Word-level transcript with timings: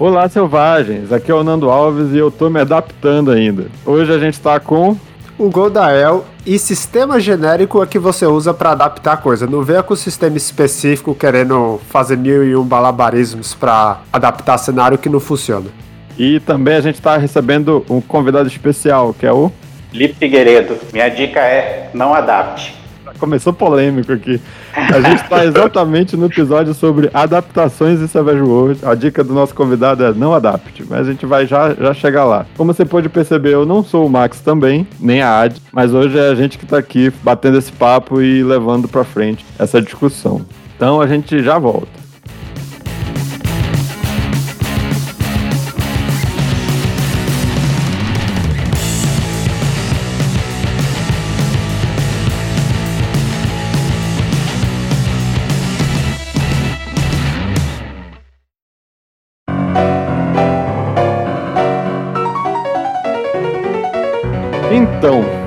Olá, 0.00 0.26
selvagens! 0.30 1.12
Aqui 1.12 1.30
é 1.30 1.34
o 1.34 1.44
Nando 1.44 1.68
Alves 1.68 2.14
e 2.14 2.16
eu 2.16 2.30
tô 2.30 2.48
me 2.48 2.58
adaptando 2.58 3.30
ainda. 3.30 3.66
Hoje 3.84 4.10
a 4.10 4.18
gente 4.18 4.40
tá 4.40 4.58
com. 4.58 4.96
O 5.38 5.50
Goldael 5.50 6.24
e 6.46 6.58
sistema 6.58 7.20
genérico 7.20 7.82
é 7.82 7.86
que 7.86 7.98
você 7.98 8.24
usa 8.24 8.54
para 8.54 8.70
adaptar 8.70 9.12
a 9.12 9.16
coisa. 9.18 9.46
Não 9.46 9.62
venha 9.62 9.82
com 9.82 9.94
sistema 9.94 10.38
específico 10.38 11.14
querendo 11.14 11.78
fazer 11.90 12.16
mil 12.16 12.42
e 12.42 12.56
um 12.56 12.64
balabarismos 12.64 13.52
para 13.52 14.00
adaptar 14.10 14.56
cenário 14.56 14.96
que 14.96 15.10
não 15.10 15.20
funciona. 15.20 15.66
E 16.18 16.40
também 16.40 16.76
a 16.76 16.80
gente 16.80 16.98
tá 16.98 17.18
recebendo 17.18 17.84
um 17.90 18.00
convidado 18.00 18.48
especial, 18.48 19.12
que 19.12 19.26
é 19.26 19.32
o. 19.32 19.52
Lipe 19.92 20.14
Figueiredo. 20.14 20.78
Minha 20.94 21.10
dica 21.10 21.40
é 21.40 21.90
não 21.92 22.14
adapte. 22.14 22.79
Começou 23.20 23.52
polêmico 23.52 24.12
aqui. 24.12 24.40
A 24.74 25.00
gente 25.00 25.22
está 25.22 25.44
exatamente 25.44 26.16
no 26.16 26.24
episódio 26.24 26.72
sobre 26.72 27.10
adaptações 27.12 28.00
em 28.00 28.06
Savage 28.06 28.40
World. 28.40 28.80
A 28.82 28.94
dica 28.94 29.22
do 29.22 29.34
nosso 29.34 29.54
convidado 29.54 30.02
é 30.02 30.14
não 30.14 30.32
adapte, 30.32 30.82
mas 30.88 31.06
a 31.06 31.12
gente 31.12 31.26
vai 31.26 31.46
já, 31.46 31.74
já 31.74 31.92
chegar 31.92 32.24
lá. 32.24 32.46
Como 32.56 32.72
você 32.72 32.86
pode 32.86 33.10
perceber, 33.10 33.52
eu 33.52 33.66
não 33.66 33.84
sou 33.84 34.06
o 34.06 34.10
Max 34.10 34.40
também, 34.40 34.88
nem 34.98 35.20
a 35.20 35.38
Ad, 35.38 35.60
mas 35.70 35.92
hoje 35.92 36.18
é 36.18 36.30
a 36.30 36.34
gente 36.34 36.56
que 36.56 36.64
está 36.64 36.78
aqui 36.78 37.12
batendo 37.22 37.58
esse 37.58 37.70
papo 37.70 38.22
e 38.22 38.42
levando 38.42 38.88
para 38.88 39.04
frente 39.04 39.44
essa 39.58 39.82
discussão. 39.82 40.40
Então 40.74 40.98
a 40.98 41.06
gente 41.06 41.42
já 41.42 41.58
volta. 41.58 41.99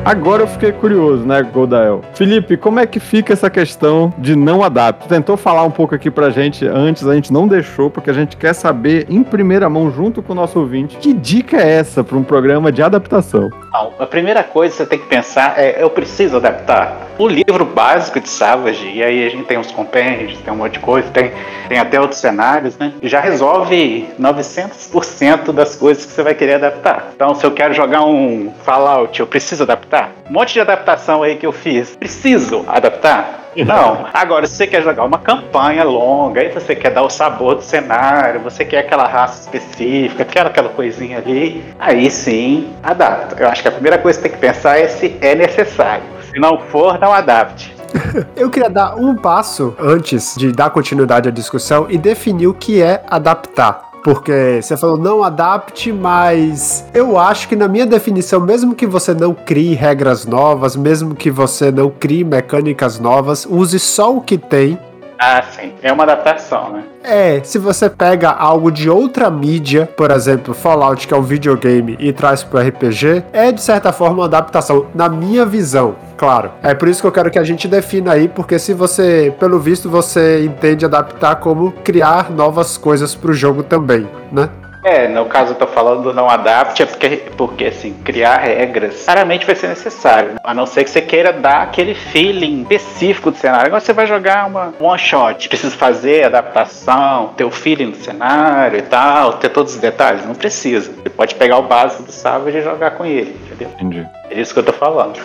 Agora 0.05 0.43
eu 0.43 0.47
fiquei 0.47 0.71
curioso, 0.71 1.25
né, 1.25 1.41
Goldael? 1.41 2.01
Felipe, 2.13 2.57
como 2.57 2.79
é 2.79 2.85
que 2.85 2.99
fica 2.99 3.33
essa 3.33 3.49
questão 3.49 4.13
de 4.17 4.35
não 4.35 4.63
adaptar? 4.63 5.07
Tentou 5.07 5.37
falar 5.37 5.63
um 5.63 5.71
pouco 5.71 5.95
aqui 5.95 6.11
pra 6.11 6.29
gente 6.29 6.65
antes, 6.65 7.07
a 7.07 7.15
gente 7.15 7.31
não 7.31 7.47
deixou, 7.47 7.89
porque 7.89 8.09
a 8.09 8.13
gente 8.13 8.37
quer 8.37 8.53
saber 8.53 9.07
em 9.09 9.23
primeira 9.23 9.69
mão, 9.69 9.91
junto 9.91 10.21
com 10.21 10.33
o 10.33 10.35
nosso 10.35 10.59
ouvinte, 10.59 10.97
que 10.97 11.13
dica 11.13 11.57
é 11.57 11.79
essa 11.79 12.03
para 12.03 12.17
um 12.17 12.23
programa 12.23 12.71
de 12.71 12.81
adaptação? 12.81 13.49
A 13.97 14.05
primeira 14.05 14.43
coisa 14.43 14.71
que 14.71 14.77
você 14.77 14.85
tem 14.85 14.99
que 14.99 15.07
pensar 15.07 15.57
é: 15.57 15.81
eu 15.81 15.89
preciso 15.89 16.37
adaptar. 16.37 17.07
O 17.17 17.27
livro 17.27 17.65
básico 17.65 18.19
de 18.19 18.29
Savage, 18.29 18.87
e 18.87 19.03
aí 19.03 19.25
a 19.25 19.29
gente 19.29 19.45
tem 19.45 19.57
os 19.57 19.71
compêndios, 19.71 20.39
tem 20.39 20.53
um 20.53 20.57
monte 20.57 20.73
de 20.73 20.79
coisa, 20.79 21.09
tem, 21.09 21.31
tem 21.69 21.79
até 21.79 21.99
outros 21.99 22.19
cenários, 22.19 22.77
né? 22.77 22.93
Já 23.03 23.19
resolve 23.19 24.07
900% 24.19 25.51
das 25.51 25.75
coisas 25.75 26.05
que 26.05 26.11
você 26.11 26.23
vai 26.23 26.33
querer 26.33 26.55
adaptar. 26.55 27.11
Então, 27.15 27.33
se 27.35 27.45
eu 27.45 27.51
quero 27.51 27.73
jogar 27.73 28.03
um 28.03 28.51
Fallout, 28.63 29.19
eu 29.19 29.27
preciso 29.27 29.63
adaptar. 29.63 29.92
Um 30.29 30.33
monte 30.33 30.53
de 30.53 30.61
adaptação 30.61 31.23
aí 31.23 31.35
que 31.35 31.45
eu 31.45 31.51
fiz. 31.51 31.95
Preciso 31.95 32.65
adaptar? 32.67 33.43
Não. 33.55 34.07
Agora, 34.11 34.47
se 34.47 34.55
você 34.55 34.65
quer 34.65 34.81
jogar 34.81 35.03
uma 35.03 35.19
campanha 35.19 35.83
longa, 35.83 36.41
aí 36.41 36.49
você 36.49 36.75
quer 36.75 36.91
dar 36.91 37.03
o 37.03 37.09
sabor 37.09 37.55
do 37.55 37.61
cenário, 37.61 38.39
você 38.39 38.65
quer 38.65 38.79
aquela 38.79 39.07
raça 39.07 39.41
específica, 39.41 40.25
quer 40.25 40.47
aquela 40.47 40.69
coisinha 40.69 41.19
ali, 41.19 41.63
aí 41.77 42.09
sim, 42.09 42.73
adapta. 42.81 43.35
Eu 43.39 43.47
acho 43.47 43.61
que 43.61 43.67
a 43.67 43.71
primeira 43.71 43.97
coisa 43.99 44.17
que 44.17 44.23
tem 44.23 44.31
que 44.31 44.39
pensar 44.39 44.79
é 44.79 44.87
se 44.87 45.15
é 45.21 45.35
necessário. 45.35 46.03
Se 46.31 46.39
não 46.39 46.57
for, 46.57 46.97
não 46.99 47.13
adapte. 47.13 47.75
Eu 48.35 48.49
queria 48.49 48.69
dar 48.69 48.95
um 48.95 49.15
passo 49.15 49.75
antes 49.79 50.35
de 50.35 50.51
dar 50.51 50.71
continuidade 50.71 51.29
à 51.29 51.31
discussão 51.31 51.85
e 51.89 51.97
definir 51.97 52.47
o 52.47 52.53
que 52.53 52.81
é 52.81 53.03
adaptar. 53.07 53.82
Porque 54.03 54.59
você 54.61 54.75
falou 54.75 54.97
não 54.97 55.23
adapte, 55.23 55.91
mas 55.91 56.85
eu 56.93 57.17
acho 57.17 57.47
que 57.47 57.55
na 57.55 57.67
minha 57.67 57.85
definição, 57.85 58.39
mesmo 58.41 58.75
que 58.75 58.85
você 58.85 59.13
não 59.13 59.33
crie 59.33 59.73
regras 59.73 60.25
novas, 60.25 60.75
mesmo 60.75 61.15
que 61.15 61.31
você 61.31 61.71
não 61.71 61.89
crie 61.89 62.23
mecânicas 62.23 62.99
novas, 62.99 63.47
use 63.49 63.79
só 63.79 64.15
o 64.15 64.21
que 64.21 64.37
tem 64.37 64.77
ah, 65.19 65.43
sim. 65.51 65.73
É 65.81 65.91
uma 65.91 66.03
adaptação, 66.03 66.71
né? 66.71 66.83
É, 67.03 67.41
se 67.43 67.57
você 67.57 67.89
pega 67.89 68.29
algo 68.29 68.71
de 68.71 68.89
outra 68.89 69.29
mídia, 69.29 69.89
por 69.97 70.09
exemplo, 70.11 70.53
Fallout, 70.53 71.07
que 71.07 71.13
é 71.13 71.17
um 71.17 71.21
videogame, 71.21 71.97
e 71.99 72.13
traz 72.13 72.43
pro 72.43 72.59
RPG, 72.59 73.23
é 73.33 73.51
de 73.51 73.61
certa 73.61 73.91
forma 73.91 74.17
uma 74.17 74.25
adaptação, 74.25 74.87
na 74.95 75.09
minha 75.09 75.45
visão, 75.45 75.95
claro. 76.17 76.51
É 76.61 76.73
por 76.73 76.87
isso 76.87 77.01
que 77.01 77.07
eu 77.07 77.11
quero 77.11 77.29
que 77.29 77.39
a 77.39 77.43
gente 77.43 77.67
defina 77.67 78.13
aí, 78.13 78.27
porque 78.27 78.57
se 78.57 78.73
você, 78.73 79.33
pelo 79.39 79.59
visto, 79.59 79.89
você 79.89 80.45
entende 80.45 80.85
adaptar 80.85 81.35
como 81.37 81.71
criar 81.83 82.31
novas 82.31 82.77
coisas 82.77 83.13
pro 83.13 83.33
jogo 83.33 83.63
também, 83.63 84.07
né? 84.31 84.49
É, 84.83 85.07
no 85.07 85.25
caso 85.25 85.51
eu 85.51 85.55
tô 85.55 85.65
falando 85.65 86.13
não 86.13 86.29
adapte, 86.29 86.83
é 86.83 86.85
porque, 86.85 87.09
porque 87.37 87.65
assim, 87.65 87.93
criar 88.03 88.37
regras 88.37 89.03
claramente 89.05 89.45
vai 89.45 89.55
ser 89.55 89.67
necessário. 89.67 90.33
Né? 90.33 90.39
A 90.43 90.53
não 90.53 90.65
ser 90.65 90.83
que 90.83 90.89
você 90.89 91.01
queira 91.01 91.31
dar 91.31 91.61
aquele 91.61 91.93
feeling 91.93 92.61
específico 92.69 93.31
do 93.31 93.37
cenário. 93.37 93.67
Agora 93.67 93.79
você 93.79 93.93
vai 93.93 94.05
jogar 94.05 94.47
uma 94.47 94.73
one 94.79 94.99
shot, 94.99 95.47
precisa 95.47 95.75
fazer 95.75 96.25
adaptação, 96.25 97.33
ter 97.37 97.45
o 97.45 97.51
feeling 97.51 97.91
do 97.91 97.97
cenário 97.97 98.79
e 98.79 98.81
tal, 98.81 99.33
ter 99.33 99.49
todos 99.49 99.75
os 99.75 99.79
detalhes. 99.79 100.25
Não 100.25 100.35
precisa. 100.35 100.91
Você 100.91 101.09
pode 101.09 101.35
pegar 101.35 101.57
o 101.57 101.63
básico 101.63 102.03
do 102.03 102.11
Savage 102.11 102.57
e 102.57 102.61
jogar 102.61 102.91
com 102.91 103.05
ele, 103.05 103.39
entendeu? 103.45 103.69
Entendi. 103.75 104.05
É 104.29 104.39
isso 104.39 104.53
que 104.53 104.59
eu 104.59 104.63
tô 104.63 104.73
falando. 104.73 105.19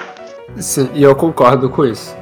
Sim, 0.57 0.91
e 0.95 1.03
eu 1.03 1.15
concordo 1.15 1.69
com 1.69 1.85
isso. 1.85 2.17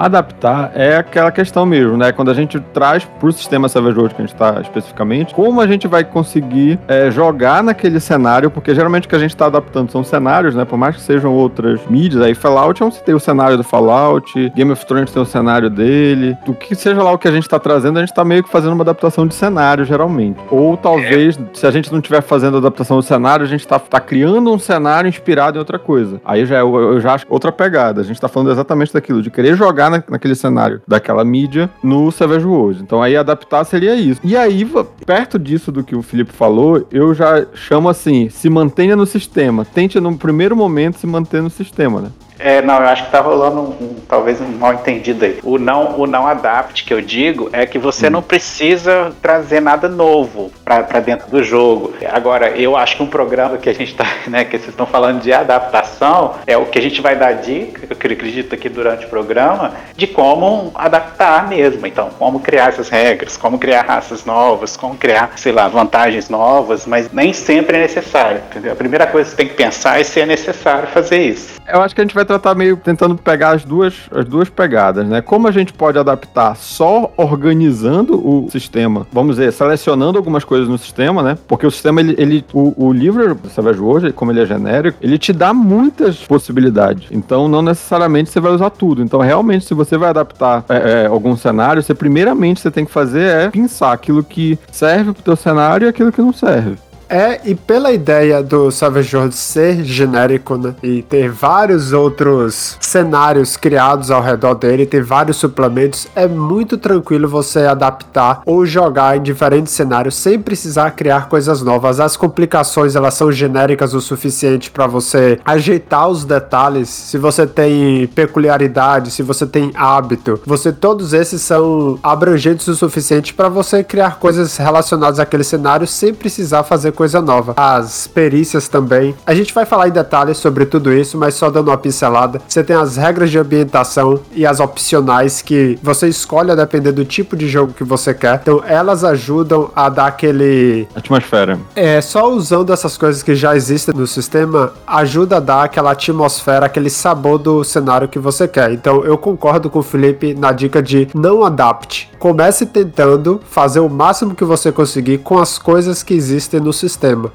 Adaptar 0.00 0.72
é 0.74 0.96
aquela 0.96 1.30
questão 1.30 1.66
mesmo, 1.66 1.94
né? 1.94 2.10
Quando 2.10 2.30
a 2.30 2.34
gente 2.34 2.58
traz 2.72 3.04
pro 3.04 3.30
sistema 3.30 3.68
Savage 3.68 3.98
World 3.98 4.14
que 4.14 4.22
a 4.22 4.24
gente 4.24 4.34
está 4.34 4.58
especificamente, 4.58 5.34
como 5.34 5.60
a 5.60 5.66
gente 5.66 5.86
vai 5.86 6.04
conseguir 6.04 6.78
é, 6.88 7.10
jogar 7.10 7.62
naquele 7.62 8.00
cenário, 8.00 8.50
porque 8.50 8.74
geralmente 8.74 9.04
o 9.06 9.10
que 9.10 9.14
a 9.14 9.18
gente 9.18 9.32
está 9.32 9.44
adaptando 9.44 9.92
são 9.92 10.02
cenários, 10.02 10.54
né? 10.54 10.64
Por 10.64 10.78
mais 10.78 10.96
que 10.96 11.02
sejam 11.02 11.34
outras 11.34 11.86
mídias, 11.86 12.22
aí 12.22 12.34
Fallout 12.34 12.82
é 12.82 12.90
tem 13.04 13.14
o 13.14 13.20
cenário 13.20 13.58
do 13.58 13.62
Fallout, 13.62 14.50
Game 14.56 14.72
of 14.72 14.86
Thrones 14.86 15.12
tem 15.12 15.22
o 15.22 15.26
cenário 15.26 15.68
dele, 15.68 16.34
o 16.46 16.54
que 16.54 16.74
seja 16.74 17.02
lá 17.02 17.12
o 17.12 17.18
que 17.18 17.28
a 17.28 17.30
gente 17.30 17.42
está 17.42 17.58
trazendo, 17.58 17.98
a 17.98 18.00
gente 18.00 18.10
está 18.10 18.24
meio 18.24 18.42
que 18.42 18.48
fazendo 18.48 18.72
uma 18.72 18.82
adaptação 18.82 19.26
de 19.26 19.34
cenário, 19.34 19.84
geralmente. 19.84 20.40
Ou 20.50 20.78
talvez, 20.78 21.36
é. 21.36 21.40
se 21.52 21.66
a 21.66 21.70
gente 21.70 21.92
não 21.92 21.98
estiver 21.98 22.22
fazendo 22.22 22.56
adaptação 22.56 22.96
do 22.96 23.02
cenário, 23.02 23.44
a 23.44 23.48
gente 23.48 23.60
está 23.60 23.78
tá 23.78 24.00
criando 24.00 24.50
um 24.50 24.58
cenário 24.58 25.08
inspirado 25.08 25.58
em 25.58 25.60
outra 25.60 25.78
coisa. 25.78 26.22
Aí 26.24 26.46
já, 26.46 26.60
eu, 26.60 26.74
eu 26.74 27.00
já 27.00 27.12
acho 27.12 27.26
outra 27.28 27.52
pegada. 27.52 28.00
A 28.00 28.04
gente 28.04 28.16
está 28.16 28.28
falando 28.28 28.50
exatamente 28.50 28.94
daquilo, 28.94 29.20
de 29.20 29.30
querer 29.30 29.56
jogar 29.56 29.89
na, 29.90 30.02
naquele 30.08 30.34
cenário 30.34 30.80
daquela 30.86 31.24
mídia 31.24 31.70
no 31.82 32.10
Savage 32.10 32.46
Worlds. 32.46 32.82
Então 32.82 33.02
aí 33.02 33.16
adaptar 33.16 33.64
seria 33.64 33.94
isso. 33.94 34.20
E 34.22 34.36
aí, 34.36 34.68
perto 35.04 35.38
disso 35.38 35.70
do 35.72 35.82
que 35.82 35.94
o 35.94 36.02
Felipe 36.02 36.32
falou, 36.32 36.86
eu 36.90 37.14
já 37.14 37.46
chamo 37.54 37.88
assim: 37.88 38.28
se 38.28 38.48
mantenha 38.48 38.96
no 38.96 39.06
sistema. 39.06 39.64
Tente 39.64 39.98
no 40.00 40.16
primeiro 40.16 40.56
momento 40.56 40.98
se 40.98 41.06
manter 41.06 41.42
no 41.42 41.50
sistema, 41.50 42.00
né? 42.00 42.10
É, 42.42 42.62
não, 42.62 42.76
eu 42.76 42.88
acho 42.88 43.04
que 43.04 43.10
tá 43.10 43.20
rolando 43.20 43.60
um, 43.60 43.84
um, 43.84 43.96
talvez 44.08 44.40
um 44.40 44.46
mal 44.46 44.72
entendido 44.72 45.24
aí. 45.24 45.38
O 45.42 45.58
não, 45.58 46.00
o 46.00 46.06
não 46.06 46.26
adapt 46.26 46.84
que 46.84 46.92
eu 46.92 47.00
digo 47.00 47.50
é 47.52 47.66
que 47.66 47.78
você 47.78 48.06
hum. 48.06 48.10
não 48.10 48.22
precisa 48.22 49.12
trazer 49.20 49.60
nada 49.60 49.88
novo 49.88 50.50
para 50.64 51.00
dentro 51.00 51.30
do 51.30 51.42
jogo. 51.42 51.92
Agora, 52.10 52.50
eu 52.50 52.76
acho 52.76 52.96
que 52.96 53.02
um 53.02 53.06
programa 53.06 53.58
que 53.58 53.68
a 53.68 53.74
gente 53.74 53.94
tá, 53.94 54.06
né, 54.26 54.44
que 54.44 54.56
vocês 54.56 54.70
estão 54.70 54.86
falando 54.86 55.20
de 55.20 55.32
adaptação, 55.32 56.34
é 56.46 56.56
o 56.56 56.66
que 56.66 56.78
a 56.78 56.82
gente 56.82 57.00
vai 57.00 57.14
dar 57.14 57.32
dica, 57.32 57.82
eu 57.88 57.94
acredito 57.94 58.54
aqui 58.54 58.68
durante 58.68 59.04
o 59.04 59.08
programa, 59.08 59.72
de 59.94 60.06
como 60.06 60.70
adaptar 60.74 61.48
mesmo. 61.48 61.86
Então, 61.86 62.10
como 62.18 62.40
criar 62.40 62.70
essas 62.70 62.88
regras, 62.88 63.36
como 63.36 63.58
criar 63.58 63.82
raças 63.82 64.24
novas, 64.24 64.76
como 64.76 64.96
criar, 64.96 65.32
sei 65.36 65.52
lá, 65.52 65.68
vantagens 65.68 66.28
novas, 66.28 66.86
mas 66.86 67.12
nem 67.12 67.32
sempre 67.32 67.76
é 67.76 67.80
necessário, 67.80 68.40
entendeu? 68.50 68.72
A 68.72 68.76
primeira 68.76 69.06
coisa 69.06 69.28
que 69.28 69.36
você 69.36 69.36
tem 69.36 69.48
que 69.48 69.54
pensar 69.54 70.00
é 70.00 70.04
se 70.04 70.20
é 70.20 70.26
necessário 70.26 70.88
fazer 70.88 71.20
isso. 71.20 71.60
Eu 71.68 71.82
acho 71.82 71.94
que 71.94 72.00
a 72.00 72.04
gente 72.04 72.14
vai 72.14 72.24
tratar 72.30 72.54
meio 72.54 72.76
tentando 72.76 73.16
pegar 73.16 73.50
as 73.50 73.64
duas, 73.64 73.94
as 74.14 74.24
duas 74.24 74.48
pegadas, 74.48 75.06
né? 75.06 75.20
Como 75.20 75.48
a 75.48 75.50
gente 75.50 75.72
pode 75.72 75.98
adaptar 75.98 76.56
só 76.56 77.12
organizando 77.16 78.14
o 78.14 78.48
sistema, 78.50 79.06
vamos 79.12 79.36
dizer, 79.36 79.52
selecionando 79.52 80.16
algumas 80.16 80.44
coisas 80.44 80.68
no 80.68 80.78
sistema, 80.78 81.22
né? 81.22 81.36
Porque 81.48 81.66
o 81.66 81.70
sistema, 81.70 82.00
ele, 82.00 82.14
ele 82.18 82.44
o, 82.52 82.86
o 82.86 82.92
livro 82.92 83.36
Savage 83.48 83.80
hoje, 83.80 84.12
como 84.12 84.30
ele 84.30 84.42
é 84.42 84.46
genérico, 84.46 84.98
ele 85.00 85.18
te 85.18 85.32
dá 85.32 85.52
muitas 85.52 86.18
possibilidades. 86.18 87.08
Então, 87.10 87.48
não 87.48 87.62
necessariamente 87.62 88.30
você 88.30 88.38
vai 88.38 88.52
usar 88.52 88.70
tudo. 88.70 89.02
Então, 89.02 89.18
realmente, 89.20 89.64
se 89.64 89.74
você 89.74 89.96
vai 89.96 90.10
adaptar 90.10 90.64
é, 90.68 91.02
é, 91.02 91.06
algum 91.06 91.36
cenário, 91.36 91.82
você 91.82 91.94
primeiramente 91.94 92.60
você 92.60 92.70
tem 92.70 92.84
que 92.84 92.92
fazer 92.92 93.20
é 93.20 93.50
pensar 93.50 93.92
aquilo 93.92 94.22
que 94.22 94.58
serve 94.70 95.12
pro 95.12 95.22
teu 95.22 95.36
cenário 95.36 95.86
e 95.86 95.88
aquilo 95.88 96.12
que 96.12 96.20
não 96.20 96.32
serve. 96.32 96.76
É, 97.10 97.40
e 97.44 97.56
pela 97.56 97.90
ideia 97.90 98.40
do 98.40 98.70
Savage 98.70 99.16
Worlds 99.16 99.36
ser 99.36 99.82
genérico, 99.82 100.56
né? 100.56 100.76
E 100.80 101.02
ter 101.02 101.28
vários 101.28 101.92
outros 101.92 102.76
cenários 102.80 103.56
criados 103.56 104.12
ao 104.12 104.22
redor 104.22 104.54
dele, 104.54 104.86
ter 104.86 105.02
vários 105.02 105.36
suplementos, 105.36 106.06
é 106.14 106.28
muito 106.28 106.78
tranquilo 106.78 107.28
você 107.28 107.66
adaptar 107.66 108.42
ou 108.46 108.64
jogar 108.64 109.16
em 109.16 109.22
diferentes 109.22 109.72
cenários 109.72 110.14
sem 110.14 110.38
precisar 110.38 110.92
criar 110.92 111.28
coisas 111.28 111.62
novas. 111.62 111.98
As 111.98 112.16
complicações 112.16 112.94
elas 112.94 113.14
são 113.14 113.32
genéricas 113.32 113.92
o 113.92 114.00
suficiente 114.00 114.70
para 114.70 114.86
você 114.86 115.40
ajeitar 115.44 116.08
os 116.08 116.24
detalhes. 116.24 116.88
Se 116.88 117.18
você 117.18 117.44
tem 117.44 118.06
peculiaridade, 118.06 119.10
se 119.10 119.24
você 119.24 119.44
tem 119.44 119.72
hábito, 119.74 120.40
você 120.46 120.72
todos 120.72 121.12
esses 121.12 121.42
são 121.42 121.98
abrangentes 122.04 122.68
o 122.68 122.76
suficiente 122.76 123.34
para 123.34 123.48
você 123.48 123.82
criar 123.82 124.20
coisas 124.20 124.56
relacionadas 124.56 125.18
àquele 125.18 125.42
cenário 125.42 125.88
sem 125.88 126.14
precisar 126.14 126.62
fazer 126.62 126.92
coisa 127.00 127.22
nova. 127.22 127.54
As 127.56 128.06
perícias 128.06 128.68
também. 128.68 129.14
A 129.26 129.34
gente 129.34 129.54
vai 129.54 129.64
falar 129.64 129.88
em 129.88 129.90
detalhes 129.90 130.36
sobre 130.36 130.66
tudo 130.66 130.92
isso, 130.92 131.16
mas 131.16 131.34
só 131.34 131.48
dando 131.48 131.68
uma 131.68 131.78
pincelada. 131.78 132.42
Você 132.46 132.62
tem 132.62 132.76
as 132.76 132.98
regras 132.98 133.30
de 133.30 133.38
ambientação 133.38 134.20
e 134.32 134.44
as 134.44 134.60
opcionais 134.60 135.40
que 135.40 135.78
você 135.82 136.08
escolhe 136.08 136.50
a 136.50 136.54
depender 136.54 136.92
do 136.92 137.02
tipo 137.02 137.34
de 137.34 137.48
jogo 137.48 137.72
que 137.72 137.82
você 137.82 138.12
quer. 138.12 138.40
Então 138.42 138.62
elas 138.66 139.02
ajudam 139.02 139.70
a 139.74 139.88
dar 139.88 140.08
aquele 140.08 140.86
atmosfera. 140.94 141.58
É, 141.74 142.02
só 142.02 142.30
usando 142.30 142.70
essas 142.70 142.98
coisas 142.98 143.22
que 143.22 143.34
já 143.34 143.56
existem 143.56 143.94
no 143.94 144.06
sistema 144.06 144.74
ajuda 144.86 145.38
a 145.38 145.40
dar 145.40 145.64
aquela 145.64 145.92
atmosfera, 145.92 146.66
aquele 146.66 146.90
sabor 146.90 147.38
do 147.38 147.64
cenário 147.64 148.08
que 148.08 148.18
você 148.18 148.46
quer. 148.46 148.72
Então 148.72 149.02
eu 149.06 149.16
concordo 149.16 149.70
com 149.70 149.78
o 149.78 149.82
Felipe 149.82 150.34
na 150.34 150.52
dica 150.52 150.82
de 150.82 151.08
não 151.14 151.44
adapte. 151.44 152.10
Comece 152.18 152.66
tentando 152.66 153.40
fazer 153.48 153.80
o 153.80 153.88
máximo 153.88 154.34
que 154.34 154.44
você 154.44 154.70
conseguir 154.70 155.16
com 155.18 155.38
as 155.38 155.56
coisas 155.56 156.02
que 156.02 156.12
existem 156.12 156.60
no 156.60 156.74
sistema. 156.74 156.89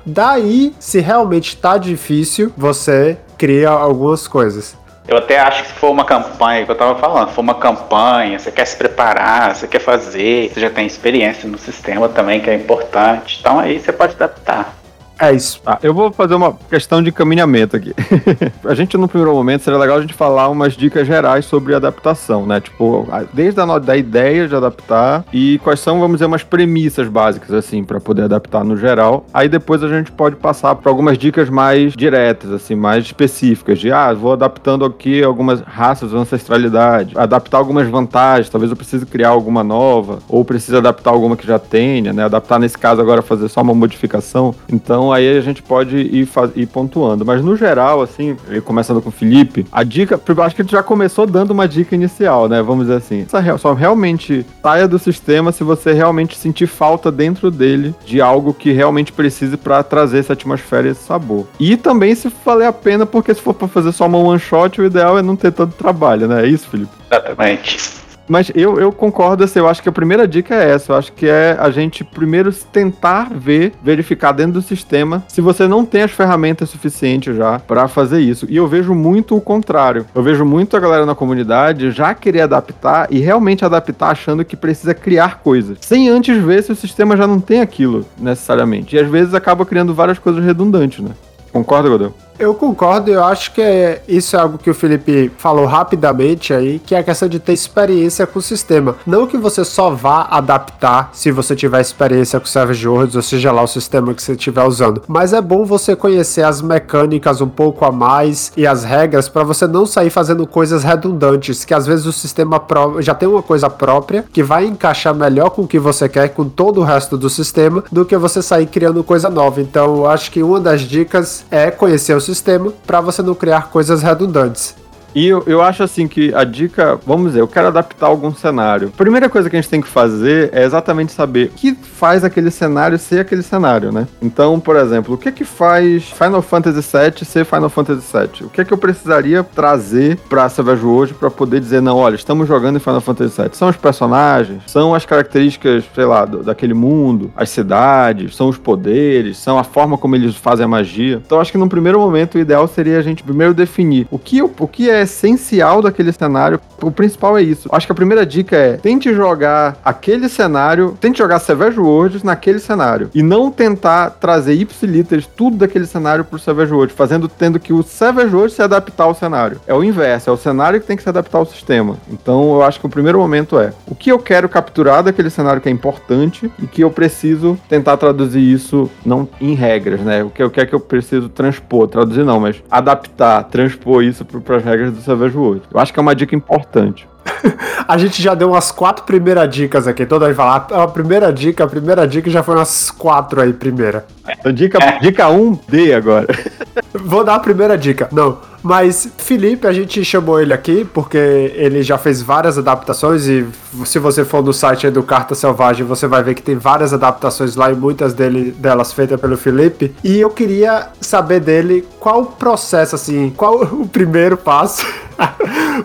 Daí, 0.06 0.74
se 0.80 1.00
realmente 1.00 1.56
tá 1.58 1.78
difícil, 1.78 2.52
você 2.56 3.18
cria 3.38 3.70
algumas 3.70 4.28
coisas. 4.28 4.76
Eu 5.08 5.18
até 5.18 5.40
acho 5.40 5.64
que 5.64 5.70
se 5.70 5.76
for 5.76 5.92
uma 5.92 6.04
campanha, 6.04 6.66
que 6.66 6.72
eu 6.72 6.76
tava 6.76 6.96
falando, 7.00 7.30
se 7.30 7.36
for 7.36 7.42
uma 7.42 7.54
campanha, 7.54 8.40
você 8.40 8.52
quer 8.52 8.66
se 8.66 8.76
preparar, 8.76 9.56
você 9.56 9.68
quer 9.68 9.80
fazer, 9.80 10.50
você 10.52 10.60
já 10.60 10.70
tem 10.70 10.88
experiência 10.88 11.48
no 11.48 11.60
sistema 11.60 12.10
também, 12.10 12.40
que 12.40 12.50
é 12.50 12.56
importante. 12.56 13.38
Então 13.40 13.60
aí 13.60 13.80
você 13.80 13.94
pode 13.94 14.16
adaptar. 14.16 14.74
É 15.20 15.32
isso. 15.32 15.62
Ah, 15.66 15.80
eu 15.82 15.94
vou 15.94 16.12
fazer 16.12 16.36
uma 16.36 16.54
questão 16.70 17.02
de 17.02 17.10
encaminhamento 17.10 17.76
aqui. 17.76 17.94
a 18.66 18.74
gente, 18.74 18.98
no 18.98 19.08
primeiro 19.08 19.34
momento, 19.34 19.62
seria 19.62 19.80
legal 19.80 19.98
a 19.98 20.02
gente 20.02 20.14
falar 20.14 20.50
umas 20.50 20.74
dicas 20.74 21.08
gerais 21.08 21.46
sobre 21.46 21.74
adaptação, 21.74 22.46
né? 22.46 22.60
Tipo, 22.60 23.08
desde 23.34 23.60
a 23.60 23.66
da 23.80 23.98
ideia 23.98 24.48
de 24.48 24.56
adaptar 24.56 25.26
e 25.34 25.60
quais 25.60 25.80
são, 25.80 26.00
vamos 26.00 26.18
dizer, 26.18 26.26
umas 26.26 26.44
premissas 26.44 27.08
básicas, 27.08 27.52
assim, 27.52 27.84
para 27.84 28.00
poder 28.00 28.24
adaptar 28.24 28.64
no 28.64 28.78
geral. 28.78 29.26
Aí 29.34 29.50
depois 29.50 29.82
a 29.84 29.88
gente 29.88 30.12
pode 30.12 30.36
passar 30.36 30.76
para 30.76 30.92
algumas 30.92 31.18
dicas 31.18 31.50
mais 31.50 31.94
diretas, 31.94 32.52
assim, 32.52 32.76
mais 32.76 33.06
específicas, 33.06 33.80
de, 33.80 33.92
ah, 33.92 34.14
vou 34.14 34.34
adaptando 34.34 34.86
aqui 34.86 35.24
algumas 35.24 35.62
raças 35.62 36.12
de 36.12 36.18
ancestralidade, 36.18 37.18
adaptar 37.18 37.58
algumas 37.58 37.88
vantagens, 37.88 38.50
talvez 38.50 38.70
eu 38.70 38.78
precise 38.78 39.06
criar 39.06 39.30
alguma 39.30 39.64
nova, 39.64 40.20
ou 40.28 40.46
precise 40.46 40.78
adaptar 40.78 41.12
alguma 41.12 41.36
que 41.36 41.48
já 41.48 41.58
tenha, 41.58 42.14
né? 42.14 42.26
Adaptar, 42.26 42.60
nesse 42.60 42.78
caso, 42.78 43.02
agora 43.02 43.22
fazer 43.22 43.48
só 43.48 43.62
uma 43.62 43.74
modificação. 43.74 44.54
Então, 44.72 45.05
então 45.06 45.14
aí 45.14 45.38
a 45.38 45.42
gente 45.42 45.62
pode 45.62 45.98
ir, 45.98 46.28
ir 46.56 46.66
pontuando. 46.66 47.24
Mas 47.24 47.44
no 47.44 47.56
geral, 47.56 48.02
assim, 48.02 48.36
começando 48.64 49.02
com 49.02 49.10
o 49.10 49.12
Felipe, 49.12 49.66
a 49.72 49.84
dica, 49.84 50.20
acho 50.44 50.56
que 50.56 50.64
gente 50.64 50.72
já 50.72 50.82
começou 50.82 51.28
dando 51.28 51.52
uma 51.52 51.68
dica 51.68 51.94
inicial, 51.94 52.50
né? 52.50 52.62
Vamos 52.62 52.88
dizer 52.88 52.98
assim. 52.98 53.26
Só 53.60 53.74
realmente 53.74 54.44
saia 54.64 54.88
do 54.88 54.98
sistema 54.98 55.52
se 55.52 55.64
você 55.64 55.94
realmente 55.94 56.36
sentir 56.36 56.66
falta 56.66 57.12
dentro 57.12 57.52
dele 57.52 57.94
de 58.04 58.20
algo 58.20 58.52
que 58.54 58.72
realmente 58.72 59.12
precise 59.12 59.58
para 59.58 59.84
trazer 59.84 60.20
essa 60.20 60.34
atmosfera 60.34 60.88
e 60.88 60.92
esse 60.92 61.04
sabor. 61.04 61.46
E 61.60 61.78
também 61.78 62.16
se 62.16 62.32
valer 62.44 62.66
a 62.66 62.74
pena, 62.74 63.06
porque 63.06 63.34
se 63.34 63.42
for 63.42 63.54
para 63.54 63.68
fazer 63.68 63.92
só 63.92 64.08
uma 64.08 64.18
one 64.18 64.40
shot, 64.40 64.82
o 64.82 64.86
ideal 64.86 65.20
é 65.20 65.22
não 65.22 65.36
ter 65.36 65.52
tanto 65.52 65.76
trabalho, 65.76 66.28
né? 66.28 66.46
É 66.46 66.48
isso, 66.48 66.68
Felipe? 66.68 66.92
Exatamente. 67.12 68.05
Mas 68.28 68.52
eu, 68.56 68.80
eu 68.80 68.92
concordo, 68.92 69.44
assim, 69.44 69.60
eu 69.60 69.68
acho 69.68 69.82
que 69.82 69.90
a 69.90 69.92
primeira 69.92 70.28
dica 70.28 70.56
é 70.56 70.72
essa. 70.72 70.92
Eu 70.92 70.98
acho 70.98 71.14
que 71.14 71.28
é 71.28 71.56
a 71.60 71.70
gente 71.70 72.04
primeiro 72.04 72.52
tentar 72.52 73.30
ver, 73.34 73.74
verificar 73.84 74.32
dentro 74.32 74.54
do 74.54 74.62
sistema 74.62 75.24
se 75.28 75.42
você 75.42 75.68
não 75.68 75.86
tem 75.86 76.04
as 76.04 76.12
ferramentas 76.12 76.70
suficientes 76.70 77.36
já 77.36 77.60
para 77.60 77.88
fazer 77.88 78.20
isso. 78.20 78.46
E 78.50 78.56
eu 78.56 78.68
vejo 78.68 78.94
muito 78.94 79.36
o 79.36 79.42
contrário. 79.42 80.06
Eu 80.14 80.24
vejo 80.24 80.46
muito 80.46 80.76
a 80.76 80.80
galera 80.80 81.06
na 81.06 81.16
comunidade 81.16 81.92
já 81.92 82.14
querer 82.14 82.42
adaptar 82.42 83.08
e 83.12 83.20
realmente 83.20 83.64
adaptar 83.64 84.12
achando 84.12 84.44
que 84.44 84.56
precisa 84.56 84.94
criar 84.94 85.40
coisas, 85.40 85.78
sem 85.82 86.10
antes 86.10 86.42
ver 86.42 86.64
se 86.64 86.72
o 86.72 86.76
sistema 86.76 87.16
já 87.16 87.28
não 87.28 87.40
tem 87.40 87.62
aquilo 87.62 88.06
necessariamente. 88.18 88.96
E 88.96 89.00
às 89.00 89.10
vezes 89.10 89.34
acaba 89.34 89.66
criando 89.66 89.94
várias 89.94 90.20
coisas 90.20 90.44
redundantes, 90.44 91.00
né? 91.00 91.12
Concorda, 91.52 91.90
Godel? 91.90 92.14
Eu 92.38 92.54
concordo, 92.54 93.10
eu 93.10 93.24
acho 93.24 93.54
que 93.54 93.62
é, 93.62 94.02
isso 94.08 94.36
é 94.36 94.40
algo 94.40 94.58
que 94.58 94.70
o 94.70 94.74
Felipe 94.74 95.32
falou 95.38 95.66
rapidamente 95.66 96.54
aí, 96.54 96.80
que 96.80 96.94
é 96.94 97.00
a 97.00 97.04
questão 97.04 97.30
de 97.30 97.40
ter 97.40 97.54
experiência 97.54 98.28
com 98.28 98.40
o 98.40 98.42
sistema. 98.42 98.96
Não 99.08 99.26
que 99.26 99.38
você 99.38 99.64
só 99.64 99.90
vá 99.92 100.28
adaptar 100.30 101.12
se 101.14 101.32
você 101.32 101.56
tiver 101.56 101.80
experiência 101.80 102.40
com 102.40 102.46
Savage 102.46 102.86
Worlds, 102.86 103.16
ou 103.16 103.22
seja 103.22 103.54
lá 103.54 103.64
o 103.64 103.68
sistema 103.68 104.14
que 104.14 104.22
você 104.22 104.34
estiver 104.34 104.64
usando. 104.64 105.02
Mas 105.08 105.32
é 105.32 105.42
bom 105.42 105.64
você 105.64 105.96
conhecer 105.96 106.44
as 106.44 106.62
mecânicas 106.62 107.40
um 107.40 107.48
pouco 107.48 107.86
a 107.86 107.92
mais 107.92 108.52
e 108.58 108.68
as 108.68 108.84
regras 108.84 109.30
para 109.30 109.44
você 109.44 109.66
não 109.66 109.86
sair 109.86 110.10
fazendo 110.10 110.46
coisas 110.46 110.84
redundantes, 110.84 111.64
que 111.64 111.74
às 111.74 111.86
vezes 111.88 112.06
o 112.06 112.12
sistema 112.12 112.62
já 113.00 113.16
tem 113.16 113.30
uma 113.30 113.42
coisa 113.42 113.70
própria 113.70 114.26
que 114.34 114.44
vai 114.44 114.66
encaixar 114.66 115.16
melhor 115.16 115.52
com 115.52 115.62
o 115.62 115.68
que 115.68 115.80
você 115.80 116.10
quer 116.10 116.30
com 116.30 116.50
todo 116.50 116.82
o 116.82 116.84
resto 116.84 117.18
do 117.18 117.30
sistema 117.30 117.84
do 117.90 118.04
que 118.04 118.18
você 118.18 118.42
sair 118.42 118.66
criando 118.66 119.04
coisa 119.06 119.30
nova. 119.30 119.62
Então, 119.62 119.98
eu 119.98 120.08
acho 120.08 120.30
que 120.30 120.44
uma 120.44 120.60
das 120.60 120.82
dicas 120.82 121.46
é 121.50 121.72
conhecer 121.72 122.14
o 122.14 122.25
sistema 122.26 122.74
para 122.86 123.02
você 123.02 123.22
não 123.22 123.36
criar 123.36 123.70
coisas 123.70 124.02
redundantes. 124.02 124.76
E 125.16 125.28
eu, 125.28 125.42
eu 125.48 125.62
acho 125.62 125.82
assim 125.82 126.10
que 126.10 126.34
a 126.36 126.44
dica, 126.44 127.00
vamos 127.08 127.28
dizer, 127.28 127.40
eu 127.40 127.48
quero 127.48 127.68
adaptar 127.68 128.08
algum 128.08 128.34
cenário. 128.36 128.92
Primeira 128.92 129.30
coisa 129.30 129.50
que 129.50 129.56
a 129.56 129.62
gente 129.62 129.70
tem 129.70 129.80
que 129.80 129.88
fazer 129.88 130.50
é 130.52 130.66
exatamente 130.66 131.14
saber 131.14 131.48
o 131.48 131.50
que 131.52 131.74
faz 131.74 132.26
aquele 132.26 132.52
cenário 132.52 133.00
ser 133.00 133.22
aquele 133.22 133.42
cenário, 133.42 133.94
né? 133.94 134.08
Então, 134.22 134.60
por 134.60 134.76
exemplo, 134.76 135.16
o 135.16 135.18
que 135.18 135.30
é 135.30 135.32
que 135.32 135.46
faz 135.46 136.04
Final 136.04 136.42
Fantasy 136.42 136.82
VII 136.82 137.26
ser 137.26 137.46
Final 137.46 137.70
Fantasy 137.70 138.02
VII? 138.12 138.48
O 138.48 138.50
que 138.50 138.60
é 138.60 138.66
que 138.66 138.74
eu 138.74 138.78
precisaria 138.78 139.42
trazer 139.42 140.18
para 140.28 140.50
Savage 140.50 140.86
hoje 140.86 141.14
para 141.14 141.32
poder 141.32 141.62
dizer, 141.62 141.82
não, 141.82 141.96
olha, 141.96 142.16
estamos 142.16 142.46
jogando 142.46 142.76
em 142.76 142.80
Final 142.80 143.00
Fantasy 143.00 143.42
VII? 143.42 143.52
São 143.54 143.70
os 143.70 143.78
personagens, 143.78 144.64
são 144.68 144.94
as 144.94 145.06
características, 145.06 145.86
sei 145.96 146.06
lá, 146.06 146.26
do, 146.26 146.44
daquele 146.44 146.74
mundo, 146.74 147.32
as 147.38 147.50
cidades, 147.50 148.36
são 148.36 148.50
os 148.50 148.58
poderes, 148.58 149.38
são 149.38 149.58
a 149.58 149.64
forma 149.64 149.98
como 149.98 150.18
eles 150.18 150.36
fazem 150.36 150.66
a 150.66 150.68
magia. 150.68 151.22
Então, 151.26 151.40
acho 151.40 151.54
que 151.54 151.58
num 151.58 151.70
primeiro 151.70 152.00
momento 152.00 152.36
o 152.36 152.40
ideal 152.40 152.68
seria 152.68 153.00
a 153.00 153.02
gente 153.02 153.24
primeiro 153.24 153.54
definir 153.54 154.06
o 154.12 154.20
que, 154.20 154.42
o 154.42 154.68
que 154.68 154.90
é 154.90 155.05
essencial 155.06 155.82
daquele 155.82 156.12
cenário. 156.12 156.60
O 156.82 156.92
principal 156.92 157.38
é 157.38 157.42
isso. 157.42 157.70
Acho 157.72 157.86
que 157.88 157.92
a 157.92 157.96
primeira 157.96 158.26
dica 158.26 158.56
é 158.56 158.74
tente 158.74 159.14
jogar 159.14 159.78
aquele 159.84 160.28
cenário, 160.28 160.98
tente 161.00 161.18
jogar 161.18 161.40
Savage 161.40 161.80
Worlds 161.80 162.24
naquele 162.24 162.60
cenário. 162.60 163.10
E 163.16 163.24
não 163.24 163.50
tentar 163.50 164.12
trazer 164.12 164.54
ipsiliters 164.54 165.26
tudo 165.26 165.58
daquele 165.58 165.86
cenário 165.86 166.26
pro 166.26 166.38
Savage 166.38 166.74
Worlds, 166.74 166.96
fazendo, 166.96 167.28
tendo 167.28 167.60
que 167.60 167.74
o 167.74 167.84
Savage 167.84 168.34
Worlds 168.34 168.56
se 168.56 168.62
adaptar 168.62 169.06
ao 169.06 169.16
cenário. 169.16 169.60
É 169.66 169.74
o 169.74 169.84
inverso, 169.84 170.30
é 170.30 170.34
o 170.34 170.38
cenário 170.38 170.80
que 170.82 170.88
tem 170.88 170.98
que 170.98 171.04
se 171.04 171.10
adaptar 171.10 171.38
ao 171.38 171.46
sistema. 171.46 171.98
Então 172.12 172.56
eu 172.56 172.64
acho 172.64 172.80
que 172.80 172.86
o 172.86 172.90
primeiro 172.90 173.20
momento 173.20 173.58
é 173.60 173.74
o 173.88 173.96
que 173.96 174.12
eu 174.12 174.20
quero 174.20 174.50
capturar 174.50 175.04
daquele 175.04 175.30
cenário 175.30 175.62
que 175.62 175.70
é 175.70 175.72
importante 175.72 176.52
e 176.62 176.68
que 176.68 176.84
eu 176.84 176.92
preciso 176.92 177.58
tentar 177.70 177.98
traduzir 177.98 178.42
isso 178.42 178.90
não 179.06 179.28
em 179.40 179.54
regras, 179.54 180.02
né? 180.02 180.24
O 180.24 180.30
que, 180.30 180.44
o 180.44 180.50
que 180.50 180.62
é 180.62 180.66
que 180.66 180.74
eu 180.74 180.80
preciso 180.80 181.30
transpor, 181.30 181.88
traduzir 181.88 182.24
não, 182.24 182.40
mas 182.40 182.62
adaptar, 182.70 183.44
transpor 183.44 184.04
isso 184.04 184.26
para 184.26 184.58
as 184.58 184.64
regras 184.64 184.94
do 184.96 185.02
Savage 185.02 185.38
World. 185.38 185.64
Eu 185.72 185.80
acho 185.80 185.94
que 185.94 186.00
é 186.00 186.02
uma 186.02 186.16
dica 186.16 186.36
importante. 186.36 187.08
a 187.88 187.98
gente 187.98 188.22
já 188.22 188.34
deu 188.34 188.50
umas 188.50 188.72
quatro 188.72 189.04
primeiras 189.06 189.50
dicas 189.54 189.88
aqui. 189.88 190.06
Toda 190.06 190.26
vez 190.26 190.38
falar 190.38 190.68
a 190.72 190.88
primeira 190.88 191.32
dica, 191.32 191.64
a 191.64 191.68
primeira 191.68 192.08
dica 192.08 192.30
já 192.30 192.44
foi 192.44 192.56
umas 192.56 192.92
quatro 192.92 193.42
aí, 193.42 193.54
primeira. 193.54 194.06
Então, 194.40 194.52
dica 194.52 194.80
1, 194.98 195.00
dica 195.02 195.30
um, 195.30 195.60
D 195.68 195.94
agora. 195.94 196.28
Vou 196.94 197.24
dar 197.24 197.36
a 197.36 197.40
primeira 197.40 197.78
dica. 197.78 198.08
Não, 198.12 198.40
mas 198.66 199.08
Felipe, 199.18 199.68
a 199.68 199.72
gente 199.72 200.04
chamou 200.04 200.42
ele 200.42 200.52
aqui 200.52 200.84
porque 200.84 201.54
ele 201.56 201.84
já 201.84 202.00
fez 202.00 202.20
várias 202.20 202.58
adaptações 202.58 203.28
e 203.28 203.46
se 203.86 204.00
você 204.00 204.26
for 204.26 204.44
no 204.44 204.52
site 204.52 204.90
do 204.90 205.04
Carta 205.04 205.36
Selvagem, 205.36 205.86
você 205.86 206.08
vai 206.08 206.24
ver 206.24 206.34
que 206.34 206.42
tem 206.42 206.56
várias 206.58 206.92
adaptações 206.92 207.56
lá 207.56 207.72
e 207.72 207.76
muitas 207.76 208.16
dele, 208.16 208.50
delas 208.58 208.92
feitas 208.92 209.22
pelo 209.22 209.38
Felipe. 209.38 209.94
E 210.04 210.20
eu 210.20 210.32
queria 210.32 210.88
saber 211.00 211.42
dele 211.42 211.86
qual 212.00 212.22
o 212.22 212.26
processo, 212.26 212.96
assim, 212.96 213.32
qual 213.38 213.62
o 213.72 213.88
primeiro 213.88 214.36
passo, 214.36 214.84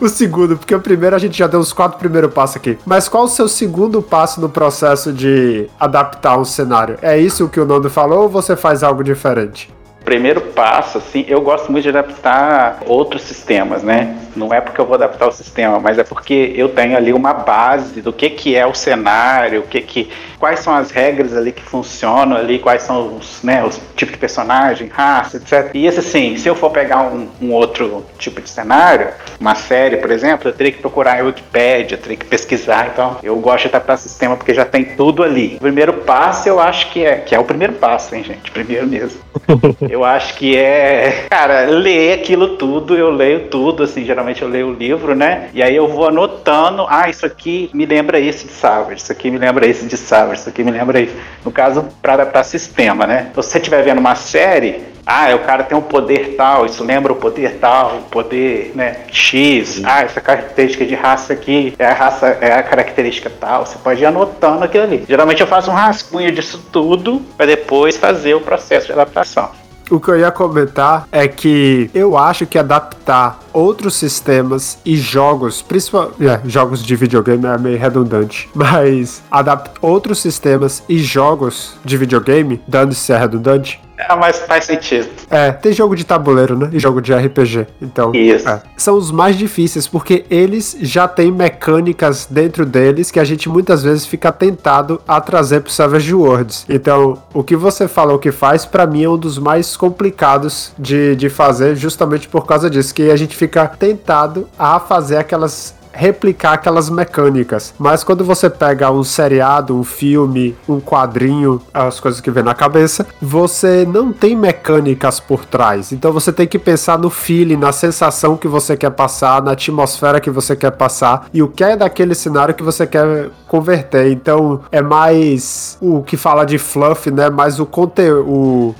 o 0.00 0.09
segundo, 0.09 0.56
porque 0.56 0.75
o 0.75 0.80
primeiro 0.80 1.14
a 1.14 1.18
gente 1.18 1.29
já 1.38 1.46
deu 1.46 1.60
os 1.60 1.72
quatro 1.72 1.99
primeiros 1.99 2.32
passos 2.32 2.56
aqui. 2.56 2.78
Mas 2.84 3.08
qual 3.08 3.25
o 3.25 3.28
seu 3.28 3.49
segundo 3.49 4.02
passo 4.02 4.40
no 4.40 4.49
processo 4.49 5.12
de 5.12 5.68
adaptar 5.78 6.38
um 6.38 6.44
cenário? 6.44 6.99
É 7.02 7.18
isso 7.18 7.49
que 7.49 7.60
o 7.60 7.64
Nando 7.64 7.90
falou 7.90 8.22
ou 8.22 8.28
você 8.28 8.56
faz 8.56 8.82
algo 8.82 9.02
diferente? 9.02 9.70
Primeiro 10.10 10.40
passo, 10.40 10.98
assim, 10.98 11.24
eu 11.28 11.40
gosto 11.40 11.70
muito 11.70 11.84
de 11.84 11.88
adaptar 11.90 12.80
outros 12.84 13.22
sistemas, 13.22 13.84
né? 13.84 14.16
Não 14.34 14.52
é 14.52 14.60
porque 14.60 14.80
eu 14.80 14.84
vou 14.84 14.96
adaptar 14.96 15.28
o 15.28 15.32
sistema, 15.32 15.78
mas 15.78 15.98
é 15.98 16.04
porque 16.04 16.52
eu 16.56 16.68
tenho 16.68 16.96
ali 16.96 17.12
uma 17.12 17.32
base 17.32 18.00
do 18.00 18.12
que, 18.12 18.28
que 18.28 18.56
é 18.56 18.66
o 18.66 18.74
cenário, 18.74 19.60
o 19.60 19.62
que 19.62 19.80
que, 19.80 20.10
quais 20.36 20.60
são 20.60 20.74
as 20.74 20.90
regras 20.90 21.36
ali 21.36 21.52
que 21.52 21.62
funcionam 21.62 22.36
ali, 22.36 22.58
quais 22.58 22.82
são 22.82 23.18
os, 23.18 23.40
né, 23.44 23.64
os 23.64 23.80
tipos 23.94 24.14
de 24.14 24.18
personagem, 24.18 24.88
raça, 24.88 25.36
etc. 25.36 25.70
E 25.74 25.86
esse 25.86 26.00
assim, 26.00 26.36
se 26.36 26.48
eu 26.48 26.56
for 26.56 26.70
pegar 26.70 27.02
um, 27.02 27.28
um 27.40 27.52
outro 27.52 28.04
tipo 28.18 28.40
de 28.40 28.50
cenário, 28.50 29.08
uma 29.38 29.54
série, 29.54 29.96
por 29.98 30.10
exemplo, 30.10 30.48
eu 30.48 30.52
teria 30.52 30.72
que 30.72 30.78
procurar 30.78 31.20
em 31.20 31.22
Wikipedia, 31.22 31.96
teria 31.96 32.16
que 32.16 32.26
pesquisar. 32.26 32.90
Então, 32.92 33.18
eu 33.22 33.36
gosto 33.36 33.62
de 33.62 33.68
adaptar 33.68 33.96
sistema 33.96 34.36
porque 34.36 34.54
já 34.54 34.64
tem 34.64 34.84
tudo 34.84 35.22
ali. 35.22 35.56
O 35.56 35.60
primeiro 35.60 35.92
passo, 35.92 36.48
eu 36.48 36.58
acho 36.58 36.90
que 36.90 37.04
é, 37.04 37.16
que 37.16 37.34
é 37.34 37.38
o 37.38 37.44
primeiro 37.44 37.74
passo, 37.74 38.14
hein, 38.14 38.24
gente? 38.24 38.50
Primeiro 38.50 38.86
mesmo. 38.86 39.20
eu 39.88 40.00
acho 40.04 40.35
que 40.35 40.57
é, 40.57 41.26
cara, 41.30 41.66
ler 41.66 42.14
aquilo 42.14 42.57
tudo, 42.57 42.97
eu 42.97 43.11
leio 43.11 43.49
tudo, 43.49 43.83
assim, 43.83 44.04
geralmente 44.04 44.42
eu 44.42 44.49
leio 44.49 44.69
o 44.69 44.73
livro, 44.73 45.14
né? 45.14 45.49
E 45.52 45.62
aí 45.62 45.75
eu 45.75 45.88
vou 45.88 46.09
anotando, 46.09 46.87
ah, 46.88 47.09
isso 47.09 47.26
aqui 47.26 47.71
me 47.73 47.87
lembra 47.87 48.19
esse 48.19 48.47
de 48.47 48.52
Savage, 48.52 49.02
isso 49.02 49.12
aqui 49.12 49.30
me 49.30 49.38
lembra 49.38 49.66
esse 49.66 49.87
de 49.87 49.97
Savage, 49.97 50.40
isso 50.40 50.49
aqui 50.49 50.62
me 50.62 50.71
lembra 50.71 51.00
isso. 51.00 51.14
No 51.45 51.50
caso, 51.50 51.88
para 52.00 52.14
adaptar 52.14 52.45
sistema, 52.45 53.07
né? 53.07 53.28
Então, 53.30 53.42
se 53.42 53.50
você 53.50 53.59
estiver 53.59 53.83
vendo 53.83 53.99
uma 53.99 54.14
série, 54.14 54.83
ah, 55.07 55.35
o 55.35 55.40
cara 55.40 55.64
tem 55.64 55.76
um 55.76 55.83
poder 55.83 56.37
tal, 56.37 56.66
isso 56.66 56.85
lembra 56.85 57.12
o 57.12 57.16
poder 57.16 57.59
tal, 57.59 57.97
o 57.97 58.02
poder, 58.02 58.73
né, 58.75 58.99
X. 59.11 59.83
Ah, 59.85 60.02
essa 60.02 60.21
característica 60.21 60.85
de 60.85 60.95
raça 60.95 61.33
aqui 61.33 61.75
é 61.78 61.87
a 61.87 61.92
raça, 61.92 62.26
é 62.40 62.52
a 62.52 62.62
característica 62.62 63.30
tal. 63.40 63.66
Você 63.66 63.78
pode 63.78 64.02
ir 64.02 64.07
anotando 64.07 64.64
aquilo 64.64 64.85
ali. 64.85 65.04
Geralmente 65.09 65.40
eu 65.40 65.47
faço 65.47 65.71
um 65.71 65.75
rascunho 65.75 66.30
disso 66.30 66.62
tudo 66.71 67.21
para 67.37 67.47
depois 67.47 67.97
fazer 67.97 68.35
o 68.35 68.40
processo 68.40 68.87
de 68.87 68.92
adaptação. 68.92 69.50
O 69.90 69.99
que 69.99 70.09
eu 70.09 70.18
ia 70.18 70.30
comentar 70.30 71.09
é 71.11 71.26
que 71.26 71.90
eu 71.92 72.16
acho 72.16 72.47
que 72.47 72.56
adaptar 72.56 73.40
outros 73.52 73.97
sistemas 73.97 74.78
e 74.85 74.97
jogos, 74.97 75.62
principalmente 75.62 76.26
é, 76.26 76.40
jogos 76.44 76.82
de 76.82 76.94
videogame 76.94 77.44
é 77.44 77.59
meio 77.59 77.78
redundante, 77.78 78.49
mas 78.54 79.20
adaptar 79.28 79.75
outros 79.82 80.20
sistemas 80.20 80.82
e 80.88 80.99
jogos 80.99 81.75
de 81.85 81.97
videogame, 81.97 82.62
dando 82.68 82.94
se 82.94 83.12
é 83.12 83.18
redundante, 83.18 83.80
é, 84.09 84.16
mas 84.16 84.38
faz 84.40 84.64
sentido. 84.64 85.09
É, 85.30 85.52
tem 85.52 85.73
jogo 85.73 85.95
de 85.95 86.04
tabuleiro, 86.04 86.57
né? 86.57 86.71
E 86.73 86.78
jogo 86.78 87.00
de 87.00 87.14
RPG. 87.14 87.66
Então, 87.80 88.12
Isso. 88.14 88.49
É. 88.49 88.62
são 88.76 88.97
os 88.97 89.11
mais 89.11 89.37
difíceis, 89.37 89.87
porque 89.87 90.25
eles 90.30 90.76
já 90.80 91.07
têm 91.07 91.30
mecânicas 91.30 92.26
dentro 92.28 92.64
deles 92.64 93.11
que 93.11 93.21
a 93.21 93.25
gente 93.25 93.49
muitas 93.49 93.83
vezes 93.83 94.07
fica 94.07 94.33
tentado 94.33 95.00
a 95.07 95.21
trazer 95.21 95.61
pro 95.61 95.73
Savage 95.73 96.14
Worlds. 96.14 96.66
Então, 96.69 97.23
o 97.35 97.42
que 97.42 97.57
você 97.57 97.87
falou 97.87 98.19
que 98.19 98.33
faz, 98.33 98.64
para 98.64 98.87
mim, 98.87 99.04
é 99.04 99.09
um 99.09 99.19
dos 99.19 99.38
mais 99.38 99.76
complicados 99.76 100.73
de, 100.78 101.16
de 101.16 101.28
fazer, 101.28 101.76
justamente 101.76 102.28
por 102.28 102.47
causa 102.47 102.71
disso, 102.71 102.95
que 102.95 103.11
a 103.11 103.16
gente 103.16 103.37
fica 103.37 103.66
tentado 103.66 104.49
a 104.59 104.78
fazer 104.80 105.16
aquelas 105.16 105.79
replicar 105.92 106.54
aquelas 106.54 106.88
mecânicas. 106.88 107.75
Mas 107.78 108.04
quando 108.04 108.25
você 108.25 108.49
pega 108.49 108.90
um 108.90 109.04
seriado, 109.04 109.76
um 109.76 109.85
filme, 109.85 110.56
um 110.68 110.80
quadrinho, 110.80 111.61
as 111.73 112.00
coisas 112.00 112.20
que 112.20 112.30
vem 112.30 112.42
na 112.42 112.54
cabeça, 112.54 113.06
você 113.20 113.87
não 113.87 114.12
tem 114.12 114.37
mecânicas 114.37 115.20
por 115.20 115.44
trás. 115.44 115.92
Então 115.92 116.12
você 116.12 116.32
tem 116.32 116.47
que 116.47 116.59
pensar 116.59 116.99
no 116.99 117.11
feeling, 117.11 117.56
na 117.56 117.73
sensação 117.73 118.37
que 118.37 118.49
você 118.49 118.76
quer 118.76 118.90
passar, 118.90 119.42
na 119.42 119.52
atmosfera 119.52 120.20
que 120.20 120.30
você 120.30 120.56
quer 120.56 120.73
passar 120.73 121.26
e 121.32 121.42
o 121.42 121.49
que 121.49 121.64
é 121.64 121.76
daquele 121.76 122.14
cenário 122.14 122.54
que 122.54 122.62
você 122.62 122.87
quer 122.87 123.30
converter. 123.47 124.11
Então 124.12 124.61
é 124.70 124.80
mais 124.80 125.76
o 125.80 126.02
que 126.02 126.16
fala 126.16 126.44
de 126.44 126.59
fluff, 126.59 127.11
né? 127.11 127.30
Mais 127.30 127.61
o 127.61 127.66
conteúdo 127.66 128.75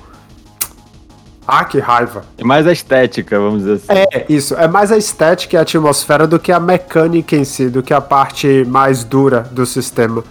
ah, 1.53 1.65
que 1.65 1.79
raiva. 1.79 2.23
É 2.37 2.45
mais 2.45 2.65
a 2.65 2.71
estética, 2.71 3.37
vamos 3.37 3.63
dizer 3.63 3.73
assim. 3.73 3.87
É, 3.89 4.25
isso. 4.29 4.55
É 4.55 4.69
mais 4.69 4.89
a 4.89 4.97
estética 4.97 5.57
e 5.57 5.59
a 5.59 5.63
atmosfera 5.63 6.25
do 6.25 6.39
que 6.39 6.49
a 6.49 6.61
mecânica 6.61 7.35
em 7.35 7.43
si, 7.43 7.67
do 7.67 7.83
que 7.83 7.93
a 7.93 7.99
parte 7.99 8.63
mais 8.69 9.03
dura 9.03 9.41
do 9.51 9.65
sistema. 9.65 10.23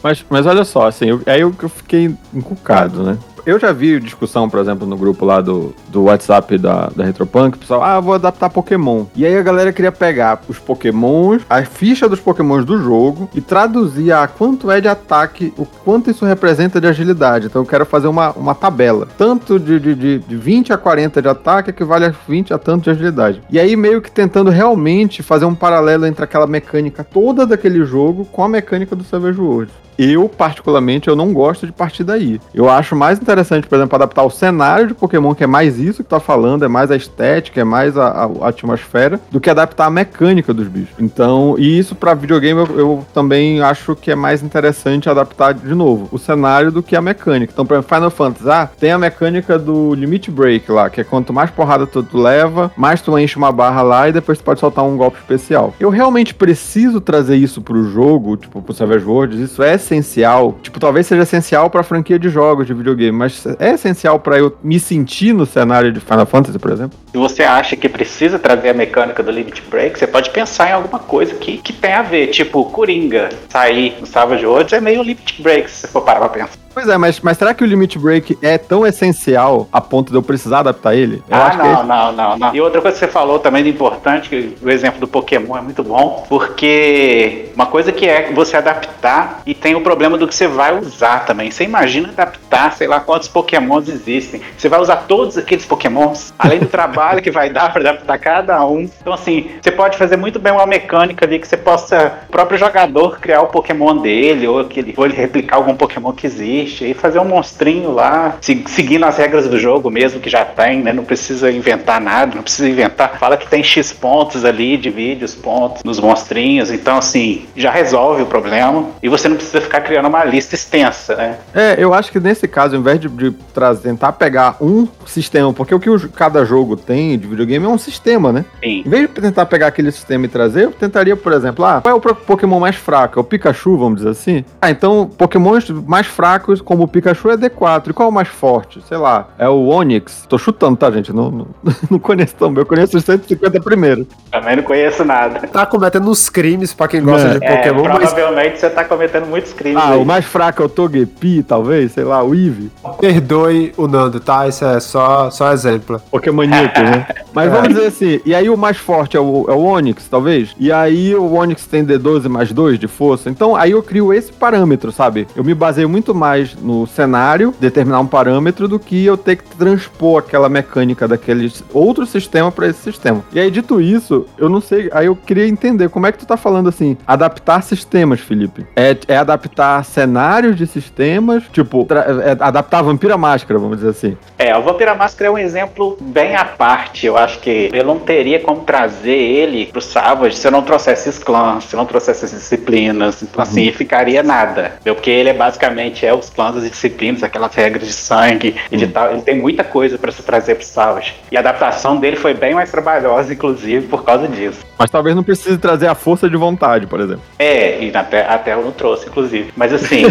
Mas, 0.00 0.24
mas 0.30 0.46
olha 0.46 0.64
só, 0.64 0.86
assim, 0.86 1.06
eu, 1.06 1.20
aí 1.26 1.40
eu, 1.40 1.52
eu 1.60 1.68
fiquei 1.68 2.14
encucado, 2.32 3.02
né? 3.02 3.18
Eu 3.48 3.58
já 3.58 3.72
vi 3.72 3.98
discussão, 3.98 4.46
por 4.46 4.60
exemplo, 4.60 4.86
no 4.86 4.94
grupo 4.94 5.24
lá 5.24 5.40
do, 5.40 5.74
do 5.88 6.04
WhatsApp 6.04 6.58
da, 6.58 6.90
da 6.94 7.02
Retropunk, 7.02 7.56
pessoal, 7.56 7.82
ah, 7.82 7.98
vou 7.98 8.12
adaptar 8.12 8.50
Pokémon. 8.50 9.06
E 9.16 9.24
aí 9.24 9.34
a 9.34 9.42
galera 9.42 9.72
queria 9.72 9.90
pegar 9.90 10.42
os 10.46 10.58
Pokémons, 10.58 11.40
a 11.48 11.62
ficha 11.62 12.06
dos 12.06 12.20
Pokémons 12.20 12.66
do 12.66 12.76
jogo 12.76 13.30
e 13.34 13.40
traduzir 13.40 14.12
a 14.12 14.28
quanto 14.28 14.70
é 14.70 14.82
de 14.82 14.88
ataque, 14.88 15.54
o 15.56 15.64
quanto 15.64 16.10
isso 16.10 16.26
representa 16.26 16.78
de 16.78 16.86
agilidade. 16.86 17.46
Então 17.46 17.62
eu 17.62 17.66
quero 17.66 17.86
fazer 17.86 18.06
uma, 18.06 18.32
uma 18.32 18.54
tabela. 18.54 19.08
Tanto 19.16 19.58
de, 19.58 19.80
de, 19.80 19.94
de, 19.94 20.18
de 20.18 20.36
20 20.36 20.74
a 20.74 20.76
40 20.76 21.22
de 21.22 21.28
ataque 21.28 21.70
equivale 21.70 22.04
a 22.04 22.14
20 22.28 22.52
a 22.52 22.58
tanto 22.58 22.84
de 22.84 22.90
agilidade. 22.90 23.40
E 23.48 23.58
aí 23.58 23.74
meio 23.76 24.02
que 24.02 24.10
tentando 24.10 24.50
realmente 24.50 25.22
fazer 25.22 25.46
um 25.46 25.54
paralelo 25.54 26.04
entre 26.04 26.22
aquela 26.22 26.46
mecânica 26.46 27.02
toda 27.02 27.46
daquele 27.46 27.82
jogo 27.86 28.26
com 28.26 28.44
a 28.44 28.48
mecânica 28.48 28.94
do 28.94 29.04
Savage 29.04 29.40
Worlds. 29.40 29.87
Eu, 29.98 30.28
particularmente, 30.28 31.08
eu 31.08 31.16
não 31.16 31.32
gosto 31.32 31.66
de 31.66 31.72
partir 31.72 32.04
daí. 32.04 32.40
Eu 32.54 32.70
acho 32.70 32.94
mais 32.94 33.18
interessante, 33.20 33.66
por 33.66 33.74
exemplo, 33.74 33.96
adaptar 33.96 34.22
o 34.22 34.30
cenário 34.30 34.86
de 34.86 34.94
Pokémon, 34.94 35.34
que 35.34 35.42
é 35.42 35.46
mais 35.46 35.78
isso 35.78 36.04
que 36.04 36.08
tá 36.08 36.20
falando, 36.20 36.64
é 36.64 36.68
mais 36.68 36.90
a 36.90 36.96
estética, 36.96 37.60
é 37.60 37.64
mais 37.64 37.96
a, 37.96 38.06
a, 38.08 38.24
a 38.24 38.48
atmosfera, 38.48 39.20
do 39.30 39.40
que 39.40 39.50
adaptar 39.50 39.86
a 39.86 39.90
mecânica 39.90 40.54
dos 40.54 40.68
bichos. 40.68 40.94
Então, 41.00 41.56
e 41.58 41.78
isso 41.78 41.96
para 41.96 42.14
videogame 42.14 42.60
eu, 42.60 42.78
eu, 42.78 43.06
também 43.12 43.60
acho 43.60 43.96
que 43.96 44.10
é 44.10 44.14
mais 44.14 44.42
interessante 44.42 45.10
adaptar 45.10 45.52
de 45.54 45.74
novo 45.74 46.08
o 46.12 46.18
cenário 46.18 46.70
do 46.70 46.82
que 46.82 46.94
a 46.94 47.02
mecânica. 47.02 47.52
Então, 47.52 47.66
por 47.66 47.74
exemplo, 47.74 47.94
Final 47.96 48.10
Fantasy, 48.10 48.50
ah, 48.50 48.70
tem 48.78 48.92
a 48.92 48.98
mecânica 48.98 49.58
do 49.58 49.94
Limit 49.94 50.30
Break 50.30 50.70
lá, 50.70 50.88
que 50.88 51.00
é 51.00 51.04
quanto 51.04 51.32
mais 51.32 51.50
porrada 51.50 51.86
tu, 51.86 52.02
tu 52.04 52.18
leva, 52.18 52.70
mais 52.76 53.02
tu 53.02 53.18
enche 53.18 53.36
uma 53.36 53.50
barra 53.50 53.82
lá 53.82 54.08
e 54.08 54.12
depois 54.12 54.38
tu 54.38 54.44
pode 54.44 54.60
soltar 54.60 54.84
um 54.84 54.96
golpe 54.96 55.18
especial. 55.18 55.74
Eu 55.80 55.90
realmente 55.90 56.34
preciso 56.34 57.00
trazer 57.00 57.36
isso 57.36 57.60
pro 57.60 57.82
jogo, 57.90 58.36
tipo, 58.36 58.62
pro 58.62 58.74
Savage 58.74 59.04
Worlds, 59.04 59.40
isso 59.40 59.62
é 59.62 59.76
essencial. 59.88 60.58
Tipo, 60.62 60.78
talvez 60.78 61.06
seja 61.06 61.22
essencial 61.22 61.70
pra 61.70 61.82
franquia 61.82 62.18
de 62.18 62.28
jogos 62.28 62.66
de 62.66 62.74
videogame, 62.74 63.12
mas 63.12 63.44
é 63.58 63.72
essencial 63.72 64.20
para 64.20 64.38
eu 64.38 64.56
me 64.62 64.78
sentir 64.78 65.32
no 65.32 65.46
cenário 65.46 65.90
de 65.92 66.00
Final 66.00 66.26
Fantasy, 66.26 66.58
por 66.58 66.70
exemplo. 66.70 66.98
Se 67.10 67.16
você 67.16 67.42
acha 67.42 67.76
que 67.76 67.88
precisa 67.88 68.38
trazer 68.38 68.70
a 68.70 68.74
mecânica 68.74 69.22
do 69.22 69.30
Limit 69.30 69.62
Break, 69.70 69.98
você 69.98 70.06
pode 70.06 70.30
pensar 70.30 70.70
em 70.70 70.72
alguma 70.72 70.98
coisa 70.98 71.34
que, 71.34 71.58
que 71.58 71.72
tem 71.72 71.92
a 71.92 72.02
ver. 72.02 72.28
Tipo, 72.28 72.64
Coringa 72.66 73.30
sair 73.48 73.96
no 73.98 74.06
Savage 74.06 74.44
Worlds 74.44 74.72
é 74.72 74.80
meio 74.80 75.02
Limit 75.02 75.42
Break, 75.42 75.70
se 75.70 75.80
você 75.80 75.88
for 75.88 76.02
parar 76.02 76.20
pra 76.20 76.28
pensar. 76.28 76.67
Pois 76.78 76.88
é, 76.88 76.96
mas, 76.96 77.18
mas 77.18 77.36
será 77.36 77.52
que 77.52 77.64
o 77.64 77.66
Limit 77.66 77.98
Break 77.98 78.38
é 78.40 78.56
tão 78.56 78.86
essencial 78.86 79.66
a 79.72 79.80
ponto 79.80 80.12
de 80.12 80.16
eu 80.16 80.22
precisar 80.22 80.60
adaptar 80.60 80.94
ele? 80.94 81.20
Eu 81.28 81.36
ah, 81.36 81.56
não, 81.56 81.64
é 81.64 81.82
não, 81.82 82.12
não, 82.12 82.38
não. 82.38 82.54
E 82.54 82.60
outra 82.60 82.80
coisa 82.80 82.96
que 82.96 83.04
você 83.04 83.10
falou 83.10 83.40
também 83.40 83.64
de 83.64 83.70
importante, 83.70 84.28
que 84.28 84.56
o 84.62 84.70
exemplo 84.70 85.00
do 85.00 85.08
Pokémon 85.08 85.56
é 85.56 85.60
muito 85.60 85.82
bom, 85.82 86.24
porque 86.28 87.46
uma 87.52 87.66
coisa 87.66 87.90
que 87.90 88.06
é 88.06 88.30
você 88.32 88.56
adaptar 88.56 89.42
e 89.44 89.54
tem 89.54 89.74
o 89.74 89.80
problema 89.80 90.16
do 90.16 90.28
que 90.28 90.32
você 90.32 90.46
vai 90.46 90.78
usar 90.78 91.26
também. 91.26 91.50
Você 91.50 91.64
imagina 91.64 92.10
adaptar, 92.10 92.72
sei 92.74 92.86
lá 92.86 93.00
quantos 93.00 93.26
Pokémons 93.26 93.88
existem. 93.88 94.40
Você 94.56 94.68
vai 94.68 94.80
usar 94.80 94.98
todos 95.08 95.36
aqueles 95.36 95.66
Pokémons, 95.66 96.32
além 96.38 96.60
do 96.60 96.66
trabalho 96.66 97.20
que 97.20 97.32
vai 97.32 97.50
dar 97.50 97.72
para 97.72 97.90
adaptar 97.90 98.18
cada 98.18 98.64
um. 98.64 98.88
Então, 99.00 99.12
assim, 99.12 99.50
você 99.60 99.72
pode 99.72 99.98
fazer 99.98 100.16
muito 100.16 100.38
bem 100.38 100.52
uma 100.52 100.64
mecânica 100.64 101.26
ali 101.26 101.40
que 101.40 101.48
você 101.48 101.56
possa, 101.56 102.20
o 102.28 102.30
próprio 102.30 102.56
jogador, 102.56 103.18
criar 103.18 103.40
o 103.42 103.48
Pokémon 103.48 103.96
dele, 103.96 104.46
ou, 104.46 104.60
aquele, 104.60 104.94
ou 104.96 105.04
ele 105.04 105.14
replicar 105.14 105.56
algum 105.56 105.74
Pokémon 105.74 106.12
que 106.12 106.24
existe 106.24 106.67
e 106.80 106.94
fazer 106.94 107.18
um 107.18 107.24
monstrinho 107.24 107.92
lá, 107.92 108.36
seguindo 108.40 109.04
as 109.04 109.16
regras 109.16 109.48
do 109.48 109.58
jogo 109.58 109.90
mesmo 109.90 110.20
que 110.20 110.30
já 110.30 110.44
tem, 110.44 110.82
né? 110.82 110.92
Não 110.92 111.04
precisa 111.04 111.50
inventar 111.50 112.00
nada, 112.00 112.34
não 112.34 112.42
precisa 112.42 112.68
inventar. 112.68 113.18
Fala 113.18 113.36
que 113.36 113.48
tem 113.48 113.62
X 113.62 113.92
pontos 113.92 114.44
ali, 114.44 114.76
divide 114.76 115.24
os 115.24 115.34
pontos 115.34 115.82
nos 115.82 115.98
monstrinhos, 116.00 116.70
então 116.70 116.98
assim, 116.98 117.46
já 117.56 117.70
resolve 117.70 118.22
o 118.22 118.26
problema 118.26 118.88
e 119.02 119.08
você 119.08 119.28
não 119.28 119.36
precisa 119.36 119.60
ficar 119.60 119.80
criando 119.80 120.08
uma 120.08 120.24
lista 120.24 120.54
extensa, 120.54 121.16
né? 121.16 121.38
É, 121.54 121.76
eu 121.78 121.94
acho 121.94 122.12
que 122.12 122.20
nesse 122.20 122.46
caso, 122.46 122.74
ao 122.74 122.80
invés 122.80 123.00
de, 123.00 123.08
de 123.08 123.30
trazer, 123.52 123.88
tentar 123.88 124.12
pegar 124.12 124.56
um 124.60 124.86
sistema, 125.06 125.52
porque 125.52 125.74
o 125.74 125.80
que 125.80 125.88
o, 125.88 126.08
cada 126.10 126.44
jogo 126.44 126.76
tem 126.76 127.18
de 127.18 127.26
videogame 127.26 127.64
é 127.64 127.68
um 127.68 127.78
sistema, 127.78 128.32
né? 128.32 128.44
Sim. 128.62 128.82
Em 128.84 128.88
vez 128.88 129.02
de 129.02 129.20
tentar 129.20 129.46
pegar 129.46 129.68
aquele 129.68 129.90
sistema 129.90 130.26
e 130.26 130.28
trazer, 130.28 130.64
eu 130.64 130.72
tentaria, 130.72 131.16
por 131.16 131.32
exemplo, 131.32 131.64
ah, 131.64 131.80
qual 131.80 131.94
é 131.94 131.96
o 131.96 132.00
Pokémon 132.00 132.60
mais 132.60 132.76
fraco? 132.76 133.18
É 133.18 133.22
o 133.22 133.24
Pikachu, 133.24 133.76
vamos 133.76 133.98
dizer 133.98 134.10
assim? 134.10 134.44
Ah, 134.60 134.70
então, 134.70 135.10
Pokémons 135.16 135.70
mais 135.70 136.06
fracos 136.06 136.57
como 136.60 136.84
o 136.84 136.88
Pikachu 136.88 137.30
é 137.30 137.36
D4. 137.36 137.90
E 137.90 137.92
qual 137.92 138.08
é 138.08 138.10
o 138.10 138.14
mais 138.14 138.28
forte? 138.28 138.82
Sei 138.86 138.96
lá, 138.96 139.28
é 139.38 139.48
o 139.48 139.66
Onix. 139.66 140.24
Tô 140.28 140.38
chutando, 140.38 140.76
tá, 140.76 140.90
gente? 140.90 141.12
Não, 141.12 141.30
não, 141.30 141.46
não 141.90 141.98
conheço 141.98 142.34
tão 142.36 142.52
bem. 142.52 142.62
Eu 142.62 142.66
conheço 142.66 142.96
os 142.96 143.04
150 143.04 143.60
primeiro. 143.60 144.06
Também 144.30 144.56
não 144.56 144.62
conheço 144.62 145.04
nada. 145.04 145.46
Tá 145.48 145.66
cometendo 145.66 146.08
uns 146.08 146.28
crimes 146.28 146.72
pra 146.74 146.88
quem 146.88 147.02
gosta 147.02 147.28
é. 147.28 147.32
de 147.34 147.40
Pokémon. 147.40 147.86
É, 147.86 147.98
provavelmente 147.98 148.50
mas... 148.50 148.60
você 148.60 148.70
tá 148.70 148.84
cometendo 148.84 149.26
muitos 149.26 149.52
crimes. 149.52 149.82
Ah, 149.82 149.92
aí. 149.92 149.98
o 149.98 150.04
mais 150.04 150.24
fraco 150.24 150.62
é 150.62 150.66
o 150.66 150.68
Togepi, 150.68 151.42
talvez, 151.42 151.92
sei 151.92 152.04
lá, 152.04 152.22
o 152.22 152.34
Eevee. 152.34 152.70
Perdoe 153.00 153.72
o 153.76 153.86
Nando, 153.86 154.20
tá? 154.20 154.46
Isso 154.46 154.64
é 154.64 154.80
só, 154.80 155.30
só 155.30 155.52
exemplo. 155.52 156.00
Pokémoníaco, 156.10 156.80
né? 156.80 157.06
Mas 157.32 157.46
É. 157.48 157.50
vamos 157.50 157.68
dizer 157.68 157.86
assim, 157.86 158.20
e 158.24 158.34
aí 158.34 158.48
o 158.48 158.56
mais 158.56 158.76
forte 158.76 159.16
é 159.16 159.20
o, 159.20 159.46
é 159.48 159.52
o 159.52 159.62
Onix, 159.64 160.06
talvez? 160.08 160.54
E 160.58 160.72
aí 160.72 161.14
o 161.14 161.32
Onix 161.34 161.66
tem 161.66 161.84
D12 161.84 162.28
mais 162.28 162.52
2 162.52 162.78
de 162.78 162.88
força. 162.88 163.28
Então 163.30 163.54
aí 163.54 163.72
eu 163.72 163.82
crio 163.82 164.12
esse 164.12 164.32
parâmetro, 164.32 164.90
sabe? 164.92 165.26
Eu 165.36 165.44
me 165.44 165.54
baseio 165.54 165.88
muito 165.88 166.14
mais 166.14 166.54
no 166.56 166.86
cenário, 166.86 167.54
determinar 167.60 168.00
um 168.00 168.06
parâmetro, 168.06 168.66
do 168.68 168.78
que 168.78 169.04
eu 169.04 169.16
ter 169.16 169.36
que 169.36 169.44
transpor 169.56 170.18
aquela 170.18 170.48
mecânica 170.48 171.06
daquele 171.06 171.52
outro 171.72 172.06
sistema 172.06 172.50
para 172.50 172.68
esse 172.68 172.80
sistema. 172.80 173.22
E 173.32 173.38
aí, 173.40 173.50
dito 173.50 173.80
isso, 173.80 174.26
eu 174.38 174.48
não 174.48 174.60
sei. 174.60 174.88
Aí 174.92 175.06
eu 175.06 175.14
queria 175.16 175.46
entender 175.46 175.88
como 175.88 176.06
é 176.06 176.12
que 176.12 176.18
tu 176.18 176.26
tá 176.26 176.36
falando 176.36 176.68
assim, 176.68 176.96
adaptar 177.06 177.62
sistemas, 177.62 178.20
Felipe. 178.20 178.66
É, 178.74 178.96
é 179.06 179.16
adaptar 179.16 179.84
cenários 179.84 180.56
de 180.56 180.66
sistemas, 180.66 181.42
tipo, 181.52 181.84
tra- 181.84 182.06
é 182.24 182.36
adaptar 182.40 182.78
a 182.78 182.82
Vampira 182.82 183.16
Máscara, 183.18 183.58
vamos 183.58 183.76
dizer 183.78 183.90
assim. 183.90 184.16
É, 184.38 184.56
o 184.56 184.62
Vampira 184.62 184.94
Máscara 184.94 185.28
é 185.28 185.32
um 185.32 185.38
exemplo 185.38 185.96
bem 186.00 186.34
à 186.36 186.44
parte. 186.44 187.06
Eu 187.06 187.16
acho 187.16 187.27
que 187.36 187.70
eu 187.72 187.84
não 187.84 187.98
teria 187.98 188.40
como 188.40 188.62
trazer 188.62 189.10
ele 189.16 189.66
pro 189.66 189.80
Savage 189.80 190.36
se 190.36 190.46
eu 190.46 190.50
não 190.50 190.62
trouxesse 190.62 191.08
esses 191.08 191.22
clãs, 191.22 191.64
se 191.64 191.74
eu 191.74 191.78
não 191.78 191.86
trouxesse 191.86 192.24
essas 192.24 192.38
disciplinas. 192.40 193.22
Então, 193.22 193.42
assim, 193.42 193.70
ficaria 193.72 194.22
nada. 194.22 194.72
entendeu? 194.76 194.94
Porque 194.94 195.10
ele 195.10 195.28
é 195.28 195.34
basicamente 195.34 196.06
é 196.06 196.14
os 196.14 196.30
clãs 196.30 196.64
e 196.64 196.70
disciplinas, 196.70 197.22
aquelas 197.22 197.54
regras 197.54 197.86
de 197.86 197.92
sangue 197.92 198.56
e 198.70 198.76
de 198.76 198.86
tal. 198.88 199.10
Ele 199.12 199.22
tem 199.22 199.38
muita 199.38 199.62
coisa 199.64 199.98
para 199.98 200.10
se 200.12 200.22
trazer 200.22 200.54
pro 200.54 200.64
Savage. 200.64 201.14
E 201.30 201.36
a 201.36 201.40
adaptação 201.40 201.96
dele 201.98 202.16
foi 202.16 202.34
bem 202.34 202.54
mais 202.54 202.70
trabalhosa, 202.70 203.32
inclusive, 203.32 203.86
por 203.86 204.04
causa 204.04 204.26
disso. 204.28 204.60
Mas 204.78 204.90
talvez 204.90 205.14
não 205.16 205.22
precise 205.22 205.58
trazer 205.58 205.88
a 205.88 205.94
força 205.94 206.28
de 206.28 206.36
vontade, 206.36 206.86
por 206.86 207.00
exemplo. 207.00 207.22
É, 207.38 207.82
e 207.82 207.90
até, 207.94 208.24
até 208.26 208.54
eu 208.54 208.62
não 208.64 208.72
trouxe, 208.72 209.06
inclusive. 209.08 209.52
Mas 209.56 209.72
assim, 209.72 210.04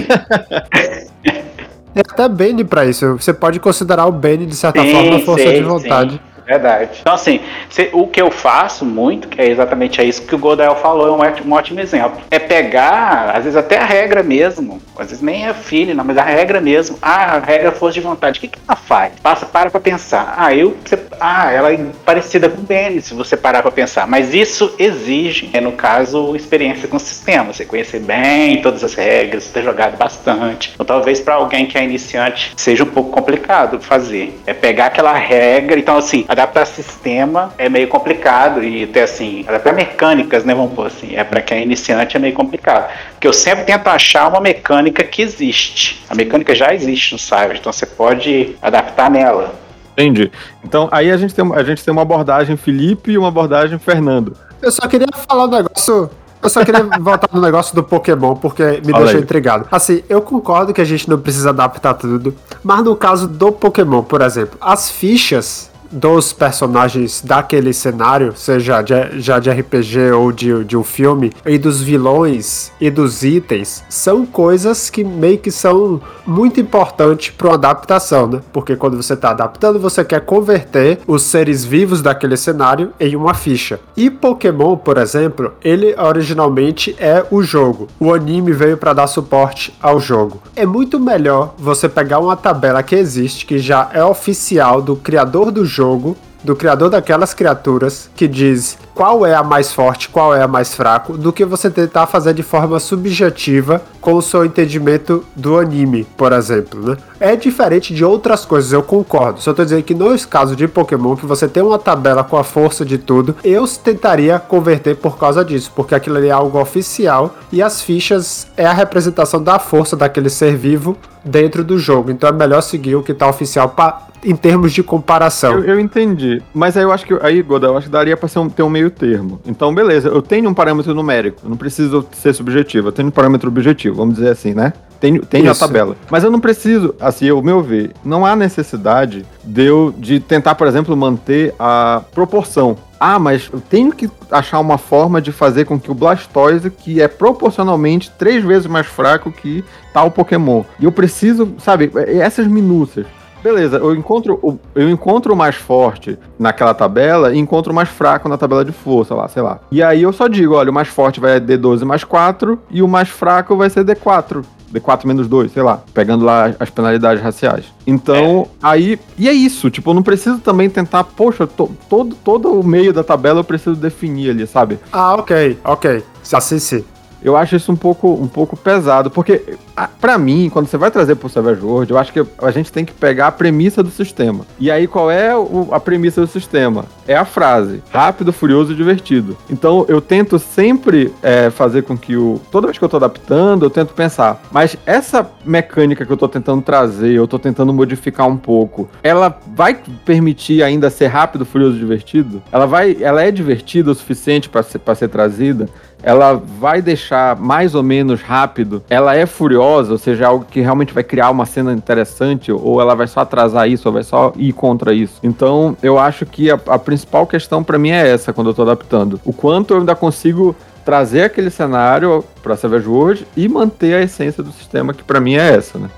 Tem 1.93 2.03
até 2.07 2.27
Bane 2.27 2.63
pra 2.63 2.86
isso. 2.86 3.13
Você 3.13 3.33
pode 3.33 3.59
considerar 3.59 4.05
o 4.05 4.12
Bane, 4.12 4.45
de 4.45 4.55
certa 4.55 4.81
Sim, 4.81 4.91
forma, 4.91 5.19
força 5.19 5.45
sei, 5.45 5.57
de 5.59 5.63
vontade. 5.63 6.12
sim. 6.13 6.19
Verdade. 6.47 6.99
Então, 7.01 7.13
assim, 7.13 7.41
se- 7.69 7.89
o 7.91 8.07
que 8.07 8.21
eu 8.21 8.31
faço 8.31 8.85
muito, 8.85 9.27
que 9.27 9.41
é 9.41 9.49
exatamente 9.49 10.01
isso 10.01 10.21
que 10.25 10.33
o 10.33 10.37
Godael 10.37 10.77
falou, 10.77 11.21
é 11.25 11.31
um, 11.43 11.49
um 11.49 11.53
ótimo 11.53 11.81
exemplo. 11.81 12.21
É 12.31 12.39
pegar, 12.39 13.33
às 13.35 13.43
vezes 13.43 13.57
até 13.57 13.77
a 13.77 13.83
regra 13.83 14.23
mesmo, 14.23 14.81
às 14.97 15.07
vezes 15.09 15.21
nem 15.21 15.45
é 15.45 15.53
filho, 15.53 15.93
não, 15.93 16.05
mas 16.05 16.17
a 16.17 16.23
regra 16.23 16.61
mesmo. 16.61 16.97
Ah, 17.01 17.35
a 17.35 17.39
regra 17.39 17.73
força 17.73 17.95
de 17.95 17.99
vontade, 17.99 18.37
o 18.37 18.41
que, 18.41 18.47
que 18.47 18.59
ela 18.65 18.77
faz? 18.77 19.11
Passa, 19.21 19.45
para 19.45 19.69
pra 19.69 19.81
pensar. 19.81 20.35
Ah, 20.37 20.53
eu, 20.55 20.77
você- 20.85 20.97
ah, 21.19 21.51
ela 21.51 21.73
é 21.73 21.79
parecida 22.05 22.47
com 22.47 22.61
o 22.61 22.63
Benny, 22.63 23.01
se 23.01 23.13
você 23.13 23.35
parar 23.35 23.61
pra 23.61 23.69
pensar. 23.71 24.07
Mas 24.07 24.33
isso 24.33 24.73
exige, 24.79 25.49
é, 25.51 25.59
no 25.59 25.73
caso, 25.73 26.33
experiência 26.33 26.87
com 26.87 26.95
o 26.95 26.99
sistema. 26.99 27.51
Você 27.51 27.65
conhecer 27.65 27.99
bem 27.99 28.61
todas 28.61 28.85
as 28.85 28.93
regras, 28.93 29.49
ter 29.49 29.63
jogado 29.63 29.97
bastante. 29.97 30.71
Então, 30.75 30.85
talvez 30.85 31.19
para 31.19 31.35
alguém 31.35 31.65
que 31.65 31.77
é 31.77 31.83
iniciante 31.83 32.53
seja 32.55 32.83
um 32.85 32.87
pouco 32.87 33.09
complicado 33.11 33.81
fazer. 33.81 34.39
É 34.45 34.53
pegar 34.53 34.85
aquela 34.85 35.11
regra, 35.13 35.77
então 35.77 35.97
assim, 35.97 36.23
adaptar 36.38 36.65
sistema 36.65 37.51
é 37.58 37.67
meio 37.67 37.88
complicado 37.88 38.63
e 38.63 38.84
até 38.84 39.03
assim, 39.03 39.44
adaptar 39.48 39.74
mecânicas, 39.74 40.44
né, 40.46 40.53
vamos 40.53 40.74
pôr 40.74 40.88
assim, 40.88 41.15
é 41.15 41.24
para 41.24 41.41
quem 41.41 41.58
é 41.58 41.63
iniciante 41.63 42.15
é 42.15 42.20
meio 42.20 42.34
complicado. 42.34 42.91
Porque 43.13 43.27
eu 43.27 43.34
sempre 43.34 43.65
tento 43.65 43.88
achar 43.88 44.27
uma 44.27 44.39
mecânica 44.39 45.03
que 45.03 45.22
existe. 45.22 46.06
A 46.10 46.15
mecânica 46.15 46.53
já 46.53 46.74
existe 46.74 47.13
no 47.13 47.20
Cyber, 47.20 47.58
então 47.60 47.74
você 47.74 47.86
pode 47.86 48.56
adaptar 48.62 49.10
nela. 49.10 49.56
Entendi. 49.94 50.32
Então 50.63 50.88
aí 50.91 51.12
a 51.12 51.17
gente 51.17 51.34
tem, 51.34 51.44
a 51.56 51.63
gente 51.63 51.84
tem 51.84 51.91
uma 51.91 52.03
abordagem 52.03 52.56
Felipe 52.56 53.12
e 53.12 53.17
uma 53.17 53.29
abordagem 53.29 53.79
Fernando. 53.79 54.38
Eu 54.62 54.72
só 54.72 54.88
queria 54.88 55.08
falar 55.27 55.46
um 55.46 55.50
negócio. 55.50 56.10
Eu 56.41 56.50
só 56.50 56.63
queria 56.63 56.84
voltar 57.01 57.29
no 57.34 57.41
negócio 57.41 57.75
do 57.75 57.84
Pokémon, 57.84 58.36
porque 58.36 58.63
me 58.86 58.91
Fala 58.91 59.06
deixou 59.06 59.17
aí. 59.17 59.24
intrigado. 59.24 59.67
Assim, 59.72 60.03
eu 60.08 60.22
concordo 60.22 60.72
que 60.72 60.82
a 60.82 60.86
gente 60.86 61.10
não 61.10 61.20
precisa 61.20 61.50
adaptar 61.50 61.96
tudo, 61.96 62.36
mas 62.63 62.84
no 62.84 62.96
caso 62.96 63.27
do 63.27 63.51
Pokémon, 63.51 64.03
por 64.03 64.22
exemplo, 64.22 64.56
as 64.62 64.91
fichas 64.91 65.72
dos 65.91 66.34
personagens 66.34 67.22
daquele 67.22 67.74
cenário, 67.74 68.34
seja 68.36 68.82
de, 68.82 69.20
já 69.20 69.39
de 69.39 69.50
RPG 69.50 70.12
ou 70.12 70.32
de, 70.32 70.63
de 70.63 70.77
um 70.77 70.84
filme, 70.84 71.32
e 71.46 71.58
dos 71.58 71.82
vilões 71.82 72.72
e 72.79 72.89
dos 72.89 73.24
itens, 73.24 73.84
são 73.89 74.25
coisas 74.25 74.89
que 74.89 75.03
meio 75.03 75.38
que 75.38 75.51
são 75.51 76.01
muito 76.25 76.60
importantes 76.60 77.34
para 77.36 77.48
uma 77.48 77.53
adaptação, 77.56 78.27
né? 78.27 78.41
Porque 78.51 78.75
quando 78.75 78.98
você 78.98 79.13
está 79.13 79.32
adaptando, 79.32 79.79
você 79.79 80.03
quer 80.03 80.22
converter 80.22 81.00
os 81.08 81.24
seres 81.24 81.63
vivos 81.63 82.01
daquele 82.01 82.38
cenário 82.38 82.91
em 83.00 83.15
uma 83.15 83.34
ficha. 83.34 83.79
E 83.96 84.10
Pokémon, 84.10 84.75
por 84.77 84.98
exemplo, 84.98 85.53
ele 85.63 85.96
originalmente 85.98 86.96
é 87.00 87.25
o 87.32 87.41
jogo. 87.41 87.88
O 88.00 88.13
anime 88.13 88.51
veio 88.51 88.77
para 88.77 88.94
dar 88.94 89.08
suporte 89.08 89.74
ao 89.82 90.00
jogo. 90.00 90.41
É 90.56 90.65
muito 90.65 91.00
melhor 91.00 91.53
você 91.58 91.88
pegar 91.88 92.20
uma 92.20 92.36
tabela 92.36 92.84
que 92.84 92.96
existe, 92.96 93.46
que 93.46 93.58
já 93.60 93.89
é 93.94 94.03
oficial 94.03 94.82
do 94.82 94.96
criador 94.96 95.51
do 95.51 95.65
jogo, 95.65 95.76
jogo 95.77 96.15
do 96.44 96.56
criador 96.56 96.89
daquelas 96.89 97.34
criaturas 97.34 98.10
que 98.15 98.27
diz 98.27 98.77
qual 98.94 99.25
é 99.25 99.36
a 99.36 99.44
mais 99.44 99.72
forte, 99.74 100.10
qual 100.10 100.34
é 100.36 100.41
a 100.41 100.48
mais 100.48 100.74
fraco, 100.74 101.17
do 101.17 101.32
que 101.32 101.46
você 101.46 101.70
tentar 101.70 102.08
fazer 102.08 102.34
de 102.34 102.41
forma 102.44 102.79
subjetiva 102.79 103.82
com 104.01 104.13
o 104.15 104.22
seu 104.22 104.46
entendimento 104.46 105.24
do 105.36 105.58
anime, 105.60 106.06
por 106.17 106.32
exemplo, 106.32 106.82
né? 106.89 106.98
É 107.20 107.36
diferente 107.36 107.94
de 107.94 108.03
outras 108.06 108.46
coisas, 108.46 108.72
eu 108.72 108.82
concordo. 108.82 109.41
Só 109.41 109.53
tô 109.53 109.63
dizendo 109.63 109.84
que 109.84 109.94
no 109.94 110.17
caso 110.27 110.56
de 110.56 110.67
Pokémon, 110.67 111.15
que 111.15 111.25
você 111.25 111.48
tem 111.48 111.62
uma 111.63 111.77
tabela 111.79 112.24
com 112.24 112.38
a 112.38 112.44
força 112.44 112.86
de 112.86 112.98
tudo, 112.98 113.36
eu 113.44 113.67
tentaria 113.67 114.39
converter 114.39 114.96
por 114.96 115.17
causa 115.17 115.44
disso, 115.44 115.72
porque 115.75 115.94
aquilo 115.96 116.17
ali 116.17 116.27
é 116.27 116.32
algo 116.32 116.60
oficial 116.60 117.36
e 117.52 117.62
as 117.62 117.82
fichas 117.82 118.47
é 118.56 118.65
a 118.65 118.73
representação 118.73 119.41
da 119.43 119.60
força 119.60 119.95
daquele 119.95 120.30
ser 120.30 120.56
vivo 120.56 120.97
dentro 121.26 121.63
do 121.63 121.78
jogo. 121.78 122.10
Então 122.12 122.30
é 122.30 122.32
melhor 122.32 122.62
seguir 122.62 122.95
o 122.95 123.04
que 123.04 123.13
tá 123.13 123.28
oficial 123.28 123.69
pa- 123.69 124.08
em 124.23 124.36
termos 124.36 124.73
de 124.73 124.82
comparação. 124.84 125.54
Eu, 125.60 125.63
eu 125.76 125.80
entendi. 125.80 126.26
Mas 126.53 126.75
aí 126.77 126.83
eu 126.83 126.91
acho 126.91 127.05
que. 127.05 127.13
Aí, 127.21 127.41
Goda, 127.41 127.67
eu 127.67 127.77
acho 127.77 127.87
que 127.87 127.91
daria 127.91 128.15
pra 128.17 128.27
ser 128.27 128.39
um- 128.39 128.49
ter 128.49 128.63
um 128.63 128.69
meio 128.69 128.89
termo. 128.89 129.39
Então, 129.45 129.73
beleza, 129.73 130.07
eu 130.09 130.21
tenho 130.21 130.49
um 130.49 130.53
parâmetro 130.53 130.93
numérico. 130.93 131.41
Eu 131.43 131.49
não 131.49 131.57
preciso 131.57 132.05
ser 132.13 132.33
subjetivo. 132.33 132.87
Eu 132.89 132.91
tenho 132.91 133.07
um 133.07 133.11
parâmetro 133.11 133.47
objetivo, 133.49 133.95
vamos 133.95 134.15
dizer 134.15 134.29
assim, 134.29 134.53
né? 134.53 134.73
Tenho, 134.99 135.23
tenho 135.23 135.45
a 135.51 135.53
tabela. 135.59 135.95
Mas 136.09 136.23
eu 136.23 136.31
não 136.31 136.39
preciso, 136.39 136.95
assim, 136.99 137.29
ao 137.29 137.39
meu 137.43 137.61
ver, 137.61 137.91
não 138.03 138.25
há 138.25 138.35
necessidade 138.35 139.23
de 139.43 139.63
eu 139.63 139.93
de 139.95 140.19
tentar, 140.19 140.55
por 140.55 140.65
exemplo, 140.65 140.97
manter 140.97 141.53
a 141.59 142.01
proporção. 142.15 142.75
Ah, 142.99 143.19
mas 143.19 143.47
eu 143.53 143.61
tenho 143.61 143.91
que 143.91 144.09
achar 144.31 144.59
uma 144.59 144.79
forma 144.79 145.21
de 145.21 145.31
fazer 145.31 145.65
com 145.65 145.79
que 145.79 145.91
o 145.91 145.93
Blastoise, 145.93 146.71
que 146.71 146.99
é 146.99 147.07
proporcionalmente 147.07 148.09
três 148.17 148.43
vezes 148.43 148.65
mais 148.65 148.87
fraco 148.87 149.31
que 149.31 149.63
tal 149.93 150.09
Pokémon. 150.09 150.63
E 150.79 150.85
eu 150.85 150.91
preciso, 150.91 151.53
sabe, 151.59 151.91
essas 152.19 152.47
minúcias. 152.47 153.05
Beleza, 153.47 153.77
eu 153.77 153.95
encontro, 153.95 154.38
o- 154.43 154.60
eu 154.75 154.89
encontro 154.89 155.33
o 155.33 155.36
mais 155.38 155.55
forte 155.55 156.19
naquela 156.38 156.73
tabela 156.73 157.33
e 157.33 157.38
encontro 157.39 157.71
o 157.71 157.75
mais 157.75 157.88
fraco 157.88 158.27
na 158.27 158.38
tabela 158.38 158.65
de 158.65 158.73
força 158.73 159.15
lá, 159.15 159.25
sei 159.29 159.41
lá. 159.41 159.62
E 159.71 159.81
aí 159.81 160.01
eu 160.03 160.12
só 160.12 160.27
digo, 160.27 160.53
olha, 160.53 160.69
o 160.69 160.73
mais 160.73 160.89
forte 160.89 161.21
vai 161.21 161.39
D12 161.39 161.86
mais 161.86 162.03
4 162.03 162.60
e 162.69 162.81
o 162.81 162.88
mais 162.89 163.07
fraco 163.07 163.55
vai 163.55 163.69
ser 163.69 163.86
D4. 163.86 164.43
D4 164.69 165.05
menos 165.07 165.29
2, 165.29 165.53
sei 165.53 165.63
lá, 165.63 165.79
pegando 165.93 166.25
lá 166.25 166.53
as 166.60 166.69
penalidades 166.69 167.23
raciais. 167.23 167.63
Então, 167.88 168.47
aí. 168.62 168.99
E 169.17 169.29
é 169.29 169.31
isso, 169.33 169.69
tipo, 169.69 169.91
eu 169.91 169.93
não 169.93 170.03
preciso 170.03 170.39
também 170.39 170.69
tentar, 170.69 171.05
poxa, 171.05 171.47
to- 171.47 171.71
todo, 171.89 172.15
todo 172.15 172.51
o 172.60 172.62
meio 172.67 172.91
da 172.91 173.01
tabela 173.01 173.39
eu 173.39 173.45
preciso 173.45 173.77
definir 173.77 174.31
ali, 174.31 174.45
sabe? 174.45 174.77
Ah, 174.91 175.15
ok, 175.15 175.57
ok. 175.63 176.03
Assim 176.33 176.60
sim. 176.60 176.83
Eu 177.21 177.36
acho 177.36 177.56
isso 177.56 177.71
um 177.71 177.75
pouco, 177.75 178.08
um 178.13 178.27
pouco 178.27 178.56
pesado, 178.56 179.10
porque 179.10 179.41
a- 179.75 179.88
pra 179.88 180.17
mim, 180.17 180.49
quando 180.51 180.67
você 180.67 180.77
vai 180.77 180.91
trazer 180.91 181.15
pro 181.15 181.30
Savage 181.30 181.62
World, 181.62 181.91
eu 181.91 181.97
acho 181.97 182.13
que 182.13 182.23
a 182.41 182.51
gente 182.51 182.71
tem 182.71 182.86
que 182.86 182.93
pegar 182.93 183.27
a 183.27 183.32
premissa 183.32 183.82
do 183.84 183.89
sistema. 183.89 184.45
E 184.60 184.69
aí, 184.71 184.88
qual 184.88 185.10
é 185.12 185.36
o- 185.36 185.69
a 185.71 185.80
premissa 185.80 186.21
do 186.21 186.27
sistema? 186.27 186.86
É 187.08 187.15
a 187.15 187.25
frase: 187.25 187.82
rápido, 187.91 188.32
furioso 188.32 188.71
e 188.73 188.75
divertido. 188.75 189.36
Então, 189.49 189.86
eu 189.88 189.99
tento 190.01 190.38
sempre 190.39 191.13
é, 191.23 191.49
fazer 191.49 191.84
com 191.84 191.97
que 191.97 192.15
o. 192.15 192.39
Toda 192.51 192.67
vez 192.67 192.77
que 192.77 192.84
eu 192.84 192.89
tô 192.89 192.97
adaptando, 192.97 193.65
eu 193.65 193.69
tento 193.69 193.93
pensar, 193.93 194.41
mas 194.51 194.77
essa 194.86 195.30
mecânica 195.45 196.06
que 196.06 196.12
eu 196.12 196.17
tô 196.17 196.27
tentando 196.27 196.62
trazer, 196.62 197.13
eu 197.13 197.27
tô 197.27 197.39
tentando 197.39 197.73
modificar 197.73 198.27
um 198.27 198.38
pouco, 198.38 198.88
ela 199.03 199.38
vai 199.56 199.77
permitir 200.06 200.62
ainda 200.63 200.89
ser 200.89 201.08
rápido, 201.08 201.45
furioso 201.45 201.75
e 201.75 201.80
divertido? 201.80 202.41
Ela 202.51 202.65
vai. 202.65 202.97
Ela 203.01 203.21
é 203.23 203.32
divertida 203.32 203.91
o 203.91 203.95
suficiente 203.95 204.49
para 204.49 204.63
ser, 204.63 204.80
ser 204.95 205.08
trazida? 205.10 205.67
Ela 206.01 206.33
vai 206.33 206.81
deixar 206.81 207.36
mais 207.36 207.75
ou 207.75 207.83
menos 207.83 208.21
rápido, 208.21 208.83
ela 208.89 209.15
é 209.15 209.25
furiosa, 209.25 209.91
ou 209.91 209.97
seja, 209.97 210.27
algo 210.27 210.45
que 210.49 210.62
realmente 210.62 210.93
vai 210.93 211.03
criar 211.03 211.29
uma 211.29 211.45
cena 211.45 211.73
interessante, 211.73 212.51
ou 212.51 212.79
ela 212.79 212.95
vai 212.95 213.07
só 213.07 213.21
atrasar 213.21 213.69
isso, 213.69 213.88
ou 213.88 213.93
vai 213.93 214.03
só 214.03 214.33
ir 214.36 214.53
contra 214.53 214.93
isso. 214.93 215.19
Então, 215.23 215.75
eu 215.81 215.97
acho 215.97 216.25
que 216.25 216.51
a, 216.51 216.60
a 216.67 216.79
principal 216.79 217.25
questão 217.25 217.63
pra 217.63 217.77
mim 217.77 217.89
é 217.89 218.10
essa 218.10 218.31
quando 218.31 218.49
eu 218.49 218.53
tô 218.53 218.62
adaptando. 218.62 219.19
O 219.25 219.33
quanto 219.33 219.73
eu 219.73 219.79
ainda 219.79 219.95
consigo 219.95 220.55
trazer 220.86 221.23
aquele 221.23 221.49
cenário 221.49 222.23
pra 222.41 222.55
Savage 222.55 222.88
World 222.88 223.27
e 223.36 223.49
manter 223.49 223.95
a 223.95 224.01
essência 224.01 224.41
do 224.41 224.51
sistema, 224.51 224.93
que 224.93 225.03
pra 225.03 225.19
mim 225.19 225.36
é 225.36 225.55
essa, 225.55 225.77
né? 225.77 225.89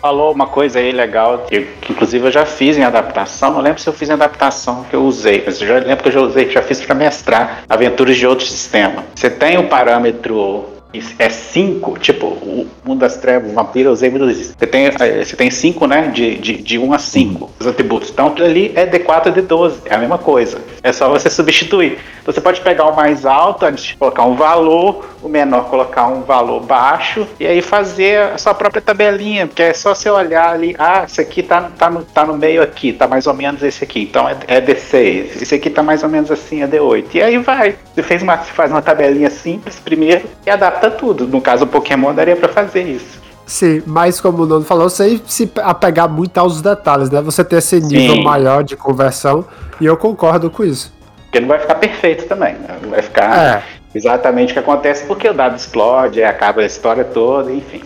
Falou 0.00 0.32
uma 0.32 0.46
coisa 0.46 0.78
aí 0.78 0.92
legal, 0.92 1.46
que, 1.48 1.62
que 1.80 1.92
inclusive 1.92 2.26
eu 2.26 2.30
já 2.30 2.46
fiz 2.46 2.76
em 2.78 2.84
adaptação, 2.84 3.52
não 3.52 3.60
lembro 3.60 3.80
se 3.80 3.88
eu 3.88 3.92
fiz 3.92 4.08
em 4.08 4.12
adaptação 4.12 4.84
que 4.84 4.94
eu 4.94 5.02
usei, 5.02 5.42
mas 5.44 5.60
eu 5.60 5.66
já 5.66 5.74
lembro 5.74 6.02
que 6.02 6.08
eu 6.08 6.12
já 6.12 6.20
usei, 6.20 6.50
já 6.50 6.62
fiz 6.62 6.80
para 6.80 6.94
mestrar 6.94 7.64
aventuras 7.68 8.16
de 8.16 8.26
outro 8.26 8.46
sistema. 8.46 9.04
Você 9.14 9.28
tem 9.28 9.58
o 9.58 9.68
parâmetro 9.68 10.77
é 11.18 11.28
5, 11.28 11.98
tipo, 11.98 12.26
o 12.26 12.66
Mundo 12.84 13.00
das 13.00 13.16
Trevas, 13.16 13.50
o 13.50 13.54
Vampiro, 13.54 13.90
os 13.90 14.02
Evildoers. 14.02 14.54
Você 14.58 14.66
tem 14.66 14.90
5, 14.90 14.98
você 15.24 15.36
tem 15.36 15.50
cinco, 15.50 15.86
né? 15.86 16.08
De 16.08 16.38
1 16.38 16.40
de, 16.40 16.52
de 16.62 16.78
um 16.78 16.92
a 16.92 16.98
5, 16.98 17.50
os 17.60 17.66
atributos. 17.66 18.10
Então 18.10 18.28
aquilo 18.28 18.46
ali 18.46 18.72
é 18.74 18.86
D4 18.86 19.26
e 19.26 19.42
D12, 19.42 19.74
é 19.84 19.94
a 19.94 19.98
mesma 19.98 20.18
coisa. 20.18 20.58
É 20.82 20.92
só 20.92 21.08
você 21.08 21.28
substituir. 21.28 21.98
Então, 22.28 22.34
você 22.34 22.42
pode 22.42 22.60
pegar 22.60 22.84
o 22.84 22.94
mais 22.94 23.24
alto, 23.24 23.64
antes 23.64 23.84
de 23.84 23.96
colocar 23.96 24.24
um 24.24 24.34
valor, 24.34 25.04
o 25.22 25.28
menor 25.30 25.64
colocar 25.70 26.08
um 26.08 26.20
valor 26.20 26.60
baixo, 26.60 27.26
e 27.40 27.46
aí 27.46 27.62
fazer 27.62 28.20
a 28.20 28.38
sua 28.38 28.52
própria 28.52 28.82
tabelinha, 28.82 29.46
porque 29.46 29.62
é 29.62 29.72
só 29.72 29.94
você 29.94 30.10
olhar 30.10 30.50
ali, 30.50 30.76
ah, 30.78 31.04
esse 31.06 31.22
aqui 31.22 31.42
tá, 31.42 31.70
tá, 31.78 31.88
no, 31.88 32.04
tá 32.04 32.26
no 32.26 32.36
meio 32.36 32.62
aqui, 32.62 32.92
tá 32.92 33.08
mais 33.08 33.26
ou 33.26 33.32
menos 33.32 33.62
esse 33.62 33.82
aqui, 33.82 34.02
então 34.02 34.28
é, 34.28 34.36
é 34.46 34.60
D6, 34.60 35.40
esse 35.40 35.54
aqui 35.54 35.70
tá 35.70 35.82
mais 35.82 36.02
ou 36.02 36.10
menos 36.10 36.30
assim, 36.30 36.62
é 36.62 36.66
D8. 36.66 37.06
E 37.14 37.22
aí 37.22 37.38
vai. 37.38 37.76
Você, 37.94 38.02
fez 38.02 38.22
uma, 38.22 38.36
você 38.36 38.52
faz 38.52 38.70
uma 38.70 38.82
tabelinha 38.82 39.30
simples 39.30 39.76
primeiro 39.76 40.26
e 40.46 40.50
adapta 40.50 40.77
tudo. 40.78 41.26
No 41.26 41.40
caso, 41.40 41.64
o 41.64 41.66
Pokémon 41.66 42.14
daria 42.14 42.36
para 42.36 42.48
fazer 42.48 42.82
isso. 42.82 43.18
Sim, 43.46 43.82
mas 43.86 44.20
como 44.20 44.42
o 44.42 44.46
Nono 44.46 44.64
falou, 44.64 44.90
você 44.90 45.18
se 45.26 45.50
apegar 45.62 46.06
muito 46.06 46.36
aos 46.36 46.60
detalhes, 46.60 47.08
né? 47.08 47.22
Você 47.22 47.42
ter 47.42 47.56
esse 47.56 47.80
nível 47.80 48.16
Sim. 48.16 48.22
maior 48.22 48.62
de 48.62 48.76
conversão, 48.76 49.44
e 49.80 49.86
eu 49.86 49.96
concordo 49.96 50.50
com 50.50 50.62
isso. 50.62 50.92
Porque 51.24 51.40
não 51.40 51.48
vai 51.48 51.58
ficar 51.58 51.76
perfeito 51.76 52.26
também, 52.26 52.54
né? 52.54 52.76
Não 52.82 52.90
vai 52.90 53.00
ficar 53.00 53.38
é. 53.38 53.62
exatamente 53.94 54.50
o 54.50 54.52
que 54.52 54.58
acontece, 54.58 55.06
porque 55.06 55.26
o 55.28 55.32
dado 55.32 55.56
explode, 55.56 56.22
acaba 56.22 56.60
a 56.60 56.66
história 56.66 57.04
toda, 57.04 57.50
enfim. 57.50 57.82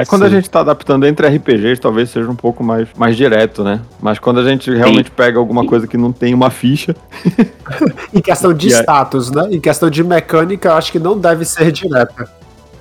É, 0.00 0.04
quando 0.04 0.22
Sim. 0.22 0.28
a 0.28 0.30
gente 0.30 0.44
está 0.44 0.60
adaptando 0.60 1.06
entre 1.06 1.26
RPGs, 1.26 1.80
talvez 1.80 2.10
seja 2.10 2.30
um 2.30 2.36
pouco 2.36 2.62
mais, 2.62 2.88
mais 2.96 3.16
direto, 3.16 3.62
né? 3.62 3.80
Mas 4.00 4.18
quando 4.18 4.40
a 4.40 4.44
gente 4.44 4.70
realmente 4.70 5.06
Sim. 5.08 5.14
pega 5.16 5.38
alguma 5.38 5.66
coisa 5.66 5.86
que 5.86 5.96
não 5.96 6.12
tem 6.12 6.34
uma 6.34 6.50
ficha. 6.50 6.94
em 8.12 8.20
questão 8.20 8.52
de 8.52 8.68
status, 8.68 9.30
né? 9.30 9.48
Em 9.50 9.60
questão 9.60 9.90
de 9.90 10.02
mecânica, 10.02 10.68
eu 10.68 10.74
acho 10.74 10.92
que 10.92 10.98
não 10.98 11.18
deve 11.18 11.44
ser 11.44 11.70
direta. 11.72 12.28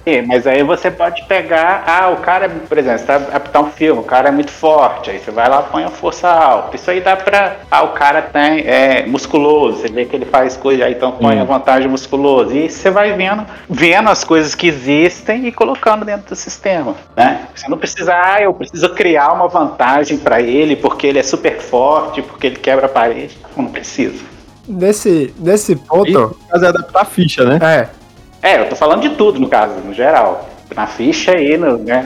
Sim, 0.06 0.24
mas 0.28 0.46
aí 0.46 0.64
você 0.64 0.92
pode 0.92 1.24
pegar, 1.24 1.84
ah, 1.88 2.10
o 2.10 2.18
cara, 2.18 2.50
por 2.50 2.78
exemplo, 2.78 3.00
você 3.00 3.06
tá 3.06 3.16
adaptar 3.16 3.62
um 3.62 3.72
filme, 3.72 4.02
o 4.02 4.04
cara 4.04 4.30
é 4.30 4.32
muito 4.32 4.52
forte, 4.52 5.10
aí 5.10 5.20
você 5.20 5.32
vai 5.32 5.48
lá 5.48 5.66
e 5.66 5.72
põe 5.72 5.84
a 5.84 5.90
força 5.90 6.28
alta. 6.30 6.76
Isso 6.76 6.92
aí 6.92 7.00
dá 7.00 7.16
pra. 7.16 7.58
Ah, 7.72 7.84
o 7.84 7.90
cara 7.90 8.22
tem 8.22 8.68
é 8.68 9.06
musculoso, 9.06 9.80
você 9.80 9.88
vê 9.88 10.06
que 10.06 10.16
ele 10.16 10.26
faz 10.26 10.58
coisa, 10.58 10.86
aí 10.86 10.94
então 10.94 11.14
põe 11.14 11.38
hum. 11.38 11.42
a 11.42 11.46
vantagem 11.46 11.88
musculoso. 11.88 12.54
E 12.54 12.70
você 12.70 12.92
vai 12.92 13.14
vendo, 13.14 13.46
vendo 13.70 14.10
as 14.10 14.24
coisas 14.24 14.54
que 14.54 14.68
existem 14.68 15.48
e 15.48 15.52
colocando 15.52 16.04
dentro 16.04 16.30
do 16.30 16.36
sistema. 16.36 16.96
Né? 17.16 17.48
Você 17.56 17.70
não 17.70 17.78
precisa, 17.78 18.14
ah, 18.14 18.42
eu 18.42 18.54
preciso 18.54 18.90
criar 18.90 19.32
uma 19.32 19.48
vantagem 19.48 20.18
para 20.18 20.42
ele 20.42 20.76
porque 20.76 21.08
ele 21.08 21.20
é 21.20 21.24
super 21.24 21.60
forte, 21.60 22.22
porque 22.22 22.48
ele 22.48 22.58
quebra 22.58 22.88
a 22.88 22.90
parede. 22.90 23.38
Não 23.56 23.68
precisa. 23.68 24.22
Nesse, 24.68 25.34
nesse 25.40 25.76
ponto. 25.76 26.38
Fazer 26.50 26.68
adaptar 26.68 27.02
a 27.02 27.06
ficha, 27.06 27.46
né? 27.46 27.60
É. 27.62 28.03
É, 28.44 28.60
eu 28.60 28.68
tô 28.68 28.76
falando 28.76 29.02
de 29.02 29.12
tudo, 29.12 29.40
no 29.40 29.48
caso, 29.48 29.76
no 29.76 29.94
geral. 29.94 30.50
Na 30.76 30.86
ficha 30.86 31.40
e 31.40 31.58
no, 31.58 31.78
né, 31.78 32.04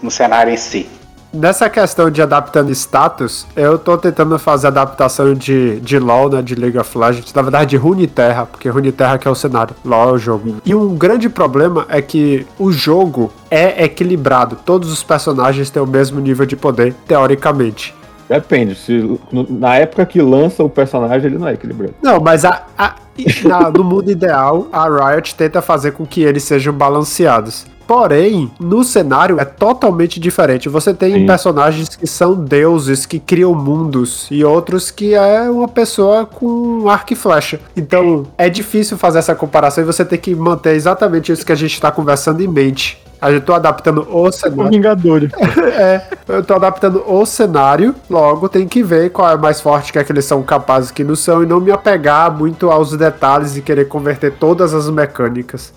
no 0.00 0.10
cenário 0.10 0.52
em 0.52 0.56
si. 0.56 0.88
Nessa 1.32 1.68
questão 1.68 2.10
de 2.10 2.20
adaptando 2.20 2.70
status, 2.70 3.46
eu 3.56 3.78
tô 3.78 3.96
tentando 3.96 4.38
fazer 4.38 4.66
adaptação 4.66 5.34
de, 5.34 5.80
de 5.80 5.98
LoL, 5.98 6.28
né, 6.28 6.42
de 6.42 6.54
League 6.54 6.78
of 6.78 6.96
Legends, 6.96 7.32
na 7.32 7.40
verdade 7.40 7.70
de 7.70 7.76
Runeterra, 7.78 8.44
porque 8.44 8.68
Runeterra 8.68 9.16
que 9.16 9.26
é 9.26 9.30
o 9.30 9.34
cenário, 9.34 9.74
LoL 9.82 10.10
é 10.10 10.12
o 10.12 10.18
jogo. 10.18 10.56
E 10.64 10.74
um 10.74 10.94
grande 10.94 11.30
problema 11.30 11.86
é 11.88 12.02
que 12.02 12.46
o 12.58 12.70
jogo 12.70 13.32
é 13.50 13.82
equilibrado, 13.84 14.58
todos 14.62 14.92
os 14.92 15.02
personagens 15.02 15.70
têm 15.70 15.82
o 15.82 15.86
mesmo 15.86 16.20
nível 16.20 16.44
de 16.44 16.54
poder, 16.54 16.94
teoricamente. 17.08 17.94
Depende, 18.32 18.74
se 18.74 19.18
na 19.50 19.76
época 19.76 20.06
que 20.06 20.20
lança 20.20 20.64
o 20.64 20.70
personagem 20.70 21.26
ele 21.26 21.38
não 21.38 21.48
é 21.48 21.54
equilibrado. 21.54 21.94
Não, 22.02 22.20
mas 22.20 22.44
a, 22.44 22.62
a 22.78 22.94
na, 23.44 23.70
no 23.70 23.84
mundo 23.84 24.10
ideal, 24.10 24.68
a 24.72 24.88
Riot 24.88 25.34
tenta 25.34 25.60
fazer 25.60 25.92
com 25.92 26.06
que 26.06 26.22
eles 26.22 26.42
sejam 26.44 26.72
balanceados. 26.72 27.66
Porém, 27.86 28.50
no 28.58 28.84
cenário 28.84 29.38
é 29.38 29.44
totalmente 29.44 30.18
diferente. 30.18 30.68
Você 30.68 30.94
tem 30.94 31.14
Sim. 31.14 31.26
personagens 31.26 31.90
que 31.90 32.06
são 32.06 32.34
deuses, 32.34 33.04
que 33.04 33.18
criam 33.18 33.54
mundos, 33.54 34.28
e 34.30 34.44
outros 34.44 34.90
que 34.90 35.14
é 35.14 35.42
uma 35.50 35.68
pessoa 35.68 36.24
com 36.24 36.88
arco 36.88 37.12
e 37.12 37.16
flecha. 37.16 37.60
Então, 37.76 38.24
é 38.38 38.48
difícil 38.48 38.96
fazer 38.96 39.18
essa 39.18 39.34
comparação 39.34 39.84
e 39.84 39.86
você 39.86 40.04
tem 40.04 40.18
que 40.18 40.34
manter 40.34 40.74
exatamente 40.74 41.32
isso 41.32 41.44
que 41.44 41.52
a 41.52 41.56
gente 41.56 41.74
está 41.74 41.90
conversando 41.90 42.40
em 42.40 42.48
mente. 42.48 43.01
Eu 43.30 43.40
tô 43.40 43.52
adaptando 43.52 44.06
o 44.10 44.32
cenário. 44.32 44.70
Vingadores. 44.70 45.30
é, 45.78 46.02
eu 46.28 46.42
tô 46.42 46.54
adaptando 46.54 47.04
o 47.06 47.24
cenário, 47.24 47.94
logo 48.10 48.48
tem 48.48 48.66
que 48.66 48.82
ver 48.82 49.10
qual 49.10 49.30
é 49.30 49.36
mais 49.36 49.60
forte, 49.60 49.92
que 49.92 49.98
é 49.98 50.04
que 50.04 50.10
eles 50.10 50.24
são 50.24 50.42
capazes 50.42 50.90
que 50.90 51.04
não 51.04 51.14
são, 51.14 51.42
e 51.42 51.46
não 51.46 51.60
me 51.60 51.70
apegar 51.70 52.36
muito 52.36 52.70
aos 52.70 52.96
detalhes 52.96 53.56
e 53.56 53.62
querer 53.62 53.86
converter 53.86 54.32
todas 54.32 54.74
as 54.74 54.90
mecânicas. 54.90 55.72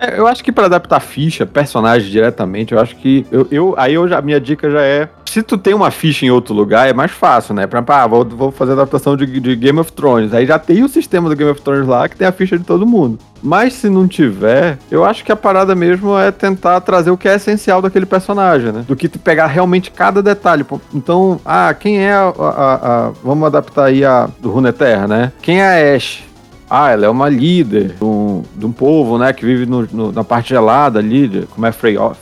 É, 0.00 0.18
eu 0.18 0.26
acho 0.26 0.44
que 0.44 0.52
para 0.52 0.66
adaptar 0.66 1.00
ficha, 1.00 1.44
personagem 1.44 2.10
diretamente, 2.10 2.72
eu 2.72 2.80
acho 2.80 2.96
que. 2.96 3.26
Eu, 3.30 3.48
eu 3.50 3.74
aí 3.76 3.94
eu 3.94 4.06
já, 4.06 4.22
minha 4.22 4.40
dica 4.40 4.70
já 4.70 4.82
é. 4.82 5.08
Se 5.26 5.42
tu 5.42 5.58
tem 5.58 5.74
uma 5.74 5.90
ficha 5.90 6.24
em 6.24 6.30
outro 6.30 6.54
lugar, 6.54 6.88
é 6.88 6.92
mais 6.92 7.10
fácil, 7.10 7.54
né? 7.54 7.66
Pra, 7.66 7.84
ah, 7.86 8.06
vou, 8.06 8.24
vou 8.24 8.50
fazer 8.50 8.72
adaptação 8.72 9.16
de, 9.16 9.26
de, 9.40 9.56
Game 9.56 9.78
of 9.78 9.92
Thrones. 9.92 10.32
Aí 10.32 10.46
já 10.46 10.58
tem 10.58 10.82
o 10.82 10.88
sistema 10.88 11.28
do 11.28 11.36
Game 11.36 11.50
of 11.50 11.60
Thrones 11.60 11.86
lá 11.86 12.08
que 12.08 12.16
tem 12.16 12.26
a 12.26 12.32
ficha 12.32 12.56
de 12.56 12.64
todo 12.64 12.86
mundo. 12.86 13.18
Mas 13.42 13.74
se 13.74 13.90
não 13.90 14.08
tiver, 14.08 14.78
eu 14.90 15.04
acho 15.04 15.24
que 15.24 15.30
a 15.30 15.36
parada 15.36 15.74
mesmo 15.74 16.16
é 16.18 16.30
tentar 16.30 16.80
trazer 16.80 17.10
o 17.10 17.16
que 17.16 17.28
é 17.28 17.34
essencial 17.34 17.82
daquele 17.82 18.06
personagem, 18.06 18.72
né? 18.72 18.84
Do 18.86 18.96
que 18.96 19.08
tu 19.08 19.18
pegar 19.18 19.46
realmente 19.48 19.90
cada 19.90 20.22
detalhe. 20.22 20.64
Então, 20.94 21.40
ah, 21.44 21.74
quem 21.74 21.98
é 21.98 22.12
a. 22.12 22.32
a, 22.38 22.74
a 22.74 23.10
vamos 23.22 23.46
adaptar 23.46 23.86
aí 23.86 24.04
a 24.04 24.28
do 24.40 24.50
Runeterra, 24.50 25.06
né? 25.06 25.32
Quem 25.42 25.60
é 25.60 25.92
a 25.92 25.96
Ashe? 25.96 26.27
Ah, 26.70 26.90
ela 26.90 27.06
é 27.06 27.08
uma 27.08 27.28
líder 27.28 27.94
de 27.94 28.04
um, 28.04 28.42
de 28.54 28.66
um 28.66 28.72
povo, 28.72 29.18
né, 29.18 29.32
que 29.32 29.44
vive 29.44 29.66
no, 29.66 29.86
no, 29.90 30.12
na 30.12 30.22
parte 30.22 30.50
gelada 30.50 30.98
ali, 30.98 31.46
como 31.50 31.66
é. 31.66 31.72
Freyord. 31.72 32.18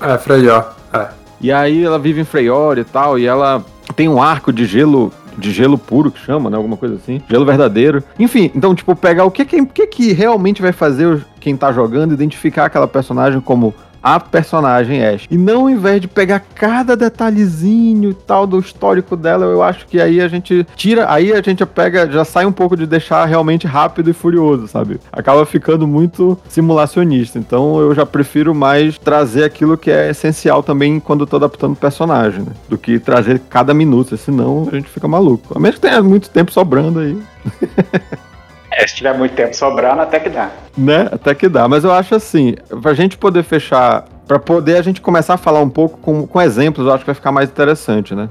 É, 0.00 0.18
Freyord, 0.18 0.66
é. 0.92 1.08
E 1.40 1.52
aí 1.52 1.84
ela 1.84 1.98
vive 1.98 2.20
em 2.20 2.24
Freyord 2.24 2.80
e 2.80 2.84
tal, 2.84 3.18
e 3.18 3.26
ela 3.26 3.64
tem 3.96 4.08
um 4.08 4.22
arco 4.22 4.52
de 4.52 4.64
gelo 4.66 5.12
de 5.36 5.50
gelo 5.50 5.76
puro 5.76 6.10
que 6.10 6.20
chama, 6.20 6.48
né? 6.48 6.56
Alguma 6.56 6.76
coisa 6.76 6.94
assim. 6.94 7.20
Gelo 7.28 7.44
verdadeiro. 7.44 8.02
Enfim, 8.18 8.50
então, 8.54 8.74
tipo, 8.74 8.94
pegar 8.94 9.24
o 9.24 9.30
que 9.30 9.44
que, 9.44 9.66
que, 9.66 9.86
que 9.86 10.12
realmente 10.12 10.62
vai 10.62 10.72
fazer 10.72 11.24
quem 11.40 11.56
tá 11.56 11.72
jogando, 11.72 12.14
identificar 12.14 12.66
aquela 12.66 12.86
personagem 12.86 13.40
como 13.40 13.74
a 14.04 14.20
personagem 14.20 15.02
Ash. 15.02 15.26
E 15.30 15.38
não, 15.38 15.62
ao 15.62 15.70
invés 15.70 15.98
de 15.98 16.06
pegar 16.06 16.40
cada 16.54 16.94
detalhezinho 16.94 18.10
e 18.10 18.14
tal 18.14 18.46
do 18.46 18.58
histórico 18.58 19.16
dela, 19.16 19.46
eu 19.46 19.62
acho 19.62 19.86
que 19.86 19.98
aí 19.98 20.20
a 20.20 20.28
gente 20.28 20.66
tira, 20.76 21.10
aí 21.10 21.32
a 21.32 21.40
gente 21.40 21.64
pega, 21.64 22.10
já 22.10 22.22
sai 22.22 22.44
um 22.44 22.52
pouco 22.52 22.76
de 22.76 22.86
deixar 22.86 23.24
realmente 23.24 23.66
rápido 23.66 24.10
e 24.10 24.12
furioso, 24.12 24.68
sabe? 24.68 25.00
Acaba 25.10 25.46
ficando 25.46 25.88
muito 25.88 26.38
simulacionista. 26.46 27.38
Então 27.38 27.80
eu 27.80 27.94
já 27.94 28.04
prefiro 28.04 28.54
mais 28.54 28.98
trazer 28.98 29.44
aquilo 29.44 29.78
que 29.78 29.90
é 29.90 30.10
essencial 30.10 30.62
também 30.62 31.00
quando 31.00 31.22
eu 31.22 31.26
tô 31.26 31.36
adaptando 31.36 31.72
o 31.72 31.76
personagem, 31.76 32.40
né? 32.40 32.52
Do 32.68 32.76
que 32.76 32.98
trazer 32.98 33.40
cada 33.48 33.72
minuto, 33.72 34.18
senão 34.18 34.68
a 34.70 34.74
gente 34.74 34.90
fica 34.90 35.08
maluco. 35.08 35.56
A 35.56 35.58
menos 35.58 35.76
que 35.76 35.80
tenha 35.80 36.02
muito 36.02 36.28
tempo 36.28 36.52
sobrando 36.52 36.98
aí. 36.98 37.16
É, 38.76 38.86
se 38.86 38.96
tiver 38.96 39.16
muito 39.16 39.34
tempo 39.34 39.54
sobrando, 39.54 40.02
até 40.02 40.18
que 40.18 40.28
dá. 40.28 40.50
Né? 40.76 41.08
Até 41.10 41.34
que 41.34 41.48
dá. 41.48 41.68
Mas 41.68 41.84
eu 41.84 41.92
acho 41.92 42.14
assim, 42.14 42.54
pra 42.82 42.92
gente 42.92 43.16
poder 43.16 43.44
fechar, 43.44 44.04
pra 44.26 44.38
poder 44.38 44.76
a 44.76 44.82
gente 44.82 45.00
começar 45.00 45.34
a 45.34 45.38
falar 45.38 45.60
um 45.60 45.70
pouco 45.70 45.98
com, 45.98 46.26
com 46.26 46.40
exemplos, 46.42 46.86
eu 46.86 46.92
acho 46.92 47.00
que 47.00 47.06
vai 47.06 47.14
ficar 47.14 47.30
mais 47.30 47.48
interessante, 47.48 48.14
né? 48.14 48.28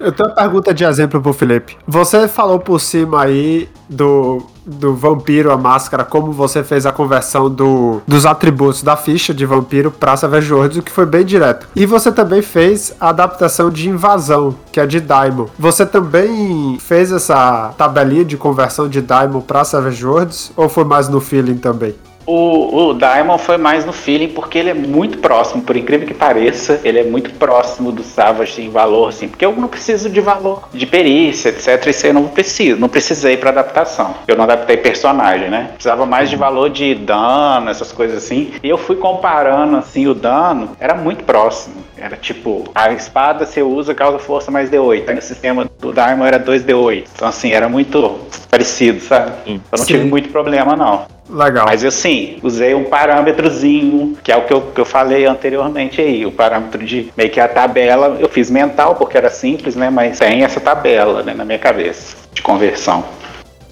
Eu 0.00 0.12
tenho 0.12 0.28
uma 0.28 0.34
pergunta 0.34 0.72
de 0.72 0.84
exemplo 0.84 1.20
pro 1.20 1.32
Felipe. 1.32 1.76
Você 1.86 2.28
falou 2.28 2.58
por 2.58 2.80
cima 2.80 3.22
aí 3.22 3.68
do, 3.88 4.42
do 4.64 4.94
vampiro, 4.94 5.50
a 5.50 5.56
máscara, 5.56 6.04
como 6.04 6.32
você 6.32 6.62
fez 6.62 6.86
a 6.86 6.92
conversão 6.92 7.50
do, 7.50 8.00
dos 8.06 8.24
atributos 8.24 8.82
da 8.82 8.96
ficha 8.96 9.34
de 9.34 9.44
vampiro 9.44 9.90
pra 9.90 10.16
Savage 10.16 10.52
Worlds, 10.52 10.78
o 10.78 10.82
que 10.82 10.92
foi 10.92 11.06
bem 11.06 11.24
direto. 11.24 11.68
E 11.74 11.84
você 11.86 12.12
também 12.12 12.42
fez 12.42 12.94
a 13.00 13.08
adaptação 13.08 13.70
de 13.70 13.88
invasão, 13.88 14.54
que 14.70 14.78
é 14.78 14.86
de 14.86 15.00
Daimon. 15.00 15.46
Você 15.58 15.84
também 15.84 16.78
fez 16.78 17.10
essa 17.10 17.72
tabelinha 17.76 18.24
de 18.24 18.36
conversão 18.36 18.88
de 18.88 19.00
Daimon 19.00 19.40
pra 19.40 19.64
Savage 19.64 20.06
Worlds, 20.06 20.52
ou 20.56 20.68
foi 20.68 20.84
mais 20.84 21.08
no 21.08 21.20
feeling 21.20 21.56
também? 21.56 21.94
O, 22.30 22.90
o 22.90 22.92
Diamond 22.92 23.42
foi 23.42 23.56
mais 23.56 23.86
no 23.86 23.92
feeling 23.92 24.28
porque 24.28 24.58
ele 24.58 24.68
é 24.68 24.74
muito 24.74 25.16
próximo, 25.16 25.62
por 25.62 25.74
incrível 25.78 26.06
que 26.06 26.12
pareça, 26.12 26.78
ele 26.84 26.98
é 26.98 27.02
muito 27.02 27.30
próximo 27.30 27.90
do 27.90 28.02
Savage 28.02 28.60
em 28.60 28.68
valor, 28.68 29.08
assim, 29.08 29.28
porque 29.28 29.46
eu 29.46 29.52
não 29.52 29.66
preciso 29.66 30.10
de 30.10 30.20
valor 30.20 30.68
de 30.70 30.84
perícia, 30.84 31.48
etc. 31.48 31.86
Isso 31.86 32.06
eu 32.06 32.12
não 32.12 32.28
preciso, 32.28 32.78
não 32.78 32.88
precisei 32.90 33.38
para 33.38 33.48
adaptação. 33.48 34.14
Eu 34.26 34.36
não 34.36 34.44
adaptei 34.44 34.76
personagem, 34.76 35.48
né? 35.48 35.70
Precisava 35.72 36.04
mais 36.04 36.28
de 36.28 36.36
valor 36.36 36.68
de 36.68 36.94
dano, 36.94 37.70
essas 37.70 37.92
coisas 37.92 38.18
assim. 38.18 38.52
E 38.62 38.68
eu 38.68 38.76
fui 38.76 38.96
comparando 38.96 39.78
assim 39.78 40.06
o 40.06 40.12
dano, 40.12 40.76
era 40.78 40.94
muito 40.94 41.24
próximo. 41.24 41.76
Era 42.00 42.16
tipo, 42.16 42.64
a 42.74 42.92
espada 42.92 43.44
você 43.44 43.62
usa 43.62 43.94
causa 43.94 44.18
força 44.18 44.50
mais 44.50 44.70
D8. 44.70 45.08
Aí 45.08 45.14
no 45.14 45.22
sistema 45.22 45.68
do 45.78 45.92
Diamond 45.92 46.26
era 46.26 46.40
2D8. 46.40 47.04
Então 47.14 47.28
assim, 47.28 47.52
era 47.52 47.68
muito 47.68 48.20
parecido, 48.50 49.00
sabe? 49.00 49.32
Eu 49.46 49.60
não 49.72 49.78
Sim. 49.78 49.84
tive 49.84 50.04
muito 50.04 50.28
problema 50.28 50.76
não. 50.76 51.06
Legal. 51.30 51.66
Mas 51.66 51.84
eu 51.84 51.90
sim, 51.90 52.38
usei 52.42 52.74
um 52.74 52.84
parâmetrozinho, 52.84 54.16
que 54.22 54.32
é 54.32 54.36
o 54.36 54.44
que 54.44 54.52
eu, 54.52 54.62
que 54.62 54.80
eu 54.80 54.84
falei 54.84 55.26
anteriormente 55.26 56.00
aí, 56.00 56.24
o 56.24 56.32
parâmetro 56.32 56.82
de 56.84 57.12
meio 57.16 57.28
que 57.28 57.38
a 57.38 57.46
tabela, 57.46 58.16
eu 58.18 58.28
fiz 58.28 58.50
mental 58.50 58.94
porque 58.94 59.18
era 59.18 59.28
simples, 59.28 59.76
né? 59.76 59.90
Mas 59.90 60.18
tem 60.18 60.42
essa 60.42 60.60
tabela 60.60 61.22
né, 61.22 61.34
na 61.34 61.44
minha 61.44 61.58
cabeça 61.58 62.16
de 62.32 62.40
conversão. 62.40 63.04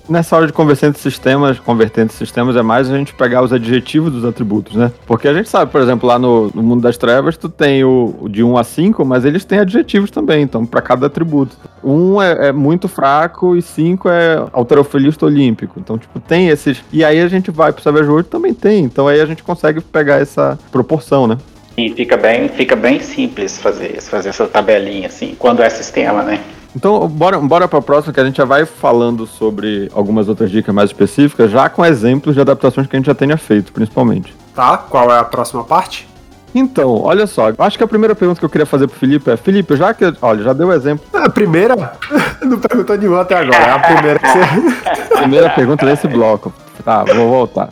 Nessa 0.08 0.36
hora 0.36 0.46
de 0.46 0.52
converter 0.52 0.86
entre 0.86 1.00
sistemas, 1.00 1.58
converter 1.58 2.02
entre 2.02 2.16
sistemas 2.16 2.56
é 2.56 2.62
mais 2.62 2.90
a 2.90 2.96
gente 2.96 3.14
pegar 3.14 3.42
os 3.42 3.52
adjetivos 3.52 4.12
dos 4.12 4.24
atributos, 4.24 4.76
né? 4.76 4.92
Porque 5.06 5.28
a 5.28 5.34
gente 5.34 5.48
sabe, 5.48 5.70
por 5.70 5.80
exemplo, 5.80 6.08
lá 6.08 6.18
no, 6.18 6.50
no 6.54 6.62
mundo 6.62 6.82
das 6.82 6.96
trevas, 6.96 7.36
tu 7.36 7.48
tem 7.48 7.84
o, 7.84 8.14
o, 8.20 8.28
de 8.28 8.42
1 8.42 8.56
a 8.56 8.64
5, 8.64 9.04
mas 9.04 9.24
eles 9.24 9.44
têm 9.44 9.58
adjetivos 9.58 10.10
também, 10.10 10.42
então, 10.42 10.64
para 10.64 10.80
cada 10.80 11.06
atributo. 11.06 11.56
1 11.82 12.22
é, 12.22 12.48
é, 12.48 12.52
muito 12.52 12.88
fraco 12.88 13.56
e 13.56 13.62
5 13.62 14.08
é 14.08 14.46
alterofilista 14.52 15.26
olímpico. 15.26 15.78
Então, 15.78 15.98
tipo, 15.98 16.18
tem 16.20 16.48
esses. 16.48 16.82
E 16.92 17.04
aí 17.04 17.20
a 17.20 17.28
gente 17.28 17.50
vai 17.50 17.72
pro 17.72 17.82
Savage 17.82 18.08
World 18.08 18.28
também 18.28 18.54
tem. 18.54 18.84
Então 18.84 19.08
aí 19.08 19.20
a 19.20 19.26
gente 19.26 19.42
consegue 19.42 19.80
pegar 19.80 20.16
essa 20.16 20.58
proporção, 20.70 21.26
né? 21.26 21.38
E 21.76 21.90
fica 21.90 22.16
bem, 22.16 22.48
fica 22.48 22.74
bem 22.74 23.00
simples 23.00 23.58
fazer, 23.58 24.00
fazer 24.00 24.30
essa 24.30 24.46
tabelinha, 24.46 25.08
assim, 25.08 25.36
quando 25.38 25.62
é 25.62 25.68
sistema, 25.68 26.22
né? 26.22 26.40
Então, 26.76 27.08
bora, 27.08 27.38
bora 27.38 27.66
para 27.66 27.78
a 27.78 27.82
próxima, 27.82 28.12
que 28.12 28.20
a 28.20 28.24
gente 28.24 28.36
já 28.36 28.44
vai 28.44 28.66
falando 28.66 29.26
sobre 29.26 29.90
algumas 29.94 30.28
outras 30.28 30.50
dicas 30.50 30.74
mais 30.74 30.90
específicas, 30.90 31.50
já 31.50 31.70
com 31.70 31.82
exemplos 31.82 32.34
de 32.34 32.40
adaptações 32.42 32.86
que 32.86 32.94
a 32.94 32.98
gente 32.98 33.06
já 33.06 33.14
tenha 33.14 33.38
feito, 33.38 33.72
principalmente. 33.72 34.36
Tá, 34.54 34.76
qual 34.76 35.10
é 35.10 35.18
a 35.18 35.24
próxima 35.24 35.64
parte? 35.64 36.06
Então, 36.54 37.00
olha 37.02 37.26
só, 37.26 37.50
acho 37.58 37.78
que 37.78 37.82
a 37.82 37.88
primeira 37.88 38.14
pergunta 38.14 38.38
que 38.38 38.44
eu 38.44 38.50
queria 38.50 38.66
fazer 38.66 38.88
pro 38.88 38.98
Felipe 38.98 39.30
é, 39.30 39.38
Felipe, 39.38 39.74
já 39.74 39.94
que, 39.94 40.04
olha, 40.20 40.42
já 40.42 40.52
deu 40.52 40.70
exemplo. 40.70 41.06
A 41.14 41.30
primeira? 41.30 41.74
Não 42.44 42.58
perguntou 42.58 42.98
nenhuma 42.98 43.22
até 43.22 43.38
agora, 43.38 43.56
é 43.56 43.70
a 43.70 43.78
primeira 43.78 44.18
que 44.18 44.28
você... 44.28 45.16
primeira 45.16 45.50
pergunta 45.50 45.86
desse 45.86 46.06
bloco. 46.06 46.52
Tá, 46.84 47.04
vou 47.04 47.30
voltar. 47.30 47.70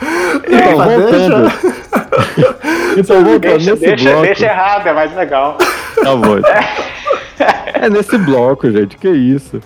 Então, 0.48 0.76
voltando. 0.76 1.52
então, 2.96 3.24
voltando 3.24 3.40
deixa, 3.40 3.70
nesse 3.70 3.86
deixa, 3.86 4.10
bloco. 4.10 4.22
Deixa 4.22 4.46
errado, 4.46 4.86
é 4.86 4.92
mais 4.92 5.14
legal. 5.16 5.56
Tá 5.56 6.14
bom. 6.14 6.36
É 7.78 7.90
nesse 7.90 8.16
bloco, 8.16 8.70
gente, 8.70 8.96
que 8.96 9.08
isso. 9.08 9.60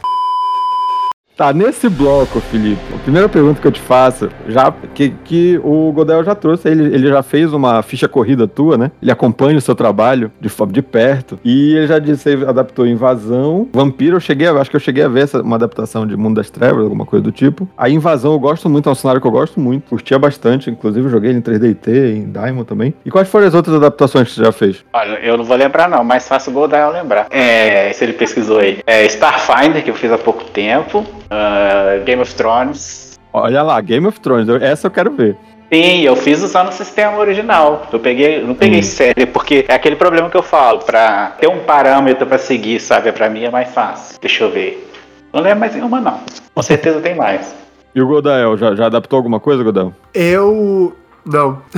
Tá, 1.41 1.55
nesse 1.55 1.89
bloco, 1.89 2.39
Felipe, 2.39 2.83
a 2.95 2.99
primeira 2.99 3.27
pergunta 3.27 3.63
que 3.63 3.67
eu 3.67 3.73
te 3.73 3.81
faço, 3.81 4.29
já 4.47 4.71
que, 4.95 5.09
que 5.25 5.59
o 5.65 5.91
Godel 5.91 6.23
já 6.23 6.35
trouxe, 6.35 6.69
ele, 6.69 6.95
ele 6.95 7.09
já 7.09 7.23
fez 7.23 7.55
uma 7.55 7.81
ficha 7.81 8.07
corrida 8.07 8.47
tua, 8.47 8.77
né? 8.77 8.91
Ele 9.01 9.11
acompanha 9.11 9.57
o 9.57 9.61
seu 9.63 9.75
trabalho 9.75 10.31
de, 10.39 10.51
de 10.71 10.83
perto. 10.83 11.41
E 11.43 11.77
ele 11.77 11.87
já 11.87 11.99
disse, 11.99 12.29
ele 12.29 12.45
adaptou 12.45 12.87
Invasão, 12.87 13.67
Vampiro, 13.73 14.17
eu 14.17 14.21
cheguei, 14.21 14.49
acho 14.49 14.69
que 14.69 14.77
eu 14.77 14.81
cheguei 14.81 15.03
a 15.03 15.09
ver 15.09 15.23
essa, 15.23 15.41
uma 15.41 15.57
adaptação 15.57 16.07
de 16.07 16.15
Mundo 16.15 16.37
das 16.37 16.51
Trevas, 16.51 16.83
alguma 16.83 17.07
coisa 17.07 17.23
do 17.23 17.33
tipo. 17.33 17.67
A 17.75 17.89
Invasão 17.89 18.33
eu 18.33 18.39
gosto 18.39 18.69
muito, 18.69 18.91
é 18.91 18.93
um 18.93 18.95
cenário 18.95 19.19
que 19.19 19.27
eu 19.27 19.33
gosto 19.33 19.59
muito, 19.59 19.89
curtia 19.89 20.19
bastante, 20.19 20.69
inclusive 20.69 21.09
joguei 21.09 21.31
ele 21.31 21.39
em 21.39 21.43
3DT, 21.43 22.17
em 22.17 22.31
Diamond 22.31 22.67
também. 22.67 22.93
E 23.03 23.11
quais 23.11 23.31
foram 23.31 23.47
as 23.47 23.55
outras 23.55 23.77
adaptações 23.77 24.29
que 24.29 24.35
você 24.35 24.45
já 24.45 24.53
fez? 24.53 24.85
Olha, 24.93 25.19
eu 25.23 25.39
não 25.39 25.45
vou 25.45 25.57
lembrar 25.57 25.89
não, 25.89 26.05
mas 26.05 26.29
faço 26.29 26.51
o 26.51 26.53
Godel 26.53 26.91
lembrar. 26.91 27.29
É, 27.31 27.91
se 27.95 28.05
ele 28.05 28.13
pesquisou 28.13 28.59
aí. 28.59 28.81
É 28.87 29.07
Starfinder, 29.07 29.83
que 29.83 29.89
eu 29.89 29.95
fiz 29.95 30.13
há 30.13 30.19
pouco 30.19 30.45
tempo. 30.45 31.03
Uh, 31.31 32.05
Game 32.05 32.21
of 32.21 32.35
Thrones. 32.35 33.19
Olha 33.33 33.63
lá, 33.63 33.81
Game 33.81 34.07
of 34.07 34.19
Thrones, 34.21 34.49
essa 34.61 34.89
eu 34.89 34.91
quero 34.91 35.13
ver. 35.13 35.37
Sim, 35.73 36.01
eu 36.01 36.17
fiz 36.17 36.43
usando 36.43 36.69
o 36.69 36.73
sistema 36.73 37.17
original. 37.19 37.87
Eu 37.93 38.01
peguei, 38.01 38.43
não 38.43 38.55
peguei 38.57 38.81
hum. 38.81 38.83
série, 38.83 39.25
porque 39.25 39.65
é 39.69 39.75
aquele 39.75 39.95
problema 39.95 40.29
que 40.29 40.37
eu 40.37 40.43
falo, 40.43 40.81
pra 40.81 41.37
ter 41.39 41.49
um 41.49 41.61
parâmetro 41.61 42.27
para 42.27 42.39
seguir, 42.39 42.81
sabe? 42.81 43.13
Pra 43.13 43.31
mim 43.31 43.45
é 43.45 43.51
mais 43.51 43.73
fácil. 43.73 44.19
Deixa 44.21 44.45
eu 44.45 44.51
ver. 44.51 44.91
Não 45.33 45.41
lembro 45.41 45.61
mais 45.61 45.75
nenhuma, 45.75 46.01
não. 46.01 46.21
Com 46.53 46.63
certeza 46.63 47.01
tem 47.01 47.15
mais. 47.15 47.55
E 47.95 48.03
o 48.03 48.07
Godael, 48.07 48.57
já, 48.57 48.75
já 48.75 48.87
adaptou 48.87 49.17
alguma 49.17 49.39
coisa, 49.39 49.63
Godael? 49.63 49.95
Eu. 50.13 50.97
Não. 51.25 51.63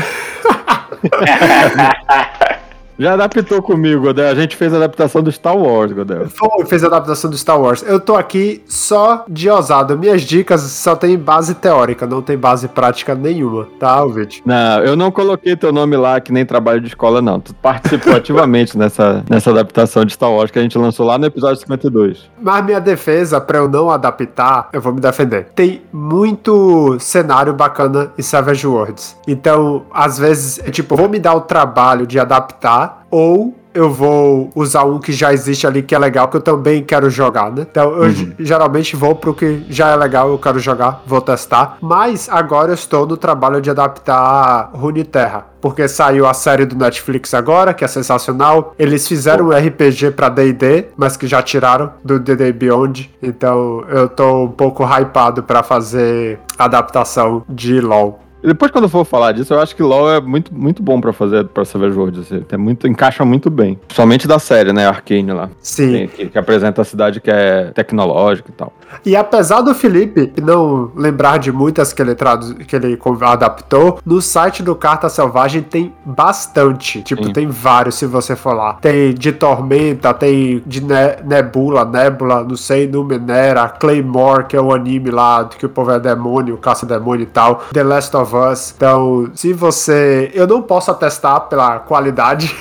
Já 2.99 3.15
adaptou 3.15 3.63
comigo, 3.63 4.03
Godel. 4.03 4.29
A 4.29 4.35
gente 4.35 4.57
fez 4.57 4.73
a 4.73 4.77
adaptação 4.77 5.23
do 5.23 5.33
Star 5.33 5.57
Wars, 5.57 5.93
Godel. 5.93 6.29
Foi, 6.29 6.67
fez 6.67 6.85
a 6.85 6.87
adaptação 6.87 7.31
do 7.31 7.37
Star 7.37 7.61
Wars. 7.61 7.83
Eu 7.83 7.99
tô 7.99 8.15
aqui 8.17 8.63
só 8.67 9.25
de 9.29 9.49
ousado. 9.49 9.99
Minhas 9.99 10.23
dicas 10.23 10.61
só 10.61 10.95
tem 10.95 11.19
base 11.19 11.55
teórica, 11.55 12.07
não 12.07 12.23
tem 12.23 12.37
base 12.37 12.69
prática 12.69 13.15
nenhuma, 13.15 13.67
tá, 13.79 14.03
Ovid? 14.05 14.43
Não, 14.45 14.81
eu 14.83 14.97
não 14.97 15.11
coloquei 15.11 15.57
teu 15.57 15.73
nome 15.73 15.97
lá 15.97 16.21
que 16.21 16.33
nem 16.33 16.45
trabalho 16.45 16.81
de 16.81 16.89
escola, 16.89 17.23
não. 17.23 17.41
Tu 17.41 17.55
participou 17.55 18.15
ativamente 18.17 18.77
nessa, 18.77 19.25
nessa 19.29 19.51
adaptação 19.51 20.05
de 20.05 20.13
Star 20.13 20.31
Wars 20.31 20.51
que 20.51 20.59
a 20.59 20.63
gente 20.63 20.77
lançou 20.77 21.07
lá 21.07 21.19
no 21.19 21.27
episódio 21.27 21.61
52. 21.61 22.31
Mas 22.41 22.65
minha 22.65 22.81
defesa, 22.81 23.41
pra 23.41 23.59
eu 23.59 23.69
não 23.69 23.91
adaptar, 23.91 24.69
eu 24.73 24.81
vou 24.81 24.93
me 24.93 25.01
defender. 25.01 25.49
Tem 25.55 25.83
muito 25.93 26.97
cenário 27.01 27.53
bacana 27.53 28.13
em 28.19 28.23
Savage 28.23 28.67
Worlds. 28.67 29.17
Então, 29.27 29.85
às 29.93 30.19
vezes, 30.19 30.59
é 30.59 30.71
tipo, 30.71 30.97
vou 30.97 31.09
me 31.09 31.19
dar 31.19 31.35
o 31.35 31.41
trabalho 31.41 32.07
de 32.07 32.19
adaptar 32.19 32.82
ou 33.11 33.55
eu 33.75 33.91
vou 33.91 34.51
usar 34.55 34.85
um 34.85 34.99
que 34.99 35.13
já 35.13 35.33
existe 35.33 35.67
ali 35.67 35.83
que 35.83 35.95
é 35.95 35.99
legal, 35.99 36.29
que 36.29 36.37
eu 36.37 36.41
também 36.41 36.83
quero 36.83 37.09
jogar, 37.09 37.51
né? 37.51 37.67
Então 37.71 37.91
eu 37.93 38.05
uhum. 38.05 38.33
geralmente 38.39 38.95
vou 38.97 39.15
pro 39.15 39.35
que 39.35 39.65
já 39.69 39.91
é 39.91 39.97
legal, 39.97 40.29
eu 40.29 40.39
quero 40.39 40.59
jogar, 40.59 41.03
vou 41.07 41.21
testar. 41.21 41.79
Mas 41.81 42.29
agora 42.31 42.71
eu 42.71 42.75
estou 42.75 43.07
no 43.07 43.17
trabalho 43.17 43.61
de 43.61 43.71
adaptar 43.71 44.71
Runeterra. 44.75 45.47
Porque 45.61 45.87
saiu 45.87 46.27
a 46.27 46.35
série 46.35 46.67
do 46.67 46.77
Netflix 46.77 47.33
agora, 47.35 47.73
que 47.73 47.85
é 47.85 47.89
sensacional. 47.89 48.75
Eles 48.77 49.07
fizeram 49.07 49.47
um 49.47 49.51
RPG 49.51 50.11
pra 50.11 50.29
DD, 50.29 50.87
mas 50.97 51.17
que 51.17 51.27
já 51.29 51.41
tiraram 51.41 51.93
do 52.05 52.19
DD 52.19 52.53
Beyond. 52.53 53.11
Então 53.23 53.85
eu 53.89 54.09
tô 54.09 54.45
um 54.45 54.51
pouco 54.51 54.85
hypado 54.85 55.43
para 55.45 55.63
fazer 55.63 56.41
adaptação 56.59 57.45
de 57.49 57.81
LoL. 57.81 58.21
Depois, 58.43 58.71
quando 58.71 58.85
eu 58.85 58.91
for 58.91 59.05
falar 59.05 59.33
disso, 59.33 59.55
eu 59.55 59.61
acho 59.61 59.75
que 59.75 59.83
LoL 59.83 60.11
é 60.11 60.21
muito, 60.21 60.55
muito 60.55 60.83
bom 60.83 61.01
pra 61.01 61.13
fazer 61.13 61.45
pra 61.47 61.65
Savage 61.65 61.97
Worlds. 61.97 62.21
Assim. 62.21 62.45
É 62.51 62.57
muito, 62.57 62.87
encaixa 62.87 63.25
muito 63.25 63.49
bem. 63.51 63.79
Somente 63.89 64.27
da 64.27 64.39
série, 64.39 64.73
né? 64.73 64.87
Arcane 64.87 65.33
lá. 65.33 65.49
Sim. 65.61 66.09
Que, 66.09 66.27
que, 66.27 66.39
apresenta 66.39 66.83
a 66.83 66.85
cidade 66.85 67.21
que 67.21 67.31
é 67.31 67.71
tecnológica 67.75 68.51
e 68.51 68.53
tal. 68.53 68.73
E 69.07 69.17
apesar 69.17 69.63
do 69.63 69.75
Felipe 69.75 70.33
não 70.43 70.91
lembrar 70.95 71.39
de 71.39 71.53
muitas 71.53 71.93
que 71.93 72.03
ele, 72.03 72.15
tradu 72.15 72.57
que 72.57 72.75
ele 72.75 72.99
adaptou, 73.23 73.99
no 74.05 74.21
site 74.21 74.63
do 74.63 74.75
Carta 74.75 75.09
Selvagem 75.09 75.63
tem 75.63 75.93
bastante. 76.05 77.03
Tipo, 77.03 77.25
Sim. 77.25 77.33
tem 77.33 77.47
vários 77.47 77.95
se 77.95 78.07
você 78.07 78.35
for 78.35 78.55
lá. 78.55 78.75
Tem 78.75 79.15
de 79.15 79.33
Tormenta, 79.33 80.13
tem 80.13 80.63
de 80.67 80.83
ne 80.83 81.17
Nebula, 81.25 81.85
Nebula, 81.85 82.43
não 82.43 82.57
sei, 82.57 82.87
Numenera, 82.87 83.69
Claymore, 83.69 84.47
que 84.47 84.57
é 84.57 84.61
o 84.61 84.73
anime 84.73 85.11
lá 85.11 85.45
que 85.45 85.67
o 85.67 85.69
povo 85.69 85.91
é 85.91 86.01
demônio, 86.01 86.57
caça-demônio 86.57 87.23
e 87.23 87.27
tal. 87.27 87.65
The 87.73 87.83
Last 87.83 88.17
of 88.17 88.32
Us. 88.35 88.73
Então, 88.77 89.31
se 89.35 89.53
você. 89.53 90.31
Eu 90.35 90.47
não 90.47 90.63
posso 90.63 90.91
atestar 90.91 91.49
pela 91.49 91.79
qualidade. 91.81 92.55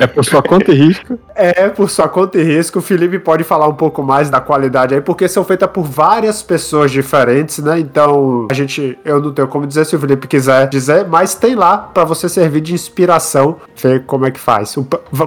É 0.00 0.06
por 0.06 0.24
sua 0.24 0.42
conta 0.42 0.70
e 0.70 0.74
risco. 0.74 1.18
É, 1.34 1.68
por 1.68 1.90
sua 1.90 2.08
conta 2.08 2.38
e 2.38 2.42
risco. 2.42 2.78
O 2.78 2.82
Felipe 2.82 3.18
pode 3.18 3.42
falar 3.44 3.66
um 3.66 3.74
pouco 3.74 4.02
mais 4.02 4.30
da 4.30 4.40
qualidade 4.40 4.94
aí, 4.94 5.00
porque 5.00 5.28
são 5.28 5.44
feitas 5.44 5.68
por 5.70 5.82
várias 5.82 6.42
pessoas 6.42 6.90
diferentes, 6.90 7.58
né? 7.58 7.78
Então, 7.78 8.46
a 8.50 8.54
gente, 8.54 8.98
eu 9.04 9.20
não 9.20 9.32
tenho 9.32 9.48
como 9.48 9.66
dizer 9.66 9.84
se 9.86 9.96
o 9.96 9.98
Felipe 9.98 10.26
quiser 10.26 10.68
dizer, 10.68 11.06
mas 11.08 11.34
tem 11.34 11.54
lá 11.54 11.76
para 11.78 12.04
você 12.04 12.28
servir 12.28 12.60
de 12.60 12.74
inspiração, 12.74 13.56
ver 13.76 14.04
como 14.04 14.26
é 14.26 14.30
que 14.30 14.40
faz. 14.40 14.76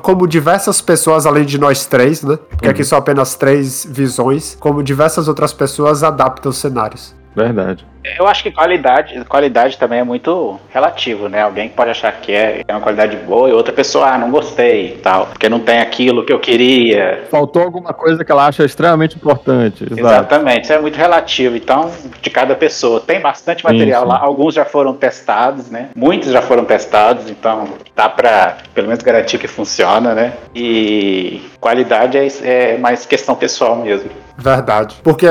Como 0.01 0.27
diversas 0.27 0.81
pessoas, 0.81 1.25
além 1.25 1.45
de 1.45 1.57
nós 1.57 1.85
três, 1.85 2.23
né? 2.23 2.37
Porque 2.49 2.65
uhum. 2.65 2.71
aqui 2.71 2.83
são 2.83 2.97
apenas 2.97 3.35
três 3.35 3.85
visões, 3.89 4.55
como 4.59 4.81
diversas 4.81 5.27
outras 5.27 5.53
pessoas 5.53 6.03
adaptam 6.03 6.49
os 6.49 6.57
cenários. 6.57 7.20
Verdade. 7.35 7.85
Eu 8.17 8.27
acho 8.27 8.41
que 8.41 8.51
qualidade, 8.51 9.23
qualidade 9.25 9.77
também 9.77 9.99
é 9.99 10.03
muito 10.03 10.59
relativo, 10.73 11.29
né? 11.29 11.41
Alguém 11.41 11.69
pode 11.69 11.91
achar 11.91 12.11
que 12.13 12.31
é, 12.31 12.61
é 12.67 12.73
uma 12.73 12.81
qualidade 12.81 13.15
boa 13.17 13.49
e 13.49 13.53
outra 13.53 13.71
pessoa, 13.71 14.07
ah, 14.07 14.17
não 14.17 14.31
gostei 14.31 14.95
e 14.95 14.97
tal, 14.97 15.27
porque 15.27 15.47
não 15.47 15.59
tem 15.59 15.79
aquilo 15.79 16.25
que 16.25 16.33
eu 16.33 16.39
queria. 16.39 17.25
Faltou 17.29 17.61
alguma 17.61 17.93
coisa 17.93 18.25
que 18.25 18.31
ela 18.31 18.47
acha 18.47 18.63
extremamente 18.63 19.15
importante. 19.15 19.83
Exato. 19.83 19.99
Exatamente, 19.99 20.63
isso 20.63 20.73
é 20.73 20.79
muito 20.79 20.95
relativo. 20.95 21.55
Então, 21.55 21.91
de 22.21 22.29
cada 22.29 22.55
pessoa. 22.55 23.01
Tem 23.01 23.19
bastante 23.19 23.63
material 23.63 24.01
sim, 24.01 24.07
sim. 24.07 24.13
lá, 24.13 24.19
alguns 24.19 24.55
já 24.55 24.65
foram 24.65 24.93
testados, 24.93 25.69
né? 25.69 25.89
Muitos 25.95 26.31
já 26.31 26.41
foram 26.41 26.65
testados, 26.65 27.29
então 27.29 27.69
dá 27.95 28.09
pra 28.09 28.57
pelo 28.73 28.87
menos 28.87 29.03
garantir 29.03 29.37
que 29.37 29.47
funciona, 29.47 30.13
né? 30.13 30.33
E 30.55 31.41
qualidade 31.61 32.17
é, 32.17 32.73
é 32.73 32.77
mais 32.77 33.05
questão 33.05 33.35
pessoal 33.35 33.75
mesmo. 33.75 34.09
Verdade. 34.35 34.97
Porque, 35.03 35.27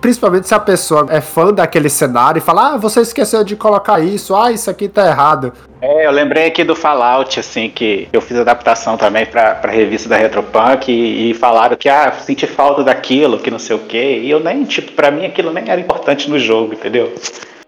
principalmente 0.00 0.48
se 0.48 0.54
a 0.54 0.58
pessoa 0.58 1.06
é 1.10 1.20
fã 1.20 1.52
daquele 1.52 1.90
cenário 1.90 2.38
e 2.38 2.42
fala, 2.42 2.72
ah, 2.72 2.76
você 2.78 3.02
esqueceu 3.02 3.44
de 3.44 3.54
colocar 3.54 4.00
isso, 4.00 4.34
ah, 4.34 4.50
isso 4.50 4.70
aqui 4.70 4.88
tá 4.88 5.06
errado. 5.06 5.52
É, 5.82 6.06
eu 6.06 6.10
lembrei 6.10 6.46
aqui 6.46 6.64
do 6.64 6.74
Fallout, 6.74 7.38
assim, 7.38 7.68
que 7.68 8.08
eu 8.10 8.22
fiz 8.22 8.38
adaptação 8.38 8.96
também 8.96 9.26
pra, 9.26 9.54
pra 9.54 9.70
revista 9.70 10.08
da 10.08 10.16
Retropunk 10.16 10.90
e, 10.90 11.30
e 11.30 11.34
falaram 11.34 11.76
que, 11.76 11.90
ah, 11.90 12.10
senti 12.12 12.46
falta 12.46 12.82
daquilo, 12.82 13.38
que 13.38 13.50
não 13.50 13.58
sei 13.58 13.76
o 13.76 13.80
quê. 13.80 14.20
E 14.22 14.30
eu 14.30 14.40
nem, 14.40 14.64
tipo, 14.64 14.92
pra 14.92 15.10
mim 15.10 15.26
aquilo 15.26 15.52
nem 15.52 15.68
era 15.68 15.80
importante 15.80 16.30
no 16.30 16.38
jogo, 16.38 16.72
entendeu? 16.72 17.12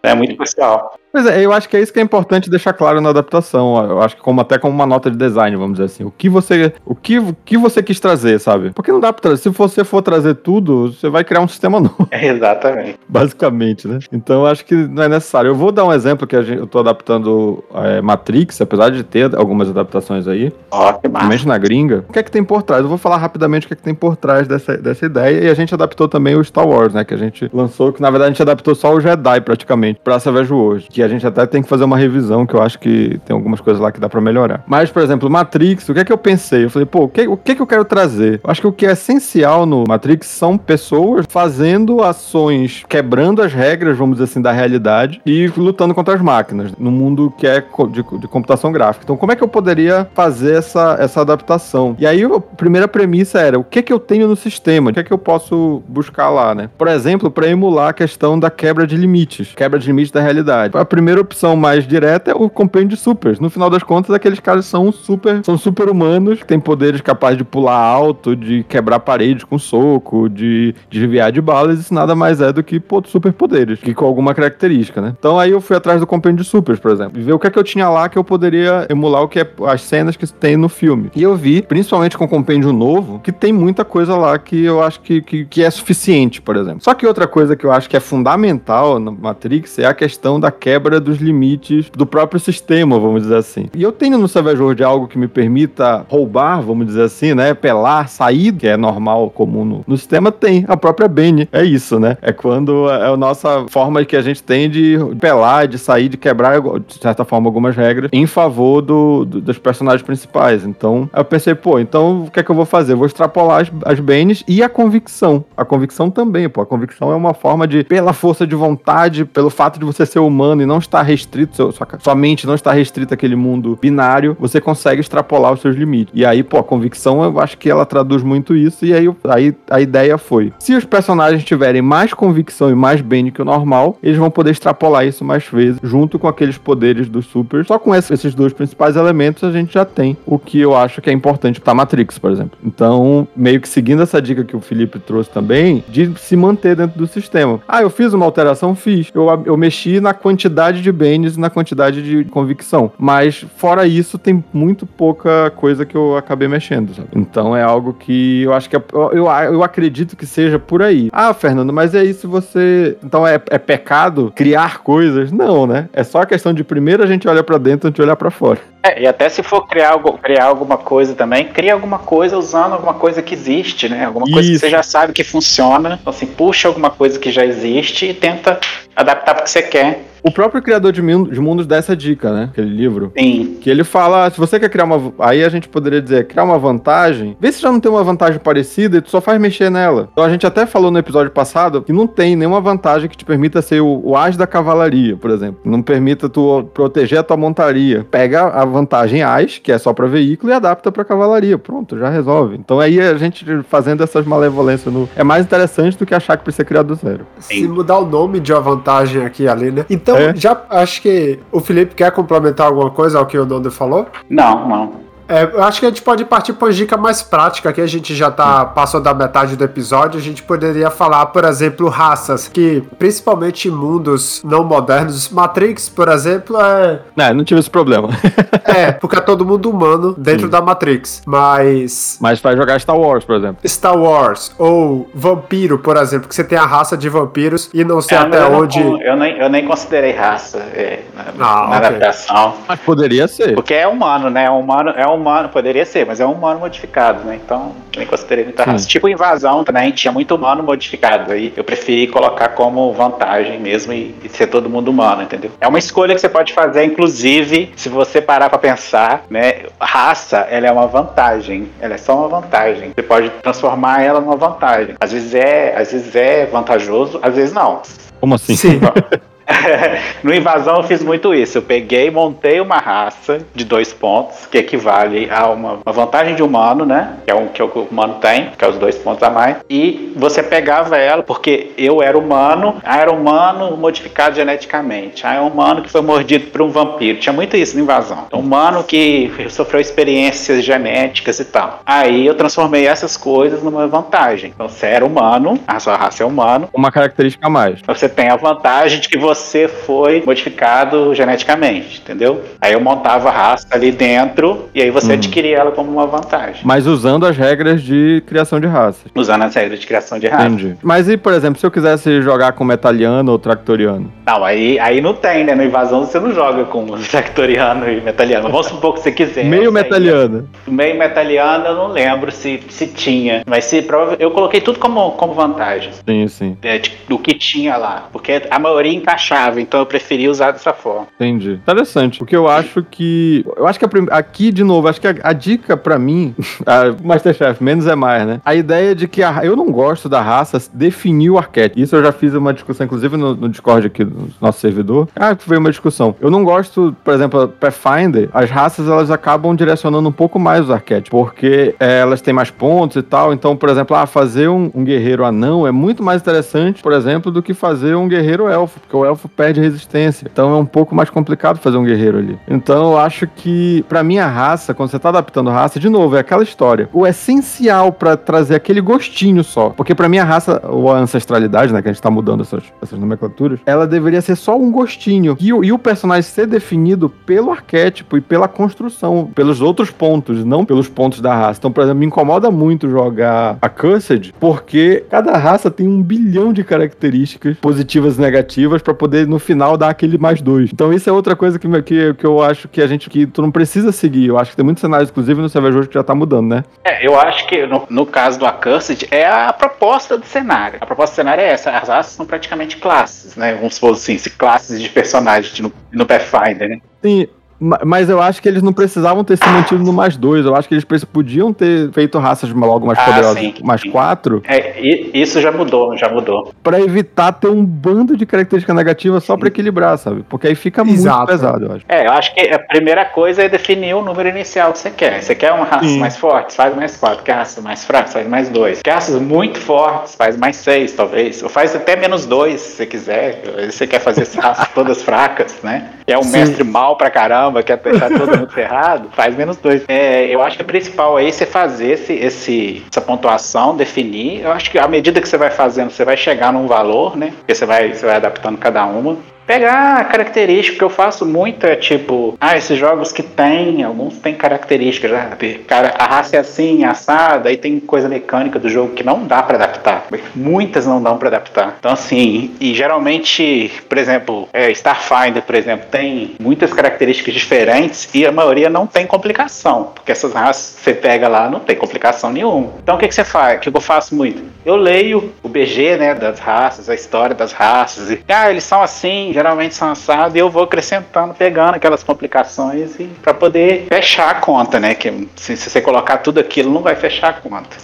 É 0.03 0.15
muito 0.15 0.33
especial. 0.33 0.95
Pois 1.13 1.27
é, 1.27 1.45
eu 1.45 1.53
acho 1.53 1.69
que 1.69 1.77
é 1.77 1.81
isso 1.81 1.93
que 1.93 1.99
é 1.99 2.03
importante 2.03 2.51
deixar 2.51 2.73
claro 2.73 3.01
na 3.01 3.11
adaptação. 3.11 3.85
Eu 3.85 4.03
acho 4.03 4.17
que 4.17 4.23
como 4.23 4.41
até 4.41 4.59
como 4.59 4.75
uma 4.75 4.87
nota 4.87 5.11
de 5.11 5.17
design, 5.17 5.57
vamos 5.57 5.73
dizer 5.73 5.85
assim. 5.85 6.05
O 6.05 6.11
que 6.11 6.29
você, 6.29 6.73
o 6.85 6.95
que, 6.95 7.19
o 7.19 7.37
que 7.45 7.57
você 7.57 7.83
quis 7.83 7.99
trazer, 7.99 8.39
sabe? 8.39 8.71
Porque 8.71 8.93
não 8.93 9.01
dá 9.01 9.13
pra 9.13 9.23
trazer. 9.23 9.43
Se 9.43 9.49
você 9.49 9.85
for 9.85 10.03
trazer 10.03 10.35
tudo, 10.37 10.93
você 10.93 11.09
vai 11.09 11.25
criar 11.25 11.41
um 11.41 11.49
sistema 11.49 11.81
novo. 11.81 12.07
É, 12.11 12.29
exatamente. 12.29 12.99
Basicamente, 13.09 13.89
né? 13.89 13.99
Então 14.13 14.41
eu 14.41 14.47
acho 14.47 14.65
que 14.65 14.75
não 14.75 15.03
é 15.03 15.09
necessário. 15.09 15.49
Eu 15.49 15.55
vou 15.55 15.73
dar 15.73 15.85
um 15.85 15.93
exemplo 15.93 16.27
que 16.27 16.37
a 16.37 16.43
gente, 16.43 16.59
eu 16.59 16.67
tô 16.67 16.79
adaptando 16.79 17.65
é, 17.75 18.01
Matrix, 18.01 18.61
apesar 18.61 18.91
de 18.91 19.03
ter 19.03 19.35
algumas 19.35 19.69
adaptações 19.69 20.29
aí. 20.29 20.53
Ó, 20.71 20.93
que 20.93 21.09
massa. 21.09 21.27
Principalmente 21.27 21.49
na 21.49 21.59
gringa. 21.59 22.05
O 22.09 22.13
que 22.13 22.19
é 22.19 22.23
que 22.23 22.31
tem 22.31 22.45
por 22.45 22.63
trás? 22.63 22.83
Eu 22.83 22.89
vou 22.89 22.99
falar 22.99 23.17
rapidamente 23.17 23.67
o 23.67 23.69
que 23.69 23.75
é 23.75 23.77
que 23.77 23.83
tem 23.83 23.95
por 23.95 24.17
trás 24.17 24.47
dessa, 24.47 24.77
dessa 24.77 25.07
ideia. 25.07 25.45
E 25.45 25.49
a 25.49 25.55
gente 25.55 25.75
adaptou 25.75 26.09
também 26.09 26.37
o 26.37 26.45
Star 26.45 26.67
Wars, 26.67 26.95
né? 26.95 27.05
Que 27.05 27.15
a 27.15 27.19
gente 27.19 27.51
lançou, 27.53 27.93
que 27.93 28.01
na 28.01 28.11
verdade 28.11 28.29
a 28.29 28.33
gente 28.33 28.43
adaptou 28.43 28.75
só 28.75 28.93
o 28.95 29.01
Jedi 29.01 29.41
praticamente, 29.41 30.01
pra 30.03 30.21
Savage 30.21 30.53
hoje. 30.53 30.89
Que 30.89 31.03
a 31.03 31.08
gente 31.09 31.27
até 31.27 31.47
tem 31.47 31.63
que 31.63 31.69
fazer 31.69 31.85
uma 31.85 31.97
revisão, 31.97 32.47
que 32.47 32.55
eu 32.55 32.63
acho 32.63 32.79
que 32.79 33.21
tem 33.25 33.35
algumas 33.35 33.61
coisas 33.61 33.81
lá 33.81 33.91
que 33.91 34.01
dá 34.01 34.09
pra 34.09 34.21
melhorar. 34.21 34.63
Mas, 34.67 34.91
por 34.91 35.03
exemplo, 35.03 35.29
Matrix, 35.31 35.89
o 35.89 35.95
que 35.95 36.01
é 36.01 36.05
que 36.05 36.13
eu 36.13 36.19
pensei? 36.19 36.65
Eu 36.65 36.71
falei, 36.71 36.87
pô, 36.87 37.05
o 37.05 37.09
que, 37.09 37.27
o 37.27 37.37
que 37.37 37.53
é 37.53 37.55
que 37.55 37.63
eu 37.63 37.67
quero 37.67 37.85
trazer? 37.85 38.41
Eu 38.43 38.51
acho 38.51 38.61
que 38.61 38.67
o 38.67 38.73
que 38.73 38.87
é 38.87 38.93
essencial 38.93 39.67
no 39.67 39.85
Matrix 39.87 40.27
são 40.27 40.57
pessoas 40.59 41.27
fazendo 41.29 42.03
ações, 42.03 42.85
quebrando 42.89 43.43
as 43.43 43.53
regras, 43.53 43.97
vamos 43.97 44.17
dizer 44.17 44.31
assim, 44.31 44.43
da 44.43 44.53
realidade 44.53 45.21
e 45.25 45.47
lutando 45.57 45.95
contra 45.95 46.15
as 46.15 46.21
máquinas, 46.21 46.73
no 46.79 46.91
mundo 46.91 47.33
que 47.37 47.47
é 47.47 47.61
de, 47.61 48.19
de 48.19 48.29
computação 48.29 48.73
gráfica. 48.73 49.05
Então, 49.05 49.17
como 49.17 49.33
é 49.33 49.37
que 49.37 49.43
eu 49.43 49.49
poderia 49.49 50.09
fazer 50.15 50.57
essa, 50.57 50.97
essa 51.01 51.21
adaptação? 51.21 51.97
E 51.99 52.07
aí, 52.07 52.23
a 52.25 52.41
primeira 52.41 52.89
premissa 52.89 53.41
era, 53.41 53.59
o 53.59 53.65
que 53.65 53.79
é 53.79 53.83
que 53.83 53.93
eu 53.93 53.99
tenho 53.99 54.29
no 54.29 54.37
sistema? 54.37 54.91
O 54.91 54.95
que 54.95 55.01
é 55.01 55.05
que 55.05 55.13
eu 55.13 55.19
posso 55.19 55.83
buscar 55.89 56.31
lá, 56.31 56.55
né? 56.55 56.69
Por 56.77 56.89
exemplo, 56.89 57.31
para 57.31 57.49
emular 57.49 57.89
a 57.89 57.93
questão 57.93 58.39
da 58.39 58.51
quebra 58.51 58.87
de 58.87 58.97
limites, 58.97 59.53
quebra 59.55 59.79
de 59.79 59.87
limites 59.87 60.11
da 60.11 60.21
realidade. 60.21 60.77
A 60.77 60.85
primeira 60.89 61.21
opção 61.21 61.57
mais 61.57 61.87
direta 61.87 62.31
é 62.31 62.35
o 62.35 62.49
compêndio 62.49 62.91
de 62.91 62.97
supers. 62.97 63.39
No 63.39 63.51
final 63.51 63.71
das 63.71 63.83
contas, 63.83 64.15
aqueles 64.15 64.41
caras 64.41 64.67
são 64.67 64.91
super, 64.91 65.45
são 65.45 65.57
super 65.57 65.89
humanos, 65.89 66.41
têm 66.47 66.59
poderes 66.59 67.01
capazes 67.01 67.39
de 67.39 67.45
pular 67.45 67.79
alto, 67.79 68.35
de 68.35 68.65
quebrar 68.65 69.01
paredes 69.01 69.45
com 69.45 69.59
soco, 69.59 70.29
de 70.29 70.75
desviar 70.91 71.31
de 71.31 71.41
balas, 71.41 71.79
isso 71.79 71.95
nada 71.95 72.15
mais 72.15 72.41
é 72.41 72.53
do 72.53 72.63
que 72.63 72.81
pô, 72.81 73.03
superpoderes, 73.07 73.81
que 73.81 73.95
com 73.95 74.05
alguma 74.05 74.35
característica, 74.35 75.01
né? 75.01 75.15
Então 75.19 75.39
aí 75.39 75.51
eu 75.51 75.61
fui 75.61 75.77
atrás 75.77 76.01
do 76.01 76.07
compêndio 76.07 76.43
de 76.43 76.49
supers, 76.49 76.81
por 76.81 76.91
exemplo, 76.91 77.21
e 77.21 77.23
ver 77.23 77.33
o 77.33 77.39
que 77.39 77.47
é 77.47 77.51
que 77.51 77.59
eu 77.59 77.65
tinha 77.65 77.89
lá 77.89 78.09
que 78.09 78.19
eu 78.19 78.25
poderia 78.25 78.87
emular 78.89 79.23
o 79.23 79.29
que 79.29 79.41
é 79.41 79.49
as 79.67 79.83
cenas 79.83 80.17
que 80.17 80.27
tem 80.27 80.57
no 80.57 80.69
filme. 80.69 81.11
E 81.15 81.23
eu 81.23 81.37
vi, 81.37 81.63
principalmente 81.63 82.17
com 82.17 82.25
o 82.25 82.29
compêndio 82.29 82.73
novo, 82.73 83.21
que 83.21 83.33
tem 83.33 83.53
muita 83.53 83.85
coisa 83.85 84.17
lá 84.17 84.39
que 84.39 84.65
eu 84.65 84.83
acho 84.83 85.01
que, 85.01 85.21
que, 85.21 85.45
que 85.45 85.63
é 85.63 85.71
suficiente, 85.71 86.41
por 86.41 86.57
exemplo. 86.57 86.83
Só 86.83 86.95
que 86.95 87.07
outra 87.07 87.27
coisa 87.27 87.55
que 87.55 87.65
eu 87.65 87.73
acho 87.73 87.89
que 87.89 87.97
é 87.97 88.01
fundamental 88.01 88.99
no 88.99 89.13
Matrix 89.13 89.79
é 89.79 89.87
a 89.87 89.95
questão 89.95 90.41
da 90.41 90.51
quebra 90.51 90.78
dos 90.79 91.19
limites 91.19 91.91
do 91.91 92.07
próprio 92.07 92.41
sistema, 92.41 92.99
vamos 92.99 93.23
dizer 93.23 93.37
assim. 93.37 93.67
E 93.75 93.83
eu 93.83 93.93
tenho 93.93 94.17
no 94.19 94.29
Savage 94.29 94.61
World 94.63 94.83
algo 94.85 95.07
que 95.09 95.19
me 95.19 95.29
permita 95.29 96.07
roubar, 96.09 96.61
vamos 96.63 96.87
dizer 96.87 97.03
assim, 97.03 97.35
né? 97.35 97.53
Pelar, 97.55 98.09
sair, 98.09 98.53
que 98.53 98.67
é 98.67 98.77
normal, 98.77 99.31
comum 99.31 99.65
no, 99.65 99.85
no 99.87 99.97
sistema, 99.97 100.31
tem 100.33 100.65
a 100.69 100.77
própria 100.77 101.09
Benny. 101.09 101.49
É 101.53 101.65
isso, 101.65 101.99
né? 101.99 102.17
É 102.23 102.33
quando 102.33 102.89
é 102.89 103.09
a 103.09 103.17
nossa 103.17 103.67
forma 103.69 104.05
que 104.05 104.17
a 104.17 104.23
gente 104.23 104.43
tem 104.43 104.71
de 104.71 104.97
pelar, 105.21 105.67
de 105.69 105.79
sair, 105.79 106.09
de 106.09 106.17
quebrar, 106.17 106.61
de 106.61 106.95
certa 107.01 107.25
forma, 107.25 107.49
algumas 107.49 107.75
regras 107.77 108.09
em 108.13 108.27
favor 108.27 108.81
do, 108.83 109.25
do- 109.25 109.41
dos 109.41 109.59
personagens 109.59 110.03
principais. 110.03 110.65
Então, 110.65 111.09
eu 111.15 111.25
pensei, 111.25 111.55
pô, 111.55 111.79
então 111.79 112.25
o 112.25 112.31
que 112.31 112.41
é 112.41 112.43
que 112.43 112.51
eu 112.51 112.55
vou 112.55 112.65
fazer? 112.65 112.93
Eu 112.93 112.97
vou 112.99 113.07
extrapolar 113.07 113.63
as, 113.63 113.71
as 113.85 114.01
Bennies 114.01 114.45
e 114.47 114.63
a 114.63 114.69
convicção. 114.69 115.45
A 115.57 115.65
convicção 115.65 116.11
também, 116.11 116.49
pô. 116.49 116.61
A 116.61 116.67
convicção 116.67 117.11
é 117.13 117.15
uma 117.17 117.35
forma 117.35 117.67
de, 117.67 117.83
pela 117.85 118.13
força 118.13 118.47
de 118.47 118.55
vontade, 118.55 119.25
pelo 119.25 119.51
fato 119.51 119.79
de 119.79 119.85
você 119.85 120.05
ser 120.07 120.19
humano 120.21 120.63
e 120.63 120.67
não 120.69 120.79
estar 120.79 121.03
restrito, 121.03 121.57
seu, 121.57 121.73
sua, 121.73 121.87
sua 121.99 122.15
mente 122.15 122.47
não 122.47 122.55
estar 122.55 122.73
restrita 122.73 123.15
àquele 123.15 123.35
mundo 123.37 123.79
binário, 123.81 124.37
você 124.39 124.61
consegue 124.61 125.01
extrapolar 125.01 125.53
os 125.53 125.61
seus 125.61 125.75
limites. 125.75 126.13
E 126.15 126.25
aí, 126.25 126.43
pô, 126.43 126.59
a 126.59 126.63
convicção, 126.63 127.23
eu 127.25 127.41
acho 127.41 127.57
que 127.59 127.69
ela 127.71 127.85
traduz 127.87 128.23
muito 128.23 128.55
isso. 128.55 128.85
E 128.85 128.93
aí, 128.95 129.09
aí 129.29 129.55
a 129.71 129.81
ideia 129.81 130.17
foi: 130.19 130.53
se 130.59 130.75
os 130.75 130.85
personagens 130.85 131.43
tiverem 131.45 131.83
mais 131.83 132.13
convicção 132.15 132.71
e 132.71 132.75
mais 132.75 133.01
bem 133.01 133.31
que 133.31 133.43
o 133.43 133.45
normal, 133.45 133.99
eles 134.03 134.17
vão 134.19 134.31
poder 134.31 134.51
extrapolar 134.51 135.07
isso 135.07 135.25
mais 135.25 135.45
vezes, 135.49 135.81
junto 135.83 136.19
com 136.19 136.29
aqueles 136.29 136.59
poderes 136.59 137.09
dos 137.09 137.27
supers. 137.27 137.67
Só 137.67 137.79
com 137.79 137.95
esse- 137.95 138.13
esses 138.13 138.35
dois 138.35 138.53
principais 138.53 138.97
elementos, 138.97 139.43
a 139.45 139.51
gente 139.51 139.73
já 139.75 139.85
tem 139.85 140.17
o 140.27 140.39
que 140.39 140.61
eu 140.61 140.77
acho 140.77 141.01
que 141.01 141.09
é 141.11 141.13
importante 141.13 141.61
pra 141.61 141.75
Matrix, 141.75 142.19
por 142.19 142.31
exemplo. 142.31 142.59
Então, 142.65 143.27
meio 143.37 143.61
que 143.61 143.69
seguindo 143.69 144.03
essa 144.03 144.21
dica 144.21 144.45
que 144.45 144.57
o 144.57 144.61
Felipe 144.61 144.99
trouxe 144.99 145.31
também, 145.31 145.83
de 145.89 146.13
se 146.19 146.37
manter 146.37 146.77
dentro 146.77 146.99
do 146.99 147.07
sistema. 147.07 147.61
Ah, 147.67 147.83
eu 147.83 147.91
fiz 147.91 148.13
uma 148.13 148.25
alteração? 148.25 148.75
Fiz. 148.75 149.11
Eu, 149.15 149.27
eu 149.47 149.57
mexi 149.57 150.01
na 150.01 150.13
quantidade 150.13 150.49
de 150.83 150.91
bens 150.91 151.37
e 151.37 151.41
na 151.41 151.51
quantidade 151.51 152.03
de 152.03 152.25
convicção. 152.31 152.93
Mas, 152.99 153.45
fora 153.57 153.87
isso, 153.87 154.19
tem 154.19 154.45
muito 154.53 154.87
pouca 154.87 155.51
coisa 155.57 155.87
que 155.87 155.95
eu 155.95 156.17
acabei 156.17 156.49
mexendo, 156.49 156.95
sabe? 156.95 157.09
Então, 157.15 157.57
é 157.57 157.63
algo 157.63 157.93
que 157.93 158.43
eu 158.43 158.53
acho 158.53 158.69
que... 158.69 158.77
É, 158.77 158.83
eu, 159.13 159.27
eu, 159.27 159.63
acredito 159.63 160.17
que 160.17 160.27
seja 160.27 160.59
por 160.59 160.83
aí. 160.83 161.09
Ah, 161.13 161.33
Fernando, 161.33 161.73
mas 161.73 161.95
é 161.95 162.05
isso 162.05 162.29
você... 162.29 162.97
Então, 163.03 163.27
é, 163.27 163.41
é 163.51 163.59
pecado 163.59 164.33
criar 164.35 164.79
coisas? 164.79 165.31
Não, 165.31 165.67
né? 165.67 165.89
É 165.93 166.03
só 166.03 166.23
a 166.23 166.27
questão 166.27 166.53
de 166.53 166.65
primeiro 166.65 167.03
a 167.03 167.07
gente 167.07 167.29
olha 167.29 167.43
pra 167.43 167.59
dentro 167.59 167.89
antes 167.89 167.97
de 167.97 168.03
olhar 168.03 168.17
pra 168.17 168.31
fora. 168.31 168.61
É, 168.83 169.03
e 169.03 169.07
até 169.07 169.29
se 169.29 169.43
for 169.43 169.67
criar, 169.67 169.91
algo, 169.91 170.17
criar 170.19 170.45
alguma 170.45 170.79
coisa 170.79 171.15
também, 171.15 171.47
cria 171.47 171.75
alguma 171.75 171.99
coisa 171.99 172.39
usando 172.39 172.73
alguma 172.73 172.95
coisa 172.95 173.21
que 173.21 173.35
existe, 173.35 173.89
né? 173.89 174.05
Alguma 174.05 174.27
coisa 174.31 174.51
que 174.51 174.59
você 174.59 174.71
já 174.71 174.83
sabe 174.83 175.13
que 175.13 175.25
funciona. 175.25 175.99
Então, 176.01 176.13
assim, 176.13 176.27
puxa 176.27 176.69
alguma 176.69 176.91
coisa 176.91 177.19
que 177.19 177.31
já 177.31 177.45
existe 177.45 178.07
e 178.07 178.15
tenta 178.15 178.59
adaptar 178.95 179.35
para 179.35 179.43
o 179.43 179.45
que 179.45 179.51
você 179.51 179.63
quer. 179.63 180.05
O 180.29 180.33
próprio 180.33 180.61
criador 180.63 180.93
de, 180.93 181.01
mun- 181.01 181.25
de 181.25 181.41
mundos 181.41 181.67
dá 181.67 181.77
essa 181.77 181.97
dica, 181.97 182.31
né? 182.33 182.49
Aquele 182.53 182.69
livro. 182.69 183.11
Sim. 183.19 183.57
Que 183.61 183.71
ele 183.71 183.83
fala, 183.83 184.29
se 184.31 184.39
você 184.39 184.61
quer 184.61 184.69
criar 184.69 184.85
uma. 184.85 185.13
Aí 185.21 185.43
a 185.43 185.49
gente 185.49 185.69
poderia 185.69 186.03
dizer, 186.03 186.27
criar 186.27 186.45
uma 186.45 186.59
vantagem, 186.59 187.35
vê 187.41 187.51
se 187.51 187.63
já 187.63 187.73
não 187.73 187.81
tem 187.81 187.91
uma 187.91 188.05
vantagem 188.05 188.39
parecida 188.39 188.99
e 188.99 189.01
tu 189.01 189.09
só 189.11 189.21
faz 189.23 189.41
mexer 189.41 189.71
nela. 189.71 190.11
Então 190.13 190.23
a 190.23 190.29
gente 190.29 190.47
até 190.47 190.67
falou 190.67 190.91
no 190.91 190.99
episódio 190.99 191.31
passado 191.33 191.81
que 191.81 191.93
não 191.95 192.07
tem 192.07 192.37
nenhuma 192.37 192.61
vantagem 192.61 193.09
que 193.09 193.17
te 193.17 193.25
permita 193.25 193.63
ser 193.63 193.81
o, 193.81 194.01
o 194.05 194.17
as 194.17 194.37
da 194.37 194.47
cavalaria, 194.47 195.17
por 195.17 195.31
exemplo. 195.31 195.61
Não 195.65 195.81
permita 195.81 196.29
tu 196.29 196.69
proteger 196.75 197.19
a 197.21 197.23
tua 197.23 197.37
montaria. 197.39 198.07
Pega 198.11 198.49
a 198.49 198.65
vantagem 198.67 199.23
as, 199.23 199.57
que 199.57 199.73
é 199.73 199.79
só 199.79 199.95
pra 199.95 200.07
veículo, 200.07 200.53
e 200.53 200.55
adapta 200.55 200.93
pra 200.93 201.05
cavalaria. 201.07 201.57
Pronto, 201.57 201.99
já 201.99 202.11
resolve. 202.11 202.57
Então 202.57 202.79
aí 202.81 203.01
a 203.01 203.15
gente 203.17 203.47
fazendo 203.69 204.03
essas 204.03 204.27
malevolências 204.27 204.93
no. 204.93 205.09
É 205.17 205.25
mais 205.25 205.43
interessante 205.45 205.97
do 205.97 206.05
que 206.05 206.15
achar 206.15 206.37
que 206.37 206.45
precisa 206.45 206.65
criar 206.67 206.83
do 206.83 206.95
zero. 206.95 207.27
Se 207.39 207.67
mudar 207.67 207.99
o 207.99 208.05
nome 208.07 208.41
de 208.41 208.53
uma 208.53 208.61
vantagem 208.61 209.25
aqui 209.25 209.49
ali, 209.49 209.71
né? 209.71 209.87
Então, 209.89 210.18
É. 210.19 210.37
já 210.37 210.61
acho 210.71 211.03
que 211.03 211.39
o 211.53 211.61
Felipe 211.61 211.95
quer 211.95 212.11
complementar 212.13 212.67
alguma 212.67 212.91
coisa 212.91 213.19
ao 213.19 213.27
que 213.27 213.39
o 213.39 213.47
Nando 213.47 213.71
falou. 213.71 214.07
Não, 214.29 214.69
não. 214.69 215.08
É, 215.29 215.43
eu 215.45 215.63
acho 215.63 215.81
que 215.81 215.87
a 215.87 215.89
gente 215.91 216.01
pode 216.03 216.25
partir 216.25 216.53
para 216.55 216.67
uma 216.69 216.73
dica 216.73 216.97
mais 216.97 217.23
prática, 217.23 217.73
que 217.73 217.81
a 217.81 217.87
gente 217.87 218.15
já 218.15 218.31
tá 218.31 218.65
passou 218.65 219.01
da 219.01 219.13
metade 219.13 219.57
do 219.57 219.65
episódio. 219.65 220.19
A 220.19 220.23
gente 220.23 220.43
poderia 220.43 220.91
falar, 220.91 221.27
por 221.27 221.45
exemplo, 221.45 221.89
raças 221.89 222.49
que, 222.49 222.83
principalmente 222.99 223.69
em 223.69 223.71
mundos 223.71 224.43
não 224.43 224.65
modernos, 224.65 225.29
Matrix, 225.29 225.89
por 225.89 226.09
exemplo, 226.09 226.57
é, 226.61 227.01
É, 227.19 227.35
não 227.35 227.45
tive 227.45 227.61
esse 227.61 227.69
problema. 227.71 228.09
é 228.65 228.93
porque 228.93 229.17
é 229.17 229.21
todo 229.21 229.45
mundo 229.45 229.69
humano 229.71 230.15
dentro 230.17 230.49
da 230.49 230.61
Matrix. 230.63 231.23
Mas 231.27 232.17
Mas 232.21 232.41
vai 232.41 232.57
jogar 232.57 232.81
Star 232.81 232.97
Wars, 232.99 233.25
por 233.25 233.37
exemplo. 233.37 233.59
Star 233.69 233.97
Wars 233.99 234.53
ou 234.59 235.11
vampiro, 235.15 235.79
por 235.79 235.97
exemplo, 235.97 236.27
que 236.29 236.35
você 236.35 236.45
tem 236.45 236.57
a 236.59 236.65
raça 236.65 236.97
de 236.97 237.09
vampiros 237.09 237.69
e 237.75 237.85
não 237.85 238.01
sei 238.01 238.17
É, 238.17 238.21
até 238.23 238.39
eu, 238.43 238.51
não- 238.51 238.61
onde. 238.61 238.81
eu, 238.81 239.17
nem, 239.17 239.37
eu 239.39 239.49
nem 239.51 239.67
considerei 239.67 240.13
raça 240.13 240.59
é, 240.73 241.03
na, 241.15 241.47
Ah, 241.47 241.61
na 241.69 241.77
ok. 241.77 241.77
adaptação. 241.77 242.55
Mas 242.67 242.81
poderia 242.81 243.29
ser. 243.29 243.55
Porque 243.55 243.75
é 243.75 243.87
humano, 243.87 244.31
né? 244.31 244.45
É 244.45 244.51
humano, 244.51 244.91
é 244.91 245.05
humano, 245.07 245.18
poderia 245.53 245.85
ser, 245.85 246.07
mas 246.07 246.21
é 246.21 246.27
um 246.27 246.33
humano 246.33 246.61
modificado, 246.61 247.25
né? 247.25 247.39
Então, 247.43 247.73
nem 247.97 248.07
considerei 248.07 248.45
muita 248.45 248.65
Sim. 248.65 248.71
raça. 248.71 248.89
Tipo 248.89 249.09
invasão 249.09 249.65
também, 249.65 249.91
tinha 249.93 250.13
muito 250.13 250.35
humano 250.35 250.63
modificado. 250.63 251.33
Aí 251.33 251.53
eu 251.57 251.65
preferi 251.65 252.07
colocar 252.07 252.51
como 252.51 252.93
vantagem 252.93 253.61
mesmo 253.61 253.93
e, 253.93 254.15
e 254.23 254.29
ser 254.29 254.47
todo 254.47 254.69
mundo 254.69 254.91
humano, 254.91 255.23
entendeu? 255.23 255.51
É 255.61 255.69
uma 255.69 255.79
escolha 255.79 256.15
que 256.15 256.21
você 256.21 256.29
pode 256.29 256.53
fazer, 256.53 256.85
inclusive, 256.85 257.73
se 257.77 257.89
você 257.89 258.21
parar 258.21 258.49
pra 258.49 258.59
pensar, 258.59 259.25
né? 259.31 259.65
Raça, 259.81 260.39
ela 260.51 260.67
é 260.67 260.73
uma 260.73 260.87
vantagem. 260.87 261.69
Ela 261.81 261.95
é 261.95 261.99
só 261.99 262.17
uma 262.17 262.41
vantagem. 262.41 262.93
Você 262.95 263.03
pode 263.03 263.31
transformar 263.43 264.03
ela 264.03 264.21
numa 264.21 264.37
vantagem. 264.37 264.95
Às 265.01 265.13
vezes 265.13 265.35
é, 265.35 265.77
às 265.77 265.93
vezes 265.93 266.15
é 266.15 266.47
vantajoso, 266.47 267.19
às 267.23 267.35
vezes 267.35 267.53
não. 267.53 267.83
Como 268.21 268.35
assim? 268.35 268.57
Sim. 268.57 268.81
no 270.23 270.35
Invasão 270.35 270.77
eu 270.77 270.83
fiz 270.83 271.03
muito 271.03 271.35
isso. 271.35 271.59
Eu 271.59 271.63
peguei 271.63 272.09
e 272.09 272.11
montei 272.11 272.61
uma 272.61 272.77
raça 272.77 273.41
de 273.55 273.65
dois 273.65 273.93
pontos, 273.93 274.47
que 274.47 274.59
equivale 274.59 275.29
a 275.31 275.49
uma, 275.49 275.79
uma 275.85 275.93
vantagem 275.93 276.35
de 276.35 276.43
humano, 276.43 276.85
né? 276.85 277.15
Que 277.25 277.31
é, 277.31 277.35
um, 277.35 277.49
que 277.49 277.63
o 277.63 277.69
que 277.69 277.79
o 277.79 277.83
humano 277.83 278.17
tem, 278.21 278.51
que 278.57 278.65
é 278.65 278.69
os 278.69 278.77
dois 278.77 278.97
pontos 278.97 279.23
a 279.23 279.31
mais. 279.31 279.57
E 279.69 280.13
você 280.17 280.43
pegava 280.43 280.97
ela, 280.97 281.23
porque 281.23 281.73
eu 281.77 282.03
era 282.03 282.17
humano, 282.19 282.77
ah, 282.85 282.99
era 282.99 283.11
humano 283.11 283.77
modificado 283.77 284.37
geneticamente. 284.37 285.27
Ah, 285.27 285.35
é 285.35 285.41
um 285.41 285.49
humano 285.49 285.83
que 285.83 285.91
foi 285.91 286.03
mordido 286.03 286.47
por 286.51 286.63
um 286.63 286.69
vampiro. 286.69 287.19
Tinha 287.19 287.33
muito 287.33 287.57
isso 287.57 287.77
no 287.77 287.83
Invasão. 287.83 288.25
Então, 288.27 288.41
humano 288.41 288.85
que 288.85 289.33
sofreu 289.49 289.81
experiências 289.81 290.65
genéticas 290.65 291.41
e 291.41 291.45
tal. 291.45 291.81
Aí 291.87 292.27
eu 292.27 292.35
transformei 292.35 292.87
essas 292.87 293.17
coisas 293.17 293.63
numa 293.63 293.87
vantagem. 293.87 294.53
Então, 294.55 294.69
você 294.69 294.87
era 294.87 295.05
humano, 295.07 295.59
a 295.67 295.81
sua 295.81 295.97
raça 295.97 296.23
é 296.23 296.27
humano, 296.27 296.69
Uma 296.73 296.91
característica 296.93 297.47
a 297.47 297.51
mais. 297.51 297.81
você 297.87 298.09
tem 298.09 298.29
a 298.29 298.37
vantagem 298.37 299.01
de 299.01 299.09
que 299.09 299.19
você 299.19 299.38
você 299.39 299.69
foi 299.69 300.23
modificado 300.27 301.15
geneticamente, 301.15 302.01
entendeu? 302.01 302.43
Aí 302.61 302.73
eu 302.73 302.81
montava 302.81 303.29
a 303.29 303.33
raça 303.33 303.67
ali 303.71 303.91
dentro 303.93 304.69
e 304.75 304.83
aí 304.83 304.91
você 304.91 305.09
Uhum. 305.09 305.13
adquiria 305.15 305.57
ela 305.59 305.73
como 305.73 305.91
uma 305.91 306.07
vantagem. 306.07 306.61
Mas 306.65 306.87
usando 306.87 307.25
as 307.27 307.37
regras 307.37 307.83
de 307.83 308.23
criação 308.27 308.61
de 308.61 308.67
raças. 308.67 309.05
Usando 309.15 309.43
as 309.43 309.55
regras 309.55 309.79
de 309.81 309.87
criação 309.87 310.19
de 310.19 310.27
raça. 310.27 310.47
Entendi. 310.47 310.77
Mas 310.83 311.09
e, 311.09 311.17
por 311.17 311.33
exemplo, 311.33 311.59
se 311.61 311.65
eu 311.67 311.71
quisesse 311.71 312.21
jogar 312.23 312.53
com 312.53 312.65
metaliano 312.65 313.33
ou 313.33 313.39
tractoriano? 313.39 314.13
Não, 314.27 314.45
aí, 314.45 314.79
aí 314.79 315.01
não 315.01 315.15
tem, 315.15 315.45
né? 315.45 315.55
No 315.55 315.63
invasão 315.65 316.05
você 316.05 316.19
não 316.21 316.33
joga 316.35 316.65
com 316.65 316.85
tractoriano 317.11 317.91
e 317.91 318.01
metaliano. 318.01 318.49
Vamos 318.51 318.67
supor 318.67 318.95
que 318.95 319.01
você 319.01 319.13
quiser. 319.13 319.45
Meio 319.45 319.65
sei. 319.65 319.71
metaliano. 319.73 320.49
Meio 320.67 320.99
metaliano 320.99 321.67
eu 321.67 321.75
não 321.75 321.89
lembro 321.89 322.31
se, 322.33 322.61
se 322.69 322.87
tinha. 322.89 323.43
Mas 323.47 323.65
se 323.65 323.83
prova, 323.83 324.17
eu 324.19 324.31
coloquei 324.31 324.61
tudo 324.61 324.79
como, 324.79 325.13
como 325.13 325.33
vantagem. 325.35 325.91
Sim, 326.07 326.29
sim. 326.29 326.57
é, 326.63 326.79
de- 326.79 326.93
do 327.09 327.19
que 327.19 327.35
tinha 327.35 327.77
lá. 327.77 328.09
Porque 328.13 328.43
a 328.51 328.59
maioria 328.59 328.93
encaixava, 328.93 329.28
então 329.61 329.81
eu 329.81 329.87
preferi 329.87 330.29
usar 330.29 330.53
dessa 330.53 330.73
forma. 330.73 331.07
Entendi. 331.17 331.53
Interessante. 331.53 332.19
Porque 332.19 332.37
eu 332.37 332.49
acho 332.49 332.83
que. 332.83 333.45
Eu 333.57 333.67
acho 333.67 333.79
que 333.79 333.85
a 333.85 333.89
aqui, 334.17 334.51
de 334.53 334.63
novo, 334.65 334.89
acho 334.89 335.01
que 335.01 335.07
a, 335.09 335.15
a 335.23 335.33
dica 335.33 335.77
pra 335.77 335.99
mim. 335.99 336.35
a 336.67 336.95
Masterchef, 337.03 337.63
menos 337.63 337.87
é 337.87 337.95
mais, 337.95 338.27
né? 338.27 338.41
A 338.45 338.55
ideia 338.55 338.95
de 338.95 339.09
que 339.09 339.23
a- 339.23 339.41
eu 339.45 339.57
não 339.57 339.71
gosto 339.71 340.09
da 340.09 340.21
raça 340.21 340.61
definir 340.73 341.31
o 341.31 341.39
arquétipo. 341.39 341.81
Isso 341.81 341.97
eu 341.97 342.03
já 342.03 342.13
fiz 342.13 342.35
uma 342.35 342.53
discussão, 342.53 342.85
inclusive 342.85 343.17
no, 343.17 343.35
no 343.35 343.49
Discord 343.49 343.87
aqui 343.87 344.05
do 344.05 344.29
nosso 344.41 344.61
servidor. 344.61 345.09
Ah, 345.17 345.37
veio 345.47 345.61
uma 345.61 345.71
discussão. 345.71 346.15
Eu 346.21 346.31
não 346.31 346.45
gosto, 346.45 346.95
por 347.05 347.15
exemplo, 347.15 347.49
Pathfinder, 347.49 348.29
as 348.33 348.51
raças 348.51 348.87
elas 348.89 349.11
acabam 349.11 349.55
direcionando 349.55 350.09
um 350.09 350.13
pouco 350.13 350.39
mais 350.39 350.65
os 350.65 350.71
arquétipos. 350.71 351.11
Porque 351.11 351.75
é, 351.81 352.01
elas 352.01 352.21
têm 352.21 352.33
mais 352.35 352.51
pontos 352.51 352.97
e 352.97 353.03
tal. 353.03 353.33
Então, 353.33 353.57
por 353.57 353.69
exemplo, 353.69 353.97
ah, 353.97 354.07
fazer 354.07 354.49
um, 354.49 354.71
um 354.75 354.85
guerreiro 354.85 355.25
anão 355.25 355.67
é 355.67 355.73
muito 355.73 356.03
mais 356.03 356.21
interessante, 356.21 356.83
por 356.83 356.93
exemplo, 356.93 357.31
do 357.33 357.43
que 357.43 357.55
fazer 357.55 357.95
um 357.95 358.07
guerreiro 358.09 358.49
elfo. 358.49 358.79
Porque 358.81 358.97
o 358.97 359.05
elfo 359.05 359.18
perde 359.27 359.61
resistência. 359.61 360.29
Então 360.31 360.55
é 360.55 360.57
um 360.57 360.67
pouco 360.67 360.95
mais 360.95 361.09
complicado 361.09 361.59
fazer 361.59 361.79
um 361.79 361.85
guerreiro 361.85 362.19
ali. 362.19 362.39
Então 362.47 362.93
eu 362.93 362.99
acho 362.99 363.27
que, 363.27 363.83
pra 363.89 364.03
minha 364.03 364.27
raça, 364.27 364.75
quando 364.75 364.91
você 364.91 364.99
tá 364.99 365.09
adaptando 365.09 365.51
raça, 365.51 365.81
de 365.81 365.89
novo, 365.89 366.17
é 366.17 366.21
aquela 366.21 366.43
história. 366.43 366.89
O 366.93 367.07
essencial 367.07 367.91
pra 367.91 368.17
trazer 368.17 368.55
aquele 368.55 368.81
gostinho 368.81 369.43
só. 369.43 369.71
Porque 369.71 369.95
pra 369.95 370.09
minha 370.09 370.25
raça, 370.25 370.61
ou 370.69 370.93
a 370.93 370.99
ancestralidade, 370.99 371.73
né, 371.73 371.81
que 371.81 371.89
a 371.89 371.93
gente 371.93 372.03
tá 372.03 372.11
mudando 372.11 372.43
essas, 372.43 372.65
essas 372.83 372.99
nomenclaturas, 372.99 373.61
ela 373.65 373.87
deveria 373.87 374.21
ser 374.21 374.37
só 374.37 374.57
um 374.57 374.71
gostinho. 374.71 375.37
E, 375.41 375.49
e 375.49 375.73
o 375.73 375.79
personagem 375.79 376.23
ser 376.23 376.47
definido 376.47 377.09
pelo 377.09 377.51
arquétipo 377.51 378.17
e 378.17 378.21
pela 378.21 378.47
construção, 378.47 379.31
pelos 379.35 379.61
outros 379.61 379.91
pontos, 379.91 380.45
não 380.45 380.65
pelos 380.65 380.89
pontos 380.89 381.21
da 381.21 381.35
raça. 381.35 381.59
Então, 381.59 381.73
por 381.73 381.83
exemplo, 381.83 382.01
me 382.01 382.07
incomoda 382.07 382.51
muito 382.51 382.89
jogar 382.91 383.57
a 383.63 383.69
Cursed, 383.69 384.35
porque 384.39 385.05
cada 385.09 385.37
raça 385.37 385.71
tem 385.71 385.87
um 385.89 386.03
bilhão 386.03 386.53
de 386.53 386.63
características 386.63 387.57
positivas 387.57 388.19
e 388.19 388.21
negativas 388.21 388.83
pra 388.83 388.93
poder 388.93 389.08
no 389.27 389.39
final 389.39 389.77
dar 389.77 389.89
aquele 389.89 390.19
mais 390.19 390.41
dois. 390.41 390.71
Então, 390.73 390.93
isso 390.93 391.09
é 391.09 391.13
outra 391.13 391.35
coisa 391.35 391.59
que, 391.59 391.69
que, 391.83 392.15
que 392.15 392.27
eu 392.27 392.43
acho 392.43 392.69
que 392.69 392.81
a 392.81 392.87
gente 392.87 393.09
que 393.09 393.27
tu 393.27 393.43
não 393.43 393.51
precisa 393.51 393.93
seguir. 393.93 394.27
Eu 394.27 394.39
acho 394.39 394.51
que 394.51 394.57
tem 394.57 394.65
muitos 394.65 394.81
cenários, 394.81 395.11
inclusive 395.11 395.41
no 395.41 395.49
Savage 395.49 395.73
Worlds, 395.73 395.89
que 395.89 395.95
já 395.95 396.03
tá 396.03 396.15
mudando, 396.15 396.49
né? 396.49 396.65
É, 396.85 397.07
eu 397.07 397.19
acho 397.19 397.47
que 397.47 397.67
no, 397.67 397.87
no 397.89 398.07
caso 398.07 398.39
do 398.39 398.47
Accursed 398.47 399.07
é 399.11 399.27
a 399.27 399.53
proposta 399.53 400.17
do 400.17 400.27
cenário. 400.27 400.79
A 400.81 400.87
proposta 400.87 401.15
do 401.15 401.17
cenário 401.17 401.43
é 401.43 401.49
essa: 401.49 401.71
as 401.71 401.89
raças 401.89 402.13
são 402.13 402.27
praticamente 402.27 402.77
classes, 402.77 403.37
né? 403.37 403.55
Vamos 403.55 403.75
supor 403.75 403.93
assim, 403.93 404.19
se 404.19 404.31
classes 404.31 404.81
de 404.81 404.89
personagens 404.89 405.59
no, 405.61 405.73
no 405.93 406.07
Pathfinder, 406.07 406.69
né? 406.69 406.81
Sim. 407.03 407.29
Ma- 407.61 407.81
Mas 407.85 408.09
eu 408.11 408.21
acho 408.21 408.41
que 408.43 408.49
eles 408.49 408.63
não 408.63 408.73
precisavam 408.73 409.23
ter 409.25 409.37
se 409.37 409.49
mantido 409.49 409.83
no 409.83 409.93
mais 409.93 410.17
dois. 410.17 410.45
Eu 410.45 410.55
acho 410.55 410.69
que 410.69 410.75
eles 410.75 410.85
podiam 411.05 411.53
ter 411.53 411.91
feito 411.93 412.19
raças 412.19 412.51
logo 412.51 412.87
mais 412.87 412.99
Ah, 412.99 413.05
poderosas, 413.05 413.39
sim, 413.41 413.55
mais 413.63 413.83
quatro, 413.85 414.43
É, 414.47 414.81
isso 415.15 415.41
já 415.41 415.51
mudou, 415.53 415.97
já 415.97 416.09
mudou. 416.09 416.53
pra 416.63 416.81
evitar 416.81 417.33
ter 417.33 417.49
um 417.49 417.65
bando 417.65 418.17
de 418.17 418.25
características 418.27 418.75
negativas 418.77 419.25
só 419.25 419.37
pra 419.37 419.49
equilibrar, 419.49 419.97
sabe? 419.99 420.25
Porque 420.29 420.47
aí 420.49 420.55
fica 420.55 420.83
Exato. 420.87 421.17
muito 421.19 421.29
pesado, 421.29 421.65
eu 421.67 421.73
acho. 421.73 421.85
É, 421.89 422.07
eu 422.07 422.13
acho 422.13 422.35
que 422.35 422.41
a 422.49 422.59
primeira 422.59 423.05
coisa 423.05 423.43
é 423.43 423.49
definir 423.49 423.95
o 423.95 424.03
número 424.03 424.29
inicial 424.29 424.73
que 424.73 424.79
você 424.79 424.91
quer. 424.91 425.23
Você 425.23 425.35
quer 425.35 425.53
uma 425.53 425.65
raça 425.65 425.85
Sim. 425.87 425.99
mais 425.99 426.17
forte? 426.17 426.55
Faz 426.55 426.75
mais 426.75 426.97
quatro. 426.97 427.23
Quer 427.25 427.33
raça 427.33 427.61
mais 427.61 427.85
fraca? 427.85 428.09
Faz 428.09 428.29
mais 428.29 428.49
dois. 428.49 428.83
Quer 428.83 428.93
raças 428.93 429.21
muito 429.21 429.59
fortes? 429.61 430.15
Faz 430.15 430.37
mais 430.37 430.57
seis, 430.57 430.93
talvez. 430.93 431.43
Ou 431.43 431.49
faz 431.49 431.75
até 431.75 431.97
menos 431.97 432.27
dois, 432.27 432.61
se 432.61 432.77
você 432.77 432.87
quiser. 432.87 433.43
Você 433.71 433.87
quer 433.87 434.01
fazer 434.01 434.23
as 434.23 434.35
raças 434.35 434.69
todas 434.75 435.03
fracas, 435.03 435.57
né? 435.63 435.91
É 436.07 436.17
um 436.19 436.23
Sim. 436.23 436.33
mestre 436.33 436.65
mal 436.65 436.97
pra 436.97 437.11
caramba, 437.11 437.48
quer 437.63 437.77
deixar 437.79 438.09
todo 438.11 438.37
mundo 438.39 438.51
ferrado? 438.53 439.09
Faz 439.13 439.37
menos 439.37 439.57
dois. 439.57 439.83
É, 439.89 440.27
eu 440.27 440.43
acho 440.43 440.57
que 440.57 440.63
o 440.63 440.67
principal 440.67 441.17
aí 441.17 441.29
é 441.29 441.33
você 441.33 441.47
fazer 441.47 441.93
esse, 441.93 442.13
esse- 442.13 442.83
essa 442.91 443.01
pontuação, 443.01 443.77
definir. 443.77 444.43
Eu 444.43 444.53
acho 444.53 444.71
que 444.71 444.79
à 444.79 444.87
medida 444.89 445.21
que 445.21 445.29
você 445.29 445.37
vai 445.37 445.51
fazendo, 445.51 445.91
você 445.91 446.05
vai 446.05 446.17
chegar 446.17 446.53
num 446.53 446.67
valor, 446.67 447.17
né? 447.17 447.33
Porque 447.39 447.55
você 447.55 447.67
vai, 447.67 447.93
você 447.95 448.07
vai 448.07 448.17
adaptando 448.17 448.59
cada 448.59 448.85
uma. 448.87 449.17
Pegar 449.49 450.07
característica 450.11 450.77
que 450.77 450.85
eu 450.85 450.91
faço 450.91 451.25
muito 451.25 451.65
é 451.65 451.75
tipo, 451.75 452.37
ah, 452.39 452.59
esses 452.59 452.79
jogos 452.79 453.11
que 453.11 453.23
tem, 453.23 453.83
alguns 453.83 454.19
têm 454.19 454.35
características, 454.35 455.11
né? 455.11 455.31
Cara, 455.67 455.95
a 455.99 456.05
raça 456.05 456.37
é 456.37 456.39
assim, 456.39 456.85
assada, 456.85 457.49
aí 457.49 457.57
tem 457.57 457.81
coisa 457.81 458.11
mecânica 458.11 458.59
do 458.59 458.69
jogo 458.69 458.93
que 458.93 459.03
não 459.03 459.27
dá 459.27 459.43
pra 459.43 459.57
adaptar. 459.57 460.05
Muitas 460.35 460.85
não 460.85 461.03
dão 461.03 461.17
pra 461.17 461.29
adaptar. 461.29 461.77
Então 461.79 461.91
assim, 461.91 462.55
e 462.61 462.75
geralmente, 462.75 463.73
por 463.89 463.97
exemplo, 463.97 464.51
é, 464.53 464.71
Starfinder, 464.71 465.43
por 465.43 465.55
exemplo, 465.55 465.87
tem 465.91 466.37
muitas 466.39 466.71
características 466.71 467.33
diferentes 467.33 468.07
e 468.13 468.27
a 468.27 468.31
maioria 468.31 468.69
não 468.69 468.87
tem 468.87 469.07
complicação, 469.07 469.93
porque 469.95 470.13
essas 470.13 470.35
raças 470.35 470.77
você 470.79 470.93
pega 470.93 471.27
lá 471.27 471.49
não 471.49 471.61
tem 471.61 471.75
complicação 471.75 472.31
nenhuma. 472.31 472.75
Então 472.83 472.97
o 472.97 472.99
que, 472.99 473.09
que 473.09 473.15
você 473.15 473.25
faz? 473.25 473.57
O 473.57 473.61
que 473.61 473.71
eu 473.71 473.81
faço 473.81 474.15
muito? 474.15 474.43
Eu 474.63 474.77
leio 474.77 475.33
o 475.43 475.49
BG, 475.49 475.97
né, 475.97 476.15
das 476.15 476.39
raças, 476.39 476.91
a 476.91 476.95
história 476.95 477.35
das 477.35 477.53
raças, 477.53 478.11
e 478.11 478.21
ah, 478.29 478.51
eles 478.51 478.65
são 478.65 478.83
assim, 478.83 479.33
geralmente 479.39 479.75
são 479.75 479.91
assados, 479.91 480.35
e 480.35 480.39
eu 480.39 480.51
vou 480.51 480.65
acrescentando, 480.65 481.33
pegando 481.33 481.77
aquelas 481.77 482.03
complicações 482.03 482.97
para 483.23 483.33
poder 483.33 483.87
fechar 483.89 484.31
a 484.31 484.35
conta, 484.35 484.81
né? 484.81 484.95
Que 484.95 485.29
se, 485.37 485.57
se 485.57 485.71
você 485.71 485.81
colocar 485.81 486.19
tudo 486.19 486.41
aquilo, 486.41 486.73
não 486.73 486.83
vai 486.83 486.97
fechar 486.97 487.29
a 487.29 487.33
conta. 487.35 487.77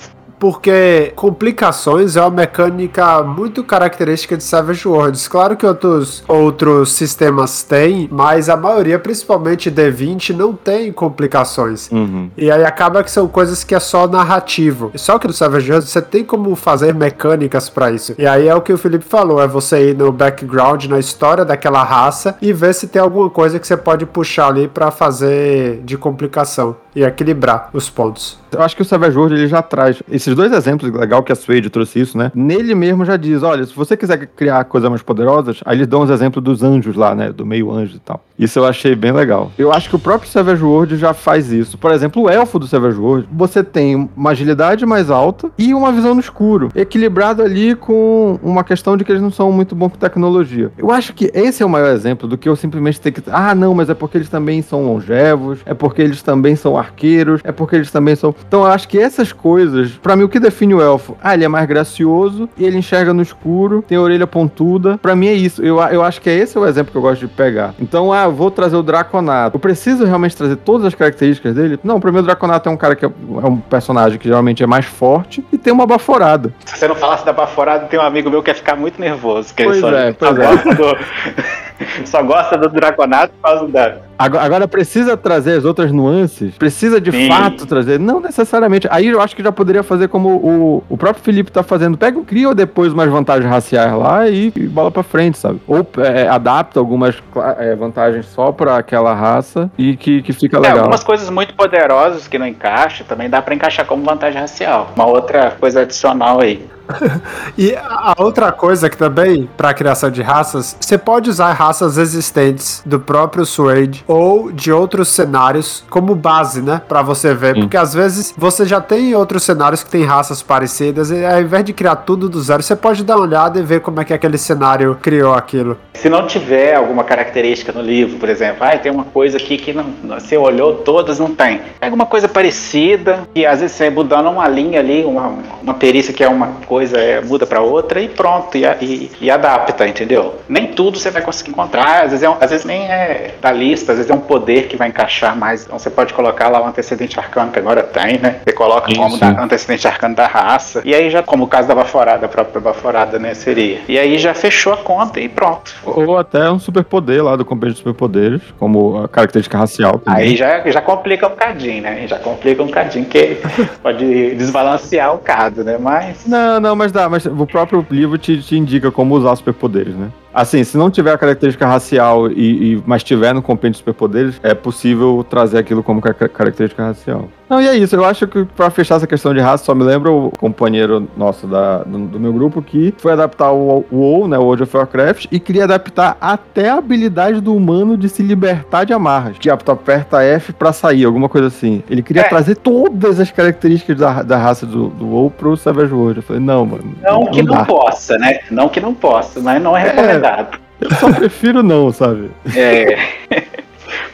Porque 0.45 1.11
complicações 1.17 2.17
é 2.17 2.21
uma 2.21 2.29
mecânica 2.29 3.23
muito 3.23 3.65
característica 3.65 4.37
de 4.37 4.43
Savage 4.43 4.87
Worlds. 4.87 5.27
Claro 5.27 5.57
que 5.57 5.65
outros, 5.65 6.23
outros 6.29 6.93
sistemas 6.93 7.63
têm, 7.63 8.11
mas 8.13 8.51
a 8.51 8.55
maioria, 8.55 8.99
principalmente 8.99 9.71
D20, 9.71 10.37
não 10.37 10.53
tem 10.53 10.93
complicações. 10.93 11.91
Uhum. 11.91 12.29
E 12.37 12.51
aí 12.51 12.63
acaba 12.63 13.03
que 13.03 13.11
são 13.11 13.27
coisas 13.27 13.65
que 13.65 13.75
é 13.75 13.81
só 13.81 14.07
narrativo. 14.07 14.93
Só 14.97 15.19
que 15.19 15.27
no 15.27 15.33
Savage 15.33 15.71
Worlds 15.71 15.89
você 15.89 16.03
tem 16.03 16.23
como 16.23 16.55
fazer 16.55 16.95
mecânicas 16.95 17.71
pra 17.71 17.91
isso. 17.91 18.15
E 18.19 18.27
aí 18.27 18.47
é 18.47 18.55
o 18.55 18.61
que 18.61 18.75
o 18.75 18.77
Felipe 18.77 19.07
falou, 19.07 19.41
é 19.41 19.49
você 19.49 19.93
ir 19.93 19.97
no 19.97 20.13
background, 20.13 20.85
na 20.85 20.99
história 20.99 21.43
daquela 21.43 21.83
raça 21.83 22.37
e 22.43 22.53
ver 22.53 22.75
se 22.75 22.87
tem 22.87 23.01
alguma 23.01 23.31
coisa 23.31 23.59
que 23.59 23.67
você 23.67 23.79
pode 23.79 24.05
puxar 24.05 24.49
ali 24.49 24.69
pra 24.69 24.91
fazer 24.91 25.81
de 25.85 25.97
complicação 25.97 26.77
e 26.95 27.03
equilibrar 27.03 27.71
os 27.73 27.91
pontos. 27.91 28.39
Eu 28.53 28.63
acho 28.63 28.77
que 28.77 28.83
o 28.83 28.85
Savage 28.85 29.17
World 29.17 29.35
ele 29.35 29.49
já 29.49 29.61
traz 29.63 30.01
esses 30.11 30.34
dois 30.35 30.53
exemplos, 30.53 30.91
legal 30.93 31.23
que 31.23 31.33
a 31.33 31.37
Suede 31.37 31.71
trouxe 31.71 32.01
isso, 32.01 32.17
né? 32.17 32.31
Nele 32.35 32.75
mesmo 32.75 33.05
já 33.05 33.17
diz: 33.17 33.43
olha, 33.43 33.65
se 33.65 33.75
você 33.75 33.97
quiser 33.97 34.27
criar 34.27 34.65
coisas 34.65 34.89
mais 34.89 35.03
poderosas, 35.03 35.61
aí 35.65 35.77
eles 35.77 35.87
dão 35.87 36.03
os 36.03 36.11
exemplos 36.11 36.43
dos 36.43 36.63
anjos 36.63 36.97
lá, 36.97 37.15
né? 37.15 37.33
Do 37.33 37.45
meio 37.45 37.71
anjo 37.71 37.97
e 37.97 38.01
tal. 38.01 38.25
Isso 38.39 38.59
eu 38.59 38.65
achei 38.65 38.95
bem 38.95 39.13
legal. 39.13 39.53
Eu 39.57 39.73
acho 39.73 39.89
que 39.89 39.97
o 39.97 39.99
próprio 39.99 40.31
Savage 40.31 40.63
World 40.63 40.97
já 40.97 41.15
faz 41.15 41.53
isso. 41.53 41.79
Por 41.79 41.93
exemplo, 41.93 42.23
o 42.23 42.29
elfo 42.29 42.59
do 42.59 42.67
Savage 42.67 42.99
World, 42.99 43.29
você 43.33 43.63
tem 43.63 44.09
uma 44.17 44.31
agilidade 44.31 44.85
mais 44.85 45.11
alta 45.11 45.51
e 45.57 45.73
uma 45.73 45.93
visão 45.93 46.15
no 46.15 46.21
escuro, 46.21 46.69
equilibrado 46.75 47.43
ali 47.43 47.75
com 47.75 48.39
uma 48.43 48.65
questão 48.65 48.97
de 48.97 49.05
que 49.05 49.13
eles 49.13 49.23
não 49.23 49.31
são 49.31 49.53
muito 49.53 49.75
bons 49.75 49.91
com 49.91 49.99
tecnologia. 49.99 50.73
Eu 50.77 50.91
acho 50.91 51.13
que 51.13 51.31
esse 51.33 51.63
é 51.63 51.67
o 51.67 51.69
maior 51.69 51.91
exemplo 51.95 52.29
do 52.29 52.37
que 52.37 52.49
eu 52.49 52.57
simplesmente 52.57 53.01
ter 53.01 53.13
que. 53.13 53.23
Ah, 53.31 53.55
não, 53.55 53.75
mas 53.75 53.89
é 53.89 53.95
porque 53.95 54.19
eles 54.19 54.29
também 54.29 54.63
são 54.63 54.85
longevos, 54.85 55.61
é 55.65 55.75
porque 55.75 56.03
eles 56.03 56.23
também 56.23 56.57
são 56.57 56.77
arqueiros, 56.77 57.41
é 57.45 57.53
porque 57.53 57.77
eles 57.77 57.91
também 57.91 58.17
são. 58.17 58.35
Então 58.47 58.61
eu 58.65 58.67
acho 58.67 58.89
que 58.89 58.99
essas 58.99 59.33
coisas, 59.33 59.93
pra 59.93 60.17
mim, 60.17 60.25
o 60.25 60.29
que 60.29 60.41
define 60.41 60.75
o 60.75 60.81
elfo? 60.81 61.17
Ah, 61.23 61.35
ele 61.35 61.45
é 61.45 61.49
mais 61.49 61.67
gracioso, 61.67 62.49
e 62.57 62.65
ele 62.65 62.79
enxerga 62.79 63.15
no 63.15 63.23
escuro, 63.23 63.85
tem 63.87 63.97
a 63.97 64.01
orelha 64.01 64.27
pontuda. 64.27 64.99
Pra 64.99 65.15
mim 65.15 65.29
é 65.29 65.35
isso. 65.35 65.63
Eu, 65.63 65.79
eu 65.81 66.03
acho 66.03 66.21
que 66.21 66.29
é 66.29 66.35
esse 66.35 66.59
o 66.59 66.67
exemplo 66.67 66.91
que 66.91 66.99
eu 66.99 67.03
gosto 67.03 67.21
de 67.21 67.29
pegar. 67.29 67.75
Então, 67.81 68.13
ah, 68.13 68.24
eu 68.25 68.33
vou 68.33 68.51
trazer 68.51 68.77
o 68.77 68.83
Draconato. 68.83 69.57
Eu 69.57 69.61
preciso 69.61 70.05
realmente 70.05 70.37
trazer 70.37 70.57
todas 70.57 70.87
as 70.87 70.95
características 70.95 71.55
dele? 71.55 71.79
Não, 71.83 72.01
pra 72.01 72.11
mim 72.13 72.19
o 72.19 72.23
Draconato 72.23 72.69
é 72.69 72.73
um 72.73 72.77
cara 72.77 72.97
que 72.97 73.05
é, 73.05 73.09
é 73.09 73.47
um 73.47 73.57
personagem 73.57 74.19
que 74.19 74.29
geralmente 74.29 74.63
é 74.63 74.67
mais 74.67 74.85
forte 74.85 75.45
e 75.53 75.59
tem 75.59 75.73
uma 75.73 75.87
baforada. 75.87 76.53
Se 76.65 76.77
você 76.79 76.89
não 76.89 76.95
falasse 76.95 77.25
da 77.25 77.33
baforada, 77.33 77.87
tem 77.87 77.99
um 77.99 78.03
amigo 78.03 78.31
meu 78.31 78.43
que 78.43 78.51
ia 78.51 78.55
ficar 78.55 78.77
muito 78.77 79.01
nervoso. 79.01 79.55
Que 79.55 79.65
Pois 79.65 79.79
ele 79.79 79.91
só, 79.91 79.97
é, 79.97 80.13
pois 80.13 80.39
é. 80.39 81.65
só 82.05 82.23
gosta 82.23 82.57
do 82.57 82.69
Draconato 82.69 83.33
por 83.35 83.43
causa 83.51 83.69
da, 83.69 83.97
Agora, 84.19 84.45
agora 84.45 84.69
precisa 84.69 85.17
trazer 85.17 85.59
as 85.59 85.65
outras 85.65 85.91
nuances? 85.91 86.57
Precisa 86.57 87.01
de 87.01 87.11
Sim. 87.11 87.29
fato 87.29 87.67
trazer? 87.67 87.99
Não 87.99 88.21
necessariamente. 88.21 88.87
Aí 88.91 89.09
eu 89.09 89.21
acho 89.21 89.35
que 89.35 89.43
já 89.43 89.51
poderia 89.51 89.83
fazer 89.83 90.09
como 90.09 90.29
o, 90.29 90.85
o 90.89 90.97
próprio 90.97 91.23
Felipe 91.25 91.51
tá 91.51 91.63
fazendo. 91.63 91.99
Pega, 91.99 92.21
cria 92.23 92.55
depois 92.55 92.93
umas 92.93 93.11
vantagens 93.11 93.51
raciais 93.51 93.93
lá 93.93 94.29
e, 94.29 94.53
e 94.55 94.67
bola 94.69 94.91
pra 94.91 95.03
frente, 95.03 95.37
sabe? 95.39 95.61
Ou 95.67 95.87
é, 95.99 96.29
adapta 96.29 96.79
algumas 96.79 97.17
é, 97.59 97.75
vantagens 97.75 98.27
só 98.27 98.53
pra 98.53 98.77
aquela 98.79 99.13
raça 99.15 99.71
e 99.77 99.97
que, 99.97 100.23
que 100.23 100.33
fica 100.33 100.59
É, 100.59 100.61
legal. 100.61 100.79
algumas 100.79 101.03
coisas 101.03 101.29
muito 101.29 101.55
poderosas 101.55 102.29
que 102.29 102.39
não 102.39 102.47
encaixam, 102.47 103.07
também 103.07 103.29
dá 103.29 103.43
pra 103.43 103.55
encaixar 103.55 103.85
como 103.85 104.05
vantagem 104.05 104.41
racial. 104.41 104.93
Uma 104.95 105.07
outra 105.07 105.51
coisa 105.59 105.81
adicional 105.83 106.41
aí. 106.41 106.65
E 107.57 107.75
a 107.77 108.15
outra 108.19 108.51
coisa 108.51 108.91
que 108.91 108.97
também, 108.97 109.49
para 109.57 109.71
a 109.71 109.75
criação 109.75 110.11
de 110.11 110.23
raças, 110.23 110.77
você 110.81 110.99
pode 110.99 111.31
usar 111.31 111.53
raças 111.53 111.99
existentes 111.99 112.83
do 112.85 112.99
próprio 112.99 113.47
Sword 113.47 114.05
ou 114.09 114.51
de 114.51 114.73
outros 114.73 115.09
cenários 115.09 115.85
como 115.89 116.15
base, 116.15 116.61
né? 116.61 116.83
Pra 116.89 117.01
você 117.01 117.33
ver. 117.33 117.55
Sim. 117.55 117.61
Porque 117.63 117.77
às 117.77 117.95
vezes 117.95 118.35
você 118.37 118.65
já 118.65 118.81
tem 118.81 119.15
outros 119.15 119.45
cenários 119.45 119.85
que 119.85 119.91
tem 119.91 120.05
raças 120.05 120.43
parecidas 120.43 121.11
e 121.11 121.25
ao 121.25 121.41
invés 121.41 121.65
de 121.65 121.73
criar 121.73 121.97
tudo 121.97 122.29
do 122.29 122.41
zero, 122.41 122.63
você 122.63 122.75
pode 122.75 123.05
dar 123.05 123.17
uma 123.17 123.25
olhada 123.25 123.59
e 123.59 123.63
ver 123.63 123.81
como 123.81 124.01
é 124.01 124.05
que 124.05 124.13
aquele 124.13 124.39
cenário 124.39 124.99
criou 125.01 125.35
aquilo. 125.35 125.79
Se 125.95 126.09
não 126.09 126.27
tiver 126.27 126.75
alguma 126.75 127.05
característica 127.05 127.73
no 127.73 127.81
livro, 127.81 128.19
por 128.19 128.29
exemplo, 128.29 128.65
ah, 128.65 128.77
tem 128.77 128.91
uma 128.91 129.05
coisa 129.05 129.37
aqui 129.37 129.57
que 129.57 129.73
não, 129.73 129.87
você 130.09 130.37
olhou 130.37 130.77
todas, 130.77 131.19
não 131.19 131.35
tem. 131.35 131.61
Pega 131.81 131.95
uma 131.95 132.07
coisa 132.07 132.29
parecida, 132.29 133.21
e 133.35 133.47
às 133.47 133.61
vezes 133.61 133.77
você 133.77 133.91
mudando 133.91 134.29
uma 134.29 134.49
linha 134.49 134.81
ali, 134.81 135.05
uma, 135.05 135.35
uma 135.63 135.75
perícia 135.75 136.13
que 136.13 136.23
é 136.23 136.29
uma 136.29 136.49
coisa, 136.67 136.74
é, 136.83 137.21
muda 137.21 137.47
pra 137.47 137.61
outra 137.61 138.01
e 138.01 138.09
pronto, 138.09 138.57
e, 138.57 138.65
e- 138.81 139.11
e 139.21 139.31
adapta, 139.31 139.87
entendeu? 139.87 140.35
Nem 140.49 140.69
tudo 140.69 140.99
você 140.99 141.11
vai 141.11 141.23
conseguir 141.23 141.51
encontrar, 141.51 142.03
às 142.05 142.11
vezes, 142.11 142.23
é 142.23 142.29
um- 142.31 142.37
às 142.41 142.51
vezes 142.51 142.65
nem 142.65 142.83
é 142.91 143.35
da 143.41 143.53
lista, 143.53 143.93
às 143.93 143.99
vezes 143.99 144.11
é 144.11 144.15
um 144.15 144.21
poder 144.21 144.67
que 144.69 144.77
vai 144.77 144.89
encaixar 144.89 145.37
mais. 145.37 145.65
Então 145.65 145.79
você 145.79 145.91
pode 145.91 146.13
colocar 146.15 146.49
lá 146.49 146.61
o 146.63 146.67
antecedente 146.67 147.19
arcano, 147.19 147.51
que 147.53 147.59
agora 147.59 147.83
tem, 147.83 148.19
né? 148.19 148.41
Você 148.45 148.53
coloca 148.53 148.89
Sim, 148.91 148.97
como 148.97 149.19
da, 149.19 149.29
antecedente 149.43 149.87
arcano 149.87 150.15
da 150.15 150.27
raça, 150.27 150.83
e 150.85 150.95
aí 150.95 151.11
já, 151.11 151.23
como 151.23 151.45
o 151.45 151.49
caso 151.49 151.69
da 151.69 151.75
baforada, 151.75 152.27
a 152.27 152.29
própria 152.29 152.61
baforada, 152.61 153.19
né, 153.19 153.35
seria. 153.35 153.81
E 153.89 153.99
aí 153.99 154.19
já 154.19 154.35
fechou 154.35 154.73
a 154.73 154.77
conta 154.77 155.21
e 155.21 155.29
pronto. 155.29 155.73
Ou 155.85 156.17
até 156.19 156.51
um 156.51 156.59
superpoder 156.59 157.23
lá 157.23 157.37
do 157.37 157.45
compêndio 157.45 157.75
de 157.75 157.79
superpoderes, 157.79 158.43
como 158.59 159.03
a 159.05 159.09
característica 159.09 159.57
racial. 159.59 159.99
também. 159.99 160.23
Aí 160.23 160.37
já, 160.37 160.61
já 160.71 160.81
complica 160.81 161.27
um 161.27 161.31
bocadinho, 161.31 161.83
né? 161.83 162.07
Já 162.07 162.19
complica 162.19 162.63
um 162.63 162.67
bocadinho, 162.67 163.05
que 163.05 163.37
pode 163.83 164.35
desbalancear 164.35 165.15
o 165.15 165.19
caso, 165.19 165.63
né? 165.63 165.77
Mas. 165.79 166.27
Não, 166.27 166.61
não, 166.65 166.75
mas 166.75 166.91
dá, 166.91 167.09
mas 167.09 167.25
o 167.27 167.47
próprio 167.47 167.87
livro 167.91 168.17
te, 168.19 168.41
te 168.43 168.57
indica 168.57 168.91
como 168.91 169.15
usar 169.15 169.37
superpoderes, 169.37 169.95
né? 169.95 170.11
Assim, 170.33 170.65
se 170.65 170.77
não 170.77 170.91
tiver 170.91 171.13
a 171.13 171.19
característica 171.19 171.65
racial 171.67 172.29
e, 172.33 172.75
e- 172.75 172.83
mas 172.87 173.05
tiver 173.05 173.33
no 173.33 173.41
compêndio 173.43 173.73
de 173.73 173.79
superpoderes, 173.79 174.41
é 174.43 174.53
possível 174.55 175.25
trazer 175.29 175.59
aquilo 175.59 175.83
como 175.83 176.01
ca- 176.01 176.13
característica 176.15 176.83
racial. 176.83 177.29
Não, 177.49 177.61
e 177.61 177.69
é 177.69 177.77
isso. 177.77 177.95
Eu 177.95 178.05
acho 178.05 178.27
que 178.27 178.45
pra 178.45 178.71
fechar 178.71 178.97
essa 178.97 179.07
questão 179.07 179.35
de 179.35 179.41
raça, 179.41 179.65
só 179.65 179.75
me 179.75 179.85
lembra 179.85 180.11
o 180.11 180.31
companheiro 180.39 181.07
nosso 181.17 181.47
da, 181.47 181.79
do, 181.85 181.99
do 182.07 182.19
meu 182.21 182.33
grupo 182.33 182.63
que 182.63 182.95
foi 182.97 183.13
adaptar 183.13 183.53
o 183.53 183.85
WoW, 183.93 184.27
né, 184.27 184.39
o 184.39 184.43
World 184.43 184.63
of 184.63 184.77
Warcraft, 184.77 185.27
e 185.31 185.39
queria 185.39 185.65
adaptar 185.65 186.17
até 186.21 186.71
a 186.71 186.77
habilidade 186.79 187.41
do 187.41 187.55
humano 187.55 187.97
de 187.97 188.09
se 188.09 188.23
libertar 188.23 188.85
de 188.85 188.93
amarras. 188.93 189.37
Que 189.39 189.55
tu 189.59 189.71
aperta 189.73 190.23
F 190.23 190.53
pra 190.53 190.73
sair, 190.73 191.05
alguma 191.05 191.29
coisa 191.29 191.49
assim. 191.49 191.83
Ele 191.89 192.03
queria 192.03 192.23
É. 192.23 192.29
trazer 192.29 192.57
todas 192.57 193.21
as 193.21 193.31
características 193.31 193.97
da, 193.99 194.23
da 194.23 194.37
raça 194.39 194.65
do, 194.65 194.89
do 194.89 195.07
WoW 195.07 195.31
pro 195.31 195.57
Savage 195.57 195.93
World. 195.93 196.19
Eu 196.19 196.23
falei, 196.23 196.41
não, 196.43 196.65
mano. 196.65 196.95
Não 197.03 197.27
que 197.27 197.43
não 197.43 197.65
possa, 197.65 198.17
né? 198.19 198.39
Não 198.51 198.69
que 198.69 198.81
não 198.81 198.95
possa, 198.95 199.41
mas 199.41 199.63
não 199.63 199.77
é 199.77 199.83
recomendado. 199.85 200.59
Eu 200.81 200.91
só 200.95 201.11
prefiro 201.13 201.63
não, 201.63 201.93
sabe? 201.93 202.31
É. 202.57 202.97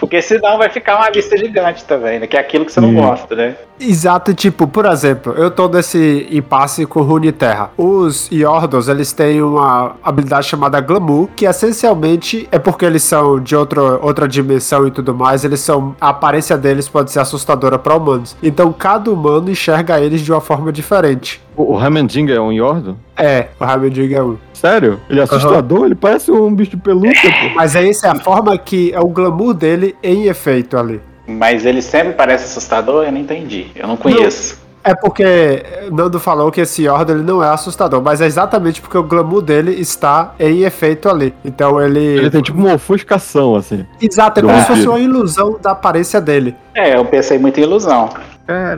Porque 0.01 0.23
senão 0.23 0.57
vai 0.57 0.71
ficar 0.71 0.97
uma 0.97 1.11
lista 1.11 1.37
gigante 1.37 1.85
também, 1.85 2.19
né? 2.19 2.27
Que 2.27 2.37
é 2.37 2.41
aquilo 2.41 2.65
que 2.65 2.73
você 2.73 2.81
não 2.81 2.89
Sim. 2.89 2.97
gosta, 2.97 3.37
né? 3.37 3.55
Exato, 3.79 4.35
tipo, 4.35 4.67
por 4.67 4.87
exemplo, 4.87 5.35
eu 5.35 5.51
tô 5.51 5.69
nesse 5.69 6.27
impasse 6.31 6.87
com 6.87 7.03
Runeterra. 7.03 7.71
Os 7.77 8.29
Yordles, 8.33 8.89
eles 8.89 9.13
têm 9.13 9.43
uma 9.43 9.97
habilidade 10.03 10.47
chamada 10.47 10.81
Glamour, 10.81 11.29
que 11.37 11.45
essencialmente 11.45 12.49
é 12.51 12.59
porque 12.59 12.85
eles 12.85 13.03
são 13.03 13.39
de 13.39 13.55
outro, 13.55 13.99
outra 14.03 14.27
dimensão 14.27 14.87
e 14.87 14.91
tudo 14.91 15.15
mais, 15.15 15.45
eles 15.45 15.61
são. 15.61 15.95
A 16.01 16.09
aparência 16.09 16.57
deles 16.57 16.89
pode 16.89 17.11
ser 17.11 17.21
assustadora 17.21 17.79
para 17.79 17.95
humanos. 17.95 18.37
Então 18.43 18.73
cada 18.73 19.11
humano 19.11 19.51
enxerga 19.51 20.01
eles 20.01 20.23
de 20.23 20.33
uma 20.33 20.41
forma 20.41 20.73
diferente. 20.73 21.41
O, 21.57 21.75
o 21.75 21.79
Hamendinga 21.79 22.35
é 22.35 22.41
um 22.41 22.53
Yordo? 22.53 22.97
É, 23.17 23.49
o 23.59 23.65
Hamending 23.65 24.15
é 24.15 24.23
um. 24.23 24.39
Sério? 24.61 25.01
Ele 25.09 25.21
é 25.21 25.23
assustador? 25.23 25.87
Ele 25.87 25.95
parece 25.95 26.31
um 26.31 26.55
bicho 26.55 26.73
de 26.73 26.77
pelúcia, 26.77 27.31
pô. 27.31 27.55
Mas 27.55 27.75
essa 27.75 28.09
é 28.09 28.11
a 28.11 28.15
forma 28.15 28.57
que 28.59 28.93
é 28.93 29.01
o 29.01 29.09
glamour 29.09 29.55
dele 29.55 29.97
em 30.03 30.27
efeito 30.27 30.77
ali. 30.77 31.01
Mas 31.27 31.65
ele 31.65 31.81
sempre 31.81 32.13
parece 32.13 32.45
assustador, 32.45 33.05
eu 33.05 33.13
não 33.13 33.19
entendi. 33.19 33.69
Eu 33.75 33.89
não 33.89 33.97
conheço. 33.97 34.61
É 34.83 34.95
porque 34.95 35.63
Nando 35.93 36.19
falou 36.19 36.51
que 36.51 36.61
esse 36.61 36.85
Yordle 36.85 37.17
ele 37.17 37.25
não 37.25 37.43
é 37.43 37.49
assustador, 37.49 38.03
mas 38.03 38.21
é 38.21 38.27
exatamente 38.27 38.81
porque 38.81 38.97
o 38.97 39.03
glamour 39.03 39.43
dele 39.43 39.73
está 39.73 40.35
em 40.39 40.63
efeito 40.63 41.09
ali. 41.09 41.35
Então 41.45 41.81
ele. 41.81 42.01
Ele 42.01 42.31
tem 42.31 42.43
tipo 42.43 42.59
uma 42.59 42.75
ofuscação, 42.75 43.57
assim. 43.57 43.87
Exato, 44.01 44.41
é 44.41 44.43
como 44.43 44.59
se 44.61 44.67
fosse 44.67 44.89
uma 44.89 44.99
ilusão 44.99 45.59
da 45.61 45.73
aparência 45.73 46.21
dele. 46.21 46.55
É, 46.75 46.97
eu 46.97 47.05
pensei 47.05 47.39
muito 47.39 47.61
em 47.61 47.63
ilusão. 47.63 48.11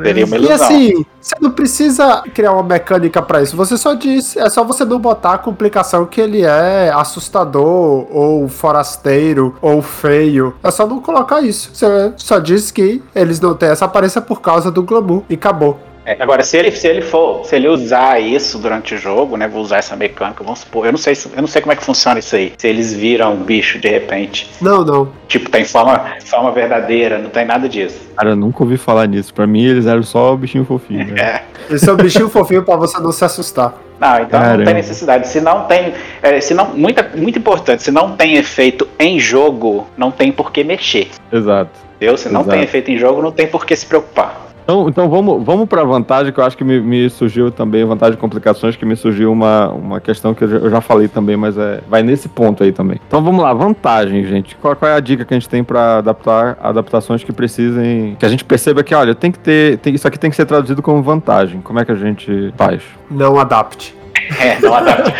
Seria 0.05 0.27
uma 0.27 0.37
E 0.37 0.39
ilusão. 0.45 0.67
assim, 0.67 1.07
você 1.21 1.35
não 1.41 1.51
precisa 1.51 2.23
criar 2.35 2.53
uma 2.53 2.63
mecânica 2.63 3.23
pra 3.23 3.43
isso. 3.43 3.57
Você 3.57 3.77
só 3.77 3.95
diz, 3.95 4.37
é 4.37 4.49
só 4.49 4.65
você 4.65 4.85
não 4.85 4.99
botar 4.99 5.35
a 5.35 5.39
complicação 5.39 6.07
que 6.07 6.21
ele 6.21 6.43
é 6.43 6.91
assustador, 6.95 8.07
ou 8.11 8.49
forasteiro, 8.49 9.55
ou 9.61 9.83
feio. 9.83 10.55
É 10.63 10.71
só 10.71 10.87
não 10.87 11.01
colocar 11.01 11.41
isso. 11.43 11.71
Você 11.73 12.13
só 12.17 12.39
diz 12.39 12.71
que 12.71 13.03
eles 13.15 13.41
não 13.41 13.55
têm 13.55 13.69
essa 13.71 13.85
aparência 13.85 14.21
por 14.21 14.41
causa 14.41 14.71
do 14.71 14.83
glamour 14.83 15.23
e 15.29 15.35
acabou. 15.35 15.79
É, 16.05 16.17
agora, 16.21 16.43
se 16.43 16.57
ele, 16.57 16.73
se 16.73 16.87
ele 16.89 17.01
for, 17.01 17.45
se 17.45 17.55
ele 17.55 17.69
usar 17.69 18.21
isso 18.21 18.59
durante 18.59 18.95
o 18.95 18.99
jogo, 18.99 19.37
né? 19.37 19.47
Vou 19.47 19.63
usar 19.63 19.77
essa 19.79 19.95
mecânica, 19.95 20.43
vamos 20.43 20.61
supor. 20.61 20.85
Eu 20.87 20.93
não 20.93 20.99
sei, 20.99 21.15
se- 21.15 21.29
eu 21.35 21.41
não 21.41 21.47
sei 21.47 21.63
como 21.63 21.73
é 21.73 21.77
que 21.77 21.85
funciona 21.85 22.19
isso 22.19 22.35
aí. 22.35 22.53
Se 22.59 22.67
eles 22.67 22.93
viram 22.93 23.35
um 23.35 23.37
bicho 23.45 23.79
de 23.79 23.89
repente. 23.89 24.51
Não, 24.61 24.85
não. 24.85 25.09
Tipo, 25.29 25.49
tem 25.49 25.65
forma, 25.65 26.05
forma 26.25 26.51
verdadeira, 26.51 27.19
não 27.19 27.31
tem 27.31 27.45
nada 27.45 27.69
disso. 27.69 28.01
Cara, 28.17 28.31
eu 28.31 28.37
nunca 28.37 28.65
ouvi 28.65 28.77
falar 28.77 29.07
nisso. 29.07 29.33
Pra 29.33 29.47
mim, 29.47 29.65
eles 29.65 29.87
eram 29.87 30.03
só 30.03 30.35
bichinho 30.35 30.65
fofinho. 30.65 31.07
Né? 31.15 31.21
É. 31.21 31.43
Esse 31.75 31.89
é 31.89 31.93
um 31.93 31.97
bichinho 31.97 32.29
fofinho 32.29 32.65
pra 32.65 32.75
você 32.77 32.99
não 32.99 33.13
se 33.13 33.25
assustar. 33.25 33.75
Não, 34.01 34.17
então 34.21 34.41
não 34.41 34.47
Caramba. 34.47 34.65
tem 34.65 34.75
necessidade. 34.75 35.29
Se 35.29 35.41
não 35.41 35.67
tem. 35.67 35.95
é, 36.21 36.41
se 36.41 36.53
não, 36.53 36.71
muita, 36.75 37.09
muito 37.17 37.39
importante, 37.39 37.85
se 37.85 37.93
não 37.93 38.17
tem 38.17 38.35
efeito 38.35 38.89
em 38.99 39.21
jogo, 39.21 39.87
não 39.97 40.11
tem 40.11 40.33
por 40.33 40.51
que 40.51 40.65
mexer. 40.65 41.09
Exato. 41.33 41.71
Entendeu? 41.95 42.17
Se 42.17 42.29
não 42.29 42.41
Exato. 42.41 42.57
tem 42.57 42.65
efeito 42.65 42.91
em 42.91 42.99
jogo, 42.99 43.23
não 43.23 43.31
tem 43.31 43.47
por 43.47 43.65
que 43.65 43.77
se 43.77 43.87
preocupar. 43.87 44.49
Então, 44.63 44.89
então 44.89 45.09
vamos, 45.09 45.45
vamos 45.45 45.69
pra 45.69 45.85
vantagem, 45.85 46.33
que 46.33 46.39
eu 46.39 46.45
acho 46.45 46.57
que 46.57 46.65
me, 46.65 46.81
me 46.81 47.11
surgiu 47.11 47.51
também, 47.51 47.85
vantagem 47.85 48.15
e 48.15 48.21
complicações, 48.21 48.77
que 48.77 48.85
me 48.85 48.97
surgiu 48.97 49.33
uma, 49.33 49.69
uma 49.71 50.01
questão 50.01 50.35
que 50.35 50.45
eu 50.45 50.71
já, 50.71 50.81
falei 50.81 51.09
também, 51.09 51.37
mas 51.37 51.57
é, 51.57 51.81
vai 51.89 52.03
nesse 52.03 52.29
ponto 52.29 52.63
aí 52.63 52.73
também. 52.73 53.01
Então 53.07 53.23
vamos 53.23 53.43
lá, 53.43 53.53
vantagem, 53.53 54.25
gente. 54.25 54.57
Qual, 54.57 54.75
qual 54.75 54.91
é 54.91 54.95
a 54.95 55.01
dica 55.01 55.25
que 55.25 55.35
a 55.35 55.39
gente 55.39 55.49
tem 55.49 55.63
pra 55.63 55.99
adaptar 55.99 56.59
adaptações 56.61 57.23
que 57.23 57.33
precisem. 57.33 58.17
Que 58.19 58.27
a 58.27 58.29
gente 58.29 58.45
perceba 58.45 58.83
que, 58.83 58.95
olha, 58.95 59.15
tem 59.15 59.31
que 59.31 59.39
ter. 59.39 59.79
Tem, 59.79 59.95
isso 59.95 60.07
aqui 60.07 60.19
tem 60.19 60.31
que 60.31 60.37
ser 60.37 60.47
traduzido 60.47 60.83
como 60.83 61.03
vantagem. 61.03 61.61
Como 61.61 61.79
é 61.79 61.85
que 61.85 61.93
a 61.93 61.97
gente 61.97 62.53
faz? 62.57 62.83
Não 63.11 63.39
adapte. 63.39 63.95
É, 64.41 64.61
não 64.61 64.75
adapta. 64.75 65.13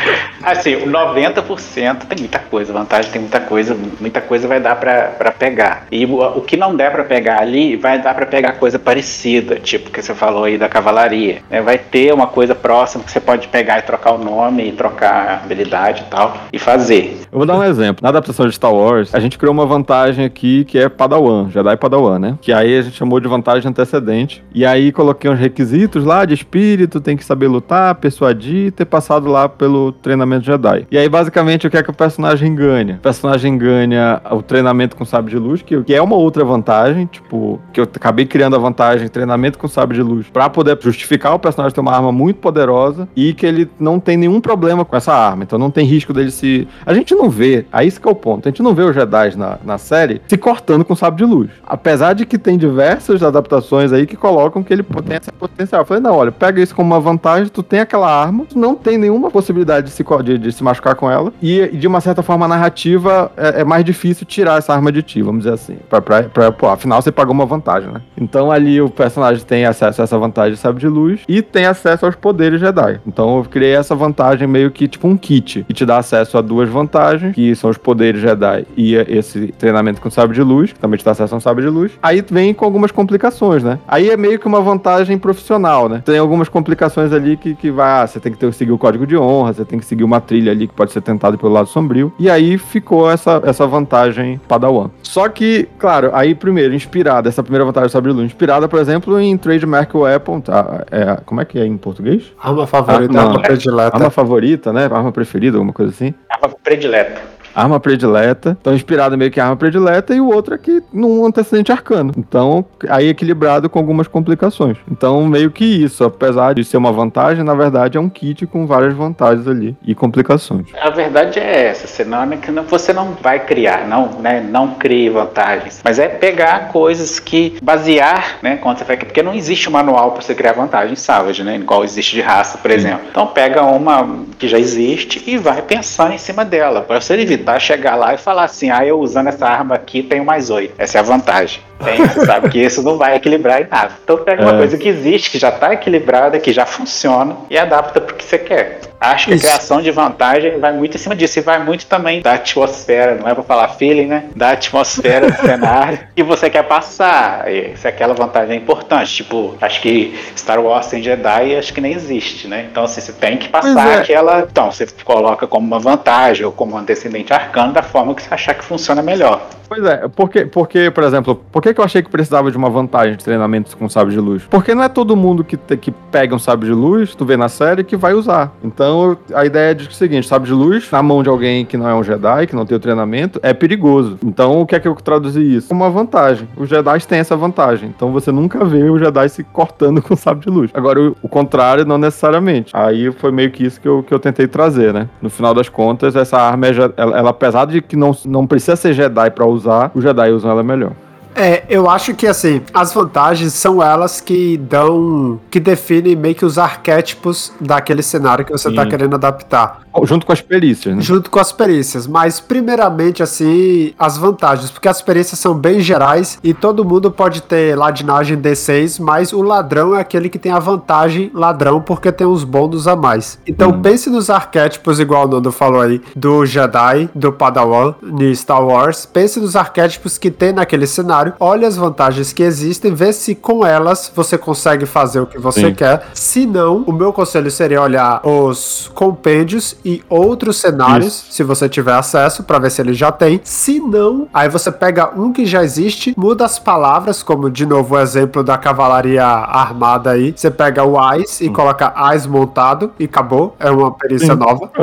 Assim, 0.43 0.75
o 0.77 0.87
90% 0.87 2.07
tem 2.07 2.19
muita 2.19 2.39
coisa, 2.39 2.73
vantagem 2.73 3.11
tem 3.11 3.21
muita 3.21 3.41
coisa, 3.41 3.77
muita 4.01 4.21
coisa 4.21 4.49
vai 4.49 4.61
dar 4.61 4.77
pra 4.77 5.33
pegar. 5.39 5.87
E 5.91 6.05
o, 6.05 6.21
o 6.39 6.41
que 6.41 6.57
não 6.57 6.75
der 6.75 6.91
pra 6.93 7.05
pegar 7.05 7.41
ali, 7.41 7.77
vai 7.77 8.01
dar 8.01 8.15
pra 8.15 8.27
pegar 8.27 8.53
coisa 8.53 8.79
parecida, 8.79 9.57
tipo 9.57 9.91
que 9.91 10.03
você 10.03 10.15
falou 10.15 10.45
aí 10.45 10.59
da 10.59 10.69
cavalaria. 10.69 11.43
né? 11.51 11.61
Vai 11.61 11.79
ter 11.79 12.13
uma 12.13 12.27
coisa 12.27 12.55
próxima 12.55 13.05
que 13.05 13.11
você 13.11 13.21
pode 13.21 13.49
pegar 13.49 13.79
e 13.79 13.83
trocar 13.83 14.13
o 14.13 14.19
nome, 14.19 14.69
e 14.69 14.73
trocar 14.73 15.43
habilidade 15.45 16.03
e 16.07 16.11
tal, 16.11 16.37
e 16.53 16.59
fazer. 16.59 17.21
Eu 17.31 17.39
vou 17.39 17.47
dar 17.47 17.57
um 17.57 17.65
exemplo. 17.65 18.03
Na 18.03 18.09
adaptação 18.09 18.47
de 18.47 18.55
Star 18.55 18.73
Wars, 18.73 19.15
a 19.15 19.21
gente 19.21 19.39
criou 19.39 19.53
uma 19.53 19.67
vantagem 19.67 20.25
aqui 20.25 20.65
que 20.65 20.79
é 20.79 20.89
Padawan, 20.89 21.51
Jedi 21.51 21.77
Padawan, 21.77 22.19
né? 22.19 22.39
Que 22.41 22.53
aí 22.53 22.79
a 22.79 22.83
gente 22.83 22.97
chamou 22.97 23.21
de 23.21 23.29
vantagem 23.29 23.69
antecedente. 23.69 24.43
E 24.55 24.65
aí 24.65 24.93
coloquei 24.93 25.31
uns 25.31 25.39
requisitos 25.39 26.05
lá 26.05 26.25
de 26.25 26.35
espírito, 26.35 27.01
tem 27.01 27.17
que 27.17 27.25
saber 27.25 27.49
lutar, 27.49 27.95
persuadir, 27.97 28.73
ter 28.73 28.85
passado 28.85 29.29
lá 29.29 29.49
pelo 29.49 29.93
treinamento 29.93 30.32
Jedi. 30.41 30.87
E 30.91 30.99
aí, 30.99 31.09
basicamente, 31.09 31.67
o 31.67 31.71
que 31.71 31.77
é 31.77 31.83
que 31.83 31.91
o 31.91 31.95
personagem 31.95 32.55
ganha? 32.55 32.97
O 32.97 33.03
personagem 33.03 33.57
ganha 33.57 34.21
o 34.31 34.43
treinamento 34.43 34.97
com 34.97 35.05
sabre 35.05 35.31
de 35.31 35.39
luz, 35.39 35.63
que, 35.63 35.83
que 35.83 35.95
é 35.95 36.03
uma 36.03 36.17
outra 36.17 36.45
vantagem, 36.45 37.07
tipo, 37.07 37.61
que 37.73 37.81
eu 37.81 37.85
acabei 37.85 38.27
criando 38.27 38.57
a 38.57 38.59
vantagem 38.59 39.09
treinamento 39.09 39.59
com 39.59 39.69
sabre 39.69 39.97
de 39.97 40.03
luz 40.03 40.27
pra 40.33 40.49
poder 40.49 40.79
justificar 40.81 41.35
o 41.35 41.39
personagem 41.39 41.75
ter 41.75 41.81
uma 41.81 41.95
arma 41.95 42.11
muito 42.11 42.39
poderosa 42.39 43.09
e 43.15 43.33
que 43.33 43.47
ele 43.47 43.71
não 43.79 44.01
tem 44.01 44.17
nenhum 44.17 44.41
problema 44.41 44.85
com 44.85 44.97
essa 44.97 45.13
arma. 45.13 45.45
Então 45.45 45.59
não 45.59 45.71
tem 45.71 45.87
risco 45.87 46.13
dele 46.13 46.31
se. 46.31 46.67
A 46.85 46.95
gente 46.95 47.15
não 47.15 47.29
vê, 47.29 47.67
aí 47.73 47.91
que 47.93 48.09
é 48.09 48.11
o 48.11 48.15
ponto. 48.15 48.49
A 48.49 48.51
gente 48.51 48.63
não 48.63 48.75
vê 48.75 48.83
os 48.83 48.95
Jedi 48.95 49.37
na, 49.37 49.59
na 49.65 49.79
série 49.79 50.21
se 50.27 50.37
cortando 50.37 50.85
com 50.85 50.95
sabre 50.95 51.25
de 51.25 51.31
luz. 51.31 51.51
Apesar 51.67 52.15
de 52.15 52.25
que 52.25 52.39
tem 52.39 52.57
diversas 52.57 53.23
adaptações 53.23 53.93
aí 53.93 54.07
que 54.07 54.17
colocam 54.17 54.63
que 54.63 54.73
ele 54.73 54.83
tem 54.83 55.17
esse 55.17 55.33
potencial. 55.33 55.83
Eu 55.83 55.87
falei, 55.87 56.03
não, 56.03 56.15
olha, 56.15 56.33
pega 56.33 56.61
isso 56.61 56.75
como 56.75 56.93
uma 56.93 57.01
vantagem, 57.01 57.49
tu 57.49 57.63
tem 57.63 57.81
aquela 57.81 58.11
arma, 58.11 58.45
tu 58.49 58.59
não 58.59 58.75
tem 58.75 58.99
nenhuma 58.99 59.31
possibilidade 59.31 59.87
de 59.87 59.93
se, 59.93 60.03
de, 60.23 60.39
de 60.39 60.53
se 60.53 60.63
machucar 60.63 60.95
com 60.95 61.11
ela. 61.11 61.33
E, 61.43 61.69
de 61.69 61.87
uma 61.87 62.01
certa 62.01 62.23
forma, 62.23 62.47
a 62.47 62.49
narrativa 62.49 63.31
é, 63.37 63.61
é, 63.61 63.65
mais 63.65 63.85
difícil 63.85 64.27
tirar 64.27 64.59
essa 64.59 64.73
arma 64.73 64.93
de 64.93 65.03
ti, 65.03 65.23
vamos 65.23 65.45
dizer 65.45 65.55
assim. 65.55 65.77
Pra, 65.89 66.01
pra, 66.01 66.23
pra, 66.25 66.53
pô, 66.53 66.69
afinal, 66.69 67.01
você 67.01 67.13
pagou 67.13 67.35
uma 67.35 67.47
vantagem, 67.47 67.91
né? 67.91 68.01
Então 68.17 68.51
ali 68.51 68.81
o 68.81 68.89
personagem 68.89 69.45
tem 69.45 69.65
acesso 69.65 70.01
a 70.01 70.05
essa 70.05 70.19
vantagem 70.19 70.55
de 70.55 70.59
sabre 70.59 70.81
de 70.81 70.89
luz 70.89 71.21
e 71.29 71.43
tem 71.43 71.67
acesso 71.67 72.07
aos 72.07 72.15
poderes 72.15 72.61
Jedi. 72.61 73.01
Então 73.07 73.39
eu 73.39 73.45
criei 73.45 73.75
essa 73.75 73.95
vantagem 73.95 74.47
meio 74.47 74.71
que 74.71 74.87
tipo 74.87 75.09
um 75.09 75.17
kit, 75.17 75.65
que 75.65 75.75
te 75.75 75.85
dá 75.85 75.99
acesso 75.99 76.39
a 76.39 76.41
duas 76.41 76.69
vantagens, 76.69 77.35
que 77.35 77.55
são 77.55 77.71
os 77.71 77.79
poderes 77.79 78.21
Jedi 78.21 78.67
e 78.77 78.95
esse 78.95 79.49
treinamento 79.59 80.01
com 80.01 80.11
sabre 80.11 80.35
de 80.35 80.43
luz, 80.43 80.73
que 80.73 80.79
também 80.79 80.99
te 80.99 81.05
dá 81.05 81.13
acesso 81.13 81.35
a 81.35 81.39
um 81.39 81.41
sabre 81.41 81.65
de 81.65 81.71
luz. 81.71 81.93
Aí 82.03 82.25
vem 82.31 82.55
com 82.55 82.65
algumas 82.65 82.91
complicações, 82.91 83.63
né? 83.63 83.79
Aí 83.87 84.11
é 84.11 84.17
meio 84.17 84.39
que 84.39 84.47
uma 84.47 84.61
vantagem 84.61 85.19
profissional, 85.19 85.89
né? 85.89 86.03
Tem 86.05 86.19
algumas 86.19 86.49
complicações 86.49 87.13
ali 87.13 87.37
que, 87.37 87.55
que 87.55 87.71
vai, 87.71 88.03
ah, 88.03 88.07
você 88.07 88.21
tem 88.21 88.33
que 88.33 88.39
ter, 88.39 88.53
seguir 88.53 88.73
o 88.73 88.79
código 88.79 89.07
de 89.07 89.17
honra, 89.17 89.53
você 89.53 89.65
tem 89.65 89.79
que 89.79 89.85
seguir 89.85 90.05
uma 90.05 90.12
trilha 90.21 90.53
ali 90.53 90.67
que 90.67 90.75
pode 90.75 90.93
ser 90.93 91.01
tentado 91.01 91.37
pelo 91.39 91.53
lado 91.53 91.69
sombrio. 91.69 92.13
E 92.19 92.29
aí 92.31 92.59
ficou 92.59 93.11
essa, 93.11 93.41
essa 93.45 93.67
vantagem 93.67 94.41
Padawan. 94.49 94.91
Só 95.03 95.29
que, 95.29 95.69
claro, 95.79 96.11
aí 96.13 96.35
primeiro, 96.35 96.75
inspirada, 96.75 97.29
essa 97.29 97.43
primeira 97.43 97.65
vantagem 97.65 98.01
de 98.03 98.09
luz, 98.09 98.27
inspirada, 98.27 98.69
por 98.69 98.79
exemplo, 98.81 99.19
em 99.21 99.37
Trademark 99.37 99.95
Weapon, 99.95 100.41
tá? 100.41 100.85
É, 100.91 101.19
como 101.25 101.41
é 101.41 101.45
que 101.45 101.59
é 101.59 101.67
em 101.67 101.77
português? 101.77 102.33
Arma 102.43 102.67
favorita, 102.67 103.13
Ah, 103.13 103.23
não. 103.23 103.31
arma 103.31 103.43
predileta. 103.43 103.97
Arma 103.97 104.11
favorita, 104.11 104.73
né? 104.73 104.85
Arma 104.85 105.13
preferida, 105.13 105.57
alguma 105.57 105.73
coisa 105.73 105.93
assim. 105.93 106.15
Arma 106.29 106.55
predileta. 106.63 107.21
Arma 107.55 107.79
predileta. 107.81 108.57
Então, 108.61 108.75
inspirado 108.75 109.17
meio 109.17 109.31
que 109.31 109.39
em 109.39 109.43
arma 109.43 109.57
predileta, 109.57 110.15
e 110.15 110.21
o 110.21 110.29
outro 110.29 110.55
aqui 110.55 110.83
num 110.93 111.27
antecedente 111.27 111.73
arcano. 111.73 112.13
Então, 112.17 112.65
aí 112.89 113.09
equilibrado 113.09 113.69
com 113.69 113.79
algumas 113.79 114.09
complicações. 114.09 114.77
Então, 114.91 115.27
meio 115.27 115.51
que 115.51 115.65
isso. 115.65 116.05
Apesar 116.05 116.55
de 116.55 116.65
ser 116.65 116.77
uma 116.77 116.93
vantagem, 116.93 117.45
na 117.45 117.55
verdade 117.55 117.99
é 117.99 118.01
um 118.01 118.09
kit 118.09 118.47
com 118.47 118.67
várias 118.67 118.95
vantagens 118.95 119.47
ali 119.47 119.77
e 119.85 119.95
complicações. 119.95 120.67
A 120.81 120.91
verdade 120.91 121.39
é 121.39 121.67
essa, 121.67 121.87
senão 121.87 122.23
é 122.23 122.37
que 122.37 122.51
você 122.51 122.93
não 122.93 123.13
vai 123.21 123.41
criar, 123.41 123.87
não, 123.87 124.21
né, 124.21 124.41
não 124.41 124.75
crie 124.75 125.11
vantagens. 125.11 125.81
Mas 125.85 125.99
é 125.99 126.09
pegar 126.09 126.69
coisas 126.69 127.19
que 127.19 127.57
basear, 127.63 128.39
né, 128.43 128.57
quando 128.57 128.79
você 128.79 128.85
vai, 128.85 128.97
porque 128.97 129.23
não 129.23 129.35
existe 129.35 129.69
um 129.69 129.73
manual 129.73 130.13
para 130.13 130.23
você 130.23 130.35
criar 130.35 130.53
vantagens 130.53 131.01
Savage, 131.01 131.43
né, 131.43 131.57
igual 131.57 131.85
existe 131.85 132.17
de 132.17 132.23
raça, 132.23 132.59
por 132.59 132.71
exemplo. 132.71 133.07
Então 133.11 133.27
pega 133.27 133.63
uma 133.63 134.25
que 134.39 134.49
já 134.49 134.59
existe 134.59 135.23
e 135.27 135.37
vai 135.37 135.63
pensar 135.63 136.13
em 136.13 136.19
cima 136.19 136.45
dela, 136.45 136.83
para 136.83 137.01
você 137.01 137.15
evitar 137.15 137.42
chegar 137.59 137.95
lá 137.97 138.15
e 138.15 138.19
falar 138.19 138.45
assim, 138.45 138.71
ah, 138.71 138.85
eu 138.85 138.99
usando 139.01 139.29
essa 139.29 139.47
arma 139.47 139.75
aqui 139.75 140.03
tenho 140.03 140.25
mais 140.25 140.51
oito. 140.51 140.75
Essa 140.79 140.99
é 140.99 141.01
a 141.01 141.05
vantagem. 141.05 141.61
Tem, 141.85 142.07
sabe 142.25 142.49
que 142.49 142.59
isso 142.61 142.83
não 142.83 142.97
vai 142.97 143.17
equilibrar 143.17 143.61
em 143.63 143.67
nada. 143.69 143.93
Então 144.05 144.17
pega 144.19 144.43
uma 144.43 144.53
É. 144.55 144.57
coisa 144.57 144.79
que 144.79 144.89
existe, 144.89 145.31
que 145.31 145.39
já 145.39 145.49
está 145.49 145.73
equilibrada, 145.73 146.39
que 146.39 146.53
já 146.53 146.65
funciona 146.65 147.37
e 147.51 147.59
adapta 147.59 148.01
para 148.01 148.15
o 148.15 148.17
que 148.17 148.25
você 148.25 148.39
quer. 148.39 148.81
Acho 149.03 149.27
que 149.27 149.35
Isso. 149.35 149.47
a 149.47 149.49
criação 149.51 149.83
de 149.83 149.91
vantagem 149.91 150.59
vai 150.59 150.73
muito 150.73 150.97
em 150.97 150.99
cima 150.99 151.17
disso. 151.17 151.39
E 151.39 151.43
vai 151.43 151.63
muito 151.63 151.87
também 151.87 152.23
da 152.23 152.35
atmosfera, 152.35 153.17
não 153.17 153.29
é 153.29 153.35
pra 153.35 153.43
falar 153.43 153.69
feeling, 153.71 154.07
né? 154.07 154.25
Da 154.37 154.51
atmosfera 154.53 155.31
do 155.31 155.37
cenário 155.43 155.99
que 156.15 156.23
você 156.23 156.49
quer 156.49 156.63
passar. 156.63 157.45
Se 157.75 157.89
aquela 157.89 158.15
vantagem 158.15 158.55
é 158.55 158.59
importante. 158.59 159.13
Tipo, 159.13 159.55
acho 159.61 159.81
que 159.83 160.19
Star 160.37 160.61
Wars 160.61 160.87
sem 160.87 161.03
Jedi 161.03 161.57
acho 161.57 161.73
que 161.75 161.81
nem 161.81 161.93
existe, 161.93 162.47
né? 162.47 162.67
Então, 162.71 162.85
assim, 162.85 163.01
você 163.01 163.13
tem 163.13 163.37
que 163.37 163.49
passar 163.49 163.89
é. 163.89 163.99
aquela. 163.99 164.47
Então, 164.51 164.71
você 164.71 164.87
coloca 165.05 165.47
como 165.47 165.67
uma 165.67 165.79
vantagem 165.79 166.47
ou 166.47 166.53
como 166.53 166.75
um 166.75 166.79
antecedente 166.79 167.33
arcano 167.33 167.73
da 167.73 167.83
forma 167.83 168.15
que 168.15 168.23
você 168.23 168.33
achar 168.33 168.55
que 168.55 168.65
funciona 168.65 169.03
melhor. 169.03 169.43
Pois 169.69 169.85
é, 169.85 170.07
porque, 170.15 170.45
porque 170.45 170.91
por 170.91 171.03
exemplo, 171.03 171.35
por 171.51 171.63
que, 171.63 171.73
que 171.73 171.81
eu 171.81 171.85
achei 171.85 172.03
que 172.03 172.11
precisava 172.11 172.51
de 172.51 172.59
uma 172.59 172.69
vantagem 172.69 173.17
de 173.17 173.25
treinamento 173.25 173.75
com 173.75 173.89
sabre 173.89 174.13
de 174.13 174.21
luz? 174.21 174.43
Porque 174.51 174.75
não 174.75 174.83
é 174.83 174.89
todo 174.89 175.17
mundo 175.17 175.43
que, 175.43 175.57
te- 175.57 175.79
que 175.79 175.91
pega 175.91 176.35
um 176.35 176.39
sabre 176.39 176.67
de 176.67 176.75
luz, 176.75 177.15
tu 177.15 177.25
vê 177.25 177.39
na 177.39 177.49
série, 177.49 177.83
que 177.83 177.97
vai 177.97 178.13
usar. 178.13 178.53
Então, 178.63 178.92
a 179.35 179.45
ideia 179.45 179.73
é 179.73 179.83
é 179.83 179.89
o 179.89 179.93
seguinte, 179.93 180.27
sabre 180.27 180.49
de 180.49 180.55
luz, 180.55 180.91
na 180.91 181.03
mão 181.03 181.23
de 181.23 181.29
alguém 181.29 181.65
que 181.65 181.77
não 181.77 181.89
é 181.89 181.95
um 181.95 182.03
Jedi, 182.03 182.47
que 182.47 182.55
não 182.55 182.65
tem 182.65 182.77
o 182.77 182.81
treinamento, 182.81 183.41
é 183.43 183.53
perigoso. 183.53 184.19
Então, 184.25 184.61
o 184.61 184.67
que 184.67 184.75
é 184.75 184.81
que 184.81 184.87
eu 184.87 184.95
traduzi 184.95 185.57
isso? 185.57 185.73
Uma 185.73 185.91
vantagem. 185.91 186.49
Os 186.57 186.69
Jedi 186.69 187.07
têm 187.07 187.19
essa 187.19 187.37
vantagem. 187.37 187.93
Então, 187.95 188.13
você 188.13 188.31
nunca 188.31 188.65
vê 188.65 188.89
o 188.89 188.99
Jedi 188.99 189.29
se 189.29 189.45
cortando 189.45 190.01
com 190.03 190.15
sabre 190.17 190.45
de 190.47 190.51
luz. 190.51 190.71
Agora, 190.75 191.01
o, 191.01 191.17
o 191.23 191.29
contrário, 191.29 191.85
não 191.85 191.99
necessariamente. 191.99 192.73
Aí 192.75 193.11
foi 193.13 193.33
meio 193.33 193.51
que 193.51 193.65
isso 193.65 193.81
que 193.81 193.89
eu, 193.89 194.03
que 194.03 194.13
eu 194.13 194.19
tentei 194.19 194.47
trazer, 194.47 194.93
né? 194.93 195.09
No 195.21 195.31
final 195.31 195.55
das 195.55 195.69
contas, 195.69 196.15
essa 196.15 196.39
arma, 196.39 196.67
é, 196.67 196.71
ela, 196.71 197.19
ela, 197.19 197.31
apesar 197.31 197.67
de 197.67 197.81
que 197.81 197.97
não, 197.97 198.17
não 198.25 198.47
precisa 198.47 198.77
ser 198.77 198.93
Jedi 198.93 199.31
pra 199.31 199.47
usar, 199.47 199.91
os 199.95 200.03
Jedi 200.03 200.31
usam 200.31 200.51
ela 200.51 200.63
melhor. 200.63 200.93
É, 201.35 201.65
eu 201.69 201.89
acho 201.89 202.15
que 202.15 202.27
assim, 202.27 202.61
as 202.75 202.93
vantagens 202.93 203.53
são 203.55 203.83
elas 203.83 204.21
que 204.21 204.57
dão. 204.57 205.41
que 205.51 205.59
definem 205.61 206.15
meio 206.17 206.35
que 206.35 206.45
os 206.45 206.59
arquétipos 206.59 207.53
daquele 207.61 208.03
cenário 208.03 208.45
que 208.45 208.53
você 208.53 208.73
tá 208.73 208.83
Sim. 208.85 208.89
querendo 208.89 209.15
adaptar. 209.15 209.81
Junto 210.05 210.25
com 210.25 210.33
as 210.33 210.41
perícias, 210.41 210.95
né? 210.97 211.03
Junto 211.03 211.31
com 211.31 211.39
as 211.39 211.53
perícias. 211.53 212.07
Mas, 212.07 212.41
primeiramente, 212.41 213.23
assim, 213.23 213.93
as 213.99 214.17
vantagens. 214.17 214.71
Porque 214.71 214.89
as 214.89 215.03
perícias 215.03 215.39
são 215.39 215.55
bem 215.55 215.81
gerais 215.81 216.39
e 216.43 216.55
todo 216.55 216.83
mundo 216.85 217.11
pode 217.11 217.43
ter 217.43 217.77
ladinagem 217.77 218.39
D6, 218.39 218.99
mas 219.01 219.33
o 219.35 219.43
ladrão 219.43 219.95
é 219.95 220.01
aquele 220.01 220.31
que 220.31 220.39
tem 220.39 220.51
a 220.51 220.59
vantagem 220.59 221.31
ladrão 221.35 221.81
porque 221.81 222.11
tem 222.11 222.27
uns 222.27 222.43
bônus 222.45 222.89
a 222.89 222.97
mais. 222.97 223.39
Então, 223.47 223.71
Hum. 223.71 223.83
pense 223.83 224.09
nos 224.09 224.31
arquétipos, 224.31 224.99
igual 224.99 225.27
o 225.27 225.29
Nando 225.29 225.53
falou 225.53 225.81
aí, 225.83 226.01
do 226.17 226.47
Jedi, 226.47 227.11
do 227.15 227.31
Padawan, 227.33 227.95
de 228.03 228.35
Star 228.35 228.65
Wars. 228.65 229.05
Pense 229.05 229.39
nos 229.41 229.57
arquétipos 229.57 230.17
que 230.17 230.31
tem 230.31 230.53
naquele 230.53 230.87
cenário. 230.87 231.22
Olhe 231.39 231.65
as 231.65 231.77
vantagens 231.77 232.33
que 232.33 232.43
existem, 232.43 232.95
vê 232.95 233.13
se 233.13 233.35
com 233.35 233.65
elas 233.65 234.11
você 234.15 234.37
consegue 234.39 234.87
fazer 234.87 235.21
o 235.21 235.27
que 235.27 235.39
você 235.39 235.69
Sim. 235.69 235.75
quer. 235.75 236.07
Se 236.15 236.47
não, 236.47 236.83
o 236.87 236.93
meu 236.93 237.13
conselho 237.13 237.51
seria 237.51 237.83
olhar 237.83 238.21
os 238.27 238.91
compêndios 238.95 239.77
e 239.85 240.03
outros 240.09 240.57
cenários, 240.57 241.27
se 241.31 241.43
você 241.43 241.69
tiver 241.69 241.95
acesso, 241.95 242.43
pra 242.43 242.59
ver 242.59 242.71
se 242.71 242.81
ele 242.81 242.95
já 242.95 243.13
tem. 243.13 243.41
Se 243.45 243.81
não, 243.81 244.29
aí 244.33 244.49
você 244.49 244.71
pega 244.71 245.11
um 245.17 245.33
que 245.33 245.47
já 245.47 245.63
existe, 245.63 246.15
muda 246.17 246.45
as 246.45 246.59
palavras, 246.59 247.23
como 247.23 247.51
de 247.51 247.67
novo 247.67 247.95
o 247.95 247.99
exemplo 247.99 248.43
da 248.43 248.57
cavalaria 248.57 249.25
armada 249.25 250.11
aí. 250.11 250.33
Você 250.35 250.51
pega 250.51 250.85
o 250.85 250.99
AIS 250.99 251.41
e 251.41 251.51
coloca 251.51 251.93
AIS 251.95 252.27
montado 252.27 252.93
e 252.99 253.05
acabou. 253.05 253.55
É 253.59 253.71
uma 253.71 253.91
perícia 253.93 254.35
Sim. 254.35 254.39
nova. 254.39 254.71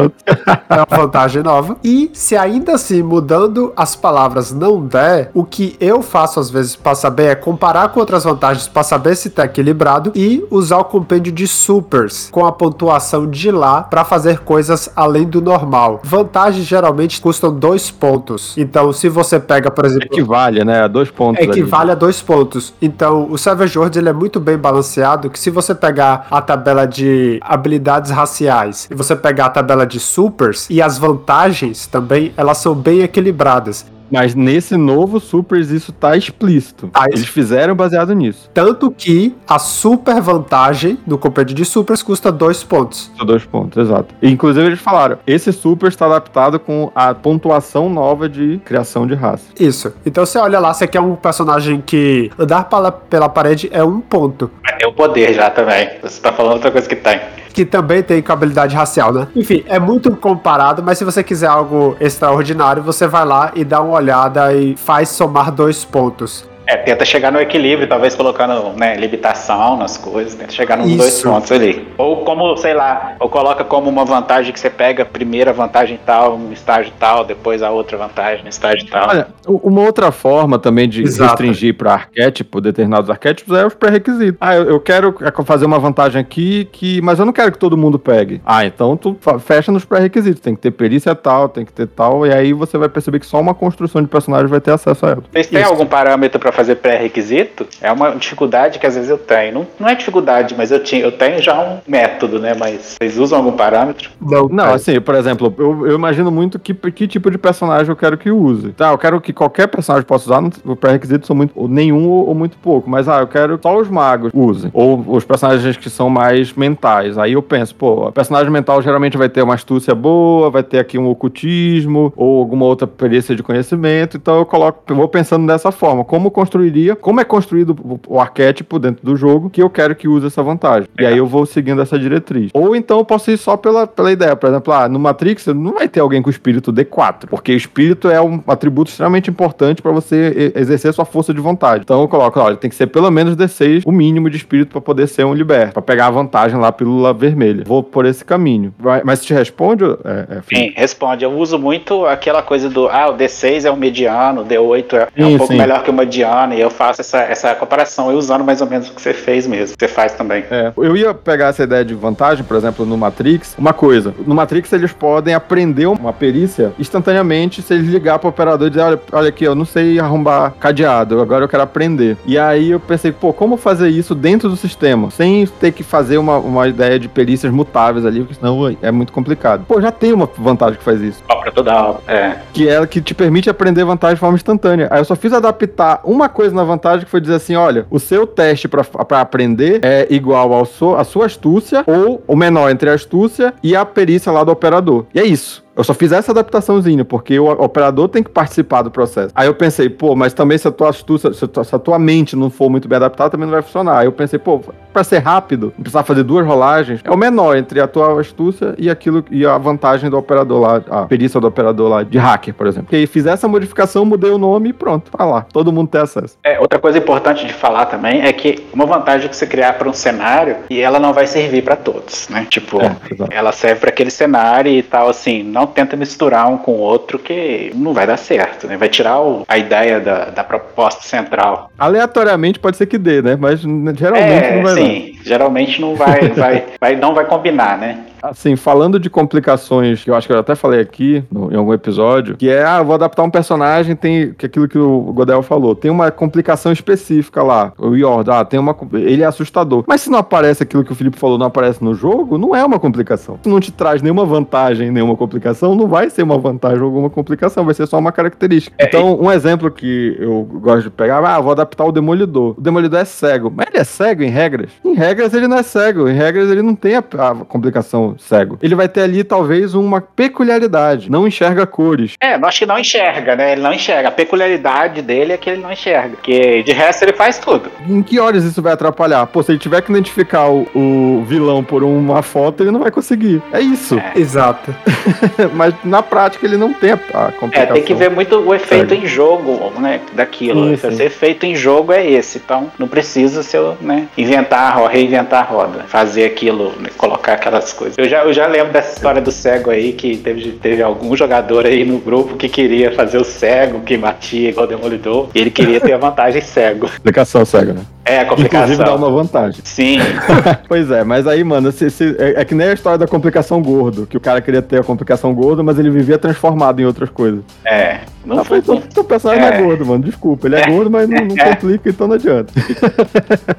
É 0.70 0.76
uma 0.76 0.98
vantagem 0.98 1.42
nova. 1.42 1.78
E 1.84 2.12
se 2.14 2.38
ainda 2.38 2.76
assim, 2.76 3.02
mudando 3.02 3.74
as 3.76 3.96
palavras 3.96 4.52
não 4.52 4.86
der, 4.86 5.32
o 5.34 5.44
que 5.44 5.76
eu 5.80 6.02
faço 6.04 6.29
às 6.38 6.50
vezes 6.50 6.76
pra 6.76 6.94
saber 6.94 7.28
é 7.28 7.36
comparar 7.36 7.90
com 7.90 8.00
outras 8.00 8.26
vantagens 8.26 8.68
pra 8.68 8.84
saber 8.84 9.16
se 9.16 9.30
tá 9.30 9.46
equilibrado 9.46 10.12
e 10.14 10.46
usar 10.52 10.80
o 10.80 10.84
compêndio 10.84 11.32
de 11.32 11.48
supers 11.48 12.30
com 12.32 12.46
a 12.46 12.52
pontuação 12.52 13.26
de 13.26 13.52
lá 13.52 13.84
pra 13.84 14.04
fazer 14.04 14.40
coisas 14.40 14.90
além 14.96 15.26
do 15.26 15.42
normal. 15.42 16.02
Vantagens 16.04 16.66
geralmente 16.66 17.22
custam 17.22 17.54
dois 17.54 17.90
pontos. 17.90 18.54
Então, 18.58 18.92
se 18.92 19.08
você 19.08 19.40
pega, 19.40 19.72
por 19.72 19.86
exemplo, 19.86 20.08
Equivale, 20.08 20.64
né? 20.66 20.84
A 20.84 20.88
dois 20.88 21.10
pontos. 21.10 21.42
ali. 21.42 21.52
equivale 21.52 21.92
a 21.92 21.96
dois 21.96 22.22
pontos. 22.22 22.74
Então, 22.82 23.28
o 23.30 23.38
Savage 23.38 23.78
Worlds 23.78 23.98
ele 23.98 24.10
é 24.10 24.14
muito 24.14 24.40
bem 24.40 24.58
balanceado, 24.58 25.30
que 25.30 25.40
se 25.40 25.50
você 25.50 25.74
pegar 25.74 26.28
a 26.30 26.42
tabela 26.42 26.86
de 26.86 27.40
habilidades 27.42 28.12
raciais 28.12 28.88
e 28.90 28.96
você 28.96 29.16
pegar 29.16 29.46
a 29.46 29.50
tabela 29.50 29.86
de 29.86 30.00
supers 30.00 30.68
e 30.70 30.82
as 30.82 30.98
vantagens 30.98 31.88
também, 31.88 32.34
elas 32.36 32.58
são 32.58 32.76
bem 32.76 33.02
equilibradas. 33.02 33.86
Mas 34.12 34.36
nesse 34.36 34.76
novo 34.76 35.20
Supers 35.20 35.70
isso 35.70 35.92
tá 35.92 36.16
explícito. 36.16 36.88
Tá 36.88 37.06
Eles 37.08 37.28
fizeram 37.28 37.76
baseado 37.76 38.14
nisso. 38.14 38.50
Tanto 38.54 38.92
que 38.92 39.36
a 39.48 39.60
super 39.60 40.22
vantagem 40.22 40.98
no 41.06 41.18
compêndio 41.18 41.56
de 41.56 41.66
supers 41.66 42.02
custa 42.02 42.32
dois 42.32 42.64
pontos. 42.64 43.12
Dois 43.24 43.46
pontos, 43.46 43.78
exato. 43.78 44.14
E, 44.22 44.30
inclusive 44.30 44.66
eles 44.66 44.80
falaram, 44.80 45.18
esse 45.26 45.52
Super 45.52 45.90
está 45.90 46.06
adaptado 46.06 46.60
com 46.60 46.92
a 46.96 47.14
pontuação 47.14 47.90
nova 47.90 48.28
de 48.28 48.60
criação 48.66 49.06
de 49.06 49.14
raça. 49.14 49.46
Isso. 49.60 49.94
Então 50.06 50.26
você 50.26 50.38
olha 50.38 50.60
lá, 50.60 50.74
você 50.74 50.88
quer 50.88 51.02
um 51.02 51.16
personagem 51.16 51.82
que 51.86 52.32
andar 52.38 52.64
pela, 52.66 52.92
pela 52.92 53.30
parede 53.30 53.70
é 53.72 53.84
um 53.84 54.00
ponto. 54.00 54.50
Mas 54.64 54.78
tem 54.78 54.88
o 54.88 54.94
poder 54.94 55.34
já 55.34 55.50
também. 55.50 55.90
Você 56.02 56.22
tá 56.22 56.32
falando 56.32 56.54
outra 56.54 56.72
coisa 56.72 56.88
que 56.88 56.96
tem. 56.96 57.20
Que 57.54 57.66
também 57.66 58.02
tem 58.04 58.24
habilidade 58.28 58.76
racial, 58.76 59.12
né? 59.12 59.28
Enfim, 59.36 59.64
é 59.68 59.80
muito 59.80 60.16
comparado, 60.16 60.84
mas 60.84 60.98
se 60.98 61.04
você 61.04 61.24
quiser 61.24 61.48
algo 61.48 61.96
extraordinário, 62.00 62.82
você 62.84 63.08
vai 63.08 63.26
lá 63.26 63.52
e 63.56 63.64
dá 63.64 63.82
uma 63.82 63.96
olhada 63.96 64.54
e 64.54 64.76
faz 64.76 65.10
somar 65.10 65.52
dois 65.52 65.84
pontos. 65.84 66.48
É, 66.70 66.78
tenta 66.78 67.04
chegar 67.04 67.32
no 67.32 67.42
equilíbrio, 67.42 67.88
talvez 67.88 68.14
colocando 68.14 68.78
né, 68.78 68.96
limitação 68.96 69.76
nas 69.76 69.98
coisas, 69.98 70.36
tenta 70.36 70.52
chegar 70.52 70.78
nos 70.78 70.88
Isso. 70.88 70.98
dois 70.98 71.22
pontos 71.24 71.52
ali. 71.52 71.88
Ou 71.98 72.18
como, 72.18 72.56
sei 72.58 72.76
lá, 72.76 73.16
ou 73.20 73.28
coloca 73.28 73.64
como 73.64 73.90
uma 73.90 74.06
vantagem 74.06 74.54
que 74.54 74.60
você 74.60 74.70
pega 74.70 75.02
a 75.02 75.06
primeira 75.06 75.52
vantagem 75.52 76.00
tal, 76.06 76.38
no 76.38 76.54
estágio 76.54 76.94
tal, 77.00 77.26
depois 77.26 77.64
a 77.64 77.72
outra 77.72 77.98
vantagem 77.98 78.44
no 78.44 78.50
estágio 78.50 78.88
tal. 78.88 79.10
Olha, 79.10 79.28
uma 79.48 79.82
outra 79.82 80.12
forma 80.12 80.60
também 80.60 80.88
de 80.88 81.02
Exato. 81.02 81.32
restringir 81.32 81.74
para 81.76 81.94
arquétipo, 81.94 82.62
determinados 82.62 83.10
arquétipos, 83.10 83.58
é 83.58 83.66
os 83.66 83.74
pré-requisitos. 83.74 84.38
Ah, 84.40 84.56
eu, 84.56 84.70
eu 84.70 84.80
quero 84.80 85.16
fazer 85.44 85.66
uma 85.66 85.80
vantagem 85.80 86.22
aqui, 86.22 86.70
que, 86.72 87.02
mas 87.02 87.18
eu 87.18 87.26
não 87.26 87.34
quero 87.34 87.52
que 87.52 87.58
todo 87.58 87.76
mundo 87.76 87.98
pegue. 87.98 88.42
Ah, 88.46 88.64
então 88.64 88.96
tu 88.96 89.18
fecha 89.40 89.72
nos 89.72 89.86
pré-requisitos. 89.86 90.40
Tem 90.40 90.54
que 90.54 90.62
ter 90.62 90.70
perícia 90.70 91.16
tal, 91.16 91.50
tem 91.50 91.66
que 91.66 91.74
ter 91.74 91.88
tal, 91.88 92.28
e 92.28 92.32
aí 92.32 92.54
você 92.54 92.78
vai 92.78 92.90
perceber 92.90 93.20
que 93.20 93.26
só 93.26 93.40
uma 93.40 93.56
construção 93.56 94.04
de 94.04 94.08
personagem 94.08 94.46
vai 94.46 94.62
ter 94.62 94.72
acesso 94.72 95.04
a 95.08 95.10
ela. 95.10 95.24
Vocês 95.32 95.48
têm 95.48 95.64
algum 95.64 95.88
parâmetro 95.88 96.40
pra 96.40 96.59
fazer 96.60 96.76
pré-requisito, 96.76 97.66
é 97.82 97.90
uma 97.90 98.12
dificuldade 98.12 98.80
que 98.80 98.86
às 98.86 98.96
vezes 98.96 99.10
eu 99.10 99.18
tenho. 99.18 99.54
Não, 99.54 99.68
não 99.80 99.88
é 99.88 99.96
dificuldade, 99.96 100.54
mas 100.58 100.72
eu, 100.72 100.84
tinha, 100.84 101.02
eu 101.02 101.12
tenho 101.12 101.42
já 101.42 101.58
um 101.58 101.78
método, 101.88 102.38
né? 102.38 102.54
Mas 102.54 102.98
vocês 103.00 103.18
usam 103.18 103.38
algum 103.38 103.54
parâmetro? 103.54 104.10
Não, 104.20 104.50
não 104.50 104.74
assim, 104.74 105.00
por 105.00 105.16
exemplo, 105.16 105.54
eu, 105.58 105.88
eu 105.88 105.96
imagino 105.96 106.30
muito 106.30 106.60
que, 106.60 106.74
que 106.74 107.08
tipo 107.08 107.32
de 107.32 107.38
personagem 107.38 107.90
eu 107.90 107.96
quero 107.96 108.18
que 108.18 108.30
use. 108.30 108.74
Tá, 108.74 108.92
eu 108.92 108.98
quero 108.98 109.22
que 109.22 109.32
qualquer 109.32 109.68
personagem 109.68 110.06
possa 110.06 110.26
usar, 110.26 110.44
o 110.66 110.76
pré-requisito 110.76 111.26
são 111.26 111.36
muito, 111.36 111.54
ou 111.56 111.70
nenhum 111.70 112.10
ou, 112.10 112.28
ou, 112.28 112.36
muito 112.36 112.58
pouco, 112.58 112.90
mas 112.90 113.08
ah, 113.08 113.20
eu 113.22 113.28
quero 113.28 113.58
só 113.62 113.78
os 113.78 113.88
magos 113.88 114.32
usem. 114.34 114.70
Ou 114.74 115.02
os 115.08 115.24
personagens 115.24 115.78
que 115.78 115.90
são 115.90 116.10
mais 116.10 116.52
mentais. 116.52 117.18
Aí 117.18 117.34
eu 117.34 117.42
penso, 117.42 117.74
pô, 117.74 118.08
o 118.08 118.12
personagem 118.12 118.52
mental 118.52 118.82
geralmente 118.82 119.18
vai 119.18 119.30
ter 119.30 119.42
uma 119.42 119.54
astúcia 119.54 119.96
boa, 119.96 120.50
vai 120.50 120.64
ter 120.64 120.80
aqui 120.80 120.98
um 120.98 121.08
ocultismo, 121.08 122.12
ou 122.18 122.40
alguma 122.40 122.66
outra 122.66 122.86
perícia 122.86 123.34
de 123.34 123.44
conhecimento, 123.44 124.18
então 124.18 124.38
eu 124.40 124.46
coloco, 124.46 124.84
eu 124.90 124.96
vou 124.96 125.08
pensando 125.08 125.48
dessa 125.48 125.72
forma, 125.72 126.04
como 126.04 126.30
construiria, 126.50 126.96
como 126.96 127.22
é 127.22 127.24
construído 127.24 128.00
o, 128.08 128.20
arquétipo 128.20 128.80
dentro 128.80 129.06
do 129.06 129.16
jogo 129.16 129.50
que 129.50 129.62
eu 129.62 129.70
quero 129.70 129.96
que 129.96 130.08
use 130.08 130.26
essa 130.26 130.42
vantagem. 130.42 130.90
E 131.00 131.06
aí 131.06 131.18
eu 131.18 131.28
vou 131.28 131.46
seguindo 131.46 131.82
essa 131.82 131.98
diretriz. 131.98 132.50
Ou 132.54 132.76
então 132.76 132.98
eu 132.98 133.06
posso 133.06 133.30
ir 133.30 133.38
só 133.38 133.56
pela, 133.56 133.86
pela 133.86 134.12
ideia, 134.12 134.36
por 134.36 134.50
exemplo, 134.50 134.74
ah, 134.74 134.90
no 134.90 135.00
Matrix 135.00 135.46
não 135.48 135.74
vai 135.74 135.88
ter 135.88 136.00
alguém 136.00 136.22
com 136.22 136.30
espírito 136.30 136.74
D4, 136.74 137.28
porque 137.30 137.54
espírito 137.54 138.10
é 138.10 138.20
um 138.20 138.42
atributo 138.48 138.90
extremamente 138.90 139.30
importante 139.30 139.82
para 139.82 139.92
você 139.92 140.52
exercer 140.56 140.92
sua 140.94 141.06
força 141.06 141.34
de 141.34 141.40
vontade. 141.40 141.84
Então 141.84 142.02
eu 142.02 142.08
coloco, 142.08 142.40
olha, 142.40 142.56
tem 142.56 142.70
que 142.70 142.76
ser 142.76 142.88
pelo 142.88 143.12
menos 143.12 143.36
D6 143.36 143.84
o 143.86 143.92
mínimo 143.92 144.30
de 144.30 144.38
espírito 144.38 144.72
para 144.72 144.82
poder 144.82 145.08
ser 145.08 145.26
um 145.26 145.34
liberto, 145.34 145.74
para 145.74 145.82
pegar 145.82 146.08
a 146.08 146.12
vantagem 146.12 146.60
lá 146.60 146.72
pílula 146.72 147.14
vermelha. 147.14 147.64
Vou 147.66 147.84
por 147.84 148.06
esse 148.06 148.26
caminho. 148.26 148.74
Vai, 148.80 149.02
mas 149.04 149.24
te 149.24 149.34
responde? 149.34 149.84
É, 149.84 150.38
é, 150.38 150.42
Sim, 150.48 150.74
responde. 150.76 151.24
Eu 151.24 151.32
uso 151.32 151.60
muito 151.60 152.06
aquela 152.06 152.42
coisa 152.42 152.70
do, 152.70 152.88
ah, 152.88 153.10
o 153.10 153.18
D6 153.18 153.66
é 153.66 153.72
o 153.72 153.78
mediano, 153.78 154.42
o 154.42 154.46
D8 154.46 154.94
é, 154.94 155.06
sim, 155.06 155.10
é 155.18 155.26
um 155.26 155.38
pouco 155.38 155.54
sim. 155.54 155.60
melhor 155.60 155.84
que 155.84 155.90
o 155.90 155.94
mediano, 155.94 156.39
e 156.54 156.60
eu 156.60 156.70
faço 156.70 157.02
essa, 157.02 157.20
essa 157.20 157.56
comparação, 157.56 158.12
eu 158.12 158.18
usando 158.18 158.44
mais 158.44 158.62
ou 158.62 158.68
menos 158.68 158.90
o 158.90 158.94
que 158.94 159.02
você 159.02 159.14
fez 159.14 159.46
mesmo, 159.46 159.76
que 159.78 159.86
você 159.86 159.92
faz 159.92 160.14
também. 160.14 160.44
É, 160.50 160.72
eu 160.78 160.96
ia 160.96 161.14
pegar 161.14 161.48
essa 161.48 161.64
ideia 161.64 161.84
de 161.84 161.94
vantagem, 161.94 162.44
por 162.44 162.56
exemplo, 162.56 162.86
no 162.86 162.98
Matrix, 162.98 163.56
uma 163.58 163.74
coisa, 163.74 164.14
no 164.26 164.36
Matrix 164.36 164.72
eles 164.74 164.94
podem 164.94 165.34
aprender 165.34 165.88
uma 165.88 166.14
perícia 166.14 166.72
instantaneamente 166.80 167.62
se 167.62 167.74
eles 167.74 167.88
ligar 167.88 168.20
pro 168.20 168.30
operador 168.30 168.68
e 168.68 168.70
dizer, 168.70 168.84
olha, 168.84 169.00
olha 169.12 169.30
aqui, 169.30 169.44
eu 169.44 169.56
não 169.56 169.66
sei 169.66 170.00
arrombar 170.00 170.54
cadeado, 170.60 171.20
agora 171.22 171.44
eu 171.44 171.50
quero 171.50 171.64
aprender. 171.64 172.18
E 172.26 172.38
aí 172.38 172.72
eu 172.72 172.80
pensei, 172.80 173.12
pô, 173.12 173.34
como 173.34 173.58
fazer 173.58 173.90
isso 173.90 174.16
dentro 174.16 174.50
do 174.50 174.56
sistema, 174.56 175.12
sem 175.12 175.46
ter 175.46 175.72
que 175.72 175.84
fazer 175.84 176.18
uma, 176.18 176.38
uma 176.38 176.68
ideia 176.68 177.00
de 177.00 177.08
perícias 177.08 177.52
mutáveis 177.52 178.06
ali, 178.06 178.20
porque 178.20 178.36
senão 178.36 178.76
é 178.82 178.92
muito 178.92 179.12
complicado. 179.12 179.66
Pô, 179.68 179.82
já 179.82 179.92
tem 179.92 180.14
uma 180.14 180.30
vantagem 180.38 180.78
que 180.78 180.84
faz 180.84 181.02
isso. 181.02 181.24
Própria 181.24 181.52
toda 181.52 181.96
é. 182.08 182.38
Que 182.54 182.70
é 182.70 182.86
que 182.86 183.02
te 183.02 183.14
permite 183.14 183.50
aprender 183.50 183.84
vantagem 183.84 184.16
de 184.16 184.20
forma 184.20 184.36
instantânea. 184.36 184.88
Aí 184.92 185.00
eu 185.00 185.06
só 185.06 185.16
fiz 185.16 185.34
adaptar 185.34 186.02
uma 186.04 186.29
coisa 186.30 186.56
na 186.56 186.64
vantagem 186.64 187.06
que 187.06 187.12
foi 187.12 187.20
dizer 187.20 187.36
assim, 187.36 187.56
olha, 187.56 187.86
o 187.90 188.00
seu 188.00 188.26
teste 188.26 188.68
para 188.68 189.22
aprender 189.22 189.80
é 189.84 190.08
igual 190.10 190.54
ao 190.54 190.66
so, 190.66 190.96
a 190.96 191.04
sua 191.04 191.26
astúcia 191.26 191.84
ou 191.86 192.24
o 192.28 192.36
menor 192.36 192.70
entre 192.70 192.90
a 192.90 192.94
astúcia 192.94 193.54
e 193.62 193.76
a 193.76 193.84
perícia 193.84 194.32
lá 194.32 194.44
do 194.44 194.52
operador. 194.52 195.06
E 195.14 195.20
é 195.20 195.26
isso. 195.26 195.64
Eu 195.80 195.84
só 195.86 195.94
fiz 195.94 196.12
essa 196.12 196.34
adaptaçãozinha, 196.34 197.06
porque 197.06 197.40
o 197.40 197.50
operador 197.50 198.10
tem 198.10 198.22
que 198.22 198.30
participar 198.30 198.82
do 198.82 198.92
processo. 198.92 199.32
Aí 199.34 199.48
eu 199.48 199.54
pensei, 199.54 199.90
pô, 199.90 200.14
mas 200.14 200.34
também 200.34 200.58
se 200.58 200.68
a 200.68 200.72
tua 200.72 200.90
astúcia, 200.90 201.32
se 201.32 201.46
a 201.46 201.48
tua, 201.48 201.64
se 201.64 201.74
a 201.74 201.80
tua 201.80 201.98
mente 201.98 202.36
não 202.36 202.50
for 202.50 202.70
muito 202.70 202.86
bem 202.86 202.98
adaptada, 202.98 203.30
também 203.30 203.46
não 203.46 203.54
vai 203.54 203.62
funcionar. 203.62 204.00
Aí 204.00 204.06
eu 204.06 204.12
pensei, 204.12 204.38
pô, 204.38 204.60
para 204.92 205.06
ser 205.06 205.20
rápido, 205.20 205.68
não 205.78 205.84
precisar 205.84 206.04
fazer 206.04 206.24
duas 206.24 206.46
rolagens, 206.46 207.00
é 207.02 207.10
o 207.10 207.16
menor 207.16 207.56
entre 207.56 207.80
a 207.80 207.88
tua 207.88 208.20
astúcia 208.20 208.76
e 208.78 208.90
aquilo 208.90 209.24
e 209.32 209.46
a 209.46 209.58
vantagem 209.58 210.10
do 210.10 210.18
operador 210.18 210.60
lá, 210.60 210.84
a 210.90 211.06
perícia 211.06 211.40
do 211.40 211.48
operador 211.48 211.88
lá 211.88 212.04
de 212.04 212.18
hacker, 212.18 212.54
por 212.54 212.68
exemplo. 212.68 212.90
E 212.92 212.98
aí 212.98 213.08
fiz 213.08 213.26
essa 213.26 213.48
modificação, 213.48 214.04
mudei 214.04 214.32
o 214.32 214.38
nome 214.38 214.72
e 214.72 214.74
pronto, 214.74 215.10
tá 215.10 215.24
lá. 215.24 215.46
Todo 215.54 215.72
mundo 215.72 215.88
tem 215.88 216.02
acesso. 216.02 216.38
É, 216.44 216.60
outra 216.60 216.78
coisa 216.78 216.98
importante 216.98 217.46
de 217.46 217.54
falar 217.54 217.86
também 217.86 218.24
é 218.24 218.34
que 218.34 218.68
uma 218.74 218.86
vantagem 218.86 219.30
que 219.30 219.36
você 219.38 219.48
criar 219.48 219.78
para 219.78 219.88
um 219.88 219.94
cenário 219.94 220.58
e 220.70 220.82
ela 220.82 221.00
não 221.00 221.14
vai 221.14 221.26
servir 221.26 221.64
para 221.64 221.78
todos, 221.78 222.28
né? 222.28 222.46
Tipo, 222.50 222.82
é, 222.82 222.98
ela 223.30 223.54
serve 223.54 223.80
para 223.80 223.90
aquele 223.90 224.12
cenário 224.12 224.70
e 224.70 224.84
tal 224.84 225.08
assim, 225.08 225.42
não 225.42 225.69
tenta 225.70 225.96
misturar 225.96 226.48
um 226.48 226.58
com 226.58 226.74
o 226.74 226.80
outro 226.80 227.18
que 227.20 227.72
não 227.76 227.94
vai 227.94 228.06
dar 228.06 228.18
certo, 228.18 228.68
né? 228.68 228.78
Vai 228.78 228.90
tirar 228.90 229.20
o, 229.22 229.44
a 229.48 229.58
ideia 229.58 230.00
da, 230.00 230.26
da 230.26 230.44
proposta 230.44 231.04
central. 231.04 231.72
Aleatoriamente 231.78 232.60
pode 232.60 232.78
ser 232.78 232.86
que 232.86 232.98
dê, 232.98 233.22
né? 233.22 233.38
Mas 233.40 233.62
geralmente 233.62 234.46
é, 234.46 234.56
não 234.56 234.64
vai 234.64 234.76
sim, 234.76 235.14
dar. 235.18 235.24
geralmente 235.24 235.82
não 235.82 235.96
vai, 235.96 236.30
vai, 236.30 236.66
vai, 236.80 236.96
não 236.96 237.14
vai 237.14 237.26
combinar, 237.26 237.78
né? 237.78 238.00
Assim, 238.22 238.56
falando 238.56 239.00
de 239.00 239.10
complicações, 239.10 240.04
que 240.04 240.10
eu 240.10 240.16
acho 240.16 240.28
que 240.28 240.34
eu 240.34 240.40
até 240.40 240.56
falei 240.56 240.80
aqui 240.80 241.24
no, 241.32 241.52
em 241.52 241.56
algum 241.56 241.74
episódio, 241.74 242.36
que 242.38 242.50
é, 242.50 242.64
ah, 242.64 242.82
vou 242.82 242.96
adaptar 242.96 243.24
um 243.24 243.30
personagem, 243.30 243.96
tem 243.96 244.34
que 244.34 244.46
aquilo 244.46 244.68
que 244.68 244.78
o 244.78 245.02
Godel 245.14 245.42
falou, 245.42 245.76
tem 245.76 245.90
uma 245.90 246.12
complicação 246.12 246.72
específica 246.72 247.42
lá. 247.44 247.74
O 247.78 247.96
Yord, 247.96 248.30
ah, 248.30 248.46
tem 248.46 248.60
uma. 248.60 248.76
Ele 248.94 249.24
é 249.24 249.26
assustador. 249.26 249.84
Mas 249.88 250.02
se 250.02 250.10
não 250.10 250.20
aparece 250.20 250.64
aquilo 250.64 250.84
que 250.84 250.92
o 250.92 250.96
Felipe 250.96 251.18
falou, 251.18 251.38
não 251.38 251.48
aparece 251.48 251.84
no 251.84 251.94
jogo, 251.94 252.38
não 252.38 252.56
é 252.56 252.64
uma 252.64 252.80
complicação. 252.80 253.40
Se 253.42 253.50
não 253.50 253.60
te 253.60 253.72
traz 253.72 254.02
nenhuma 254.02 254.26
vantagem, 254.26 254.92
nenhuma 254.92 255.16
complicação, 255.16 255.76
não 255.76 255.88
vai 255.88 256.10
ser 256.10 256.24
uma 256.24 256.38
vantagem 256.38 256.80
ou 256.80 256.86
alguma 256.86 257.10
complicação, 257.10 257.66
vai 257.66 257.74
ser 257.74 257.88
só 257.88 257.98
uma 257.98 258.12
característica. 258.12 258.76
É, 258.78 258.86
então, 258.86 259.20
um 259.20 259.32
exemplo 259.32 259.72
que 259.72 260.18
eu 260.20 260.44
gosto 260.44 260.84
de 260.84 260.90
pegar, 260.90 261.24
ah, 261.24 261.40
vou 261.40 261.52
adaptar 261.52 261.86
o 261.86 261.92
Demolidor. 261.92 262.56
O 262.58 262.62
Demolidor 262.62 263.00
é 263.00 263.06
cego. 263.06 263.52
Mas 263.56 263.68
ele 263.68 263.78
é 263.78 263.84
cego 263.84 264.24
em 264.24 264.30
regras? 264.30 264.72
Em 264.84 264.94
regras 264.94 265.34
ele 265.34 265.48
não 265.48 265.58
é 265.58 265.64
cego. 265.64 266.08
Em 266.08 266.14
regras 266.14 266.50
ele 266.50 266.62
não 266.62 266.76
tem 266.76 266.96
a, 266.96 267.00
a 267.00 267.36
complicação 267.46 268.09
cego. 268.18 268.58
Ele 268.62 268.76
vai 268.76 268.88
ter 268.88 269.02
ali 269.02 269.24
talvez 269.24 269.74
uma 269.74 270.02
peculiaridade, 270.02 271.10
não 271.10 271.28
enxerga 271.28 271.66
cores. 271.66 272.14
É, 272.22 272.36
eu 272.36 272.46
acho 272.46 272.60
que 272.60 272.66
não 272.66 272.80
enxerga, 272.80 273.36
né? 273.36 273.54
Ele 273.54 273.62
não 273.62 273.74
enxerga. 273.74 274.10
A 274.10 274.12
peculiaridade 274.12 275.02
dele 275.02 275.34
é 275.34 275.38
que 275.38 275.50
ele 275.50 275.62
não 275.62 275.72
enxerga. 275.72 276.18
Que 276.22 276.64
de 276.64 276.72
resto 276.72 277.04
ele 277.04 277.14
faz 277.14 277.38
tudo. 277.38 277.70
Em 277.88 278.02
que 278.02 278.20
horas 278.20 278.44
isso 278.44 278.62
vai 278.62 278.74
atrapalhar? 278.74 279.26
Pô, 279.28 279.44
se 279.44 279.52
ele 279.52 279.60
tiver 279.60 279.82
que 279.82 279.92
identificar 279.92 280.50
o, 280.50 280.68
o 280.74 281.24
vilão 281.26 281.64
por 281.64 281.84
uma 281.84 282.22
foto, 282.22 282.64
ele 282.64 282.72
não 282.72 282.80
vai 282.80 282.92
conseguir. 282.92 283.42
É 283.52 283.60
isso. 283.60 283.98
É. 284.00 284.14
Exato. 284.16 284.74
Mas 285.54 285.74
na 285.84 286.02
prática 286.02 286.46
ele 286.46 286.58
não 286.58 286.74
tem 286.74 286.92
a, 286.92 286.96
a 286.96 287.32
complicação. 287.32 287.72
É, 287.72 287.74
tem 287.74 287.84
que 287.84 287.94
ver 287.94 288.10
muito 288.10 288.38
o 288.38 288.54
efeito 288.54 288.90
cego. 288.90 289.04
em 289.04 289.08
jogo, 289.08 289.72
né? 289.80 290.02
Daquilo. 290.14 290.70
Sim, 290.70 290.78
sim. 290.78 290.88
Esse 290.88 291.04
efeito 291.04 291.46
em 291.46 291.56
jogo 291.56 291.92
é 291.92 292.06
esse. 292.06 292.38
Então 292.38 292.72
não 292.78 292.88
precisa 292.88 293.44
ser, 293.44 293.62
né? 293.82 294.08
Inventar, 294.18 294.86
reinventar 294.88 295.42
a 295.42 295.46
roda. 295.46 295.84
Fazer 295.88 296.26
aquilo, 296.26 296.74
né, 296.80 296.90
colocar 296.98 297.34
aquelas 297.34 297.74
coisas. 297.74 297.98
Eu 298.00 298.08
já, 298.08 298.24
eu 298.24 298.32
já 298.32 298.48
lembro 298.48 298.72
dessa 298.72 298.94
história 298.94 299.22
do 299.22 299.30
cego 299.30 299.70
aí, 299.70 299.92
que 299.92 300.16
teve, 300.16 300.54
teve 300.54 300.82
algum 300.82 301.18
jogador 301.18 301.66
aí 301.66 301.84
no 301.84 301.98
grupo 301.98 302.38
que 302.38 302.48
queria 302.48 302.94
fazer 302.94 303.18
o 303.18 303.26
cego, 303.26 303.82
que 303.82 303.98
matia 303.98 304.52
igual 304.52 304.66
o 304.66 304.70
Demolidor, 304.70 305.30
e 305.36 305.40
ele 305.40 305.52
queria 305.52 305.82
ter 305.82 305.92
a 305.92 305.98
vantagem 305.98 306.42
cego. 306.42 306.86
Explicação 306.86 307.44
cego, 307.44 307.74
né? 307.74 307.82
É, 308.10 308.22
a 308.22 308.26
complicação. 308.26 308.74
Inclusive 308.74 308.84
dá 308.84 308.96
uma 308.96 309.12
vantagem. 309.12 309.62
Sim. 309.64 310.00
pois 310.68 310.90
é, 310.90 311.04
mas 311.04 311.28
aí, 311.28 311.44
mano, 311.44 311.72
se, 311.72 311.92
se, 311.92 312.16
é, 312.18 312.42
é, 312.42 312.46
que 312.46 312.56
nem 312.56 312.70
a 312.70 312.74
história 312.74 312.98
da 312.98 313.08
complicação 313.08 313.62
gordo, 313.62 314.08
que 314.08 314.18
o 314.18 314.20
cara 314.20 314.42
queria 314.42 314.64
ter 314.64 314.80
a 314.80 314.84
complicação 314.84 315.32
gordo, 315.32 315.64
mas 315.64 315.78
ele 315.78 315.92
vivia 315.92 316.18
transformado 316.18 316.80
em 316.80 316.86
outras 316.86 317.10
coisas. 317.12 317.42
É. 317.64 318.00
Não 318.26 318.40
ah, 318.40 318.44
foi, 318.44 318.60
então, 318.60 318.82
o 318.98 319.04
personagem 319.04 319.46
é. 319.46 319.48
é 319.48 319.62
gordo, 319.62 319.86
mano. 319.86 320.04
Desculpa, 320.04 320.48
ele 320.48 320.56
é, 320.56 320.62
é. 320.62 320.72
gordo, 320.72 320.90
mas 320.90 321.08
não, 321.08 321.24
não 321.24 321.36
é. 321.38 321.54
complica, 321.54 321.90
então 321.90 322.08
não 322.08 322.16
adianta. 322.16 322.52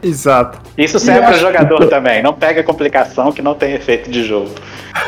Exato. 0.03 0.59
Isso 0.77 0.99
serve 0.99 1.21
para 1.21 1.39
jogador 1.39 1.87
também. 1.89 2.21
Não 2.21 2.35
pega 2.35 2.63
complicação 2.65 3.31
que 3.31 3.41
não 3.41 3.55
tem 3.55 3.75
efeito 3.75 4.11
de 4.11 4.25
jogo. 4.25 4.51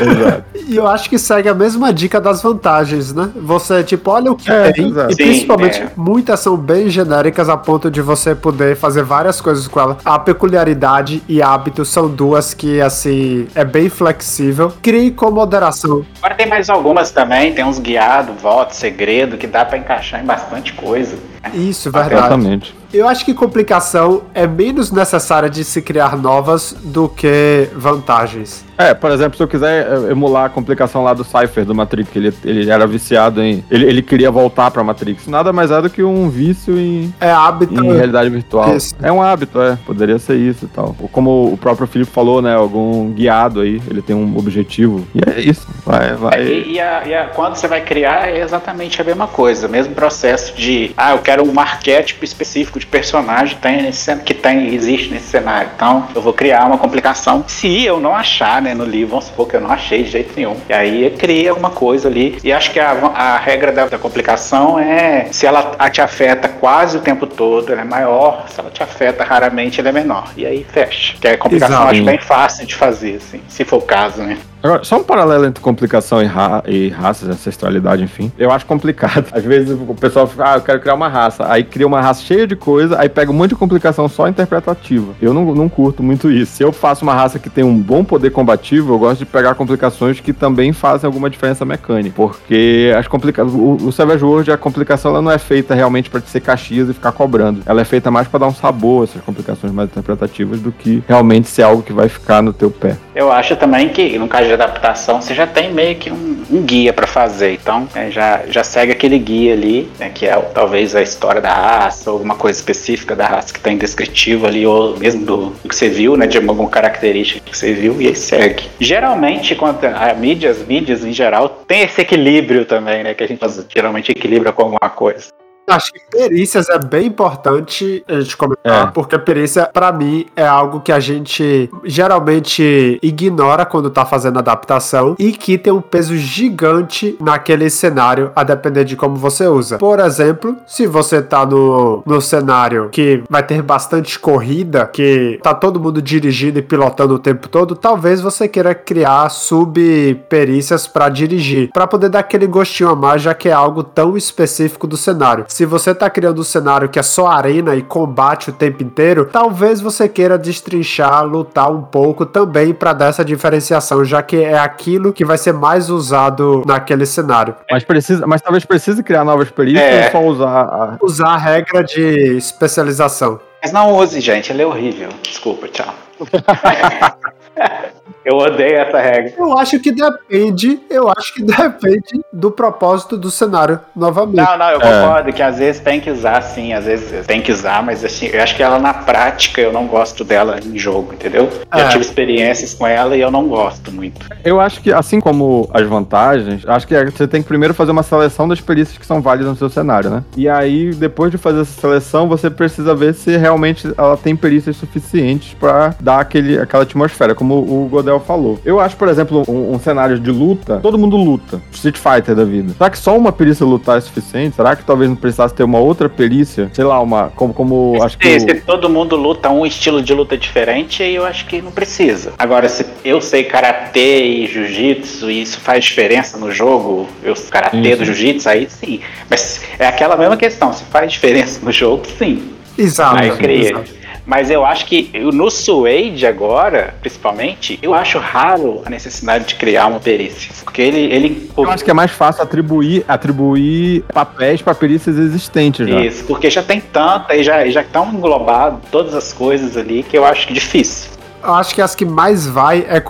Exato. 0.00 0.44
E 0.64 0.76
eu 0.76 0.86
acho 0.86 1.10
que 1.10 1.18
segue 1.18 1.48
a 1.48 1.54
mesma 1.54 1.92
dica 1.92 2.20
das 2.20 2.40
vantagens, 2.40 3.12
né? 3.12 3.30
Você, 3.34 3.82
tipo, 3.82 4.10
olha 4.10 4.30
o 4.30 4.36
que 4.36 4.50
é, 4.50 4.72
tem. 4.72 4.88
Exato. 4.88 5.12
E 5.12 5.16
Sim, 5.16 5.24
principalmente, 5.24 5.82
é. 5.82 5.90
muitas 5.96 6.40
são 6.40 6.56
bem 6.56 6.88
genéricas 6.88 7.48
a 7.48 7.56
ponto 7.56 7.90
de 7.90 8.00
você 8.00 8.34
poder 8.34 8.76
fazer 8.76 9.02
várias 9.02 9.40
coisas 9.40 9.66
com 9.66 9.80
ela. 9.80 9.98
A 10.04 10.18
peculiaridade 10.18 11.22
e 11.28 11.42
hábito 11.42 11.84
são 11.84 12.08
duas 12.08 12.54
que, 12.54 12.80
assim, 12.80 13.48
é 13.54 13.64
bem 13.64 13.88
flexível. 13.88 14.72
Crie 14.80 15.10
com 15.10 15.30
moderação. 15.30 16.06
Agora 16.18 16.34
tem 16.34 16.46
mais 16.46 16.70
algumas 16.70 17.10
também. 17.10 17.52
Tem 17.52 17.64
uns 17.64 17.78
guiados, 17.78 18.40
voto, 18.40 18.74
segredo, 18.74 19.36
que 19.36 19.46
dá 19.46 19.64
para 19.64 19.78
encaixar 19.78 20.22
em 20.22 20.26
bastante 20.26 20.72
coisa. 20.74 21.16
Isso, 21.54 21.90
verdade. 21.90 22.14
Exatamente. 22.14 22.82
Eu 22.92 23.08
acho 23.08 23.24
que 23.24 23.32
complicação 23.32 24.24
é 24.34 24.46
menos 24.46 24.92
necessária 24.92 25.48
de 25.48 25.64
se 25.64 25.80
criar 25.80 26.14
novas 26.14 26.76
do 26.82 27.08
que 27.08 27.68
vantagens. 27.74 28.64
É, 28.76 28.92
por 28.92 29.10
exemplo, 29.10 29.36
se 29.36 29.42
eu 29.42 29.48
quiser 29.48 29.86
é, 29.86 30.10
emular 30.10 30.46
a 30.46 30.48
complicação 30.48 31.02
lá 31.02 31.14
do 31.14 31.24
Cypher 31.24 31.64
do 31.64 31.74
Matrix, 31.74 32.10
que 32.10 32.18
ele, 32.18 32.34
ele 32.44 32.70
era 32.70 32.86
viciado 32.86 33.40
em. 33.40 33.64
Ele, 33.70 33.86
ele 33.86 34.02
queria 34.02 34.30
voltar 34.30 34.70
pra 34.70 34.82
Matrix. 34.84 35.26
Nada 35.26 35.52
mais 35.52 35.70
é 35.70 35.80
do 35.80 35.88
que 35.88 36.02
um 36.02 36.28
vício 36.28 36.76
em. 36.78 37.14
É 37.20 37.30
hábito. 37.30 37.72
Em 37.72 37.94
realidade 37.94 38.28
virtual. 38.28 38.76
Isso. 38.76 38.94
É 39.00 39.10
um 39.10 39.22
hábito, 39.22 39.60
é. 39.62 39.78
Poderia 39.86 40.18
ser 40.18 40.36
isso 40.36 40.66
e 40.66 40.68
tal. 40.68 40.94
Como 41.12 41.52
o 41.52 41.56
próprio 41.56 41.86
Felipe 41.86 42.10
falou, 42.10 42.42
né? 42.42 42.54
Algum 42.54 43.10
guiado 43.10 43.60
aí, 43.60 43.80
ele 43.88 44.02
tem 44.02 44.14
um 44.14 44.36
objetivo. 44.36 45.06
E 45.14 45.20
é 45.30 45.40
isso. 45.40 45.66
Vai, 45.86 46.12
vai. 46.14 46.40
É, 46.40 46.44
e, 46.44 46.72
e, 46.72 46.80
a, 46.80 47.06
e 47.06 47.14
a, 47.14 47.24
quando 47.26 47.56
você 47.56 47.68
vai 47.68 47.80
criar 47.80 48.28
é 48.28 48.42
exatamente 48.42 49.00
a 49.00 49.04
mesma 49.04 49.28
coisa. 49.28 49.66
O 49.66 49.70
mesmo 49.70 49.94
processo 49.94 50.54
de. 50.54 50.92
Ah, 50.96 51.12
eu 51.12 51.18
quero 51.18 51.31
quero 51.32 51.50
um 51.50 51.58
arquétipo 51.58 52.24
específico 52.24 52.78
de 52.78 52.84
personagem 52.84 53.56
que 53.56 53.62
tem, 53.62 53.82
nesse, 53.82 54.14
que 54.16 54.34
tem 54.34 54.74
existe 54.74 55.10
nesse 55.10 55.28
cenário. 55.28 55.70
Então, 55.74 56.06
eu 56.14 56.20
vou 56.20 56.34
criar 56.34 56.66
uma 56.66 56.76
complicação. 56.76 57.44
Se 57.48 57.84
eu 57.84 57.98
não 57.98 58.14
achar, 58.14 58.60
né, 58.60 58.74
no 58.74 58.84
livro, 58.84 59.12
vamos 59.12 59.26
supor 59.26 59.48
que 59.48 59.56
eu 59.56 59.60
não 59.60 59.70
achei 59.70 60.02
de 60.02 60.10
jeito 60.10 60.34
nenhum. 60.36 60.56
E 60.68 60.72
aí 60.74 61.10
cria 61.18 61.50
alguma 61.50 61.70
coisa 61.70 62.08
ali. 62.08 62.38
E 62.44 62.52
acho 62.52 62.70
que 62.70 62.78
a, 62.78 62.90
a 62.90 63.38
regra 63.38 63.72
da, 63.72 63.86
da, 63.86 63.98
complicação 63.98 64.78
é 64.78 65.28
se 65.30 65.46
ela 65.46 65.74
te 65.88 66.02
afeta 66.02 66.48
quase 66.48 66.98
o 66.98 67.00
tempo 67.00 67.26
todo, 67.26 67.72
ela 67.72 67.80
é 67.80 67.84
maior. 67.84 68.46
Se 68.48 68.60
ela 68.60 68.70
te 68.70 68.82
afeta 68.82 69.24
raramente, 69.24 69.80
ela 69.80 69.88
é 69.88 69.92
menor. 69.92 70.32
E 70.36 70.44
aí 70.44 70.66
fecha. 70.70 71.16
Que 71.18 71.28
a 71.28 71.38
complicação 71.38 71.76
Exato. 71.76 71.92
acho 71.92 72.04
bem 72.04 72.18
fácil 72.18 72.66
de 72.66 72.74
fazer, 72.74 73.16
assim, 73.16 73.40
se 73.48 73.64
for 73.64 73.78
o 73.78 73.82
caso, 73.82 74.22
né? 74.22 74.36
Agora, 74.62 74.84
só 74.84 74.98
um 74.98 75.02
paralelo 75.02 75.44
entre 75.44 75.60
complicação 75.60 76.22
e, 76.22 76.26
ra 76.26 76.62
e 76.66 76.88
raças, 76.88 77.28
ancestralidade, 77.28 78.02
enfim. 78.02 78.30
Eu 78.38 78.52
acho 78.52 78.64
complicado. 78.64 79.26
Às 79.32 79.44
vezes 79.44 79.70
o 79.70 79.94
pessoal 79.94 80.26
fala, 80.26 80.52
ah, 80.52 80.56
eu 80.56 80.60
quero 80.60 80.80
criar 80.80 80.94
uma 80.94 81.08
raça. 81.08 81.50
Aí 81.50 81.64
cria 81.64 81.86
uma 81.86 82.00
raça 82.00 82.22
cheia 82.22 82.46
de 82.46 82.54
coisa, 82.54 83.00
aí 83.00 83.08
pega 83.08 83.30
um 83.30 83.34
monte 83.34 83.50
de 83.50 83.56
complicação 83.56 84.08
só 84.08 84.28
interpretativa. 84.28 85.12
Eu 85.20 85.34
não, 85.34 85.52
não 85.54 85.68
curto 85.68 86.02
muito 86.02 86.30
isso. 86.30 86.52
Se 86.52 86.62
eu 86.62 86.72
faço 86.72 87.02
uma 87.02 87.14
raça 87.14 87.40
que 87.40 87.50
tem 87.50 87.64
um 87.64 87.76
bom 87.76 88.04
poder 88.04 88.30
combativo, 88.30 88.94
eu 88.94 88.98
gosto 88.98 89.18
de 89.18 89.26
pegar 89.26 89.54
complicações 89.56 90.20
que 90.20 90.32
também 90.32 90.72
fazem 90.72 91.08
alguma 91.08 91.28
diferença 91.28 91.64
mecânica. 91.64 92.14
Porque 92.14 92.94
as 92.96 93.08
complicações. 93.08 93.54
O, 93.54 93.88
o 93.88 93.92
Savage 93.92 94.24
World, 94.24 94.52
a 94.52 94.56
complicação 94.56 95.10
ela 95.10 95.22
não 95.22 95.32
é 95.32 95.38
feita 95.38 95.74
realmente 95.74 96.08
para 96.08 96.20
ser 96.20 96.40
caxias 96.40 96.88
e 96.88 96.92
ficar 96.92 97.10
cobrando. 97.10 97.62
Ela 97.66 97.80
é 97.80 97.84
feita 97.84 98.10
mais 98.10 98.28
para 98.28 98.40
dar 98.40 98.46
um 98.46 98.54
sabor, 98.54 99.04
essas 99.04 99.22
complicações 99.22 99.72
mais 99.72 99.88
interpretativas, 99.88 100.60
do 100.60 100.70
que 100.70 101.02
realmente 101.08 101.48
ser 101.48 101.62
algo 101.62 101.82
que 101.82 101.92
vai 101.92 102.08
ficar 102.08 102.42
no 102.42 102.52
teu 102.52 102.70
pé. 102.70 102.96
Eu 103.14 103.32
acho 103.32 103.56
também 103.56 103.88
que, 103.88 104.16
no 104.18 104.28
caso 104.28 104.51
de 104.56 104.62
adaptação, 104.62 105.20
você 105.20 105.34
já 105.34 105.46
tem 105.46 105.72
meio 105.72 105.96
que 105.96 106.10
um, 106.10 106.44
um 106.50 106.62
guia 106.62 106.92
para 106.92 107.06
fazer. 107.06 107.52
Então, 107.54 107.88
é, 107.94 108.10
já, 108.10 108.42
já 108.48 108.62
segue 108.62 108.92
aquele 108.92 109.18
guia 109.18 109.54
ali, 109.54 109.90
né, 109.98 110.10
que 110.10 110.26
é 110.26 110.36
talvez 110.54 110.94
a 110.94 111.02
história 111.02 111.40
da 111.40 111.52
raça, 111.52 112.10
alguma 112.10 112.34
coisa 112.34 112.58
específica 112.58 113.16
da 113.16 113.26
raça 113.26 113.52
que 113.52 113.60
tem 113.60 113.76
descritivo 113.76 114.46
ali, 114.46 114.66
ou 114.66 114.96
mesmo 114.98 115.24
do, 115.24 115.36
do, 115.50 115.68
que 115.68 115.74
você 115.74 115.88
viu, 115.88 116.16
né, 116.16 116.26
de 116.26 116.36
alguma 116.36 116.68
característica 116.68 117.40
que 117.44 117.56
você 117.56 117.72
viu, 117.72 118.00
e 118.00 118.08
aí 118.08 118.14
segue. 118.14 118.64
Geralmente, 118.78 119.54
quando 119.54 119.84
a 119.84 120.12
mídia, 120.14 120.50
as 120.50 120.58
mídias 120.66 121.04
em 121.04 121.12
geral, 121.12 121.48
tem 121.66 121.82
esse 121.82 122.00
equilíbrio 122.00 122.64
também, 122.64 123.02
né, 123.02 123.14
que 123.14 123.24
a 123.24 123.26
gente 123.26 123.42
geralmente 123.68 124.12
equilibra 124.12 124.52
com 124.52 124.62
alguma 124.62 124.90
coisa. 124.90 125.41
Acho 125.66 125.92
que 125.92 126.00
perícias 126.10 126.68
é 126.68 126.78
bem 126.78 127.06
importante 127.06 128.04
a 128.08 128.20
gente 128.20 128.36
comentar, 128.36 128.88
é. 128.88 128.90
porque 128.90 129.18
perícia, 129.18 129.68
para 129.72 129.92
mim, 129.92 130.26
é 130.34 130.44
algo 130.44 130.80
que 130.80 130.90
a 130.90 130.98
gente 130.98 131.70
geralmente 131.84 132.98
ignora 133.02 133.64
quando 133.64 133.88
tá 133.90 134.04
fazendo 134.04 134.38
adaptação 134.38 135.14
e 135.18 135.32
que 135.32 135.56
tem 135.56 135.72
um 135.72 135.80
peso 135.80 136.16
gigante 136.16 137.16
naquele 137.20 137.70
cenário, 137.70 138.32
a 138.34 138.42
depender 138.42 138.84
de 138.84 138.96
como 138.96 139.16
você 139.16 139.46
usa. 139.46 139.78
Por 139.78 140.00
exemplo, 140.00 140.56
se 140.66 140.86
você 140.86 141.22
tá 141.22 141.46
no, 141.46 142.02
no 142.04 142.20
cenário 142.20 142.88
que 142.90 143.22
vai 143.30 143.42
ter 143.42 143.62
bastante 143.62 144.18
corrida, 144.18 144.86
que 144.86 145.38
tá 145.42 145.54
todo 145.54 145.80
mundo 145.80 146.02
dirigindo 146.02 146.58
e 146.58 146.62
pilotando 146.62 147.14
o 147.14 147.18
tempo 147.18 147.48
todo, 147.48 147.76
talvez 147.76 148.20
você 148.20 148.48
queira 148.48 148.74
criar 148.74 149.28
sub-perícias 149.28 150.86
para 150.86 151.08
dirigir, 151.08 151.70
para 151.72 151.86
poder 151.86 152.08
dar 152.08 152.20
aquele 152.20 152.46
gostinho 152.46 152.90
a 152.90 152.96
mais, 152.96 153.22
já 153.22 153.34
que 153.34 153.48
é 153.48 153.52
algo 153.52 153.82
tão 153.82 154.16
específico 154.16 154.86
do 154.86 154.96
cenário. 154.96 155.44
Se 155.52 155.66
você 155.66 155.94
tá 155.94 156.08
criando 156.08 156.40
um 156.40 156.44
cenário 156.44 156.88
que 156.88 156.98
é 156.98 157.02
só 157.02 157.26
arena 157.26 157.76
e 157.76 157.82
combate 157.82 158.48
o 158.48 158.54
tempo 158.54 158.82
inteiro, 158.82 159.28
talvez 159.30 159.82
você 159.82 160.08
queira 160.08 160.38
destrinchar, 160.38 161.26
lutar 161.26 161.70
um 161.70 161.82
pouco 161.82 162.24
também 162.24 162.72
para 162.72 162.94
dar 162.94 163.10
essa 163.10 163.22
diferenciação, 163.22 164.02
já 164.02 164.22
que 164.22 164.36
é 164.42 164.58
aquilo 164.58 165.12
que 165.12 165.26
vai 165.26 165.36
ser 165.36 165.52
mais 165.52 165.90
usado 165.90 166.62
naquele 166.66 167.04
cenário. 167.04 167.54
Mas 167.70 167.84
precisa, 167.84 168.26
mas 168.26 168.40
talvez 168.40 168.64
precise 168.64 169.02
criar 169.02 169.24
novas 169.24 169.50
perícias 169.50 169.84
é. 169.84 170.06
ou 170.06 170.10
só 170.10 170.26
usar 170.26 170.62
a... 170.62 170.96
usar 171.02 171.28
a 171.28 171.36
regra 171.36 171.84
de 171.84 172.34
especialização. 172.34 173.38
Mas 173.62 173.72
não 173.72 173.92
use, 173.94 174.22
gente, 174.22 174.50
ele 174.50 174.62
é 174.62 174.66
horrível. 174.66 175.10
Desculpa, 175.22 175.68
tchau. 175.68 175.94
Eu 178.24 178.36
odeio 178.36 178.76
essa 178.76 179.00
regra. 179.00 179.32
Eu 179.36 179.58
acho 179.58 179.80
que 179.80 179.90
depende, 179.90 180.80
eu 180.88 181.08
acho 181.08 181.34
que 181.34 181.42
depende 181.42 182.20
do 182.32 182.50
propósito 182.52 183.16
do 183.16 183.30
cenário, 183.30 183.80
novamente. 183.96 184.36
Não, 184.36 184.58
não, 184.58 184.70
eu 184.70 184.80
concordo 184.80 185.28
é. 185.28 185.32
que 185.32 185.42
às 185.42 185.58
vezes 185.58 185.80
tem 185.80 186.00
que 186.00 186.10
usar, 186.10 186.40
sim, 186.42 186.72
às 186.72 186.84
vezes 186.84 187.26
tem 187.26 187.42
que 187.42 187.50
usar, 187.50 187.82
mas 187.82 188.04
assim, 188.04 188.26
eu 188.26 188.40
acho 188.40 188.54
que 188.54 188.62
ela 188.62 188.78
na 188.78 188.94
prática 188.94 189.60
eu 189.60 189.72
não 189.72 189.86
gosto 189.86 190.22
dela 190.22 190.58
em 190.64 190.78
jogo, 190.78 191.12
entendeu? 191.14 191.48
É. 191.72 191.78
Já 191.78 191.88
tive 191.88 192.04
experiências 192.04 192.74
com 192.74 192.86
ela 192.86 193.16
e 193.16 193.20
eu 193.20 193.30
não 193.30 193.48
gosto 193.48 193.90
muito. 193.90 194.24
Eu 194.44 194.60
acho 194.60 194.80
que, 194.80 194.92
assim 194.92 195.20
como 195.20 195.68
as 195.74 195.86
vantagens, 195.86 196.64
acho 196.66 196.86
que 196.86 196.94
você 197.10 197.26
tem 197.26 197.42
que 197.42 197.48
primeiro 197.48 197.74
fazer 197.74 197.90
uma 197.90 198.04
seleção 198.04 198.46
das 198.46 198.60
perícias 198.60 198.96
que 198.96 199.06
são 199.06 199.20
válidas 199.20 199.50
no 199.50 199.56
seu 199.56 199.68
cenário, 199.68 200.10
né? 200.10 200.22
E 200.36 200.48
aí, 200.48 200.92
depois 200.94 201.32
de 201.32 201.38
fazer 201.38 201.62
essa 201.62 201.80
seleção, 201.80 202.28
você 202.28 202.48
precisa 202.48 202.94
ver 202.94 203.14
se 203.14 203.36
realmente 203.36 203.92
ela 203.98 204.16
tem 204.16 204.36
perícias 204.36 204.76
suficientes 204.76 205.54
para 205.54 205.94
dar 205.98 206.20
aquele, 206.20 206.58
aquela 206.58 206.84
atmosfera, 206.84 207.34
como 207.42 207.58
o 207.58 207.88
Godel 207.90 208.20
falou. 208.20 208.60
Eu 208.64 208.78
acho, 208.78 208.96
por 208.96 209.08
exemplo, 209.08 209.42
um, 209.48 209.74
um, 209.74 209.78
cenário 209.78 210.18
de 210.18 210.30
luta, 210.30 210.78
todo 210.80 210.96
mundo 210.96 211.16
luta. 211.16 211.60
Street 211.72 211.98
Fighter 211.98 212.36
da 212.36 212.44
vida. 212.44 212.72
Será 212.72 212.88
que 212.88 212.96
só 212.96 213.16
uma 213.16 213.32
perícia 213.32 213.66
lutar 213.66 213.98
é 213.98 214.00
suficiente? 214.00 214.54
Será 214.54 214.76
que 214.76 214.84
talvez 214.84 215.10
não 215.10 215.16
precisasse 215.16 215.52
ter 215.52 215.64
uma 215.64 215.80
outra 215.80 216.08
perícia? 216.08 216.70
Sei 216.72 216.84
lá, 216.84 217.00
uma. 217.00 217.30
Como. 217.34 217.52
como 217.52 217.94
se, 217.96 218.04
acho 218.04 218.18
que 218.18 218.40
se 218.40 218.46
o... 218.46 218.62
todo 218.62 218.88
mundo 218.88 219.16
luta 219.16 219.50
um 219.50 219.66
estilo 219.66 220.00
de 220.00 220.14
luta 220.14 220.38
diferente, 220.38 221.02
aí 221.02 221.16
eu 221.16 221.24
acho 221.24 221.46
que 221.46 221.60
não 221.60 221.72
precisa. 221.72 222.32
Agora, 222.38 222.68
se 222.68 222.86
eu 223.04 223.20
sei 223.20 223.42
karatê 223.42 224.24
e 224.24 224.46
jiu-jitsu 224.46 225.28
e 225.28 225.42
isso 225.42 225.58
faz 225.58 225.84
diferença 225.84 226.38
no 226.38 226.52
jogo, 226.52 227.08
eu 227.24 227.34
karatê 227.50 227.96
do 227.96 228.04
jiu-jitsu, 228.04 228.48
aí 228.48 228.68
sim. 228.70 229.00
Mas 229.28 229.60
é 229.80 229.86
aquela 229.88 230.16
mesma 230.16 230.36
questão, 230.36 230.72
se 230.72 230.84
faz 230.84 231.10
diferença 231.10 231.60
no 231.64 231.72
jogo, 231.72 232.04
sim. 232.18 232.50
Exato. 232.78 233.18
Aí 233.18 233.30
cria. 233.32 233.70
Exato. 233.70 234.01
Mas 234.24 234.50
eu 234.50 234.64
acho 234.64 234.86
que 234.86 235.10
no 235.32 235.50
Suede 235.50 236.26
agora, 236.26 236.94
principalmente, 237.00 237.78
eu 237.82 237.92
acho 237.92 238.18
raro 238.18 238.82
a 238.84 238.90
necessidade 238.90 239.46
de 239.46 239.54
criar 239.56 239.86
uma 239.86 240.00
perícia. 240.00 240.52
Porque 240.62 240.80
ele. 240.80 241.12
ele 241.12 241.50
eu 241.56 241.70
acho 241.70 241.84
que 241.84 241.90
é 241.90 241.94
mais 241.94 242.10
fácil 242.10 242.42
atribuir, 242.42 243.04
atribuir 243.08 244.04
papéis 244.12 244.62
para 244.62 244.74
perícias 244.74 245.18
existentes 245.18 245.88
já. 245.88 246.00
Isso, 246.00 246.24
porque 246.24 246.48
já 246.48 246.62
tem 246.62 246.80
tanta 246.80 247.34
e 247.34 247.42
já, 247.42 247.66
já 247.68 247.82
estão 247.82 248.12
englobadas 248.12 248.80
todas 248.90 249.14
as 249.14 249.32
coisas 249.32 249.76
ali 249.76 250.02
que 250.02 250.16
eu 250.16 250.24
acho 250.24 250.48
é 250.48 250.52
difícil. 250.52 251.10
Eu 251.42 251.54
acho 251.54 251.74
que 251.74 251.82
as 251.82 251.94
que 251.94 252.04
mais 252.04 252.46
vai 252.46 252.86
é 252.88 253.02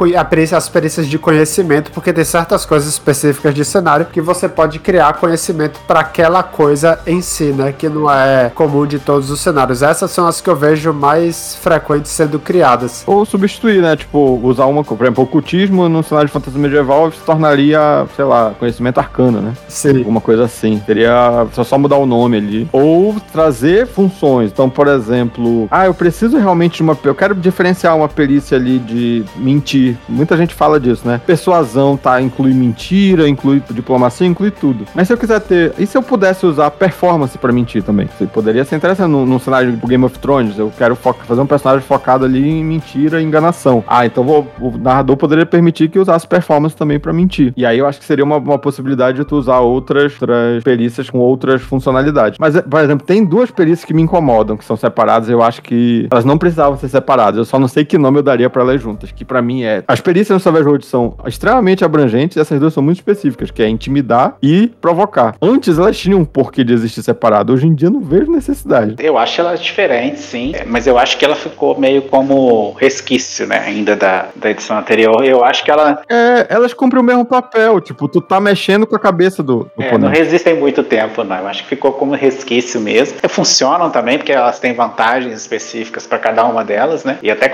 as 0.56 0.68
perícias 0.68 1.06
de 1.06 1.18
conhecimento, 1.18 1.90
porque 1.92 2.12
tem 2.12 2.24
certas 2.24 2.64
coisas 2.64 2.88
específicas 2.88 3.54
de 3.54 3.64
cenário 3.64 4.06
que 4.06 4.20
você 4.20 4.48
pode 4.48 4.78
criar 4.78 5.14
conhecimento 5.14 5.78
para 5.86 6.00
aquela 6.00 6.42
coisa 6.42 6.98
em 7.06 7.20
si, 7.20 7.52
né? 7.52 7.72
Que 7.72 7.88
não 7.88 8.10
é 8.10 8.50
comum 8.54 8.86
de 8.86 8.98
todos 8.98 9.30
os 9.30 9.40
cenários. 9.40 9.82
Essas 9.82 10.10
são 10.10 10.26
as 10.26 10.40
que 10.40 10.48
eu 10.48 10.56
vejo 10.56 10.92
mais 10.92 11.54
frequentes 11.56 12.10
sendo 12.10 12.38
criadas. 12.38 13.04
Ou 13.06 13.24
substituir, 13.24 13.82
né? 13.82 13.96
Tipo, 13.96 14.40
usar 14.42 14.66
uma, 14.66 14.82
por 14.82 15.00
exemplo, 15.00 15.24
ocultismo 15.24 15.88
no 15.88 16.02
cenário 16.02 16.28
de 16.28 16.32
fantasia 16.32 16.60
medieval 16.60 17.12
se 17.12 17.20
tornaria, 17.20 18.06
sei 18.16 18.24
lá, 18.24 18.54
conhecimento 18.58 18.98
arcano, 18.98 19.40
né? 19.40 19.52
Sim. 19.68 19.98
Alguma 19.98 20.20
coisa 20.20 20.44
assim. 20.44 20.82
Seria 20.86 21.46
só, 21.52 21.64
só 21.64 21.78
mudar 21.78 21.96
o 21.96 22.06
nome 22.06 22.36
ali. 22.36 22.68
Ou 22.72 23.16
trazer 23.32 23.86
funções. 23.86 24.50
Então, 24.50 24.68
por 24.68 24.88
exemplo, 24.88 25.68
ah, 25.70 25.86
eu 25.86 25.94
preciso 25.94 26.38
realmente 26.38 26.76
de 26.76 26.82
uma. 26.82 26.98
Eu 27.04 27.14
quero 27.14 27.34
diferenciar 27.34 27.96
uma 27.96 28.08
perícia 28.22 28.56
ali 28.56 28.78
de 28.78 29.24
mentir. 29.36 29.96
Muita 30.08 30.36
gente 30.36 30.54
fala 30.54 30.78
disso, 30.78 31.06
né? 31.06 31.20
Persuasão, 31.26 31.96
tá? 31.96 32.20
Inclui 32.20 32.54
mentira, 32.54 33.28
inclui 33.28 33.60
diplomacia, 33.70 34.24
inclui 34.24 34.52
tudo. 34.52 34.84
Mas 34.94 35.08
se 35.08 35.12
eu 35.12 35.18
quiser 35.18 35.40
ter. 35.40 35.72
E 35.76 35.84
se 35.86 35.98
eu 35.98 36.02
pudesse 36.02 36.46
usar 36.46 36.70
performance 36.70 37.36
para 37.36 37.52
mentir 37.52 37.82
também? 37.82 38.08
Você 38.16 38.26
poderia 38.26 38.64
ser 38.64 38.76
interessante 38.76 39.08
num, 39.08 39.26
num 39.26 39.40
cenário 39.40 39.72
do 39.72 39.86
Game 39.88 40.04
of 40.04 40.16
Thrones. 40.20 40.56
Eu 40.56 40.72
quero 40.78 40.94
fazer 40.94 41.40
um 41.40 41.46
personagem 41.46 41.84
focado 41.84 42.24
ali 42.24 42.48
em 42.48 42.64
mentira 42.64 43.20
e 43.20 43.24
enganação. 43.24 43.82
Ah, 43.88 44.06
então 44.06 44.22
vou, 44.22 44.46
o 44.60 44.78
narrador 44.78 45.16
poderia 45.16 45.44
permitir 45.44 45.88
que 45.88 45.98
usasse 45.98 46.24
performance 46.24 46.76
também 46.76 47.00
para 47.00 47.12
mentir. 47.12 47.52
E 47.56 47.66
aí 47.66 47.78
eu 47.78 47.88
acho 47.88 47.98
que 47.98 48.04
seria 48.04 48.24
uma, 48.24 48.36
uma 48.36 48.58
possibilidade 48.58 49.18
de 49.18 49.24
tu 49.24 49.34
usar 49.34 49.58
outras, 49.58 50.12
outras 50.12 50.62
perícias 50.62 51.10
com 51.10 51.18
outras 51.18 51.60
funcionalidades. 51.62 52.38
Mas, 52.38 52.60
por 52.60 52.80
exemplo, 52.80 53.04
tem 53.04 53.24
duas 53.24 53.50
perícias 53.50 53.84
que 53.84 53.92
me 53.92 54.02
incomodam, 54.02 54.56
que 54.56 54.64
são 54.64 54.76
separadas. 54.76 55.28
Eu 55.28 55.42
acho 55.42 55.60
que 55.60 56.06
elas 56.08 56.24
não 56.24 56.38
precisavam 56.38 56.78
ser 56.78 56.88
separadas. 56.88 57.38
Eu 57.38 57.44
só 57.44 57.58
não 57.58 57.66
sei 57.66 57.84
que 57.84 57.98
nome 57.98 58.11
eu 58.18 58.22
daria 58.22 58.48
para 58.50 58.62
elas 58.62 58.80
juntas, 58.80 59.10
que 59.12 59.24
para 59.24 59.40
mim 59.42 59.62
é. 59.62 59.82
As 59.86 60.00
perícias 60.00 60.36
no 60.36 60.40
Savage 60.40 60.64
Road 60.64 60.86
são 60.86 61.16
extremamente 61.26 61.84
abrangentes, 61.84 62.36
e 62.36 62.40
essas 62.40 62.58
duas 62.58 62.72
são 62.72 62.82
muito 62.82 62.98
específicas, 62.98 63.50
que 63.50 63.62
é 63.62 63.68
intimidar 63.68 64.36
e 64.42 64.68
provocar. 64.80 65.34
Antes 65.40 65.78
elas 65.78 65.98
tinham 65.98 66.20
um 66.20 66.24
porquê 66.24 66.64
de 66.64 66.72
existir 66.72 67.02
separado, 67.02 67.52
hoje 67.52 67.66
em 67.66 67.74
dia 67.74 67.90
não 67.90 68.00
vejo 68.00 68.30
necessidade. 68.30 68.96
Eu 68.98 69.18
acho 69.18 69.40
elas 69.40 69.60
diferentes, 69.60 70.22
sim, 70.22 70.52
mas 70.66 70.86
eu 70.86 70.98
acho 70.98 71.18
que 71.18 71.24
ela 71.24 71.36
ficou 71.36 71.78
meio 71.78 72.02
como 72.02 72.72
resquício, 72.72 73.46
né, 73.46 73.58
ainda 73.58 73.96
da, 73.96 74.26
da 74.36 74.50
edição 74.50 74.76
anterior. 74.76 75.24
Eu 75.24 75.44
acho 75.44 75.64
que 75.64 75.70
ela. 75.70 76.02
É, 76.08 76.46
elas 76.48 76.72
cumprem 76.72 77.02
o 77.02 77.04
mesmo 77.04 77.24
papel, 77.24 77.80
tipo, 77.80 78.08
tu 78.08 78.20
tá 78.20 78.40
mexendo 78.40 78.86
com 78.86 78.96
a 78.96 78.98
cabeça 78.98 79.42
do, 79.42 79.70
do 79.76 79.82
é, 79.82 79.98
Não 79.98 80.08
resistem 80.08 80.54
muito 80.54 80.82
tempo, 80.82 81.24
não. 81.24 81.36
Eu 81.36 81.48
acho 81.48 81.62
que 81.62 81.68
ficou 81.68 81.92
como 81.92 82.14
resquício 82.14 82.80
mesmo. 82.80 83.18
Funcionam 83.28 83.90
também, 83.90 84.18
porque 84.18 84.32
elas 84.32 84.58
têm 84.58 84.74
vantagens 84.74 85.34
específicas 85.34 86.06
para 86.06 86.18
cada 86.18 86.44
uma 86.44 86.64
delas, 86.64 87.04
né? 87.04 87.18
E 87.22 87.30
até 87.30 87.48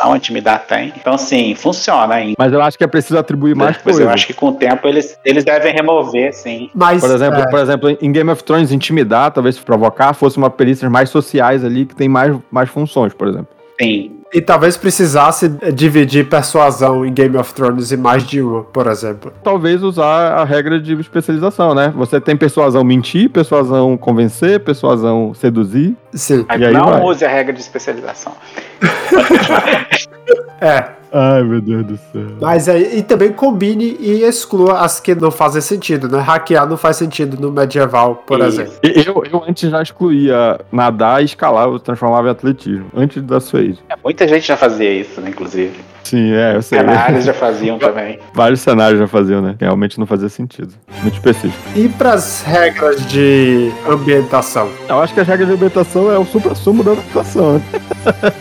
complicação 0.00 0.16
intimidação, 0.16 0.16
intimidar 0.16 0.66
tem. 0.66 0.92
Então, 0.96 1.14
assim, 1.14 1.54
funciona 1.54 2.14
ainda. 2.14 2.34
Mas 2.38 2.52
eu 2.52 2.62
acho 2.62 2.78
que 2.78 2.84
é 2.84 2.86
preciso 2.86 3.18
atribuir 3.18 3.54
mais 3.54 3.76
Mas 3.76 3.82
coisas. 3.82 4.00
eu 4.00 4.10
acho 4.10 4.26
que 4.26 4.32
com 4.32 4.48
o 4.48 4.52
tempo 4.52 4.86
eles, 4.86 5.18
eles 5.24 5.44
devem 5.44 5.72
remover, 5.72 6.32
sim. 6.32 6.70
Mas, 6.74 7.00
Por 7.00 7.10
exemplo, 7.10 7.40
é, 7.40 7.50
por 7.50 7.58
exemplo, 7.58 7.98
em 8.00 8.12
Game 8.12 8.30
of 8.30 8.42
Thrones, 8.44 8.72
intimidar, 8.72 9.30
talvez 9.30 9.58
provocar, 9.58 10.12
fosse 10.14 10.36
uma 10.38 10.50
perícia 10.50 10.88
mais 10.88 11.10
sociais 11.10 11.64
ali, 11.64 11.86
que 11.86 11.94
tem 11.94 12.08
mais, 12.08 12.36
mais 12.50 12.68
funções, 12.68 13.12
por 13.12 13.28
exemplo. 13.28 13.48
Sim. 13.80 14.19
E 14.32 14.40
talvez 14.40 14.76
precisasse 14.76 15.48
dividir 15.74 16.28
persuasão 16.28 17.04
em 17.04 17.12
Game 17.12 17.36
of 17.36 17.52
Thrones 17.52 17.90
em 17.92 17.96
mais 17.96 18.22
de 18.24 18.40
uma, 18.40 18.62
por 18.62 18.86
exemplo. 18.86 19.32
Talvez 19.42 19.82
usar 19.82 20.38
a 20.38 20.44
regra 20.44 20.80
de 20.80 20.94
especialização, 20.94 21.74
né? 21.74 21.92
Você 21.96 22.20
tem 22.20 22.36
persuasão 22.36 22.84
mentir, 22.84 23.28
persuasão 23.30 23.96
convencer, 23.96 24.60
persuasão 24.60 25.34
seduzir. 25.34 25.96
Sim. 26.12 26.46
E 26.58 26.64
aí 26.64 26.72
não 26.72 26.86
vai. 26.86 27.02
use 27.02 27.24
a 27.24 27.28
regra 27.28 27.52
de 27.52 27.60
especialização. 27.60 28.32
É. 30.60 31.00
Ai, 31.12 31.42
meu 31.42 31.60
Deus 31.60 31.84
do 31.84 31.96
céu. 31.96 32.36
Mas 32.40 32.68
aí, 32.68 32.98
e 32.98 33.02
também 33.02 33.32
combine 33.32 33.96
e 33.98 34.22
exclua 34.22 34.80
as 34.80 35.00
que 35.00 35.12
não 35.14 35.30
fazem 35.30 35.60
sentido, 35.60 36.08
né? 36.08 36.20
Hackear 36.20 36.68
não 36.68 36.76
faz 36.76 36.96
sentido 36.98 37.36
no 37.40 37.50
medieval, 37.50 38.16
por 38.26 38.38
Isso. 38.38 38.60
exemplo. 38.60 38.74
E 38.84 39.04
Eu, 39.04 39.24
eu 39.28 39.44
antes 39.48 39.68
já 39.68 39.82
excluía 39.82 40.60
nadar 40.70 41.20
e 41.20 41.24
escalar, 41.24 41.66
eu 41.66 41.80
transformava 41.80 42.28
em 42.28 42.30
atletismo. 42.30 42.86
Antes 42.94 43.22
da 43.22 43.40
Suede. 43.40 43.80
É, 43.88 43.96
Muita 44.20 44.34
gente 44.34 44.46
já 44.46 44.54
fazia 44.54 44.92
isso, 44.92 45.18
né, 45.18 45.30
inclusive. 45.30 45.80
Sim, 46.04 46.32
é, 46.32 46.56
eu 46.56 46.62
sei. 46.62 46.78
Cenários 46.78 47.24
já 47.24 47.34
faziam 47.34 47.78
também. 47.78 48.18
Vários 48.34 48.60
cenários 48.60 48.98
já 49.00 49.06
faziam, 49.06 49.40
né? 49.42 49.54
Realmente 49.60 49.98
não 49.98 50.06
fazia 50.06 50.28
sentido. 50.28 50.72
Muito 51.02 51.14
específico. 51.14 51.56
E 51.74 51.88
para 51.88 52.14
as 52.14 52.42
regras 52.42 53.06
de 53.06 53.70
ambientação? 53.88 54.68
Eu 54.88 55.00
acho 55.00 55.14
que 55.14 55.20
a 55.20 55.22
regra 55.22 55.46
de 55.46 55.52
ambientação 55.52 56.10
é 56.10 56.18
o 56.18 56.24
supra-sumo 56.24 56.82
da 56.82 56.92
adaptação. 56.92 57.54
né? 57.54 57.62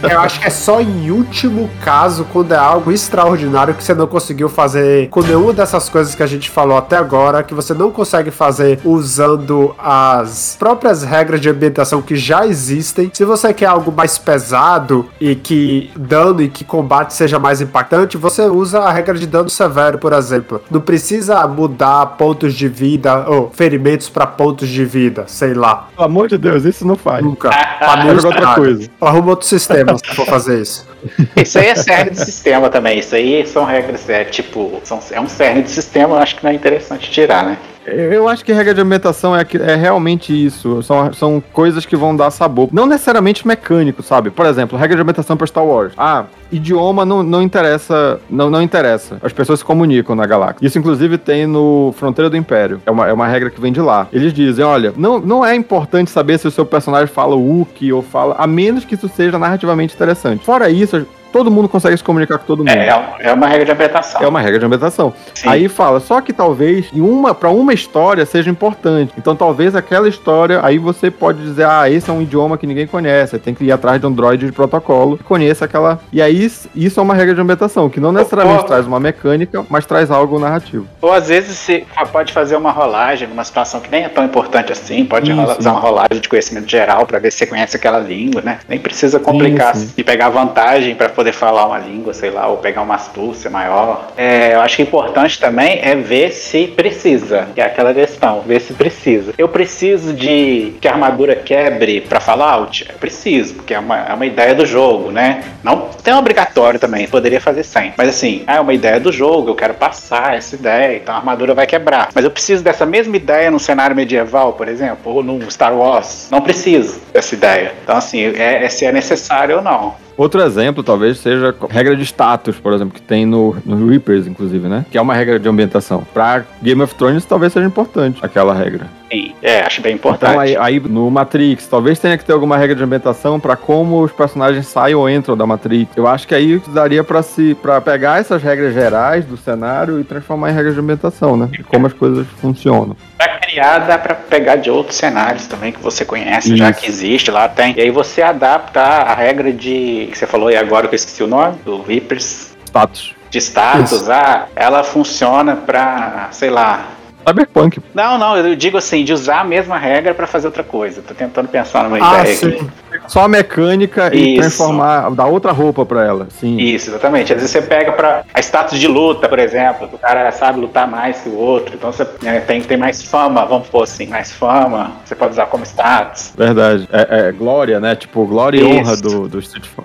Eu 0.10 0.20
acho 0.22 0.40
que 0.40 0.48
é 0.48 0.50
só 0.50 0.82
em 0.82 1.12
último 1.12 1.70
caso, 1.84 2.26
quando 2.32 2.54
é 2.54 2.58
algo 2.58 2.92
extraordinário 2.92 3.74
que 3.74 3.84
você 3.84 3.94
não 3.94 4.08
conseguiu 4.08 4.48
fazer 4.50 5.10
com 5.10 5.22
nenhuma 5.22 5.54
dessas 5.54 5.90
coisas 5.90 6.16
que 6.16 6.24
a 6.24 6.28
gente 6.28 6.50
falou 6.50 6.78
até 6.78 6.96
agora, 6.98 7.44
que 7.44 7.54
você 7.54 7.74
não 7.74 7.92
consegue 7.92 8.32
fazer 8.32 8.80
usando 8.84 9.76
as 9.78 10.56
próprias 10.58 11.04
regras 11.04 11.42
de 11.42 11.50
ambientação 11.50 12.02
que 12.02 12.16
já 12.16 12.46
existem. 12.46 13.12
Se 13.14 13.26
você 13.26 13.54
quer 13.54 13.66
algo 13.66 13.92
mais 13.92 14.18
pesado 14.18 15.10
e 15.20 15.36
que 15.36 15.92
dano 15.96 16.42
e 16.42 16.48
que 16.50 16.64
combate 16.64 17.14
seja 17.14 17.38
mais 17.40 17.49
impactante, 17.62 18.18
você 18.18 18.44
usa 18.44 18.80
a 18.80 18.92
regra 18.92 19.16
de 19.16 19.28
dano 19.28 19.50
severo, 19.50 19.98
por 19.98 20.14
exemplo. 20.14 20.62
Não 20.70 20.80
precisa 20.82 21.46
mudar 21.48 22.06
pontos 22.18 22.54
de 22.54 22.68
vida 22.68 23.28
ou 23.28 23.50
ferimentos 23.52 24.10
para 24.10 24.26
pontos 24.28 24.70
de 24.70 24.86
vida, 24.86 25.26
sei 25.28 25.54
lá. 25.54 25.90
Pelo 25.96 26.06
amor 26.06 26.28
de 26.28 26.38
Deus, 26.38 26.64
isso 26.66 26.86
não 26.86 26.96
faz. 26.96 27.24
Nunca. 27.24 27.50
Joga 28.06 28.28
outra 28.28 28.42
nada. 28.42 28.56
coisa. 28.56 28.90
Arruma 29.02 29.30
outro 29.32 29.48
sistema 29.48 29.98
se 29.98 30.16
for 30.16 30.26
fazer 30.26 30.62
isso. 30.62 30.88
Isso 31.36 31.58
aí 31.58 31.68
é 31.68 31.76
cerne 31.76 32.12
de 32.12 32.20
sistema 32.20 32.70
também. 32.70 33.00
Isso 33.00 33.16
aí 33.16 33.46
são 33.48 33.64
regras, 33.64 34.10
é 34.10 34.26
tipo, 34.26 34.82
são, 34.84 35.00
é 35.12 35.22
um 35.22 35.30
cerne 35.30 35.64
de 35.64 35.72
sistema, 35.72 36.16
eu 36.16 36.20
acho 36.20 36.36
que 36.36 36.44
não 36.44 36.52
é 36.52 36.54
interessante 36.54 37.10
tirar, 37.10 37.46
né? 37.46 37.58
Eu 37.86 38.28
acho 38.28 38.44
que 38.44 38.54
regra 38.54 38.74
de 38.74 38.82
ambientação 38.82 39.36
é, 39.36 39.46
é 39.62 39.76
realmente 39.76 40.34
isso. 40.34 40.82
São, 40.84 41.14
são 41.14 41.44
coisas 41.54 41.86
que 41.86 41.96
vão 41.96 42.16
dar 42.16 42.30
sabor. 42.32 42.70
Não 42.72 42.86
necessariamente 42.86 43.48
mecânico, 43.48 44.04
sabe? 44.04 44.30
Por 44.30 44.46
exemplo, 44.46 44.78
regra 44.78 44.96
de 44.96 45.02
ambientação 45.02 45.36
para 45.38 45.48
Star 45.48 45.66
Wars. 45.66 45.94
Ah, 45.98 46.26
idioma 46.52 47.06
não, 47.06 47.24
não 47.24 47.42
interessa. 47.42 48.20
Não, 48.30 48.50
não 48.50 48.62
interessa. 48.62 49.18
As 49.22 49.34
pessoas 49.34 49.60
se 49.60 49.66
comunicam 49.66 50.16
na 50.16 50.26
galáxia. 50.26 50.66
Isso, 50.66 50.78
inclusive, 50.78 51.18
tem 51.18 51.48
no 51.48 51.94
Fronteira 51.98 52.30
do 52.30 52.38
Império. 52.38 52.82
É 52.86 52.92
uma, 52.92 53.08
é 53.08 53.14
uma 53.14 53.28
regra 53.28 53.50
que 53.50 53.62
vem 53.62 53.72
de 53.72 53.82
lá. 53.82 54.08
Eles 54.12 54.34
dizem: 54.34 54.64
olha, 54.64 54.94
não, 54.96 55.20
não 55.20 55.46
é 55.46 55.56
importante 55.56 56.12
saber 56.12 56.38
se 56.38 56.48
o 56.48 56.52
seu 56.52 56.66
personagem 56.66 57.08
fala 57.08 57.36
Wookiee 57.36 57.94
ou 57.94 58.02
fala. 58.02 58.36
A 58.38 58.46
menos 58.46 58.86
que 58.86 58.96
isso 58.96 59.10
seja 59.10 59.40
narrativamente 59.40 59.96
interessante. 59.96 60.44
Fora 60.46 60.70
isso, 60.70 61.06
todo 61.32 61.50
mundo 61.52 61.68
consegue 61.70 61.96
se 61.98 62.04
comunicar 62.04 62.38
com 62.38 62.46
todo 62.46 62.60
mundo. 62.60 62.70
É, 62.70 62.88
é 62.88 62.96
um- 62.96 63.04
é 63.20 63.34
uma 63.34 63.48
regra 63.48 63.66
de 63.66 63.72
ambientação. 63.72 64.22
É 64.22 64.28
uma 64.28 64.42
regra 64.42 64.60
de 64.60 64.66
ambientação. 64.66 65.14
Sim. 65.34 65.50
Aí 65.50 65.68
fala, 65.70 66.00
só 66.00 66.22
que 66.22 66.34
talvez 66.34 66.88
em 66.94 67.02
uma 67.02 67.34
para 67.34 67.50
uma 67.50 67.74
história 67.74 68.26
seja 68.26 68.50
importante. 68.50 69.14
Então 69.18 69.36
talvez 69.36 69.76
aquela 69.76 70.08
história, 70.08 70.60
aí 70.64 70.78
você 70.78 71.10
pode 71.12 71.42
dizer, 71.42 71.66
ah, 71.66 71.90
esse 71.90 72.10
é 72.10 72.14
um 72.14 72.22
idioma 72.22 72.58
que 72.58 72.66
ninguém 72.68 72.88
conhece, 72.88 73.38
tem 73.40 73.54
que 73.54 73.64
ir 73.64 73.72
atrás 73.72 74.00
de 74.00 74.08
um 74.08 74.12
droid 74.12 74.46
de 74.46 74.52
protocolo 74.52 75.18
que 75.18 75.24
conheça 75.24 75.66
aquela. 75.66 76.00
E 76.12 76.22
aí 76.22 76.50
isso 76.76 77.00
é 77.00 77.04
uma 77.04 77.14
regra 77.14 77.36
de 77.36 77.42
ambientação 77.42 77.90
que 77.90 78.00
não 78.00 78.12
necessariamente 78.12 78.62
Pô. 78.62 78.68
traz 78.68 78.86
uma 78.88 79.00
mecânica, 79.00 79.66
mas 79.70 79.86
traz 79.86 80.10
algo 80.12 80.40
narrativo. 80.40 80.88
Ou 81.02 81.12
às 81.14 81.28
vezes 81.28 81.58
você 81.58 81.86
pode 82.12 82.34
fazer 82.34 82.56
uma 82.56 82.72
rolagem 82.72 83.28
numa 83.28 83.44
situação 83.44 83.80
que 83.80 83.90
nem 83.92 84.04
é 84.04 84.10
tão 84.10 84.24
importante 84.26 84.72
assim, 84.72 85.06
pode 85.06 85.32
Isso. 85.32 85.46
fazer 85.46 85.70
uma 85.70 85.80
rolagem 85.80 86.20
de 86.20 86.28
conhecimento 86.30 86.70
geral 86.70 87.06
pra 87.06 87.20
ver 87.20 87.32
se 87.32 87.40
você 87.40 87.48
conhece 87.48 87.76
aquela 87.76 88.00
língua, 88.00 88.42
né? 88.42 88.60
Nem 88.68 88.80
precisa 88.80 89.20
complicar 89.20 89.76
Sim, 89.76 89.88
sim. 89.88 89.94
e 89.98 90.04
pegar 90.04 90.30
vantagem 90.30 90.96
pra 90.96 91.10
poder 91.20 91.34
falar 91.34 91.66
uma 91.66 91.78
língua, 91.78 92.14
sei 92.14 92.30
lá, 92.30 92.48
ou 92.48 92.56
pegar 92.56 92.82
uma 92.82 92.96
astúcia 92.96 93.50
maior. 93.50 94.08
É, 94.16 94.54
eu 94.54 94.62
acho 94.62 94.78
que 94.78 94.84
importante 94.84 95.38
também 95.38 95.82
é 95.82 95.94
ver 95.94 96.32
se 96.32 96.66
precisa, 96.68 97.50
que 97.54 97.60
é 97.60 97.66
aquela 97.66 97.94
questão, 97.94 98.40
ver 98.40 98.62
se 98.62 98.72
precisa. 98.72 99.34
Eu 99.38 99.50
preciso 99.50 100.14
de 100.14 100.76
que 100.80 100.88
a 100.88 100.94
armadura 100.94 101.36
quebre 101.36 102.00
pra 102.00 102.22
Fallout? 102.22 102.88
Eu 102.90 102.98
preciso, 102.98 103.56
porque 103.56 103.74
é 103.74 103.80
uma, 103.80 103.98
é 103.98 104.14
uma 104.14 104.26
ideia 104.26 104.56
do 104.56 104.66
jogo, 104.66 105.12
né? 105.12 105.44
Não 105.62 105.90
tem 106.02 106.14
obrigatório 106.14 106.80
também, 106.80 107.06
poderia 107.06 107.42
fazer 107.42 107.64
sem. 107.64 107.94
Mas 107.98 108.08
assim, 108.08 108.46
é 108.48 108.58
uma 108.58 108.74
ideia 108.74 108.98
do 108.98 109.12
jogo, 109.12 109.50
eu 109.50 109.56
quero 109.56 109.74
passar 109.74 110.38
essa 110.38 110.56
ideia, 110.56 110.96
então 110.96 111.14
a 111.14 111.18
armadura 111.18 111.54
vai 111.54 111.68
quebrar. 111.68 112.12
Mas 112.16 112.24
eu 112.24 112.32
preciso 112.32 112.64
dessa 112.64 112.86
mesma 112.86 113.18
ideia 113.18 113.52
num 113.52 113.60
cenário 113.60 113.94
medieval, 113.94 114.54
por 114.54 114.70
exemplo, 114.70 115.16
ou 115.16 115.22
num 115.22 115.52
Star 115.52 115.76
Wars. 115.76 116.30
Não 116.32 116.40
preciso 116.40 117.02
dessa 117.12 117.36
ideia. 117.36 117.74
Então, 117.84 117.98
assim, 117.98 118.24
é, 118.24 118.64
é 118.64 118.70
se 118.70 118.86
é 118.86 118.92
necessário 118.94 119.58
ou 119.58 119.62
não. 119.62 119.96
Outro 120.20 120.42
exemplo 120.42 120.84
talvez 120.84 121.18
seja 121.18 121.56
regra 121.70 121.96
de 121.96 122.04
status, 122.04 122.58
por 122.58 122.74
exemplo, 122.74 122.94
que 122.94 123.02
tem 123.02 123.26
no, 123.26 123.56
no 123.66 123.88
Reapers, 123.88 124.28
inclusive, 124.28 124.68
né? 124.68 124.86
Que 124.92 124.98
é 124.98 125.02
uma 125.02 125.14
regra 125.14 125.40
de 125.40 125.48
ambientação. 125.48 126.06
Pra 126.14 126.44
Game 126.62 126.82
of 126.82 126.94
Thrones 126.96 127.24
talvez 127.24 127.54
seja 127.54 127.66
importante 127.66 128.20
aquela 128.22 128.54
regra. 128.54 128.99
Sim, 129.12 129.34
é, 129.42 129.62
acho 129.62 129.82
bem 129.82 129.96
importante. 129.96 130.30
Então 130.30 130.40
aí, 130.40 130.56
aí 130.56 130.80
no 130.80 131.10
Matrix, 131.10 131.68
talvez 131.68 131.98
tenha 132.00 132.18
que 132.18 132.24
ter 132.24 132.34
alguma 132.34 132.58
regra 132.58 132.76
de 132.76 132.84
ambientação 132.84 133.40
pra 133.40 133.56
como 133.56 134.02
os 134.02 134.12
personagens 134.12 134.68
saem 134.68 134.96
ou 134.96 135.10
entram 135.10 135.36
da 135.36 135.46
Matrix. 135.46 135.98
Eu 135.98 136.08
acho 136.08 136.28
que 136.28 136.36
aí 136.36 136.62
daria 136.68 137.04
pra 137.04 137.24
se 137.24 137.56
para 137.56 137.82
pegar 137.82 138.20
essas 138.20 138.42
regras 138.44 138.74
gerais 138.74 139.26
do 139.26 139.36
cenário 139.36 140.00
e 140.00 140.04
transformar 140.04 140.52
em 140.52 140.54
regras 140.54 140.76
de 140.76 140.80
ambientação, 140.80 141.36
né? 141.36 141.48
De 141.52 141.64
como 141.64 141.88
as 141.88 141.94
coisas 141.94 142.28
funcionam. 142.40 142.96
Pra 143.18 143.40
criar, 143.40 143.80
dá 143.80 143.98
pra 143.98 144.14
pegar 144.14 144.58
de 144.58 144.70
outros 144.70 144.98
cenários 144.98 145.48
também 145.48 145.72
que 145.72 145.80
você 145.80 146.06
conhece, 146.06 146.56
já 146.56 146.70
Isso. 146.70 146.80
que 146.80 146.88
existe, 146.88 147.32
lá 147.32 147.48
tem. 147.50 147.74
E 147.76 147.82
aí 147.82 147.92
você 147.92 148.22
adapta 148.22 148.82
a 148.82 149.16
regra 149.16 149.52
de. 149.52 150.08
que 150.12 150.18
você 150.18 150.28
falou 150.28 150.50
aí 150.50 150.58
agora 150.58 150.88
que 150.88 150.94
eu 150.94 150.98
esqueci 150.98 151.24
o 151.24 151.28
nome, 151.28 151.58
do 151.66 151.82
Reapers. 151.82 152.56
Status. 152.66 153.16
De 153.32 153.38
status, 153.40 154.10
ah, 154.10 154.48
ela 154.56 154.84
funciona 154.84 155.56
pra, 155.56 156.30
sei 156.32 156.50
lá. 156.50 156.99
Cyberpunk. 157.28 157.80
Não, 157.94 158.18
não, 158.18 158.38
eu 158.38 158.56
digo 158.56 158.78
assim, 158.78 159.04
de 159.04 159.14
usar 159.14 159.42
a 159.42 159.44
mesma 159.44 159.78
regra 159.78 160.14
pra 160.14 160.26
fazer 160.28 160.48
outra 160.48 160.64
coisa. 160.64 161.02
Tô 161.02 161.14
tentando 161.14 161.48
pensar 161.48 161.84
numa 161.84 161.98
Ah, 161.98 162.20
ideia 162.22 162.36
aqui. 162.36 162.60
sim. 162.60 162.70
Só 163.08 163.24
a 163.24 163.28
mecânica 163.28 164.10
e 164.14 164.34
Isso. 164.34 164.42
transformar, 164.42 165.10
dar 165.12 165.26
outra 165.28 165.52
roupa 165.52 165.86
pra 165.86 166.06
ela. 166.06 166.28
Sim. 166.40 166.58
Isso, 166.58 166.90
exatamente. 166.90 167.32
Às 167.34 167.40
vezes 167.42 167.52
você 167.52 167.62
pega 167.62 167.92
pra 167.92 168.24
a 168.34 168.40
status 168.40 168.80
de 168.80 168.88
luta, 168.88 169.28
por 169.30 169.40
exemplo, 169.40 169.88
que 169.88 169.96
o 169.96 169.98
cara 169.98 170.32
sabe 170.32 170.60
lutar 170.60 170.88
mais 170.88 171.20
que 171.20 171.30
o 171.30 171.36
outro, 171.38 171.76
então 171.76 171.92
você 171.92 172.08
né, 172.22 172.40
tem, 172.42 172.62
tem 172.62 172.78
mais 172.78 173.02
fama, 173.04 173.46
vamos 173.46 173.68
pôr 173.68 173.84
assim, 173.84 174.08
mais 174.08 174.32
fama, 174.32 174.94
você 175.06 175.16
pode 175.16 175.34
usar 175.34 175.46
como 175.48 175.64
status. 175.66 176.34
Verdade. 176.38 176.88
É, 176.92 177.28
é 177.28 177.32
glória, 177.32 177.80
né? 177.80 177.96
Tipo, 177.96 178.26
glória 178.26 178.60
e 178.60 178.62
Isso. 178.62 178.80
honra 178.80 178.98
do, 178.98 179.28
do, 179.28 179.42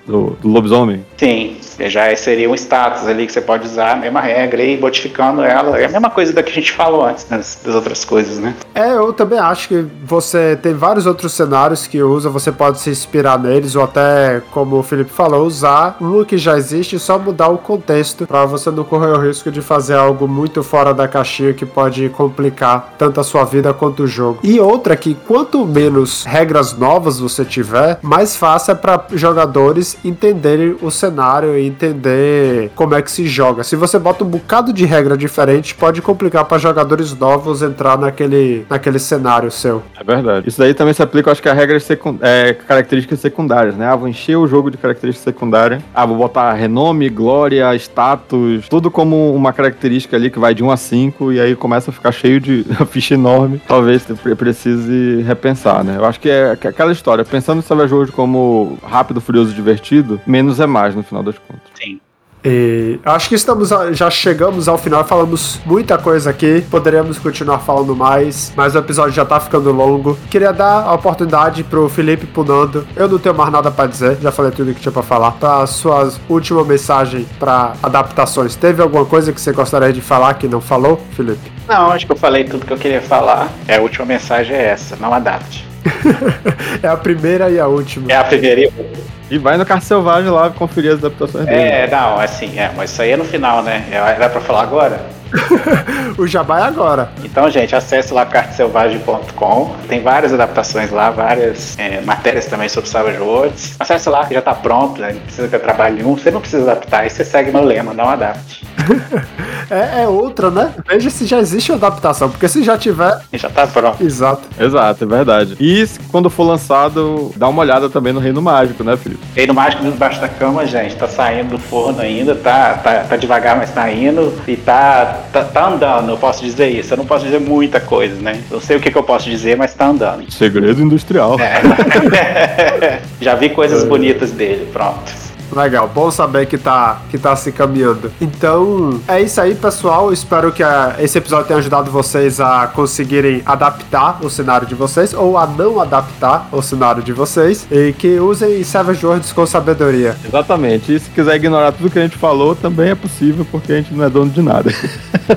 do, 0.06 0.30
do 0.40 0.48
lobisomem. 0.48 1.04
Sim, 1.16 1.56
já 1.80 2.14
seria 2.16 2.48
um 2.48 2.54
status 2.54 3.06
ali 3.06 3.26
que 3.26 3.32
você 3.32 3.40
pode 3.40 3.66
usar 3.66 3.92
a 3.92 3.96
mesma 3.96 4.20
regra 4.20 4.62
e 4.62 4.78
modificando 4.78 5.42
ela. 5.42 5.78
É 5.78 5.86
a 5.86 5.88
mesma 5.88 6.10
coisa 6.10 6.32
da 6.32 6.42
que 6.42 6.50
a 6.50 6.54
gente 6.54 6.72
falou 6.72 7.04
antes 7.04 7.23
das, 7.28 7.58
das 7.64 7.74
outras 7.74 8.04
coisas, 8.04 8.38
né? 8.38 8.54
É, 8.74 8.94
eu 8.94 9.12
também 9.12 9.38
acho 9.38 9.68
que 9.68 9.86
você 10.04 10.58
tem 10.60 10.74
vários 10.74 11.06
outros 11.06 11.32
cenários 11.32 11.86
que 11.86 12.02
usa, 12.02 12.28
você 12.28 12.50
pode 12.50 12.80
se 12.80 12.90
inspirar 12.90 13.38
neles, 13.38 13.76
ou 13.76 13.84
até, 13.84 14.42
como 14.50 14.78
o 14.78 14.82
Felipe 14.82 15.10
falou, 15.10 15.46
usar 15.46 15.96
um 16.00 16.24
que 16.24 16.38
já 16.38 16.56
existe 16.56 16.96
e 16.96 16.98
só 16.98 17.18
mudar 17.18 17.48
o 17.48 17.58
contexto, 17.58 18.26
pra 18.26 18.44
você 18.44 18.70
não 18.70 18.84
correr 18.84 19.12
o 19.12 19.20
risco 19.20 19.50
de 19.50 19.60
fazer 19.60 19.94
algo 19.94 20.26
muito 20.28 20.62
fora 20.62 20.92
da 20.94 21.08
caixinha 21.08 21.52
que 21.52 21.66
pode 21.66 22.08
complicar 22.10 22.94
tanto 22.98 23.20
a 23.20 23.24
sua 23.24 23.44
vida 23.44 23.72
quanto 23.72 24.04
o 24.04 24.06
jogo. 24.06 24.38
E 24.42 24.60
outra 24.60 24.96
que 24.96 25.14
quanto 25.14 25.64
menos 25.66 26.24
regras 26.24 26.76
novas 26.76 27.18
você 27.18 27.44
tiver, 27.44 27.98
mais 28.02 28.36
fácil 28.36 28.72
é 28.72 28.74
para 28.74 29.04
jogadores 29.12 29.96
entenderem 30.04 30.76
o 30.80 30.90
cenário 30.90 31.58
e 31.58 31.66
entender 31.66 32.70
como 32.74 32.94
é 32.94 33.02
que 33.02 33.10
se 33.10 33.26
joga. 33.26 33.64
Se 33.64 33.76
você 33.76 33.98
bota 33.98 34.24
um 34.24 34.28
bocado 34.28 34.72
de 34.72 34.84
regra 34.84 35.16
diferente, 35.16 35.74
pode 35.74 36.02
complicar 36.02 36.44
para 36.44 36.58
jogadores 36.58 37.13
novos 37.16 37.62
entrar 37.62 37.98
naquele, 37.98 38.66
naquele 38.68 38.98
cenário 38.98 39.50
seu. 39.50 39.82
É 39.98 40.04
verdade. 40.04 40.48
Isso 40.48 40.58
daí 40.58 40.74
também 40.74 40.94
se 40.94 41.02
aplica, 41.02 41.30
acho 41.30 41.42
que 41.42 41.48
a 41.48 41.52
regras 41.52 41.84
secund... 41.84 42.18
é, 42.22 42.54
características 42.54 43.20
secundárias, 43.20 43.76
né? 43.76 43.86
Ah, 43.86 43.96
vou 43.96 44.08
encher 44.08 44.36
o 44.36 44.46
jogo 44.46 44.70
de 44.70 44.76
características 44.76 45.24
secundárias. 45.24 45.82
Ah, 45.94 46.06
vou 46.06 46.16
botar 46.16 46.52
renome, 46.52 47.08
glória, 47.08 47.74
status, 47.76 48.68
tudo 48.68 48.90
como 48.90 49.34
uma 49.34 49.52
característica 49.52 50.16
ali 50.16 50.30
que 50.30 50.38
vai 50.38 50.54
de 50.54 50.62
1 50.62 50.70
a 50.70 50.76
5 50.76 51.32
e 51.32 51.40
aí 51.40 51.56
começa 51.56 51.90
a 51.90 51.94
ficar 51.94 52.12
cheio 52.12 52.40
de 52.40 52.64
ficha 52.88 53.14
enorme. 53.14 53.60
Talvez 53.66 54.04
precise 54.36 55.22
repensar, 55.22 55.84
né? 55.84 55.96
Eu 55.96 56.04
acho 56.04 56.20
que 56.20 56.28
é 56.28 56.52
aquela 56.52 56.92
história, 56.92 57.24
pensando 57.24 57.62
Savage 57.62 57.92
World 57.92 58.12
como 58.12 58.78
rápido, 58.82 59.20
furioso, 59.20 59.54
divertido, 59.54 60.20
menos 60.26 60.60
é 60.60 60.66
mais 60.66 60.94
no 60.94 61.02
final 61.02 61.22
das 61.22 61.38
contas. 61.38 61.62
Sim. 61.74 62.00
E 62.44 63.00
acho 63.04 63.28
que 63.28 63.34
estamos 63.34 63.70
já 63.92 64.10
chegamos 64.10 64.68
ao 64.68 64.76
final, 64.76 65.02
falamos 65.04 65.60
muita 65.64 65.96
coisa 65.96 66.28
aqui, 66.28 66.60
poderíamos 66.70 67.18
continuar 67.18 67.60
falando 67.60 67.96
mais, 67.96 68.52
mas 68.54 68.74
o 68.74 68.78
episódio 68.78 69.12
já 69.12 69.24
tá 69.24 69.40
ficando 69.40 69.72
longo. 69.72 70.18
Queria 70.30 70.52
dar 70.52 70.82
a 70.82 70.92
oportunidade 70.92 71.64
pro 71.64 71.88
Felipe 71.88 72.26
Punando. 72.26 72.86
Eu 72.94 73.08
não 73.08 73.18
tenho 73.18 73.34
mais 73.34 73.50
nada 73.50 73.70
para 73.70 73.86
dizer, 73.86 74.18
já 74.20 74.30
falei 74.30 74.50
tudo 74.50 74.74
que 74.74 74.80
tinha 74.80 74.92
para 74.92 75.02
falar. 75.02 75.32
Para 75.32 75.66
sua 75.66 76.12
última 76.28 76.62
mensagem 76.64 77.26
para 77.38 77.72
adaptações, 77.82 78.54
teve 78.54 78.82
alguma 78.82 79.06
coisa 79.06 79.32
que 79.32 79.40
você 79.40 79.52
gostaria 79.52 79.92
de 79.92 80.02
falar 80.02 80.34
que 80.34 80.46
não 80.46 80.60
falou, 80.60 81.00
Felipe? 81.16 81.50
Não, 81.66 81.90
acho 81.90 82.04
que 82.04 82.12
eu 82.12 82.16
falei 82.16 82.44
tudo 82.44 82.66
que 82.66 82.72
eu 82.72 82.78
queria 82.78 83.00
falar. 83.00 83.48
É, 83.66 83.76
a 83.76 83.80
última 83.80 84.04
mensagem 84.04 84.54
é 84.54 84.66
essa, 84.66 84.96
não 84.96 85.14
adapte. 85.14 85.73
é 86.82 86.88
a 86.88 86.96
primeira 86.96 87.50
e 87.50 87.58
a 87.58 87.66
última. 87.66 88.10
É 88.10 88.16
a 88.16 88.24
primeira 88.24 88.60
e 88.60 88.64
a 88.64 88.68
última. 88.68 89.04
E 89.30 89.38
vai 89.38 89.56
no 89.56 89.64
Carte 89.64 89.86
Selvagem 89.86 90.30
lá 90.30 90.50
conferir 90.50 90.92
as 90.92 90.98
adaptações 90.98 91.46
dele. 91.46 91.60
É, 91.60 91.88
não, 91.90 92.18
assim, 92.18 92.58
é, 92.58 92.70
mas 92.76 92.90
isso 92.90 93.02
aí 93.02 93.10
é 93.10 93.16
no 93.16 93.24
final, 93.24 93.62
né? 93.62 93.84
É, 93.90 93.96
era 93.96 94.28
pra 94.28 94.40
falar 94.40 94.62
agora? 94.62 95.00
o 96.16 96.26
jabá 96.26 96.60
é 96.60 96.62
agora. 96.62 97.10
Então, 97.22 97.50
gente, 97.50 97.74
acesse 97.74 98.12
lá 98.12 98.24
carteselvagem.com. 98.24 99.76
Tem 99.88 100.02
várias 100.02 100.32
adaptações 100.32 100.90
lá, 100.90 101.10
várias 101.10 101.78
é, 101.78 102.00
matérias 102.00 102.46
também 102.46 102.68
sobre 102.68 102.88
Savage 102.88 103.18
Worlds. 103.18 103.76
Acesse 103.78 104.08
lá 104.08 104.24
que 104.26 104.34
já 104.34 104.42
tá 104.42 104.54
pronto, 104.54 105.00
né? 105.00 105.12
não 105.12 105.20
precisa 105.20 105.48
ter 105.48 105.58
trabalho 105.58 105.96
nenhum. 105.96 106.16
Você 106.16 106.30
não 106.30 106.40
precisa 106.40 106.70
adaptar, 106.70 107.00
aí 107.00 107.10
você 107.10 107.24
segue 107.24 107.50
meu 107.50 107.64
lema, 107.64 107.92
não 107.92 108.08
adapte. 108.08 108.64
é, 109.70 110.02
é, 110.02 110.08
outra, 110.08 110.50
né? 110.50 110.74
Veja 110.86 111.10
se 111.10 111.26
já 111.26 111.38
existe 111.38 111.72
uma 111.72 111.78
adaptação, 111.78 112.30
porque 112.30 112.48
se 112.48 112.62
já 112.62 112.76
tiver. 112.76 113.20
Já 113.32 113.48
tá 113.48 113.66
pronto. 113.66 114.02
Exato. 114.02 114.42
Exato, 114.58 115.04
é 115.04 115.06
verdade. 115.06 115.56
E 115.60 115.86
quando 116.10 116.30
for 116.30 116.44
lançado, 116.44 117.32
dá 117.36 117.48
uma 117.48 117.62
olhada 117.62 117.88
também 117.88 118.12
no 118.12 118.20
Reino 118.20 118.42
Mágico, 118.42 118.84
né, 118.84 118.96
Felipe? 118.96 119.22
Reino 119.34 119.54
Mágico 119.54 119.84
debaixo 119.84 120.20
da 120.20 120.28
cama, 120.28 120.66
gente, 120.66 120.96
tá 120.96 121.08
saindo 121.08 121.50
do 121.50 121.58
forno 121.58 122.00
ainda, 122.00 122.34
tá, 122.34 122.74
tá, 122.74 123.04
tá 123.08 123.16
devagar, 123.16 123.56
mas 123.56 123.70
tá 123.70 123.90
indo. 123.90 124.34
E 124.46 124.56
tá, 124.56 125.23
tá, 125.32 125.44
tá 125.44 125.68
andando, 125.68 126.10
eu 126.10 126.16
posso 126.16 126.42
dizer 126.44 126.68
isso. 126.68 126.92
Eu 126.92 126.98
não 126.98 127.06
posso 127.06 127.24
dizer 127.24 127.40
muita 127.40 127.80
coisa, 127.80 128.14
né? 128.20 128.42
Eu 128.50 128.60
sei 128.60 128.76
o 128.76 128.80
que, 128.80 128.90
que 128.90 128.98
eu 128.98 129.02
posso 129.02 129.28
dizer, 129.28 129.56
mas 129.56 129.74
tá 129.74 129.88
andando. 129.88 130.30
Segredo 130.30 130.80
industrial. 130.80 131.36
É. 131.40 131.60
Já 133.20 133.34
vi 133.34 133.50
coisas 133.50 133.84
é. 133.84 133.86
bonitas 133.86 134.30
dele, 134.30 134.68
pronto. 134.72 135.33
Legal, 135.52 135.88
bom 135.88 136.10
saber 136.10 136.46
que 136.46 136.58
tá, 136.58 137.00
que 137.10 137.18
tá 137.18 137.34
se 137.36 137.52
caminhando. 137.52 138.10
Então, 138.20 139.00
é 139.06 139.20
isso 139.20 139.40
aí, 139.40 139.54
pessoal. 139.54 140.12
Espero 140.12 140.52
que 140.52 140.62
a, 140.62 140.96
esse 140.98 141.18
episódio 141.18 141.46
tenha 141.46 141.58
ajudado 141.58 141.90
vocês 141.90 142.40
a 142.40 142.66
conseguirem 142.66 143.42
adaptar 143.46 144.18
o 144.24 144.30
cenário 144.30 144.66
de 144.66 144.74
vocês 144.74 145.14
ou 145.14 145.38
a 145.38 145.46
não 145.46 145.80
adaptar 145.80 146.48
o 146.52 146.60
cenário 146.62 147.02
de 147.02 147.12
vocês 147.12 147.66
e 147.70 147.92
que 147.92 148.18
usem 148.18 148.62
Savage 148.64 149.04
Worlds 149.04 149.32
com 149.32 149.46
sabedoria. 149.46 150.16
Exatamente. 150.24 150.94
E 150.94 150.98
se 150.98 151.10
quiser 151.10 151.36
ignorar 151.36 151.72
tudo 151.72 151.90
que 151.90 151.98
a 151.98 152.02
gente 152.02 152.16
falou, 152.16 152.54
também 152.54 152.90
é 152.90 152.94
possível, 152.94 153.46
porque 153.50 153.72
a 153.72 153.76
gente 153.76 153.94
não 153.94 154.04
é 154.04 154.10
dono 154.10 154.30
de 154.30 154.42
nada. 154.42 154.70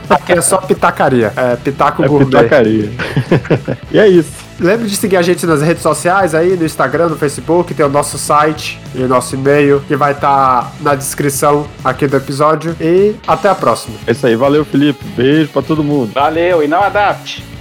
Aqui 0.10 0.34
é 0.34 0.42
só 0.42 0.58
pitacaria. 0.58 1.32
É 1.36 1.56
pitaco 1.56 2.04
é 2.04 2.08
gourmet. 2.08 2.26
Pitacaria. 2.26 2.92
e 3.92 4.00
é 4.00 4.08
isso. 4.08 4.47
Lembre 4.60 4.88
de 4.88 4.96
seguir 4.96 5.18
a 5.18 5.22
gente 5.22 5.46
nas 5.46 5.62
redes 5.62 5.84
sociais 5.84 6.34
aí, 6.34 6.56
no 6.56 6.66
Instagram, 6.66 7.10
no 7.10 7.18
Facebook, 7.18 7.74
tem 7.74 7.86
o 7.86 7.90
nosso 7.90 8.18
site 8.18 8.80
e 8.96 9.04
o 9.04 9.08
nosso 9.08 9.36
e-mail 9.36 9.82
que 9.88 9.96
vai 9.96 10.14
estar 10.14 10.64
tá 10.64 10.72
na 10.82 10.96
descrição 10.96 11.68
aqui 11.84 12.08
do 12.08 12.18
episódio. 12.18 12.76
E 12.82 13.16
até 13.28 13.50
a 13.50 13.56
próxima. 13.56 13.96
É 14.08 14.12
isso 14.12 14.26
aí, 14.26 14.36
valeu 14.36 14.66
Felipe, 14.66 15.04
beijo 15.16 15.50
para 15.50 15.62
todo 15.62 15.84
mundo. 15.84 16.12
Valeu 16.14 16.64
e 16.64 16.68
não 16.68 16.82
adapte. 16.82 17.57